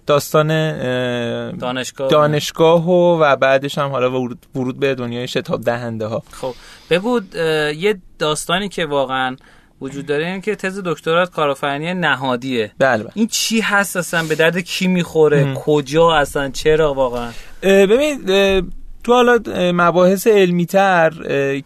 داستان 0.08 0.48
دانشگاه. 1.58 2.10
دانشگاه 2.10 2.90
و, 2.90 3.24
و 3.24 3.36
بعدش 3.36 3.78
هم 3.78 3.90
حالا 3.90 4.12
ورود, 4.12 4.46
ورود 4.56 4.80
به 4.80 4.96
دنیای 4.96 5.28
شتاب 5.28 5.62
دهنده 5.62 6.06
ها 6.06 6.24
خب 6.32 6.54
بگو 6.90 7.22
یه 7.76 7.98
داستانی 8.20 8.70
که 8.70 8.86
واقعا 8.86 9.36
وجود 9.82 10.06
داره 10.06 10.26
این 10.26 10.42
که 10.42 10.56
تز 10.56 10.82
دکترات 10.86 11.32
کارآفرینی 11.32 11.94
نهادیه. 11.94 12.72
بله, 12.80 13.04
بله. 13.04 13.12
این 13.16 13.28
چی 13.28 13.62
هست 13.62 13.98
اصلا؟ 13.98 14.24
به 14.24 14.36
درد 14.36 14.58
کی 14.58 14.88
می‌خوره؟ 14.88 15.54
کجا 15.54 16.12
اصلا؟ 16.12 16.50
چرا 16.50 16.94
واقعا؟ 16.94 17.32
ببین 17.64 18.22
تو 19.10 19.16
حالا 19.16 19.40
مباحث 19.74 20.28
علمی 20.28 20.66
تر 20.66 21.10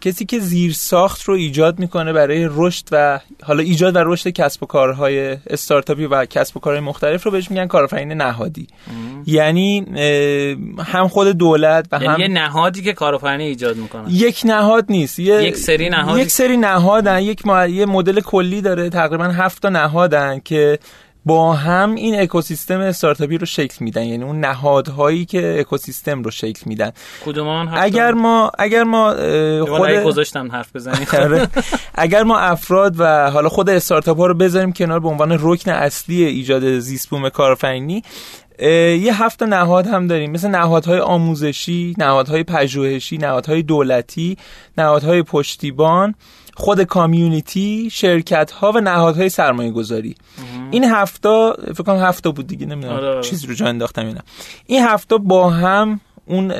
کسی 0.00 0.24
که 0.24 0.38
زیر 0.38 0.72
ساخت 0.72 1.22
رو 1.22 1.34
ایجاد 1.34 1.78
می‌کنه 1.78 2.12
برای 2.12 2.48
رشد 2.50 2.84
و 2.92 3.20
حالا 3.42 3.62
ایجاد 3.62 3.96
و 3.96 3.98
رشد 4.04 4.30
کسب 4.30 4.62
و 4.62 4.66
کارهای 4.66 5.36
استارتاپی 5.46 6.06
و 6.06 6.24
کسب 6.24 6.56
و 6.56 6.60
کارهای 6.60 6.84
مختلف 6.84 7.22
رو 7.22 7.30
بهش 7.30 7.50
میگن 7.50 7.66
کارآفرین 7.66 8.12
نهادی. 8.12 8.66
یعنی 9.26 9.86
هم 10.86 11.08
خود 11.08 11.28
دولت 11.28 11.86
و 11.92 11.96
یعنی 12.02 12.14
هم 12.14 12.20
یه 12.20 12.28
نهادی 12.28 12.82
که 12.82 12.92
کارآفرینی 12.92 13.44
ایجاد 13.44 13.76
می‌کنه. 13.76 14.12
یک 14.12 14.40
نهاد 14.44 14.84
نیست. 14.88 15.18
یه... 15.18 15.44
یک 15.44 15.56
سری 15.56 15.88
نهاد 15.88 16.18
یک 16.18 16.30
سری 16.30 16.56
نهادن. 16.56 17.22
یک 17.22 17.46
مدل 17.46 18.20
کلی 18.20 18.60
داره. 18.60 18.90
تقریبا 18.90 19.24
هفت 19.24 19.62
تا 19.62 19.68
نهادن 19.68 20.40
که 20.44 20.78
با 21.26 21.52
هم 21.52 21.94
این 21.94 22.20
اکوسیستم 22.20 22.80
استارتاپی 22.80 23.38
رو 23.38 23.46
شکل 23.46 23.76
میدن. 23.84 24.04
یعنی 24.04 24.24
اون 24.24 24.40
نهادهایی 24.40 25.24
که 25.24 25.60
اکوسیستم 25.60 26.22
رو 26.22 26.30
شکل 26.30 26.62
میدن. 26.66 26.92
کدوم 27.24 27.68
اگر 27.74 28.12
ما 28.12 28.50
اگر 28.58 28.84
ما 28.84 29.14
خود 29.66 29.90
گذاشتم 29.90 30.52
حرف 30.52 30.76
بزنیم 30.76 31.06
اگر 31.94 32.22
ما 32.22 32.38
افراد 32.38 32.94
و 32.98 33.30
حالا 33.30 33.48
خود 33.48 33.70
استارتاپ 33.70 34.18
ها 34.18 34.26
رو 34.26 34.34
بذاریم 34.34 34.72
کنار 34.72 35.00
به 35.00 35.08
عنوان 35.08 35.38
رکن 35.40 35.70
اصلی 35.70 36.24
ایجاد 36.24 36.78
زیست 36.78 37.08
بوم 37.08 37.28
کارآفرینی 37.28 38.02
یه 38.60 39.22
هفت 39.22 39.42
نهاد 39.42 39.86
هم 39.86 40.06
داریم. 40.06 40.30
مثل 40.30 40.48
نهادهای 40.48 40.98
آموزشی، 40.98 41.94
نهادهای 41.98 42.42
پژوهشی، 42.42 43.18
نهادهای 43.18 43.62
دولتی، 43.62 44.36
نهادهای 44.78 45.22
پشتیبان، 45.22 46.14
خود 46.56 46.82
کامیونیتی 46.82 47.88
شرکت 47.92 48.50
ها 48.50 48.72
و 48.72 48.80
نهادهای 48.80 49.28
سرمایه 49.28 49.70
گذاری 49.70 50.14
این 50.70 50.84
هفته 50.84 51.52
فکر 51.74 51.82
کنم 51.82 52.02
هفته 52.02 52.30
بود 52.30 52.46
دیگه 52.46 52.66
نمی‌دونم. 52.66 52.96
آره. 52.96 53.20
چیز 53.20 53.44
رو 53.44 53.54
جا 53.54 53.66
انداختم 53.66 54.06
اینا. 54.06 54.20
این 54.66 54.82
هفته 54.82 55.16
با 55.16 55.50
هم 55.50 56.00
اون 56.26 56.52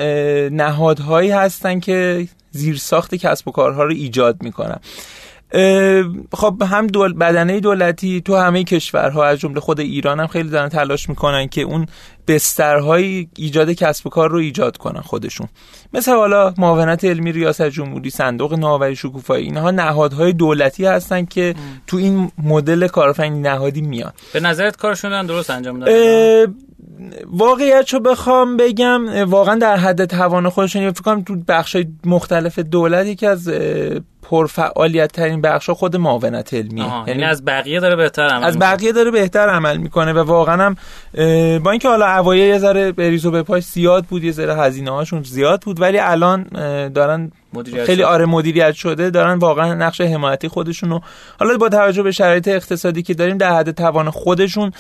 نهادهایی 0.49 1.31
هستن 1.31 1.81
که 1.81 2.29
زیر 2.51 2.77
ساخت 2.77 3.15
کسب 3.15 3.49
و 3.49 3.51
کارها 3.51 3.85
رو 3.85 3.93
ایجاد 3.93 4.43
می‌کنن. 4.43 4.81
خب 6.32 6.62
هم 6.62 6.86
دول 6.86 7.12
بدنه 7.12 7.60
دولتی 7.60 8.20
تو 8.20 8.36
همه 8.36 8.64
کشورها 8.64 9.24
از 9.24 9.39
جمله 9.39 9.60
خود 9.60 9.81
ایران 9.81 10.20
هم 10.20 10.26
خیلی 10.26 10.48
دارن 10.48 10.68
تلاش 10.68 11.09
می‌کنن 11.09 11.48
که 11.48 11.62
اون 11.62 11.86
بسترهای 12.28 13.26
ایجاد 13.36 13.70
کسب 13.70 14.06
و 14.06 14.10
کار 14.10 14.31
رو 14.31 14.39
ایجاد 14.39 14.76
کنن 14.76 15.01
خودشون. 15.01 15.48
مثل 15.93 16.12
حالا 16.12 16.55
معاونت 16.59 17.05
علمی 17.05 17.32
ریاست 17.32 17.68
جمهوری 17.68 18.10
صندوق 18.10 18.55
نوآوری 18.55 18.97
شکوفایی 18.97 19.44
اینها 19.44 19.70
نهادهای 19.70 20.32
دولتی 20.32 20.85
هستن 20.85 21.24
که 21.24 21.55
تو 21.86 21.97
این 21.97 22.32
مدل 22.43 22.86
کارآفرینی 22.86 23.40
نهادی 23.40 23.81
میان. 23.81 24.12
به 24.32 24.40
نظرت 24.40 24.76
کارشون 24.76 25.26
درست 25.26 25.51
انجام 25.51 25.81
دادن؟ 25.81 26.55
واقعیت 27.27 27.94
رو 27.94 28.01
بخوام 28.01 28.56
بگم 28.56 29.31
واقعا 29.31 29.55
در 29.55 29.77
حد 29.77 30.05
توان 30.05 30.48
خودشون 30.48 30.90
فکر 30.90 31.02
کنم 31.02 31.23
تو 31.23 31.36
بخشای 31.48 31.86
مختلف 32.05 32.59
دولت 32.59 33.06
یکی 33.06 33.27
از 33.27 33.51
پرفعالیت 34.24 35.12
ترین 35.12 35.40
بخش 35.40 35.70
خود 35.70 35.97
معاونت 35.97 36.55
علمیه 36.55 37.09
یعنی 37.09 37.24
از 37.24 37.44
بقیه 37.44 37.81
داره 37.81 37.97
بهتر 37.97 38.27
عمل 38.27 38.44
از 38.44 38.59
بقیه 38.59 38.93
داره 38.93 39.11
بهتر 39.11 39.48
عمل 39.48 39.77
می‌کنه 39.77 40.12
و 40.12 40.19
واقعا 40.19 40.62
هم 40.66 40.77
با 41.59 41.70
اینکه 41.70 41.89
حالا 41.89 42.06
اوایل 42.06 42.48
یه 42.48 42.59
ذره 42.59 42.93
بریز 42.93 43.27
و 43.27 43.31
به 43.31 43.43
پاش 43.43 43.65
زیاد 43.65 44.05
بود 44.05 44.24
یه 44.24 44.32
ذره 44.32 44.56
هزینه 44.56 44.90
هاشون 44.90 45.23
زیاد 45.23 45.62
بود 45.62 45.81
ولی 45.81 45.98
الان 45.98 46.43
دارن 46.89 47.32
خیلی 47.86 48.02
آره 48.02 48.27
مدیریت 48.27 48.73
شده 48.73 49.11
دارن 49.11 49.39
واقعا 49.39 49.74
نقش 49.74 50.01
حمایتی 50.01 50.48
خودشون 50.48 50.90
رو 50.90 51.01
حالا 51.40 51.56
با 51.56 51.69
توجه 51.69 52.02
به 52.02 52.11
شرایط 52.11 52.48
اقتصادی 52.48 53.02
که 53.02 53.15
داریم 53.15 53.39
در 53.39 53.56
حد 53.56 53.70
توان 53.70 54.11
خودشون 54.11 54.73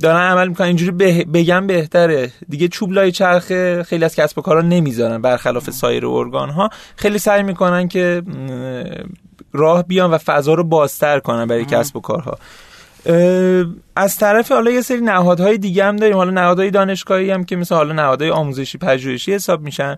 دارن 0.00 0.30
عمل 0.30 0.48
می‌کنن. 0.48 0.66
اینجوری 0.66 1.24
بگم 1.24 1.66
بهتره. 1.66 2.32
دیگه 2.48 2.68
چوب 2.68 2.92
لای 2.92 3.12
چرخ 3.12 3.52
خیلی 3.82 4.04
از 4.04 4.16
کسب 4.16 4.38
و 4.38 4.42
کارا 4.42 4.60
نمی‌ذارن 4.60 5.22
برخلاف 5.22 5.70
سایر 5.70 6.06
ارگان 6.06 6.50
ها 6.50 6.70
خیلی 6.96 7.18
سعی 7.18 7.42
می‌کنن 7.42 7.88
که 7.88 8.22
راه 9.52 9.82
بیان 9.82 10.10
و 10.10 10.18
فضا 10.18 10.54
رو 10.54 10.64
بازتر 10.64 11.18
کنن 11.18 11.46
برای 11.46 11.64
کسب 11.64 11.96
و 11.96 12.00
کارها. 12.00 12.38
از 13.96 14.16
طرف 14.16 14.52
حالا 14.52 14.70
یه 14.70 14.80
سری 14.80 15.00
نهادهای 15.00 15.58
دیگه 15.58 15.84
هم 15.84 15.96
داریم. 15.96 16.16
حالا 16.16 16.30
نهادهای 16.30 16.70
دانشگاهی 16.70 17.30
هم 17.30 17.44
که 17.44 17.56
مثل 17.56 17.74
حالا 17.74 17.92
نهادهای 17.92 18.30
آموزشی 18.30 18.78
پژوهشی 18.78 19.34
حساب 19.34 19.62
میشن. 19.62 19.96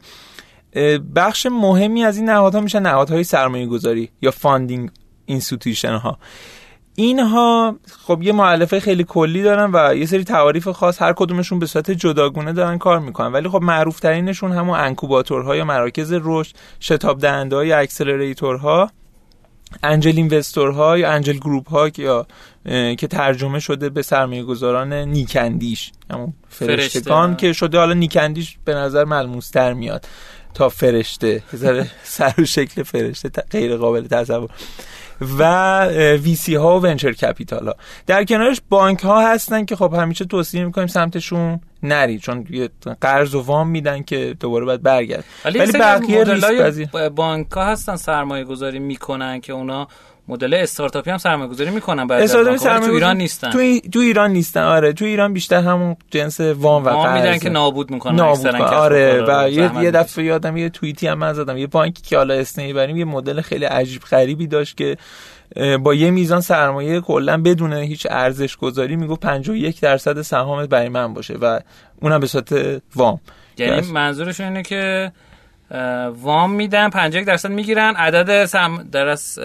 بخش 1.17 1.47
مهمی 1.47 2.05
از 2.05 2.17
این 2.17 2.31
نهادها 2.31 2.61
میشن 2.61 2.83
نهادهای 2.83 3.25
سرمایه 3.25 3.67
گذاری 3.67 4.11
یا 4.23 4.31
funding 4.31 4.91
institution 5.27 5.95
ها 5.95 6.19
اینها 6.97 7.77
خب 8.07 8.23
یه 8.23 8.33
مؤلفه 8.33 8.81
خیلی 8.81 9.05
کلی 9.05 9.43
دارن 9.43 9.71
و 9.75 9.95
یه 9.95 10.07
سری 10.07 10.25
تعاریف 10.25 10.69
خاص 10.69 11.03
هر 11.03 11.13
کدومشون 11.13 11.59
به 11.59 11.67
صورت 11.67 11.91
جداگونه 11.91 12.53
دارن 12.53 12.79
کار 12.79 12.99
می‌کنن. 12.99 13.33
ولی 13.33 13.49
خب 13.49 13.63
معروف 13.63 14.01
ترینشون 14.01 14.53
همون 14.53 14.79
incubator 14.79 15.49
ها 15.49 15.57
یا 15.57 15.65
مراکز 15.65 16.13
رشد 16.23 16.57
شتاب 16.81 17.19
دهنده 17.19 17.57
های 17.57 17.73
accelerator 17.73 18.81
ها 18.81 18.91
angel 19.83 20.13
investor 20.17 20.90
ها 20.90 20.99
یا 20.99 21.11
angel 21.11 21.37
group 21.37 21.69
ها 21.69 21.89
یا 21.99 22.27
که 22.95 23.07
ترجمه 23.07 23.61
شده 23.61 23.89
به 23.89 24.03
سرمایه 24.03 24.43
گذاران 24.43 24.93
نیک‌اندیش 24.93 25.93
همون 26.11 26.33
فرشتگان 26.49 27.37
که 27.37 27.53
شده 27.53 27.79
حالا 27.79 27.93
نیک‌اندیش 27.93 28.59
به 28.65 28.75
نظر 28.75 29.05
ملموس 29.05 29.51
تر 29.51 29.73
میاد 29.73 30.07
تا 30.55 30.69
فرشته 30.69 31.43
سر 32.03 32.35
و 32.39 32.45
شکل 32.45 32.83
فرشته 32.83 33.29
غیر 33.29 33.77
قابل 33.77 34.07
تصور. 34.07 34.51
و 35.21 35.85
VC 36.17 36.55
ها 36.55 36.79
و 36.79 36.83
venture 36.83 37.13
capital 37.13 37.67
ها 37.67 37.75
در 38.07 38.25
کنارش 38.25 38.61
بانک 38.69 39.01
ها 39.01 39.29
هستن 39.29 39.65
که 39.65 39.77
خب 39.77 39.95
همیشه 39.95 40.25
توصیه 40.25 40.65
می‌کنیم 40.65 40.87
سمتشون 40.87 41.61
نری 41.83 42.19
چون 42.19 42.47
قرض 43.01 43.35
و 43.35 43.41
وام 43.41 43.69
میدن 43.69 44.03
که 44.03 44.37
دوباره 44.41 44.65
باید 44.65 44.83
برگرد. 44.83 45.25
ولی, 45.45 45.59
ولی 45.59 45.73
بقیه 45.73 47.09
بانک 47.09 47.51
ها 47.53 47.65
هستن 47.65 47.97
سرمایه 47.97 48.45
گذاری 48.45 48.79
می‌کنن 48.79 49.41
که 49.41 49.53
اونا 49.53 49.89
مدل 50.29 50.55
استارتاپی 50.55 51.11
هم 51.11 51.19
سرمایه 51.19 51.51
گذاری 51.51 51.71
می‌کنن 51.71 52.07
بعد 52.07 52.27
سرمایه 52.27 52.59
تو 52.59 52.93
ایران 52.93 53.17
نیستن. 53.17 53.51
تو, 53.51 53.59
ای... 53.59 53.81
تو 53.81 53.99
ایران 53.99 54.31
نیستن. 54.31 54.63
آره 54.63 54.93
تو 54.93 55.05
ایران 55.05 55.33
بیشتر 55.33 55.61
همون 55.61 55.97
جنس 56.11 56.41
وام 56.41 56.85
و 56.85 56.91
قرض 56.91 57.23
میدن 57.23 57.39
که 57.39 57.51
نابود 57.51 57.91
می‌کنن 57.91 58.15
نابود 58.17 58.47
آره 58.57 59.25
و 59.29 59.49
یه, 59.51 59.83
یه 59.83 59.91
دفعه 59.91 60.25
یادم 60.25 60.57
یه 60.57 60.69
توییتی 60.69 61.07
هم 61.07 61.19
من 61.19 61.33
زدم. 61.33 61.57
یه 61.57 61.67
بانکی 61.67 62.03
که 62.03 62.17
حالا 62.17 62.35
اسنی 62.35 62.73
بریم 62.73 62.97
یه 62.97 63.05
مدل 63.05 63.41
خیلی 63.41 63.65
عجیب 63.65 64.03
غریبی 64.03 64.47
داشت 64.47 64.77
که 64.77 64.97
با 65.83 65.95
یه 65.95 66.11
میزان 66.11 66.41
سرمایه 66.41 67.01
کلا 67.01 67.43
بدون 67.43 67.73
هیچ 67.73 68.07
ارزش 68.11 68.57
گذاری 68.57 68.97
میگو 68.97 69.17
51 69.17 69.81
درصد 69.81 70.23
سهامت 70.23 70.69
برای 70.69 70.89
من 70.89 71.15
باشه 71.15 71.35
و 71.35 71.61
اونم 72.03 72.21
به 72.21 72.27
صورت 72.27 72.83
وام. 72.97 73.21
یعنی 73.59 73.93
منظورش 73.93 74.41
اینه 74.41 74.63
که 74.63 75.13
وام 76.23 76.53
میدن 76.53 76.91
51 76.91 77.27
درصد 77.27 77.51
می‌گیرن. 77.51 77.95
عدد 77.97 78.45
سم 78.45 78.89
در 78.93 79.07
از 79.07 79.39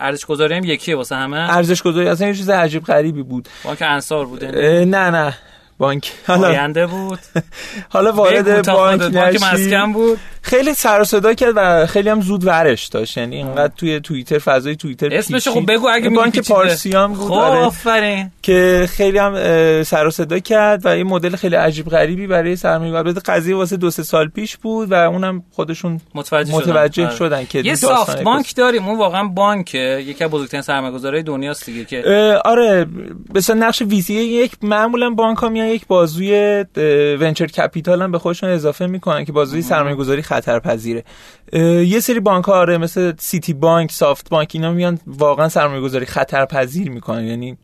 ارزش 0.00 0.26
گذاری 0.26 0.54
هم 0.54 0.64
یکیه 0.64 0.96
واسه 0.96 1.16
همه. 1.16 1.56
ارزش 1.56 1.82
گذاری 1.82 2.08
اصلا 2.08 2.28
یه 2.28 2.34
چیز 2.34 2.50
عجیب 2.50 2.84
غریبی 2.84 3.22
بود. 3.22 3.48
بانک 3.64 3.82
انصار 3.82 4.26
بوده 4.26 4.84
نه 4.84 5.10
نه. 5.10 5.34
بانک. 5.78 6.12
حالا 6.26 6.48
آینده 6.48 6.86
بود. 6.86 7.18
حالا 7.94 8.12
وارد 8.12 8.66
بانک 8.66 9.02
بانک 9.02 9.42
مسکن 9.42 9.92
بود. 9.92 10.18
خیلی 10.48 10.74
سر 10.74 11.04
صدا 11.04 11.34
کرد 11.34 11.52
و 11.56 11.86
خیلی 11.86 12.08
هم 12.08 12.20
زود 12.20 12.46
ورش 12.46 12.86
داشت. 12.86 13.16
یعنی 13.16 13.36
اینقدر 13.36 13.72
توی 13.76 14.00
توییتر 14.00 14.38
فضای 14.38 14.76
توییتر 14.76 15.14
اسمش 15.14 15.48
خب 15.48 15.72
بگو 15.72 15.88
اگه 15.92 16.10
بانک 16.10 16.48
پارسیان 16.48 17.12
بود. 17.12 17.28
خب 17.28 17.32
آفرین. 17.32 18.30
که 18.42 18.88
خیلی 18.90 19.18
هم 19.18 19.34
سر 19.82 20.10
صدا 20.10 20.38
کرد 20.38 20.82
و 20.84 20.96
یه 20.96 21.04
مدل 21.04 21.36
خیلی 21.36 21.56
عجیب 21.56 21.88
غریبی 21.88 22.26
برای 22.26 22.56
سرمایه 22.56 22.94
البته 22.94 23.20
قضیه 23.20 23.56
واسه 23.56 23.76
دو 23.76 23.90
سه 23.90 24.02
سال 24.02 24.28
پیش 24.28 24.56
بود 24.56 24.92
و 24.92 24.94
اونم 24.94 25.42
خودشون 25.50 26.00
متوجه, 26.14 26.54
متوجه 26.54 27.10
شدن, 27.10 27.16
شدن 27.16 27.44
که 27.44 27.58
یه 27.58 27.74
SoftBank 27.74 28.56
داریم. 28.56 28.88
اون 28.88 28.98
واقعا 28.98 29.24
بانک 29.24 29.74
یکی 29.74 30.24
از 30.24 30.30
بزرگترین 30.30 30.62
سرمایه‌گذارهای 30.62 31.22
دنیاست 31.22 31.66
دیگه 31.66 31.84
که 31.84 32.02
آره. 32.44 32.86
مثلا 33.34 33.66
نقش 33.66 33.82
VC 33.82 34.14
یک 34.14 34.52
معمولا 34.62 35.10
بانک 35.10 35.38
ها 35.38 35.48
میان 35.48 35.66
یک 35.66 35.86
بازوی 35.86 36.64
venture 37.20 37.46
capital 37.46 38.02
هم 38.02 38.12
به 38.12 38.18
خودشون 38.18 38.50
اضافه 38.50 38.86
می‌کنن 38.86 39.24
که 39.24 39.32
بازوی 39.32 39.62
سرمایه‌گذاری 39.62 40.22
خطرپذیره. 40.40 41.04
یه 41.86 42.00
سری 42.00 42.20
بانک 42.20 42.44
ها 42.44 42.52
آره 42.52 42.78
مثل 42.78 43.12
Citibank 43.18 43.92
SoftBank 43.92 44.50
اینا 44.54 44.72
میان 44.72 44.98
واقعا 45.06 45.48
سرمایه 45.48 45.80
گذاری 45.80 46.06
خطرپذیر 46.06 46.90
می‌کنن. 46.90 47.24
یعنی 47.24 47.58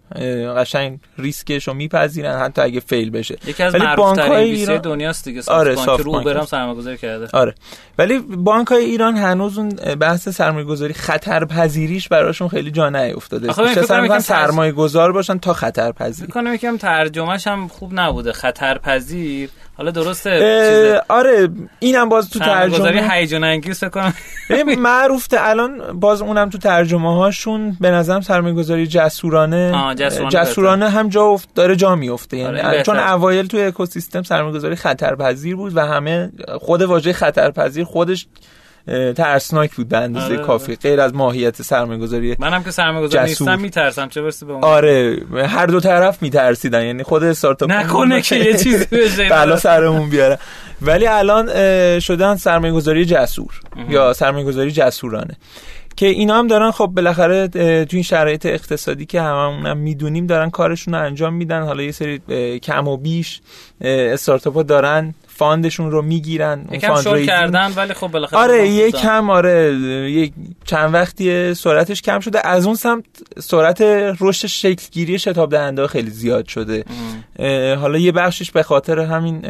قشنگ 0.56 0.98
ریسکش 1.18 1.68
رو 1.68 1.74
میپذیرن 1.74 2.40
حتی 2.40 2.62
اگه 2.62 2.80
fail 2.80 3.10
بشه. 3.10 3.38
یکی 3.46 3.62
از 3.62 3.74
معروف 3.74 4.16
ترین 4.16 4.54
ایران... 4.54 4.78
دنیاست 4.78 5.24
دیگه 5.24 5.40
سافت 5.40 5.58
آره 5.58 5.74
بانک. 5.74 6.00
رو 6.00 6.16
اوبر 6.16 6.36
هم 6.36 6.44
سرمایه 6.44 6.78
گذاری 6.78 6.96
کرده. 6.96 7.28
آره. 7.32 7.54
ولی 7.98 8.18
بانک 8.18 8.68
های 8.68 8.84
ایران 8.84 9.16
هنوز 9.16 9.58
اون 9.58 9.68
بحث 10.00 10.28
سرمایه 10.28 10.64
گذاری 10.64 10.94
خطرپذیریش 10.94 12.08
براشون 12.08 12.48
خیلی 12.48 12.70
جا 12.70 12.88
نیافتاده 12.88 13.48
مثلا 13.48 14.20
سرمایه 14.20 14.72
گذار 14.72 15.12
باشن 15.12 15.38
تا 15.38 15.52
خطرپذیر. 15.52 16.26
کنم 16.30 16.54
یکم 16.54 16.76
ترجمهش 16.76 17.46
هم 17.46 17.68
خوب 17.68 17.90
نبوده. 17.94 18.32
خطرپذیر؟ 18.32 19.50
حالا 19.76 19.90
درسته 19.90 21.02
آره 21.08 21.48
اینم 21.78 22.08
باز 22.08 22.30
تو 22.30 22.38
ترجمه. 22.38 23.10
هیجان 23.10 23.44
انگیز 23.44 23.84
کنم. 23.84 24.14
معروفه 24.78 25.36
الان 25.40 26.00
باز 26.00 26.22
اونم 26.22 26.50
تو 26.50 26.58
ترجمه 26.58 27.14
هاشون 27.14 27.76
به 27.80 27.90
نظرم 27.90 28.20
سرمایه‌گذاری 28.20 28.86
جسورانه 28.86 29.94
جسورانه, 29.94 30.30
جسورانه 30.30 30.88
هم 30.88 31.08
جا 31.08 31.24
افت 31.24 31.48
داره 31.54 31.76
جا 31.76 31.94
میفته 31.94 32.36
یعنی 32.36 32.60
آره 32.60 32.82
چون 32.82 32.98
اوایل 32.98 33.46
تو 33.46 33.56
اکوسیستم 33.56 34.22
سرمایه‌گذاری 34.22 34.76
خطرپذیر 34.76 35.56
بود 35.56 35.76
و 35.76 35.80
همه 35.80 36.32
خود 36.60 36.82
واژه 36.82 37.12
خطرپذیر 37.12 37.84
خودش 37.84 38.26
ترسناک 39.16 39.74
بود 39.74 39.88
به 39.88 39.98
اندازه 39.98 40.26
آره. 40.26 40.36
کافی. 40.36 40.76
غیر 40.76 41.00
از 41.00 41.14
ماهیت 41.14 41.62
سرمایه 41.62 42.00
گذاری 42.00 42.36
منم 42.38 42.62
که 42.62 42.70
سرمایه 42.70 43.06
گذاری 43.06 43.28
نیستم 43.28 43.60
میترسم. 43.60 44.08
چه 44.08 44.22
برسه 44.22 44.46
به 44.46 44.52
اون؟ 44.52 44.64
آره 44.64 45.18
هر 45.48 45.66
دو 45.66 45.80
طرف 45.80 46.22
میترسیدن. 46.22 46.84
یعنی 46.84 47.02
خود 47.02 47.24
استارتاپ 47.24 47.70
نکنه 47.70 48.22
که 48.22 48.36
یه 48.36 48.54
چیزی 48.54 48.84
بشه. 48.96 49.28
بلا 49.28 49.56
سرمون 49.56 50.10
بیاره. 50.10 50.38
ولی 50.82 51.06
الان 51.06 51.50
شدن 52.00 52.36
سرمایه 52.36 52.72
گذاری 52.72 53.04
جسور 53.04 53.60
یا 53.88 54.12
سرمایه 54.12 54.44
گذاری 54.44 54.72
جسورانه. 54.72 55.36
که 55.96 56.06
اینا 56.06 56.38
هم 56.38 56.46
دارن 56.46 56.70
خب 56.70 56.86
بالاخره 56.86 57.48
تو 57.84 57.96
این 57.96 58.02
شرایط 58.02 58.46
اقتصادی 58.46 59.06
که 59.06 59.20
هممون 59.20 59.66
هم 59.66 59.76
می‌دونیم 59.76 60.26
دارن 60.26 60.50
کارشون 60.50 60.94
رو 60.94 61.00
انجام 61.00 61.34
میدن. 61.34 61.62
حالا 61.62 61.82
یه 61.82 61.92
سری 61.92 62.18
کم 62.58 62.88
و 62.88 62.96
بیش 62.96 63.40
استارتاپ 63.80 64.66
دارن 64.66 65.14
fund 65.36 65.63
شون 65.63 65.90
رو 65.90 66.02
می‌گیرن 66.02 66.64
یکم 66.72 67.00
شل 67.00 67.26
کردن 67.26 67.72
ولی 67.76 67.94
خب 67.94 68.08
بالاخره 68.08 68.38
آره 68.40 68.68
یک 68.68 68.96
کم 68.96 69.30
آره 69.30 69.74
یک 70.10 70.32
چند 70.64 70.94
وقتی 70.94 71.54
سرعتش 71.54 72.02
کم 72.02 72.20
شده. 72.20 72.46
از 72.46 72.66
اون 72.66 72.74
سمت 72.74 73.04
سرعت 73.38 73.80
رشد 74.20 74.46
شکلگیری 74.46 75.18
شتاب 75.18 75.50
دهنده 75.50 75.86
خیلی 75.86 76.10
زیاد 76.10 76.46
شده. 76.46 76.84
حالا 77.76 77.98
یه 77.98 78.12
بخشش 78.12 78.50
به 78.50 78.62
خاطر 78.62 78.98
همین 78.98 79.40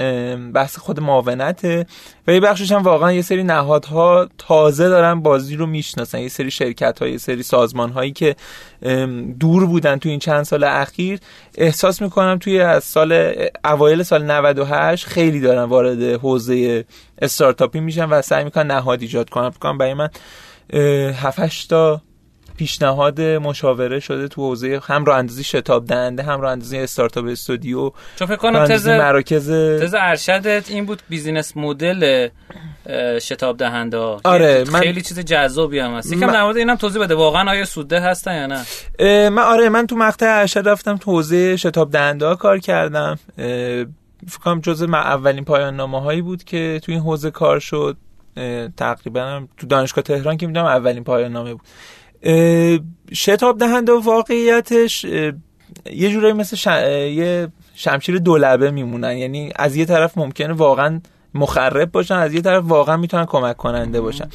بحث 0.53 0.79
خود 0.79 1.01
معاونته 1.01 1.87
و 2.27 2.33
یه 2.33 2.41
بخشش 2.41 2.73
هم 2.73 2.83
واقعا 2.83 3.13
یه 3.13 3.23
سری 3.23 3.43
نهادها 3.43 4.29
تازه 4.39 4.89
دارن 4.89 5.21
بازی 5.21 5.57
رو 5.57 5.67
می‌شناسن. 5.67 6.19
یه 6.19 6.29
سری 6.29 6.51
شرکت 6.51 6.99
ها 7.03 7.09
یه 7.09 7.19
سری 7.19 7.43
سازمان 7.43 7.91
هایی 7.91 8.13
که 8.13 8.37
دور 9.41 9.67
بودن 9.67 9.99
تو 9.99 10.09
این 10.09 10.19
چند 10.19 10.43
سال 10.43 10.65
اخیر. 10.65 11.19
احساس 11.59 12.03
می‌کنم 12.03 12.39
توی 12.39 12.61
از 12.61 12.85
سال 12.85 13.35
اوایل 13.65 14.03
سال 14.03 14.31
98 14.31 15.07
خیلی 15.07 15.41
دارن 15.41 15.63
وارد 15.63 16.03
حوزه 16.03 16.85
استارتاپی 17.23 17.81
میشن 17.81 18.05
و 18.05 18.23
سعی 18.23 18.45
می‌کنن 18.45 18.71
نهاد 18.71 19.03
ایجاد 19.03 19.31
کنن. 19.31 19.51
فکر 19.51 19.73
برای 19.73 19.95
من 19.95 20.09
7 21.13 21.69
تا 21.69 22.01
پیشنهاد 22.57 23.21
مشاوره 23.21 24.01
شده 24.01 24.29
تو 24.29 24.43
حوزه 24.43 24.81
هم 24.85 25.05
راه 25.05 25.13
اندازی 25.13 25.45
شتاب 25.45 25.87
دهنده 25.87 26.23
هم 26.23 26.41
راه 26.41 26.49
اندازی 26.49 26.79
startup 26.79 27.25
studio. 27.27 27.91
چون 28.17 28.29
فکر 28.29 28.37
کنم 28.37 28.65
تز 28.65 28.89
مراکز 28.89 29.51
تز 29.51 29.95
ارشدت 29.99 30.71
این 30.71 30.87
بود 30.87 31.03
business 31.09 31.57
model 31.57 32.29
شتاب 33.23 33.57
دهنده. 33.57 33.99
آره 34.25 34.65
من... 34.73 34.81
خیلی 34.81 35.03
چیز 35.03 35.21
جذابی 35.21 35.79
هم 35.79 35.95
هست. 35.95 36.13
یکم 36.13 36.33
در 36.33 36.43
مورد 36.43 36.57
اینم 36.57 36.75
توضیح 36.75 37.03
بده 37.03 37.15
واقعا 37.15 37.51
آیا 37.51 37.65
سودده 37.65 38.01
هستن 38.01 38.35
یا 38.37 38.47
نه؟ 38.47 38.65
من 39.29 39.43
آره 39.43 39.69
من 39.69 39.87
تو 39.87 39.97
مقطع 39.97 40.41
ارشد 40.41 40.69
رفتم 40.69 40.97
تو 40.97 41.11
حوزه 41.11 41.57
شتاب 41.57 41.91
دهنده 41.91 42.35
کار 42.35 42.59
کردم. 42.59 43.19
فکر 44.29 44.39
کنم 44.45 44.61
جزء 44.61 44.87
اولین 44.87 45.45
پایان 45.45 45.77
نامه 45.77 46.01
هایی 46.01 46.23
بود 46.23 46.45
که 46.45 46.81
تو 46.85 46.93
این 46.93 47.01
حوزه 47.01 47.31
کار 47.31 47.59
شد. 47.59 47.97
تقریبا 48.77 49.47
تو 49.57 49.67
دانشگاه 49.67 50.05
تهران 50.05 50.37
که 50.37 50.47
می‌دونم 50.47 50.67
اولین 50.67 51.05
پایان 51.05 51.33
نامه 51.33 51.55
بود 51.55 51.63
شتاب 53.15 53.59
دهنده 53.59 53.93
واقعیتش 53.93 55.05
یه 55.05 56.11
جورایی 56.11 56.33
مثل 56.33 56.57
یه 57.11 57.49
شمشیر 57.75 58.19
دولبه 58.19 58.71
میمونن. 58.71 59.17
یعنی 59.17 59.53
از 59.57 59.77
یه 59.77 59.85
طرف 59.85 60.19
ممکنه 60.19 60.53
واقعا 60.53 61.01
مخرب 61.35 61.93
باشن 61.93 62.15
از 62.15 62.35
یه 62.35 62.41
طرف 62.41 62.65
واقعا 62.67 62.97
می‌تونن 62.97 63.25
کمک 63.25 63.57
کننده 63.57 64.01
باشن. 64.01 64.29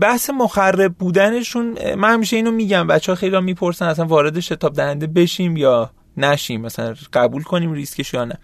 بحث 0.00 0.30
مخرب 0.30 0.94
بودنشون 0.94 1.94
من 1.94 2.12
همیشه 2.12 2.36
اینو 2.36 2.50
میگم 2.50 2.86
بچه 2.86 3.12
ها 3.12 3.16
خیلی 3.16 3.40
می‌پرسن 3.40 3.86
اصلا 3.86 4.04
وارد 4.04 4.40
شتاب 4.40 4.72
دهنده 4.72 5.06
بشیم 5.06 5.56
یا 5.56 5.90
نشیم 6.16 6.60
مثلا 6.60 6.94
قبول 7.12 7.42
کنیم 7.42 7.72
ریسکش 7.72 8.14
یا 8.14 8.24
نه. 8.24 8.38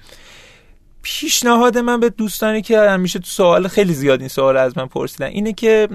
پیشنهاد 1.02 1.78
من 1.78 2.00
به 2.00 2.10
دوستانی 2.10 2.62
که 2.62 2.80
همیشه 2.80 3.18
تو 3.18 3.24
سوال 3.26 3.68
خیلی 3.68 3.94
زیاد 3.94 4.20
این 4.20 4.28
سوال 4.28 4.56
از 4.56 4.78
من 4.78 4.86
پرسیدن 4.86 5.26
اینه 5.26 5.52
که 5.52 5.88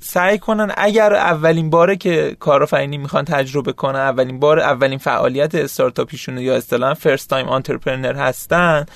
سعی 0.00 0.38
کنن 0.38 0.72
اگر 0.76 1.14
اولین 1.14 1.70
باره 1.70 1.96
که 1.96 2.36
کارآفرینی 2.40 2.98
می‌خوان 2.98 3.24
تجربه 3.24 3.72
کنن 3.72 3.98
اولین 3.98 4.40
بار 4.40 4.60
اولین 4.60 4.98
فعالیت 4.98 5.54
استارتاپیشون 5.54 6.38
یا 6.38 6.56
اصطلاحا 6.56 6.94
first 6.94 7.30
time 7.30 7.48
entrepreneur 7.48 8.14
هستن 8.14 8.86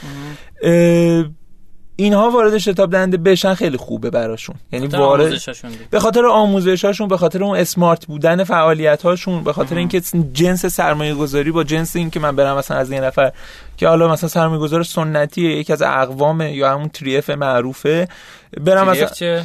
اینها 2.02 2.30
وارد 2.30 2.58
شتاب 2.58 2.90
دهنده 2.90 3.16
بشن 3.16 3.54
خیلی 3.54 3.76
خوبه 3.76 4.10
براشون. 4.10 4.56
یعنی 4.72 4.86
وارد 4.86 5.32
به 5.90 6.00
خاطر 6.00 6.26
آموزشاشون 6.26 7.08
به 7.08 7.16
خاطر 7.16 7.44
اون 7.44 7.56
smart 7.56 8.06
بودن 8.06 8.44
فعالیت 8.44 9.02
هاشون 9.02 9.44
به 9.44 9.52
خاطر 9.52 9.76
اینکه 9.76 10.00
جنس 10.32 10.66
سرمایه 10.66 11.14
گذاری 11.14 11.50
با 11.50 11.64
جنس 11.64 11.96
اینکه 11.96 12.20
من 12.20 12.36
برم 12.36 12.56
مثلا 12.58 12.76
از 12.76 12.90
این 12.90 13.04
نفر 13.04 13.32
که 13.76 13.88
حالا 13.88 14.12
مثلا 14.12 14.28
سرمایه 14.28 14.60
گذار 14.60 14.82
سنتی 14.82 15.42
یکی 15.42 15.72
از 15.72 15.82
اقوام 15.82 16.40
یا 16.40 16.70
همون 16.70 16.88
three 16.88 17.23
F 17.23 17.30
معروفه 17.30 18.08
برم 18.60 18.88
مثلا 18.88 19.42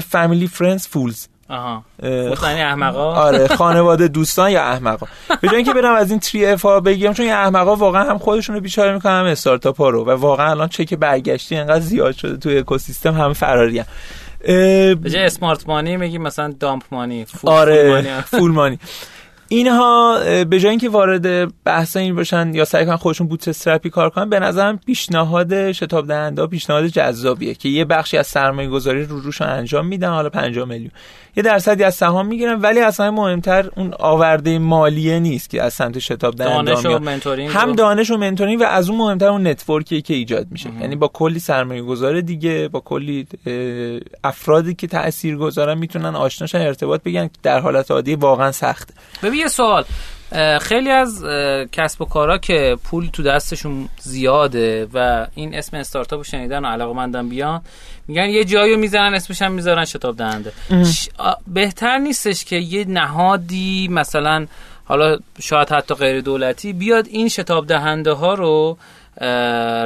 family 0.00 0.46
friends 0.46 0.86
fools 0.86 1.26
آها. 1.48 1.82
یعنی 2.02 2.62
احمقا؟ 2.62 3.14
آره 3.14 3.46
خانواده 3.56 4.08
دوستان 4.08 4.50
یا 4.50 4.62
احمقا. 4.62 5.06
به 5.40 5.48
جای 5.48 5.56
اینکه 5.56 5.72
برم 5.72 5.94
از 5.94 6.10
این 6.10 6.20
three 6.20 6.46
F 6.46 6.62
ها 6.62 6.80
بگم 6.80 7.12
چون 7.12 7.26
این 7.26 7.34
احمقا 7.34 7.76
واقعا 7.76 8.10
هم 8.10 8.18
خودشون 8.18 8.54
رو 8.54 8.60
بیچاره 8.60 8.92
می‌کنن 8.92 9.20
هم 9.20 9.26
استارتاپ 9.26 9.78
ها 9.78 9.88
رو 9.88 10.04
و 10.04 10.10
واقعا 10.10 10.50
الان 10.50 10.68
چک 10.68 10.94
برگشتی 10.94 11.56
انقدر 11.56 11.80
زیاد 11.80 12.14
شده 12.14 12.36
توی 12.36 12.58
اکوسیستم 12.58 13.14
هم 13.22 13.32
فراری 13.32 13.78
هم. 13.78 13.86
به 14.94 15.10
جای 15.10 15.24
smart 15.24 15.68
money 15.68 15.96
میگیم 15.96 16.22
مثلا 16.22 16.54
dumb 16.60 16.82
money 16.92 17.24
fool 17.24 17.50
آره 17.50 17.90
money 17.90 18.08
fool 18.20 18.50
money 18.50 18.78
اینها 19.48 20.18
به 20.44 20.60
جای 20.60 20.70
اینکه 20.70 20.88
وارد 20.88 21.54
بحث 21.64 21.96
این 21.96 22.14
باشن 22.14 22.54
یا 22.54 22.64
سعی 22.64 22.86
کنن 22.86 22.96
خودشون 22.96 23.28
bootstrap 23.28 23.48
ی 23.48 23.90
کار 23.90 24.10
کنن 24.10 24.30
به 24.30 24.38
نظرم 24.40 24.78
پیشنهاد 24.78 25.72
شتاب 25.72 26.06
دهنده 26.08 26.46
پیشنهاد 26.46 26.86
جذابیه 26.86 27.54
که 27.54 27.68
یه 27.68 27.84
بخشی 27.84 28.16
از 28.16 28.26
سرمایه 28.26 28.68
گذاری 28.68 29.04
رو 29.04 29.20
روشون 29.20 29.48
انجام 29.48 29.86
میدن 29.86 30.08
حالا 30.08 30.30
5 30.30 30.58
میلیون. 30.58 30.90
یه 31.38 31.42
درصدی 31.42 31.84
از 31.84 31.94
سهام 31.94 32.26
می‌گیرن 32.26 32.60
ولی 32.60 32.80
اصلا 32.80 33.10
مهمتر 33.10 33.70
اون 33.76 33.94
آورده 33.98 34.58
مالیه 34.58 35.18
نیست 35.18 35.50
که 35.50 35.62
از 35.62 35.74
سمت 35.74 35.98
شتاب 35.98 36.34
دهنده 36.34 36.72
دانش 36.72 36.86
و 36.86 36.98
mentoring 36.98 37.50
هم 37.50 37.72
دانش 37.72 38.10
و 38.10 38.16
mentoring 38.16 38.60
و 38.60 38.64
از 38.64 38.90
اون 38.90 38.98
مهمتر 38.98 39.26
اون 39.26 39.46
network 39.46 39.95
ی 39.95 40.02
که 40.02 40.14
ایجاد 40.14 40.46
میشه. 40.50 40.70
یعنی 40.80 40.96
با 40.96 41.08
کلی 41.08 41.38
سرمایه 41.38 41.82
گذار 41.82 42.20
دیگه 42.20 42.68
با 42.68 42.80
کلی 42.80 43.26
افرادی 44.24 44.74
که 44.74 44.86
تاثیر 44.86 45.36
گذارن 45.36 45.78
می‌تونن 45.78 46.16
آشناشن 46.16 46.58
ارتباط 46.58 47.02
بگن 47.02 47.30
در 47.42 47.60
حالت 47.60 47.90
عادی 47.90 48.14
واقعا 48.14 48.52
سخته. 48.52 48.94
ببین 49.22 49.40
یه 49.40 49.48
سوال. 49.48 49.84
خیلی 50.60 50.90
از 50.90 51.24
کسب 51.72 52.02
و 52.02 52.04
کارا 52.04 52.38
که 52.38 52.76
پول 52.84 53.08
تو 53.12 53.22
دستشون 53.22 53.88
زیاده 54.00 54.88
و 54.94 55.26
این 55.34 55.54
اسم 55.54 55.76
استارتاپ 55.76 56.24
شنیدن 56.24 56.64
و 56.64 56.68
علاقه 56.68 56.96
مندن 56.96 57.28
بیان 57.28 57.62
میگن 58.08 58.28
یه 58.28 58.44
جایی 58.44 58.76
می‌زنن 58.76 59.14
اسمش 59.14 59.42
هم 59.42 59.52
می‌ذارن 59.52 59.84
شتاب 59.84 60.16
دهنده. 60.16 60.52
بهتر 61.46 61.98
نیستش 61.98 62.44
که 62.44 62.56
یه 62.56 62.84
نهادی 62.84 63.88
مثلا 63.90 64.46
حالا 64.84 65.18
شاید 65.40 65.68
حتی 65.68 65.94
غیر 65.94 66.20
دولتی 66.20 66.72
بیاد 66.72 67.06
این 67.06 67.28
شتاب 67.28 67.66
دهنده 67.66 68.12
ها 68.12 68.34
رو 68.34 68.78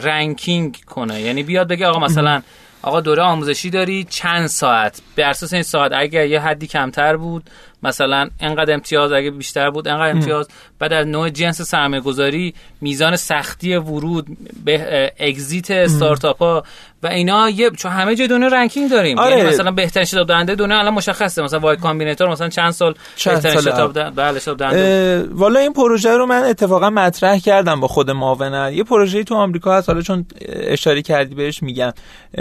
ranking 0.04 0.78
کنه. 0.86 1.20
یعنی 1.20 1.42
بیاد 1.42 1.68
بگه 1.68 1.86
آقا 1.86 1.98
مثلا 1.98 2.42
آقا 2.82 3.00
دوره 3.00 3.22
آموزشی 3.22 3.70
داری 3.70 4.04
چند 4.10 4.46
ساعت؟ 4.46 5.02
به 5.14 5.26
اساس 5.26 5.52
این 5.52 5.62
ساعت 5.62 5.92
اگر 5.94 6.26
یه 6.26 6.40
حدی 6.40 6.66
کمتر 6.66 7.16
بود 7.16 7.50
مثلا 7.82 8.28
انقدر 8.40 8.74
امتیاز 8.74 9.12
اگه 9.12 9.30
بیشتر 9.30 9.70
بود 9.70 9.88
انقدر 9.88 10.10
امتیاز. 10.10 10.48
بعد 10.78 10.92
از 10.92 11.06
نوع 11.06 11.28
جنس 11.28 11.62
سرمایه 11.62 12.02
گذاری 12.02 12.54
میزان 12.80 13.16
سختی 13.16 13.76
ورود 13.76 14.26
به 14.64 15.12
exit 15.18 15.70
استارتاپ 15.70 16.38
ها 16.38 16.62
و 17.02 17.06
اینا 17.06 17.50
یه 17.50 17.70
چون 17.70 17.92
همه 17.92 18.14
جای 18.14 18.28
دنیا 18.28 18.48
ranking 18.48 18.90
داریم. 18.90 19.18
آره. 19.18 19.36
یعنی 19.36 19.48
مثلا 19.48 19.70
بهترین 19.70 20.06
شتاب 20.06 20.26
دهنده 20.26 20.54
دنیا 20.54 20.78
الان 20.78 20.94
مشخصه. 20.94 21.42
مثلا 21.42 21.58
Y 21.58 21.76
Combinator 21.76 22.28
مثلا 22.28 22.48
چند 22.48 22.70
سال 22.70 22.94
بهترین 23.24 23.60
شتاب 23.60 23.92
دهنده 23.92 24.10
بله 24.10 24.38
شتاب 24.38 24.56
دهنده. 24.56 25.28
والا 25.32 25.60
این 25.60 25.72
پروژه 25.72 26.16
رو 26.16 26.26
من 26.26 26.42
اتفاقا 26.42 26.90
مطرح 26.90 27.38
کردم 27.38 27.80
با 27.80 27.88
خود 27.88 28.10
معاونت 28.10 28.72
یه 28.72 28.84
پروژه 28.84 29.24
تو 29.24 29.34
آمریکا 29.34 29.76
هست 29.76 29.88
حالا 29.88 30.02
چون 30.02 30.26
اشاره 30.48 31.02
کردی 31.02 31.34
بهش 31.34 31.62
میگم. 31.62 31.92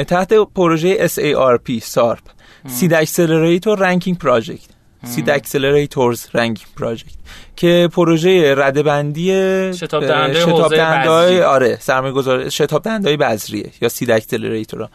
تحت 0.07 0.33
پروژه 0.33 1.07
SARP. 1.07 1.79
SARP 1.79 2.21
seed 2.67 2.93
accelerator 2.93 3.79
ranking 3.79 4.17
project 4.17 4.80
seed 5.03 5.29
accelerators 5.29 6.25
ranking 6.33 6.67
project 6.77 7.13
که 7.55 7.89
پروژه 7.93 8.55
رده‌بندی 8.55 9.31
شتاب 9.73 10.05
دهنده 10.05 10.39
شتاب 10.39 10.75
دهنده 10.75 11.45
آره 11.45 11.77
سرمایه‌گذار 11.79 12.49
شتاب 12.49 12.83
دهنده 12.83 13.17
بذریه 13.17 13.71
یا 13.81 13.89
seed 13.89 14.11
accelerator 14.11 14.87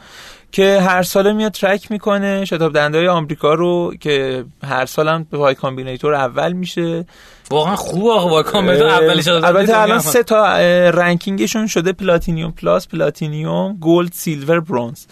که 0.53 0.81
هر 0.81 1.03
ساله 1.03 1.33
میاد 1.33 1.53
track 1.52 1.90
می‌کنه. 1.91 2.45
شتاب 2.45 2.73
دهنده 2.73 3.11
آمریکا 3.11 3.55
رو 3.55 3.95
که 4.01 4.45
هر 4.65 4.87
سال 4.87 5.09
هم 5.09 5.27
Y 5.32 5.55
Combinator 5.55 6.14
اول 6.15 6.53
میشه. 6.53 7.05
واقعا 7.51 7.77
خوب 7.77 8.06
آقا 8.06 8.40
اولی 8.40 9.23
شده 9.23 9.47
البته 9.47 9.78
الان 9.78 9.98
سه 9.98 10.23
تا 10.23 10.59
ranking 10.90 11.39
شون 11.39 11.66
شده 11.66 11.93
platinum 11.93 12.51
plus 12.51 12.89
platinum 12.89 13.78
gold 13.81 14.12
silver 14.12 14.60
bronze. 14.60 15.05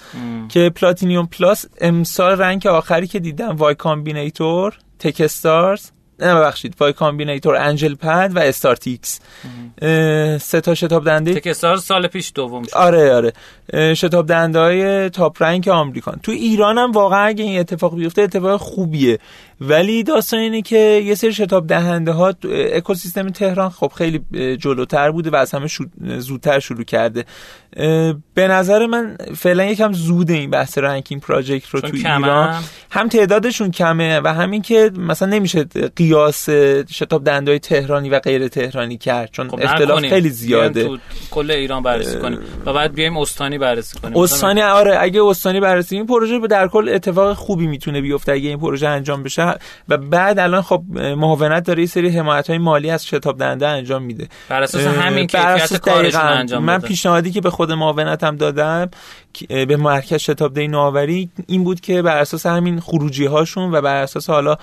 که 0.49 0.71
platinum 0.71 1.27
plus 1.27 1.67
امسال 1.81 2.39
rank 2.39 2.67
آخری 2.67 3.07
که 3.07 3.19
دیدم 3.19 3.57
Y 3.57 3.75
Combinator 3.75 4.79
Techstars 4.99 5.91
نه 6.19 6.35
ببخشید 6.35 6.75
Y 6.81 6.93
Combinator 6.93 7.57
AngelPad 7.57 8.33
و 8.35 8.39
StartX 8.39 9.21
سه 10.41 10.61
تا 10.61 10.75
شتاب 10.75 11.05
دنده 11.05 11.35
تک 11.35 11.53
سال 11.53 12.07
پیش 12.07 12.33
دوم 12.35 12.63
شد. 12.63 12.75
آره 12.75 13.15
آره. 13.15 13.33
شتاب 13.95 14.27
دنده 14.27 14.59
های 14.59 15.11
top 15.11 15.43
rank 15.43 15.69
آمریکان. 15.69 16.21
تو 16.23 16.33
ایران 16.33 16.79
هم 16.79 16.93
واقعا 16.93 17.25
اگه 17.25 17.45
این 17.45 17.61
اتفاق 17.61 17.97
بیفته 17.97 18.23
اتفاق 18.23 18.61
خوبیه. 18.61 19.19
ولی 19.61 20.03
داستان 20.03 20.41
اینه 20.41 20.63
که 20.63 21.03
یه 21.05 21.15
سری 21.15 21.33
شتاب 21.33 21.67
دهنده 21.67 22.13
ها 22.13 22.35
اکوسیستم 22.73 23.29
تهران 23.29 23.71
خب 23.71 23.93
خیلی 23.97 24.21
جلوتر 24.57 25.11
بوده 25.11 25.31
و 25.31 25.37
از 25.37 25.55
همه 25.55 25.67
زودتر 26.19 26.61
شروع 26.61 26.85
کرده. 26.85 27.25
به 28.35 28.49
نظر 28.49 28.87
من 28.87 29.17
فعلا 29.37 29.65
یکم 29.65 29.93
زوده 29.93 30.33
این 30.33 30.51
بحث 30.51 30.79
رنکینگ 30.79 31.21
پراجکت 31.21 31.69
رو 31.69 31.81
تو 31.81 31.91
ایران. 31.95 32.63
هم 32.91 33.09
تعدادشون 33.09 33.71
کمه 33.71 34.21
و 34.21 34.35
همین 34.35 34.63
که 34.63 34.91
مثلا 34.97 35.29
نمیشه 35.29 35.65
قیاس 35.97 36.49
شتاب 36.93 37.25
دهنده 37.25 37.51
های 37.51 37.59
تهرانی 37.59 38.11
و 38.11 38.19
غیر 38.19 38.49
تهرانی 38.49 38.99
کرد 38.99 39.31
چون 39.33 39.49
خب 39.49 39.59
اختلاف 39.63 40.01
خیلی 40.01 40.31
زیاده. 40.31 40.85
تو 40.85 40.99
کل 41.31 41.51
ایران 41.51 41.83
بررسی 41.83 42.19
کنیم 42.19 42.39
و 42.67 42.73
بعد 42.73 42.95
بیایم 42.95 43.17
استانی 43.17 43.59
بررسی 43.59 43.99
کنیم. 43.99 44.17
استانی 44.17 44.63
آره 44.63 44.97
اگه 45.01 45.25
استانی 45.25 45.61
بررسی 45.61 45.97
این 45.97 46.07
پروژه 46.07 46.39
در 46.39 46.69
کل 46.69 46.89
اتفاق 46.89 47.33
خوبی 47.33 47.67
می‌تونه 47.67 48.01
بیفته 48.01 48.33
اگه 48.33 48.49
این 48.49 48.59
پروژه 48.59 48.89
انجام 48.89 49.23
بشه 49.23 49.44
و 49.89 49.97
بعد 49.97 50.39
الان 50.39 50.63
خب 50.63 50.83
معاونت 51.17 51.67
داره 51.67 51.81
یه 51.81 51.87
سری 51.87 52.09
حمایت 52.09 52.51
های 52.51 52.59
مالی 52.59 52.91
از 52.91 53.07
شتاب 53.07 53.39
دهنده 53.39 53.69
انجام 53.69 54.03
میده. 54.03 54.29
بر 54.49 54.63
اساس 54.63 54.87
همین 54.87 55.27
کیفیت 55.27 55.77
کارشون 55.77 56.21
انجام 56.21 56.65
من 56.65 56.79
پیشنهادی 56.79 57.31
که 57.31 57.41
به 57.41 57.51
خود 57.51 57.73
معاونتم 57.73 58.37
دادم 58.37 58.91
به 59.49 59.77
مرکز 59.77 60.15
شتاب 60.15 60.55
دهی 60.55 60.69
نوآوری 60.69 61.31
این 61.47 61.65
بود 61.65 61.81
که 61.81 62.03
بر 62.03 62.19
اساس 62.19 62.47
همین 62.47 62.81
خروجی 62.81 63.27
هاشون 63.27 63.75
و 63.75 63.81
بر 63.81 64.03
اساس 64.03 64.31
حالا 64.31 64.57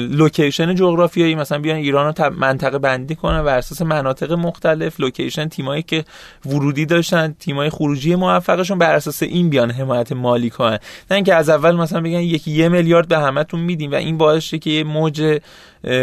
location 0.00 0.74
جغرافیایی 0.74 1.34
مثلا 1.34 1.58
بیان 1.58 1.76
ایران 1.76 2.14
رو 2.18 2.30
منطقه 2.30 2.78
بندی 2.78 3.14
کنن 3.14 3.42
بر 3.42 3.58
اساس 3.58 3.82
مناطق 3.82 4.32
مختلف 4.32 5.00
location 5.00 5.48
تیمایی 5.48 5.82
که 5.82 6.04
ورودی 6.46 6.86
داشتن 6.86 7.34
تیمای 7.38 7.70
خروجی 7.70 8.14
موفقشون 8.14 8.78
بر 8.78 8.94
اساس 8.94 9.22
این 9.22 9.50
بیان 9.50 9.70
حمایت 9.70 10.12
مالی 10.12 10.50
کنن. 10.50 10.78
نه 11.10 11.14
اینکه 11.14 11.34
از 11.34 11.48
اول 11.48 11.76
مثلا 11.76 12.00
بگن 12.00 12.20
یکی 12.20 12.50
یه 12.50 12.68
میلیارد 12.68 13.08
به 13.08 13.18
همتون 13.18 13.60
میدیم 13.60 13.92
و 13.92 13.94
این 14.00 14.18
باعث 14.18 14.42
شه 14.42 14.58
که 14.58 14.70
یه 14.70 14.84
موج 14.84 15.40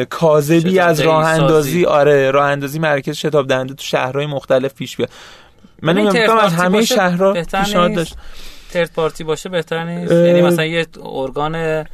کاذبی 0.09 0.79
از 0.79 0.99
راه 0.99 1.25
اندازی 1.25 1.85
آره 1.85 2.31
راه 2.31 2.45
اندازی 2.45 2.79
مرکز 2.79 3.17
شتاب 3.17 3.47
دهنده 3.47 3.73
تو 3.73 3.83
شهرهای 3.83 4.25
مختلف 4.25 4.73
پیش 4.73 4.97
بیاد. 4.97 5.09
من 5.81 5.93
نمیگم 5.93 6.37
از 6.37 6.53
همه 6.53 6.85
شهرها 6.85 7.33
پیشنهاد 7.33 7.93
داشت. 7.93 8.15
ترد 8.71 8.91
پارتی 8.95 9.23
باشه 9.23 9.49
بهتر 9.49 9.83
نیست؟ 9.83 10.11
یعنی 10.11 10.41
مثلا 10.41 10.65
یه 10.65 10.85
ارگان 11.03 11.85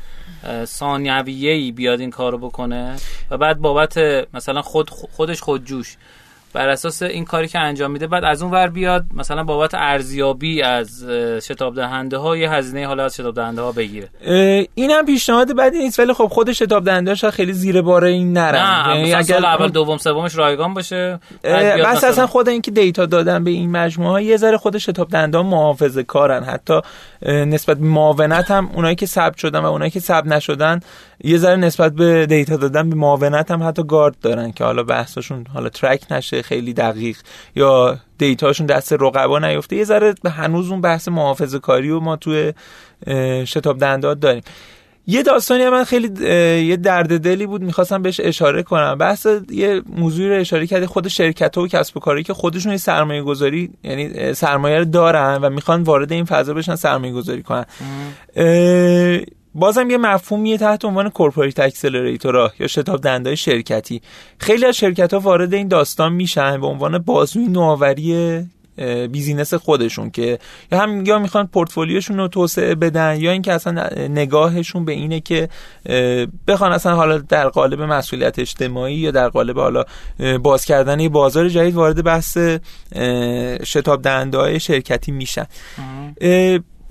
ثانویه‌ای 0.65 1.71
بیاد 1.71 1.99
این 1.99 2.09
کارو 2.09 2.37
بکنه 2.37 2.95
و 3.31 3.37
بعد 3.37 3.57
بابت 3.57 3.97
مثلا 4.33 4.61
خود 4.61 4.89
خودش 4.89 5.41
خودجوش. 5.41 5.97
بر 6.53 6.69
اساس 6.69 7.01
این 7.01 7.25
کاری 7.25 7.47
که 7.47 7.59
انجام 7.59 7.91
میده 7.91 8.07
بعد 8.07 8.23
از 8.23 8.41
اون 8.41 8.51
ور 8.51 8.67
بیاد 8.67 9.05
مثلا 9.13 9.43
بابت 9.43 9.73
ارزیابی 9.73 10.61
از 10.61 11.05
شتاب 11.41 11.75
دهنده 11.75 12.17
ها 12.17 12.37
یه 12.37 12.51
هزینه 12.51 12.87
حالا 12.87 13.05
از 13.05 13.15
شتاب 13.15 13.35
دهنده 13.35 13.61
ها 13.61 13.71
بگیره. 13.71 14.09
این 14.75 14.91
هم 14.91 15.05
پیشنهاد 15.05 15.55
بدی 15.55 15.77
نیست 15.77 15.99
ولی 15.99 16.13
خب 16.13 16.27
خود 16.27 16.51
شتاب 16.51 16.85
دهنده 16.85 17.15
ها 17.23 17.31
خیلی 17.31 17.53
زیر 17.53 17.81
بار 17.81 18.03
این 18.03 18.33
نرن. 18.33 18.89
نه 18.89 18.95
یعنی 18.95 19.13
اگر 19.13 19.33
سال 19.33 19.45
اول 19.45 19.69
دوم 19.69 19.97
سومش 19.97 20.35
رایگان 20.35 20.73
باشه 20.73 21.19
بس 21.43 22.03
اصلا 22.03 22.27
خود 22.27 22.49
اینکه 22.49 22.71
دیتا 22.71 23.05
دادن 23.05 23.43
به 23.43 23.51
این 23.51 23.71
مجموعه 23.71 24.11
ها 24.11 24.21
یه 24.21 24.37
ذره 24.37 24.57
خود 24.57 24.77
شتاب 24.77 25.09
دهنده 25.09 25.37
ها 25.37 25.43
محافظه 25.43 26.03
کارن. 26.03 26.43
حتی 26.43 26.81
نسبت 27.25 27.77
به 27.77 27.85
معاونت 27.85 28.51
هم 28.51 28.69
اونایی 28.73 28.95
که 28.95 29.05
ثبت 29.05 29.37
شدن 29.37 29.59
و 29.59 29.65
اونایی 29.65 29.91
که 29.91 29.99
ثبت 29.99 30.27
نشدن 30.27 30.79
یه 31.23 31.37
ذره 31.37 31.55
نسبت 31.55 31.93
به 31.93 32.25
دیتا 32.25 32.57
دادن 32.57 32.89
به 32.89 32.95
معاونت 32.95 33.51
هم 33.51 33.63
حتی 33.63 33.83
گارد 33.83 34.15
دارن 34.21 34.51
که 34.51 34.63
حالا 34.63 34.83
بحثشون 34.83 35.45
حالا 35.53 35.69
ترک 35.69 36.11
نشه. 36.11 36.42
خیلی 36.43 36.73
دقیق. 36.73 37.17
یا 37.55 37.97
دیتاشون 38.17 38.67
دست 38.67 38.93
رقبا 38.93 39.39
نیفته. 39.39 39.75
یه 39.75 39.83
ذره 39.83 40.13
هنوز 40.25 40.71
اون 40.71 40.81
بحث 40.81 41.07
محافظه 41.07 41.59
کاری 41.59 41.89
و 41.89 41.99
ما 41.99 42.15
توی 42.15 42.53
شتاب 43.45 43.77
دندات 43.77 44.19
داریم. 44.19 44.43
یه 45.07 45.23
داستانی 45.23 45.69
من 45.69 45.83
خیلی 45.83 46.29
یه 46.67 46.77
درد 46.77 47.19
دلی 47.19 47.45
بود. 47.45 47.61
می‌خواستم 47.61 48.01
بهش 48.01 48.19
اشاره 48.23 48.63
کنم. 48.63 48.97
بحث 48.97 49.27
یه 49.49 49.81
موضوعی 49.97 50.29
رو 50.29 50.35
اشاره 50.39 50.67
کرده 50.67 50.87
خود 50.87 51.07
شرکت 51.07 51.57
و 51.57 51.67
کسب 51.67 51.97
و 51.97 51.99
کاری 51.99 52.23
که 52.23 52.33
خودشون 52.33 52.71
یه 52.71 52.77
سرمایه 52.77 53.21
گذاری 53.21 53.69
یعنی 53.83 54.33
سرمایه 54.33 54.77
رو 54.77 54.85
دارن 54.85 55.37
و 55.41 55.49
می‌خوان 55.49 55.83
وارد 55.83 56.11
این 56.11 56.25
فضا 56.25 56.53
بشن 56.53 56.75
سرمایه 56.75 57.13
گذاری 57.13 57.43
کنن 57.43 57.65
بازم 59.55 59.89
یه 59.89 59.97
مفهومیه 59.97 60.57
تحت 60.57 60.85
عنوان 60.85 61.09
corporate 61.09 61.59
accelerator 61.59 62.43
ها 62.43 62.51
یا 62.59 62.67
شتاب 62.67 63.01
دهنده‌های 63.01 63.37
شرکتی. 63.37 64.01
خیلی 64.37 64.65
از 64.65 64.75
شرکت 64.77 65.13
ها 65.13 65.19
وارد 65.19 65.53
این 65.53 65.67
داستان 65.67 66.13
میشن 66.13 66.61
به 66.61 66.67
عنوان 66.67 66.97
بازوی 66.97 67.47
نوآوری 67.47 68.43
business 69.11 69.53
خودشون 69.53 70.09
که 70.11 70.39
یا 70.71 70.79
هم 70.79 71.05
یا 71.05 71.19
می‌خوان 71.19 71.47
پورتفولیوشون 71.47 72.17
رو 72.17 72.27
توسعه 72.27 72.75
بدن 72.75 73.17
یا 73.19 73.31
اینکه 73.31 73.53
اصلا 73.53 73.89
نگاهشون 74.09 74.85
به 74.85 74.91
اینه 74.91 75.19
که 75.19 75.49
بخوان 76.47 76.71
اصلا 76.71 76.95
حالا 76.95 77.17
در 77.17 77.49
قالب 77.49 77.81
مسئولیت 77.81 78.39
اجتماعی 78.39 78.95
یا 78.95 79.11
در 79.11 79.29
قالب 79.29 79.59
حالا 79.59 79.83
باز 80.43 80.65
کردن 80.65 80.99
یه 80.99 81.09
بازار 81.09 81.49
جدید 81.49 81.75
وارد 81.75 82.03
بحث 82.03 82.37
شتاب 83.63 84.01
دهنده 84.01 84.59
شرکتی 84.59 85.11
میشن. 85.11 85.45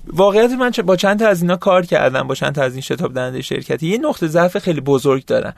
واقعیت 0.07 0.51
من 0.51 0.71
با 0.85 0.95
چند 0.95 1.19
تا 1.19 1.27
از 1.27 1.41
اینا 1.41 1.55
کار 1.55 1.85
کردم 1.85 2.27
با 2.27 2.35
چند 2.35 2.55
تا 2.55 2.63
از 2.63 2.73
این 2.73 2.81
شتاب 2.81 3.13
دهنده 3.13 3.41
شرکتی. 3.41 3.87
یه 3.87 3.97
نقطه 3.97 4.27
ضعف 4.27 4.57
خیلی 4.57 4.81
بزرگ 4.81 5.25
دارن 5.25 5.53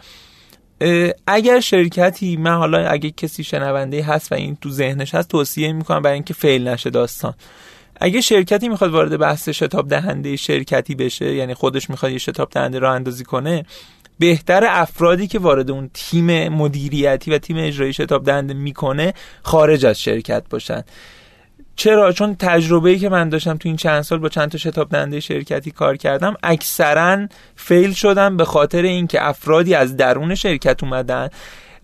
اگر 1.28 1.60
شرکتی 1.60 2.38
من 2.38 2.56
حالا 2.56 2.90
اگه 2.90 3.12
کسی 3.12 3.44
شنونده 3.44 4.04
هست 4.04 4.32
و 4.32 4.36
این 4.36 4.58
تو 4.62 4.70
ذهنش 4.70 5.16
هست 5.16 5.30
توصیه 5.30 5.74
می‌کنم 5.74 6.02
برای 6.02 6.14
اینکه 6.14 6.34
فیل 6.34 6.68
نشه 6.68 6.90
داستان. 6.90 7.34
اگه 8.02 8.22
شرکتی 8.22 8.70
می‌خواد 8.70 8.92
وارد 8.92 9.18
بحث 9.18 9.50
شتاب 9.50 9.90
دهنده 9.90 10.36
شرکتی 10.36 10.96
بشه 10.96 11.34
یعنی 11.34 11.54
خودش 11.54 11.90
می‌خواد 11.90 12.12
یه 12.12 12.18
شتاب 12.18 12.50
دهنده 12.50 12.80
راه 12.80 12.96
اندازی 12.96 13.24
کنه 13.24 13.66
بهتر 14.20 14.64
افرادی 14.70 15.28
که 15.28 15.40
وارد 15.40 15.72
اون 15.72 15.90
تیم 15.94 16.50
مدیریتی 16.50 17.32
و 17.32 17.38
تیم 17.38 17.58
اجرایی 17.60 17.94
شتاب 17.94 18.24
دهنده 18.24 18.54
می‌کنه 18.54 19.14
خارج 19.44 19.86
از 19.86 20.02
شرکت 20.02 20.44
باشن. 20.50 20.84
چرا؟ 21.76 22.12
چون 22.12 22.36
تجربه‌ای 22.36 23.00
که 23.00 23.10
من 23.10 23.30
داشتم 23.30 23.58
تو 23.58 23.70
این 23.70 23.76
چند 23.76 24.02
سال 24.02 24.20
با 24.20 24.30
چند 24.30 24.52
تا 24.52 24.58
شتاب 24.58 24.90
دهنده 24.90 25.20
شرکتی 25.20 25.72
کار 25.72 25.98
کردم 25.98 26.36
اکثرا 26.44 27.28
فیل 27.56 27.94
شدم 27.94 28.38
به 28.38 28.46
خاطر 28.46 28.82
اینکه 28.82 29.28
افرادی 29.28 29.76
از 29.76 29.98
درون 29.98 30.36
شرکت 30.36 30.84
اومدن 30.84 31.30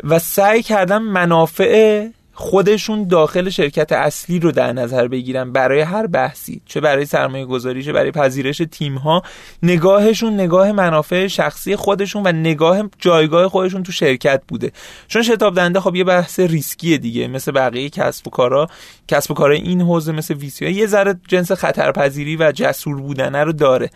و 0.03 0.19
سعی 0.19 0.63
کردم 0.63 1.01
منافع 1.01 2.07
خودشون 2.33 3.07
داخل 3.07 3.49
شرکت 3.49 3.91
اصلی 3.91 4.39
رو 4.39 4.51
در 4.51 4.73
نظر 4.73 5.07
بگیرن 5.07 5.51
برای 5.51 5.81
هر 5.81 6.07
بحثی 6.07 6.61
چه 6.65 6.81
برای 6.81 7.05
سرمایه 7.05 7.45
گذاری 7.45 7.83
چه 7.83 7.93
برای 7.93 8.11
پذیرش 8.11 8.61
تیم 8.71 8.95
ها 8.95 9.21
نگاهشون 9.63 10.33
نگاه 10.33 10.71
منافع 10.71 11.27
شخصی 11.27 11.75
خودشون 11.75 12.23
و 12.25 12.31
نگاه 12.31 12.89
جایگاه 12.99 13.47
خودشون 13.47 13.83
تو 13.83 13.91
شرکت 13.91 14.41
بوده. 14.47 14.71
چون 15.07 15.21
شتاب 15.21 15.55
دنده 15.55 15.79
خب 15.79 15.95
یه 15.95 16.03
بحث 16.03 16.39
ریسکیه 16.39 16.97
دیگه 16.97 17.27
مثل 17.27 17.51
بقیه 17.51 17.89
کسب 17.89 18.27
و 18.27 18.29
کارا. 18.29 18.67
کسب 19.11 19.31
و 19.31 19.33
کارای 19.33 19.57
این 19.57 19.81
حوزه 19.81 20.11
مثل 20.11 20.33
ویسی 20.33 20.69
یه 20.69 20.85
ذره 20.85 21.15
جنس 21.27 21.51
خطرپذیری 21.51 22.35
و 22.35 22.51
جسور 22.51 23.01
بودنه 23.01 23.43
رو 23.43 23.51
داره. 23.51 23.89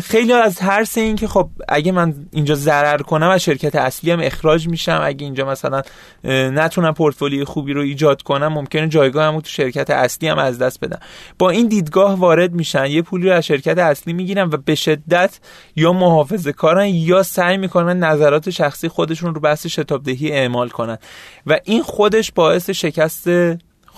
خیلی 0.00 0.32
از 0.32 0.54
ترس 0.54 0.98
این 0.98 1.16
که 1.16 1.28
خب 1.28 1.48
اگه 1.68 1.92
من 1.92 2.14
اینجا 2.32 2.54
ضرر 2.54 3.02
کنم 3.02 3.28
از 3.28 3.42
شرکت 3.42 3.76
اصلی 3.76 4.10
هم 4.10 4.20
اخراج 4.22 4.68
میشم. 4.68 5.00
اگه 5.04 5.24
اینجا 5.24 5.46
مثلا 5.46 5.82
نتونم 6.24 6.94
پورتفولیو 6.94 7.44
خوبی 7.44 7.72
رو 7.72 7.80
ایجاد 7.80 8.22
کنم 8.22 8.48
ممکنه 8.48 8.88
جایگاهمو 8.88 9.40
تو 9.40 9.48
شرکت 9.48 9.90
اصلی 9.90 10.28
هم 10.28 10.38
از 10.38 10.58
دست 10.58 10.80
بدم. 10.80 10.98
با 11.38 11.50
این 11.50 11.68
دیدگاه 11.68 12.14
وارد 12.14 12.52
میشن. 12.52 12.86
یه 12.86 13.02
پولی 13.02 13.28
رو 13.28 13.34
از 13.34 13.46
شرکت 13.46 13.78
اصلی 13.78 14.12
می‌گیرن 14.12 14.48
و 14.52 14.56
به 14.56 14.74
شدت 14.74 15.40
یا 15.76 15.92
محافظه 15.92 16.52
کارن 16.52 16.86
یا 16.86 17.22
سعی 17.22 17.56
می‌کنن 17.56 17.98
نظرات 17.98 18.50
شخصی 18.50 18.88
خودشون 18.88 19.34
رو 19.34 19.40
بحث 19.40 19.66
شتابدهی 19.66 20.32
اعمال 20.32 20.68
کنن. 20.68 20.98
و 21.46 21.58
این 21.64 21.82
خودش 21.82 22.32
باعث 22.32 22.70
شکست 22.70 23.28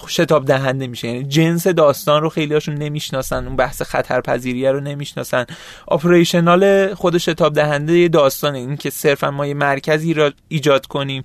شتاب 0.08 0.44
دهنده 0.44 0.86
میشه. 0.86 1.08
یعنی 1.08 1.24
جنس 1.24 1.66
داستان 1.66 2.22
رو 2.22 2.28
خیلی 2.28 2.54
هاشون 2.54 2.74
نمی‌شناسن 2.74 3.46
اون 3.46 3.56
بحث 3.56 3.82
خطرپذیریه 3.82 4.72
رو 4.72 4.80
نمی‌شناسن. 4.80 5.46
اپریشنال 5.90 6.94
خود 6.94 7.18
شتاب 7.18 7.54
دهنده 7.54 8.08
داستان 8.08 8.54
این 8.54 8.76
که 8.76 8.90
صرفا 8.90 9.30
ما 9.30 9.46
یه 9.46 9.54
مرکزی 9.54 10.14
را 10.14 10.32
ایجاد 10.48 10.86
کنیم 10.86 11.24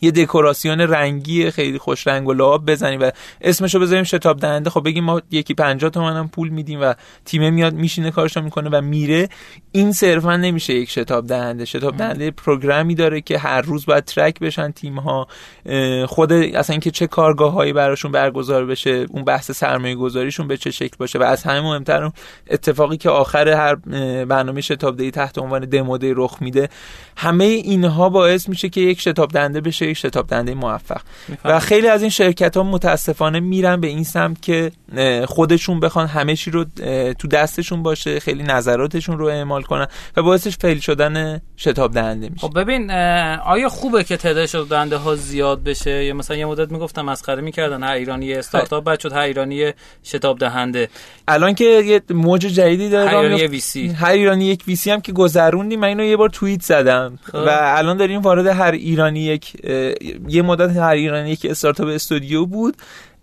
یه 0.00 0.10
دکوراسیون 0.10 0.80
رنگی 0.80 1.50
خیلی 1.50 1.78
خوش 1.78 2.06
رنگ 2.06 2.28
و 2.28 2.32
لعاب 2.32 2.70
بزنیم 2.70 3.00
و 3.00 3.10
اسمشو 3.40 3.80
بذاریم 3.80 4.04
شتاب 4.04 4.40
دهنده. 4.40 4.70
خب 4.70 4.84
بگیم 4.84 5.04
ما 5.04 5.22
یکی 5.30 5.54
50 5.54 5.90
تومن 5.90 6.16
هم 6.16 6.28
پول 6.28 6.48
میدیم 6.48 6.80
و 6.82 6.94
تیم 7.24 7.54
میاد 7.54 7.74
میشینه 7.74 8.10
کارشو 8.10 8.40
می‌کنه 8.40 8.70
و 8.72 8.80
میره. 8.80 9.28
این 9.72 9.92
صرفا 9.92 10.36
نمیشه 10.36 10.74
یک 10.74 10.90
شتاب 10.90 11.26
دهنده. 11.26 11.64
شتاب 11.64 11.96
دهنده 11.96 12.30
پروگرامی 12.30 12.94
داره 12.94 13.20
که 13.20 13.38
هر 13.38 13.60
روز 13.60 13.86
باید 13.86 14.04
ترک 14.04 14.38
بشن 14.38 14.70
تیم 14.70 14.98
ها 14.98 15.26
خود 16.06 16.32
اصلا 16.32 16.74
اینکه 16.74 16.90
چه 16.90 17.06
کارگاه 17.06 17.52
هایی 17.52 17.72
براشون 17.72 18.12
برگزار 18.12 18.66
بشه 18.66 19.06
اون 19.10 19.24
بحث 19.24 19.50
سرمایه 19.50 19.94
گذاریشون 19.94 20.48
به 20.48 20.56
چه 20.56 20.70
شکل 20.70 20.96
باشه. 20.98 21.18
و 21.18 21.22
از 21.22 21.42
همه 21.42 21.60
مهمتر 21.60 22.10
اتفاقی 22.50 22.96
که 22.96 23.10
آخر 23.10 23.48
هر 23.48 23.74
برنامه 24.24 24.60
شتاب 24.60 24.96
دهی 24.96 25.10
تحت 25.10 25.38
عنوان 25.38 25.64
دموده 25.64 26.12
رخ 26.16 26.36
میده. 26.40 26.68
همه 27.16 27.44
اینها 27.44 28.08
باعث 28.08 28.48
میشه 28.48 28.68
که 28.68 28.80
یک 28.80 29.00
شتاب 29.00 29.30
دهنده 29.30 29.60
بشه 29.60 29.86
یک 29.86 29.96
شتاب 29.96 30.26
دهنده 30.26 30.54
موفق 30.54 31.00
و 31.44 31.60
خیلی 31.60 31.88
از 31.88 32.00
این 32.00 32.10
شرکت 32.10 32.56
ها 32.56 32.62
متاسفانه 32.62 33.40
میرن 33.40 33.80
به 33.80 33.86
این 33.86 34.04
سمت 34.04 34.42
که 34.42 34.72
خودشون 35.26 35.80
بخوان 35.80 36.06
همه 36.06 36.36
چی 36.36 36.50
رو 36.50 36.64
تو 37.18 37.28
دستشون 37.28 37.82
باشه 37.82 38.20
خیلی 38.20 38.42
نظراتشون 38.42 39.18
رو 39.18 39.26
اعمال 39.26 39.62
کنن 39.62 39.86
و 40.16 40.22
باعثش 40.22 40.56
فیل 40.56 40.80
شدن 40.80 41.40
شتاب 41.56 41.92
دهنده 41.92 42.28
میشه. 42.28 42.46
خب 42.46 42.60
ببین 42.60 42.90
آیا 43.44 43.68
خوبه 43.68 44.04
که 44.04 44.16
تعداد 44.16 44.46
شتاب 44.46 44.68
دهنده 44.68 44.96
ها 44.96 45.14
زیاد 45.14 45.62
بشه؟ 45.62 46.04
یا 46.04 46.14
مثلا 46.14 46.36
یه 46.36 46.46
مدت 46.46 46.72
می‌گفتم 46.72 47.02
مسخره 47.02 47.42
می‌کردن 47.42 47.82
هر 47.82 47.92
ایرانی 47.92 48.34
استارتاپ 48.34 48.84
بعد 48.84 49.00
شد 49.00 49.12
هر 49.12 49.18
ایرانی 49.18 49.72
شتاب 50.04 50.38
دهنده 50.38 50.88
الان 51.28 51.54
که 51.54 51.64
یه 51.64 52.02
موج 52.10 52.40
جدیدی 52.40 52.88
داره 52.88 53.10
هر 53.10 53.16
ایرانی 53.16 53.46
ویسی. 53.46 53.88
هر 53.88 54.10
ایرانی 54.10 54.44
یک 54.44 54.64
ویسی 54.66 54.90
هم 54.90 55.00
که 55.00 55.12
گذروندیم 55.12 55.80
من 55.80 55.88
اینو 55.88 56.04
یه 56.04 56.16
بار 56.16 56.28
توییت 56.28 56.62
زدم. 56.62 57.09
خب. 57.22 57.34
و 57.34 57.58
الان 57.60 57.96
داریم 57.96 58.20
وارد 58.20 58.46
هر 58.46 58.72
ایرانی 58.72 59.20
یک 59.20 59.64
یه 60.28 60.42
مدت 60.42 60.76
هر 60.76 60.94
ایرانی 60.94 61.30
یک 61.30 61.46
استارتاپ 61.50 61.88
استودیو 61.88 62.46
بود. 62.46 62.76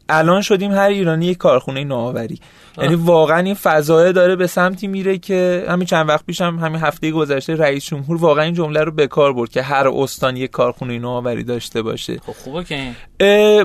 الان 0.09 0.41
شدیم 0.41 0.71
هر 0.71 0.89
ایرانی 0.89 1.25
یک 1.25 1.37
کارخونه 1.37 1.83
نوآوری. 1.83 2.39
یعنی 2.77 2.95
واقعا 2.95 3.39
این 3.39 3.53
فضایه 3.53 4.11
داره 4.11 4.35
به 4.35 4.47
سمتی 4.47 4.87
میره 4.87 5.17
که 5.17 5.65
همین 5.69 5.85
چند 5.85 6.09
وقت 6.09 6.25
پیشم 6.25 6.59
همین 6.61 6.81
هفته 6.81 7.11
گذشته 7.11 7.55
رئیس 7.55 7.85
جمهور 7.85 8.17
واقعا 8.17 8.43
این 8.43 8.53
جمله 8.53 8.83
رو 8.83 8.91
به 8.91 9.07
کار 9.07 9.33
برد 9.33 9.49
که 9.49 9.61
هر 9.61 9.87
استان 9.87 10.37
یک 10.37 10.51
کارخونه 10.51 10.99
نوآوری 10.99 11.43
داشته 11.43 11.81
باشه. 11.81 12.17
خب 12.25 12.33
خوبه 12.33 12.63
که 12.63 12.91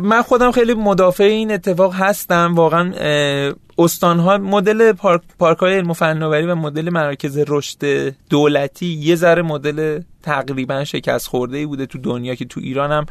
من 0.02 0.22
خودم 0.22 0.50
خیلی 0.50 0.74
مدافع 0.74 1.24
این 1.24 1.52
اتفاق 1.52 1.94
هستم. 1.94 2.54
واقعا 2.54 2.92
استان 3.78 4.18
ها 4.18 4.38
مدل 4.38 4.92
پارک 4.92 5.20
پارک 5.38 5.58
های 5.58 5.74
علم 5.74 5.90
و 5.90 5.94
فناوری 5.94 6.46
و 6.46 6.54
مدل 6.54 6.90
مراکز 6.90 7.44
رشد 7.48 8.14
دولتی 8.30 8.86
یه 8.86 9.14
ذره 9.14 9.42
مدل 9.42 10.00
تقریبا 10.22 10.84
شکست 10.84 11.28
خورده 11.28 11.58
ای 11.58 11.66
بوده 11.66 11.86
تو 11.86 11.98
دنیا 11.98 12.34
که 12.34 12.44
تو 12.44 12.60
ایران 12.60 12.92
هم 12.92 13.06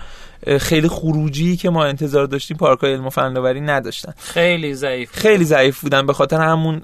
خیلی 0.57 0.87
خروجی 0.87 1.57
که 1.57 1.69
ما 1.69 1.85
انتظار 1.85 2.25
داشتیم 2.25 2.57
پارک 2.57 2.79
های 2.79 2.93
علم 2.93 3.07
و 3.07 3.09
فناوری 3.09 3.61
نداشتن. 3.61 4.13
خیلی 4.17 4.73
ضعیف 4.73 5.11
خیلی 5.11 5.43
ضعیف 5.43 5.79
بودن 5.81 6.05
به 6.05 6.13
خاطر 6.13 6.41
همون 6.41 6.81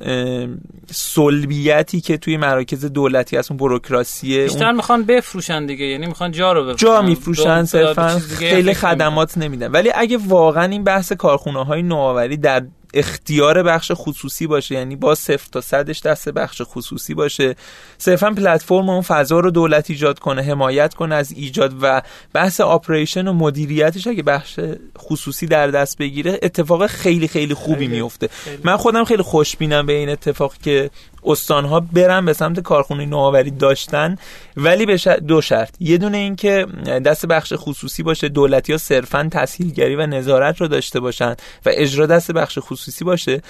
سلبیتی 0.91 2.01
که 2.01 2.17
توی 2.17 2.37
مراکز 2.37 2.85
دولتی 2.85 3.37
هست 3.37 3.51
اون 3.51 3.57
بروکراسیه 3.57 4.43
بیشتر 4.43 4.65
اون... 4.65 4.75
می‌خوان 4.75 5.03
بفروشن 5.03 5.65
دیگه 5.65 5.85
یعنی 5.85 6.07
می‌خوان 6.07 6.31
جا 6.31 6.53
رو 6.53 6.61
بفروشن. 6.61 6.85
جا 6.85 7.01
میفروشن 7.01 7.65
صرفا 7.65 8.19
خیلی 8.19 8.73
خدمات 8.73 9.37
نمیدن. 9.37 9.71
ولی 9.71 9.91
اگه 9.95 10.17
واقعا 10.27 10.63
این 10.63 10.83
بحث 10.83 11.11
کارخونه 11.11 11.65
های 11.65 11.81
نوآوری 11.81 12.37
در 12.37 12.65
اختیار 12.93 13.63
بخش 13.63 13.91
خصوصی 13.95 14.47
باشه 14.47 14.75
یعنی 14.75 14.95
با 14.95 15.15
صفر 15.15 15.47
تا 15.51 15.61
صدش 15.61 16.01
دست 16.01 16.29
بخش 16.29 16.61
خصوصی 16.65 17.13
باشه. 17.13 17.55
صرفا 17.97 18.31
پلتفرم 18.31 18.89
اون 18.89 19.01
فضا 19.01 19.39
رو 19.39 19.51
دولت 19.51 19.89
ایجاد 19.89 20.19
کنه 20.19 20.41
حمایت 20.41 20.93
کنه 20.93 21.15
از 21.15 21.31
ایجاد 21.31 21.73
و 21.81 22.01
بحث 22.33 22.61
آپریشن 22.61 23.27
و 23.27 23.33
مدیریتش 23.33 24.07
اگه 24.07 24.23
بخش 24.23 24.59
خصوصی 24.97 25.45
در 25.45 25.67
دست 25.67 25.97
بگیره 25.97 26.39
اتفاق 26.43 26.87
خیلی 26.87 27.27
خیلی 27.27 27.53
خوبی 27.53 27.87
میفته. 27.87 28.29
من 28.63 28.77
خودم 28.77 29.03
خیلی 29.03 29.23
خوشبینم 29.23 29.85
به 29.85 29.93
این 29.93 30.09
اتفاق 30.09 30.53
که 30.63 30.89
استانها 31.23 31.79
برن 31.79 32.25
به 32.25 32.33
سمت 32.33 32.59
کارخونه 32.59 33.05
نوآوری 33.05 33.51
داشتن 33.51 34.15
ولی 34.57 34.85
به 34.85 34.97
دو 35.27 35.41
شرط. 35.41 35.75
یه 35.79 35.97
دونه 35.97 36.17
این 36.17 36.35
که 36.35 36.65
دست 37.05 37.25
بخش 37.25 37.53
خصوصی 37.55 38.03
باشه 38.03 38.29
دولتی 38.29 38.71
ها 38.71 38.77
صرفا 38.77 39.29
تسهیلگری 39.31 39.95
و 39.95 40.05
نظارت 40.05 40.61
رو 40.61 40.67
داشته 40.67 40.99
باشن 40.99 41.35
و 41.65 41.69
اجرا 41.73 42.05
دست 42.05 42.31
بخش 42.31 42.59
خصوصی 42.61 42.76
باشه. 43.05 43.41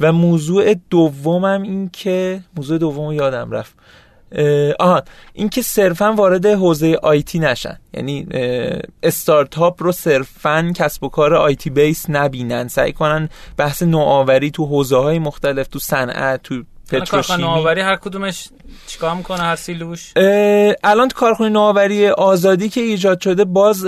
و 0.00 0.12
موضوع 0.12 0.74
دومم 0.90 1.62
این 1.62 1.90
که 1.92 2.40
موضوع 2.56 2.78
دوم 2.78 3.12
یادم 3.12 3.50
رفت. 3.50 3.74
آها 4.78 5.02
این 5.32 5.48
که 5.48 5.62
صرفا 5.62 6.12
وارد 6.12 6.46
حوزه 6.46 6.98
آیتی 7.02 7.38
نشن. 7.38 7.78
یعنی 7.94 8.26
استارتاپ 9.02 9.82
رو 9.82 9.92
صرفا 9.92 10.72
کسب 10.76 11.04
و 11.04 11.08
کار 11.08 11.34
آیتی 11.34 11.70
بیس 11.70 12.10
نبینن. 12.10 12.68
سعی 12.68 12.92
کنن 12.92 13.28
بحث 13.56 13.82
نوآوری 13.82 14.50
تو 14.50 14.66
حوزه 14.66 14.96
های 14.96 15.18
مختلف 15.18 15.66
تو 15.66 15.78
صنعت 15.78 16.42
تو 16.42 16.62
پتروشیمی. 16.90 17.42
نوآوری 17.42 17.80
هر 17.80 17.96
کدومش 17.96 18.48
چیکار 18.86 19.14
می‌کنه 19.14 19.40
هر 19.40 19.56
سیلوش 19.56 20.12
الان 20.84 21.08
کارخونه 21.08 21.48
نوآوری 21.48 22.08
آزادی 22.08 22.68
که 22.68 22.80
ایجاد 22.80 23.20
شده 23.20 23.44
باز 23.44 23.84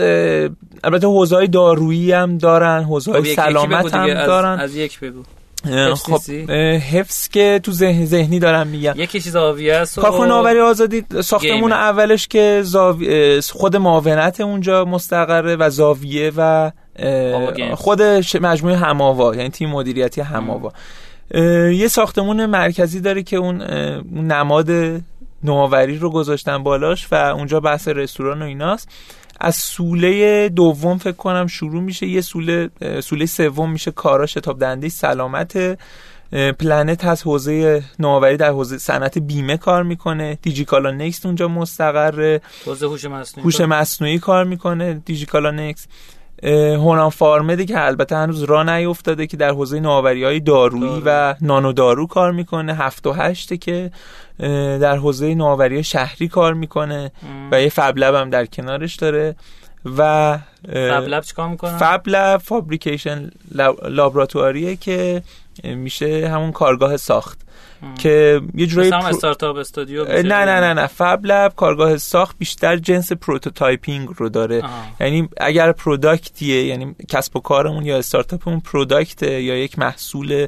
البته 0.85 1.07
حوزه 1.07 1.37
های 1.37 1.47
دارویی 1.47 2.13
هم 2.13 2.39
دارن 2.39 2.83
حوزه 2.83 3.13
های 3.13 3.35
خب 3.35 3.43
سلامت 3.43 3.95
هم 3.95 4.15
دارن. 4.15 4.61
از, 4.61 4.77
یک 4.77 5.01
بگو. 5.01 5.23
خب 5.95 6.31
حفظ 6.93 7.29
که 7.29 7.61
تو 7.63 7.73
ذهن 7.73 8.05
ذهنی 8.05 8.39
دارم 8.39 8.67
میگم 8.67 8.95
یکی 8.97 9.21
چیز 9.21 9.37
آویه 9.37 9.75
است 9.75 10.01
کارخونه 10.01 10.29
نوآوری 10.29 10.61
آزادی 10.61 11.05
ساختمون 11.23 11.73
اولش 11.73 12.29
که 12.29 12.61
زاوی... 12.65 13.41
خود 13.41 13.77
معاونت 13.77 14.41
اونجا 14.41 14.85
مستقره 14.85 15.57
و 15.57 15.71
زاویه 15.71 16.33
و 16.37 16.71
خود 17.75 18.03
مجموعه 18.41 18.77
هماوا 18.77 19.35
یعنی 19.35 19.49
تیم 19.49 19.71
مدیریتی 19.71 20.21
هماوا. 20.21 20.73
یه 21.75 21.89
ساختمون 21.89 22.47
مرکزی 22.47 23.01
داره 23.01 23.23
که 23.23 23.37
اون 23.37 23.63
نماد 24.13 24.71
نوآوری 25.45 25.99
رو 25.99 26.11
گذاشتن 26.11 26.63
بالاش 26.63 27.09
و 27.13 27.15
اونجا 27.15 27.61
بحث 27.61 27.89
رستوران 27.89 28.43
و 28.43 28.45
ایناست. 28.45 28.89
از 29.41 29.57
سوله 29.57 30.49
دوم 30.49 30.99
فکر 30.99 31.13
کنم 31.13 31.47
شروع 31.47 31.83
میشه. 31.83 32.07
یه 32.07 32.21
سوله 32.21 32.71
سوله 33.01 33.27
سوم 33.27 33.71
میشه. 33.71 33.91
کارا 33.91 34.27
شتاب 34.27 34.59
دنده 34.59 34.89
سلامت 34.89 35.79
پلنت 36.33 37.05
هست. 37.05 37.27
حوزه 37.27 37.83
نوآوری 37.99 38.37
در 38.37 38.51
حوزه 38.51 38.79
صنعت 38.79 39.19
بیمه 39.19 39.57
کار 39.57 39.83
می‌کنه. 39.83 40.39
دیجیکالا 40.43 40.91
نکست 40.91 41.27
اونجا 41.27 41.49
مستقره. 41.49 42.41
حوزه 42.67 42.87
هوش 42.87 43.05
مصنوعی. 43.05 43.45
هوش 43.45 43.61
مصنوعی 43.61 44.19
کار 44.19 44.45
می‌کنه. 44.45 45.03
دیجیکالا 45.05 45.51
نکست. 45.51 45.89
هونان 46.53 47.11
فارمده 47.11 47.65
که 47.65 47.85
البته 47.85 48.17
هنوز 48.17 48.43
را 48.43 48.63
نیفتاده 48.63 49.27
که 49.27 49.37
در 49.37 49.51
حوزه 49.51 49.81
نوآوری 49.81 50.25
های 50.25 50.41
دارویی. 50.41 51.03
و 51.05 51.35
نانو 51.41 51.73
دارو 51.73 52.07
کار 52.07 52.33
می‌کنه. 52.33 52.75
هفت 52.75 53.07
و 53.07 53.13
هشته 53.13 53.57
که 53.57 53.91
در 54.81 54.97
حوزه 54.97 55.35
نوآوری 55.35 55.85
شهری 55.85 56.29
کار 56.29 56.55
می‌کنه 56.55 57.13
و 57.53 57.63
یه 57.63 57.69
فبلب 57.69 58.15
هم 58.15 58.31
در 58.31 58.47
کنارش 58.47 58.97
داره 58.97 59.37
و 59.97 60.39
fab 60.73 61.05
lab 61.09 61.23
چیکار 61.23 61.49
می‌کنن؟ 61.49 61.77
fab 61.77 62.03
lab 62.07 62.41
fabrication 62.41 63.31
laboratory 63.89 64.62
یه 64.62 64.77
که 64.77 65.23
میشه 65.65 66.29
همون 66.29 66.53
کارگاه 66.53 66.97
ساخت. 66.97 67.44
که 67.99 68.41
یه 68.55 68.67
جورایی 68.67 68.89
مثلا 68.91 69.01
پرو- 69.01 69.15
استارتاپ 69.15 69.57
استودیو 69.57 70.05
نه 70.05 70.23
نه 70.23 70.61
نه 70.61 70.75
نه. 70.75 70.87
fab 70.87 71.21
lab 71.25 71.53
کارگاه 71.57 71.97
ساخت 71.97 72.39
بیشتر 72.39 72.77
جنس 72.77 73.13
prototyping 73.13 74.09
رو 74.17 74.29
داره. 74.29 74.63
آها. 74.63 74.71
یعنی 75.01 75.29
اگر 75.41 75.73
product 75.73 76.44
یه 76.44 76.65
یعنی 76.65 76.95
کسب 77.09 77.37
و 77.37 77.41
کارمون 77.41 77.85
یا 77.87 77.99
استارتاپمون 77.99 78.61
product 78.61 79.32
ه 79.32 79.43
یا 79.43 79.57
یک 79.57 79.79
محصول 79.79 80.47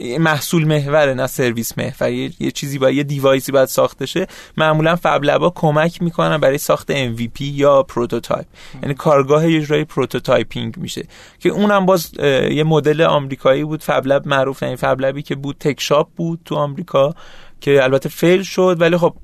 محصول 0.00 0.64
محوره 0.64 1.14
نه 1.14 1.26
سرویس 1.26 1.78
محور. 1.78 2.10
یه, 2.10 2.50
چیزی 2.50 2.78
با 2.78 2.90
یه 2.90 3.02
device 3.02 3.45
ی 3.45 3.52
باید 3.52 3.68
ساخته 3.68 4.06
شه. 4.06 4.26
معمولا 4.56 4.96
fab 4.96 5.19
lab 5.19 5.42
ا 5.42 5.50
کمک 5.50 6.02
می‌کنن 6.02 6.38
برای 6.38 6.58
ساخت 6.58 6.92
MVP 6.92 7.40
یا 7.40 7.82
prototype. 7.82 8.46
یعنی 8.82 8.94
کارگاه 8.94 9.50
یه 9.50 9.60
جورایی 9.60 9.84
prototyping 9.84 10.76
میشه. 10.76 11.06
که 11.38 11.48
اونم 11.48 11.86
باز 11.86 12.10
یه 12.50 12.64
مدل 12.64 13.02
آمریکایی 13.02 13.64
بود. 13.64 13.82
fab 13.82 14.05
lab 14.05 14.28
معروف 14.28 14.62
یعنی 14.62 14.76
fab 14.76 14.96
lab 14.96 15.15
ی 15.15 15.22
که 15.22 15.34
بود 15.34 15.56
TechShop 15.60 16.08
بود 16.16 16.40
تو 16.44 16.54
آمریکا. 16.54 17.14
که 17.60 17.84
البته 17.84 18.08
fail 18.08 18.42
شد 18.42 18.76
ولی 18.80 18.96
خب 18.96 19.14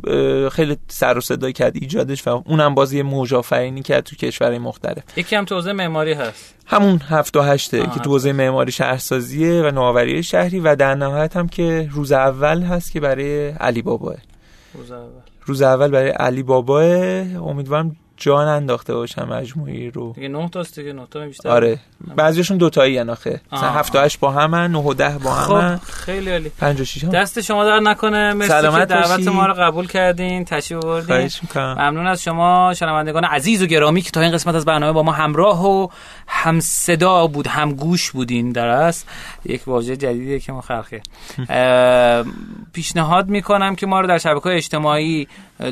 خیلی 0.48 0.76
سر 0.88 1.18
و 1.18 1.20
صدا 1.20 1.50
کرد 1.50 1.76
ایجادش 1.76 2.28
و 2.28 2.42
اونم 2.46 2.74
باز 2.74 2.92
یه 2.92 3.02
موج 3.02 3.34
آفرینی 3.34 3.82
کرد 3.82 4.04
تو 4.04 4.16
کشورهای 4.16 4.58
مختلف. 4.58 5.02
یکی 5.16 5.36
هم 5.36 5.44
تو 5.44 5.54
حوزه 5.54 5.72
معماری 5.72 6.12
هست. 6.12 6.54
همون 6.66 7.00
هفت 7.08 7.36
و 7.36 7.40
هشته 7.40 7.82
آه، 7.82 7.94
که 7.94 8.00
تو 8.00 8.10
حوزه 8.10 8.32
معماری 8.32 8.72
شهرسازیه 8.72 9.62
و 9.62 9.70
نوآوری 9.70 10.22
شهری 10.22 10.60
و 10.60 10.76
در 10.76 10.94
نهایت 10.94 11.36
هم 11.36 11.48
که 11.48 11.88
روز 11.92 12.12
اول 12.12 12.62
هست 12.62 12.92
که 12.92 13.00
برای 13.00 13.48
علی 13.48 13.82
باباه 13.82 14.16
روز 14.74 14.90
اول. 14.90 15.20
روز 15.44 15.62
اول 15.62 15.90
برای 15.90 16.10
علی 16.10 16.42
باباه 16.42 16.84
امیدوارم 17.36 17.96
جان 18.22 18.48
انداخته 18.48 18.94
باشم 18.94 19.28
مجموعی 19.28 19.90
رو. 19.90 20.12
دیگه 20.12 20.28
نه 20.28 20.48
تاست 20.48 20.78
دیگه 20.78 20.92
نه 20.92 21.06
تا 21.10 21.26
بیشتر. 21.26 21.48
آره. 21.48 21.78
بعضیشون 22.16 22.56
دوتایی 22.56 23.00
آخه. 23.00 23.40
مثلا 23.52 23.68
آه. 23.68 23.78
هفت 23.78 23.96
و 23.96 23.98
هشت 23.98 24.20
با 24.20 24.30
همن 24.30 24.70
نه 24.70 24.78
و 24.78 24.94
ده 24.94 25.18
با 25.18 25.32
همن 25.32 25.76
خب 25.76 25.84
خیلی 25.92 26.30
عالی. 26.30 26.48
پنج 26.58 26.80
و 26.80 26.84
شیش 26.84 27.04
هم. 27.04 27.10
دست 27.10 27.40
شما 27.40 27.64
در 27.64 27.80
نکنه. 27.80 28.32
مرسی 28.32 28.52
که 28.78 28.84
دعوت. 28.84 29.28
ما 29.28 29.46
رو 29.46 29.54
قبول 29.54 29.86
کردین. 29.86 30.44
تشریف 30.44 30.84
آوردین. 30.84 31.30
ممنون 31.56 32.06
از 32.06 32.22
شما 32.22 32.74
شنوندگان 32.74 33.24
عزیز 33.24 33.62
و 33.62 33.66
گرامی 33.66 34.02
که 34.02 34.10
تا 34.10 34.20
این 34.20 34.32
قسمت 34.32 34.54
از 34.54 34.64
برنامه 34.64 34.92
با 34.92 35.02
ما 35.02 35.12
همراه 35.12 35.66
و 35.66 35.88
هم 36.26 36.60
صدا 36.60 37.26
بود 37.26 37.46
هم 37.46 37.72
گوش 37.74 38.10
بودین 38.10 38.52
در 38.52 38.66
است 38.66 39.08
یک 39.44 39.68
واژه 39.68 39.96
جدیدیه 39.96 40.40
که 40.40 40.52
ما 40.52 40.60
خلقه. 40.60 41.02
اه، 41.48 42.24
پیشنهاد 42.72 43.28
می‌کنم 43.28 43.74
که 43.74 43.86
ما 43.86 44.00
رو 44.00 44.06
در 44.06 44.18
شبکه 44.18 44.48
اجتماعی 44.48 45.28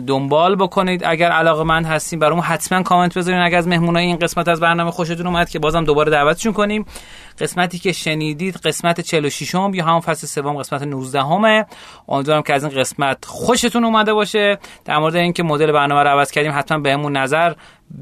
دنبال 0.07 0.57
بکنید. 0.57 1.03
اگر 1.05 1.31
علاقه 1.31 1.65
مند 1.65 1.87
هستین 1.87 2.19
برامون 2.41 2.57
حتما 2.57 2.83
کامنت 2.83 3.19
بذارین. 3.19 3.41
اگر 3.41 3.59
از 3.59 3.69
مهمونای 3.69 4.05
این 4.05 4.17
قسمت 4.17 4.49
از 4.49 4.61
برنامه 4.61 4.91
خوشتون 4.91 5.27
اومد 5.27 5.49
که 5.49 5.59
بازم 5.59 5.85
دوباره 5.85 6.11
دعوتشون 6.11 6.53
کنیم. 6.53 6.85
قسمتی 7.39 7.79
که 7.79 7.93
شنیدید 7.93 8.57
قسمت 8.57 9.01
46 9.01 9.55
م 9.55 9.75
یا 9.75 9.85
همون 9.85 10.01
فصل 10.01 10.27
سوم 10.27 10.57
قسمت 10.57 10.83
19 10.83 11.23
همه 11.23 11.67
امیدوارم 12.09 12.43
که 12.43 12.55
از 12.55 12.65
این 12.65 12.73
قسمت 12.81 13.25
خوشتون 13.25 13.85
اومده 13.85 14.13
باشه. 14.13 14.59
در 14.85 14.99
مورد 14.99 15.17
اینکه 15.17 15.43
مدل 15.43 15.73
برنامه 15.73 16.03
رو 16.03 16.09
عوض 16.09 16.31
کردیم 16.31 16.53
حتما 16.55 16.79
بهمون 16.79 17.17
نظر 17.17 17.55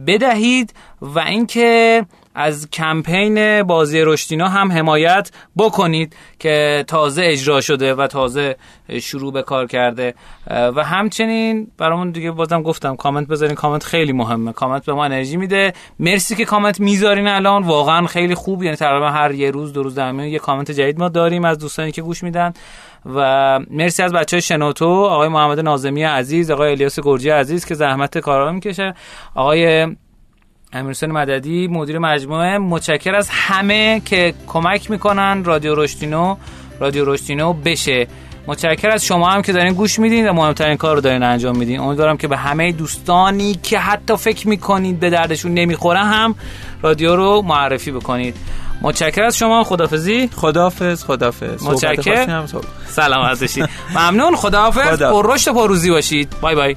بدهید 0.06 0.74
و 1.02 1.18
اینکه 1.18 2.06
از 2.38 2.70
کمپین 2.70 3.62
بازی 3.62 4.00
رشدینا 4.00 4.48
هم 4.48 4.72
حمایت 4.72 5.30
بکنید 5.56 6.16
که 6.38 6.84
تازه 6.86 7.22
اجرا 7.24 7.60
شده 7.60 7.94
و 7.94 8.06
تازه 8.06 8.56
شروع 9.00 9.32
به 9.32 9.42
کار 9.42 9.66
کرده. 9.66 10.14
و 10.50 10.84
همچنین 10.84 11.70
برامون 11.78 12.10
دیگه 12.10 12.30
بازم 12.30 12.62
گفتم 12.62 12.96
کامنت 12.96 13.28
بذارین. 13.28 13.54
کامنت 13.54 13.84
خیلی 13.84 14.12
مهمه. 14.12 14.52
کامنت 14.52 14.86
به 14.86 14.92
ما 14.92 15.04
انرژی 15.04 15.36
میده. 15.36 15.72
مرسی 15.98 16.34
که 16.34 16.44
کامنت 16.44 16.80
می‌ذارین 16.80 17.26
الان. 17.26 17.62
واقعا 17.62 18.06
خیلی 18.06 18.34
خوب. 18.34 18.62
یعنی 18.62 18.76
تقریبا 18.76 19.10
هر 19.10 19.34
یه 19.34 19.50
روز 19.50 19.72
دو 19.72 19.82
روز 19.82 19.94
در 19.94 20.14
یه 20.14 20.38
کامنت 20.38 20.70
جدید 20.70 20.98
ما 20.98 21.08
داریم 21.08 21.44
از 21.44 21.58
دوستانی 21.58 21.92
که 21.92 22.02
گوش 22.02 22.22
میدن. 22.22 22.52
و 23.14 23.60
مرسی 23.70 24.02
از 24.02 24.12
بچه 24.12 24.40
شنوتو. 24.40 24.88
آقای 24.88 25.28
محمد 25.28 25.60
نازمی 25.60 26.02
عزیز 26.02 26.50
آقای 26.50 26.70
الیاس 26.70 27.00
گرجی 27.00 27.30
عزیز 27.30 27.66
که 27.66 27.74
زحمت 27.74 28.18
کارا 28.18 28.52
می‌کشه. 28.52 28.94
آقای 29.34 29.86
امیرحسین 30.72 31.12
مددی 31.12 31.68
مدیر 31.68 31.98
مجموعه. 31.98 32.58
متشکر 32.58 33.14
از 33.14 33.28
همه 33.32 34.02
که 34.04 34.34
کمک 34.46 34.90
می‌کنن 34.90 35.44
رادیو 35.44 35.74
رشتینو 35.74 36.36
رادیو 36.80 37.04
رشتینو 37.04 37.52
بشه. 37.52 38.06
متشکر 38.46 38.88
از 38.88 39.04
شما 39.04 39.28
هم 39.28 39.42
که 39.42 39.52
دارین 39.52 39.72
گوش 39.72 39.98
میدین 39.98 40.28
و 40.28 40.32
مهمترین 40.32 40.76
کار 40.76 40.94
رو 40.94 41.00
دارین 41.00 41.22
انجام 41.22 41.56
میدین. 41.56 41.80
امیدوارم 41.80 42.16
که 42.16 42.28
به 42.28 42.36
همه 42.36 42.72
دوستانی 42.72 43.54
که 43.54 43.78
حتی 43.78 44.16
فکر 44.16 44.48
می‌کنید 44.48 45.00
به 45.00 45.10
دردشون 45.10 45.54
نمی‌خوره 45.54 46.04
هم 46.04 46.34
رادیو 46.82 47.16
رو 47.16 47.42
معرفی 47.42 47.90
بکنید. 47.90 48.36
متشکر 48.82 49.22
از 49.22 49.36
شما 49.36 49.64
خدافزی 49.64 50.28
خدافظ 50.36 51.04
خدافظ 51.04 51.60
صحبت 51.60 51.84
متشکر. 51.84 52.46
سلامت 52.86 53.40
باشید 53.40 53.68
ممنون. 53.94 54.36
خداحافظ. 54.36 54.96
خدا. 54.96 55.10
پر 55.10 55.34
رشد 55.34 55.50
و 55.50 55.54
پرروزی 55.54 55.90
باشید. 55.90 56.32
بای 56.40 56.54
بای. 56.54 56.76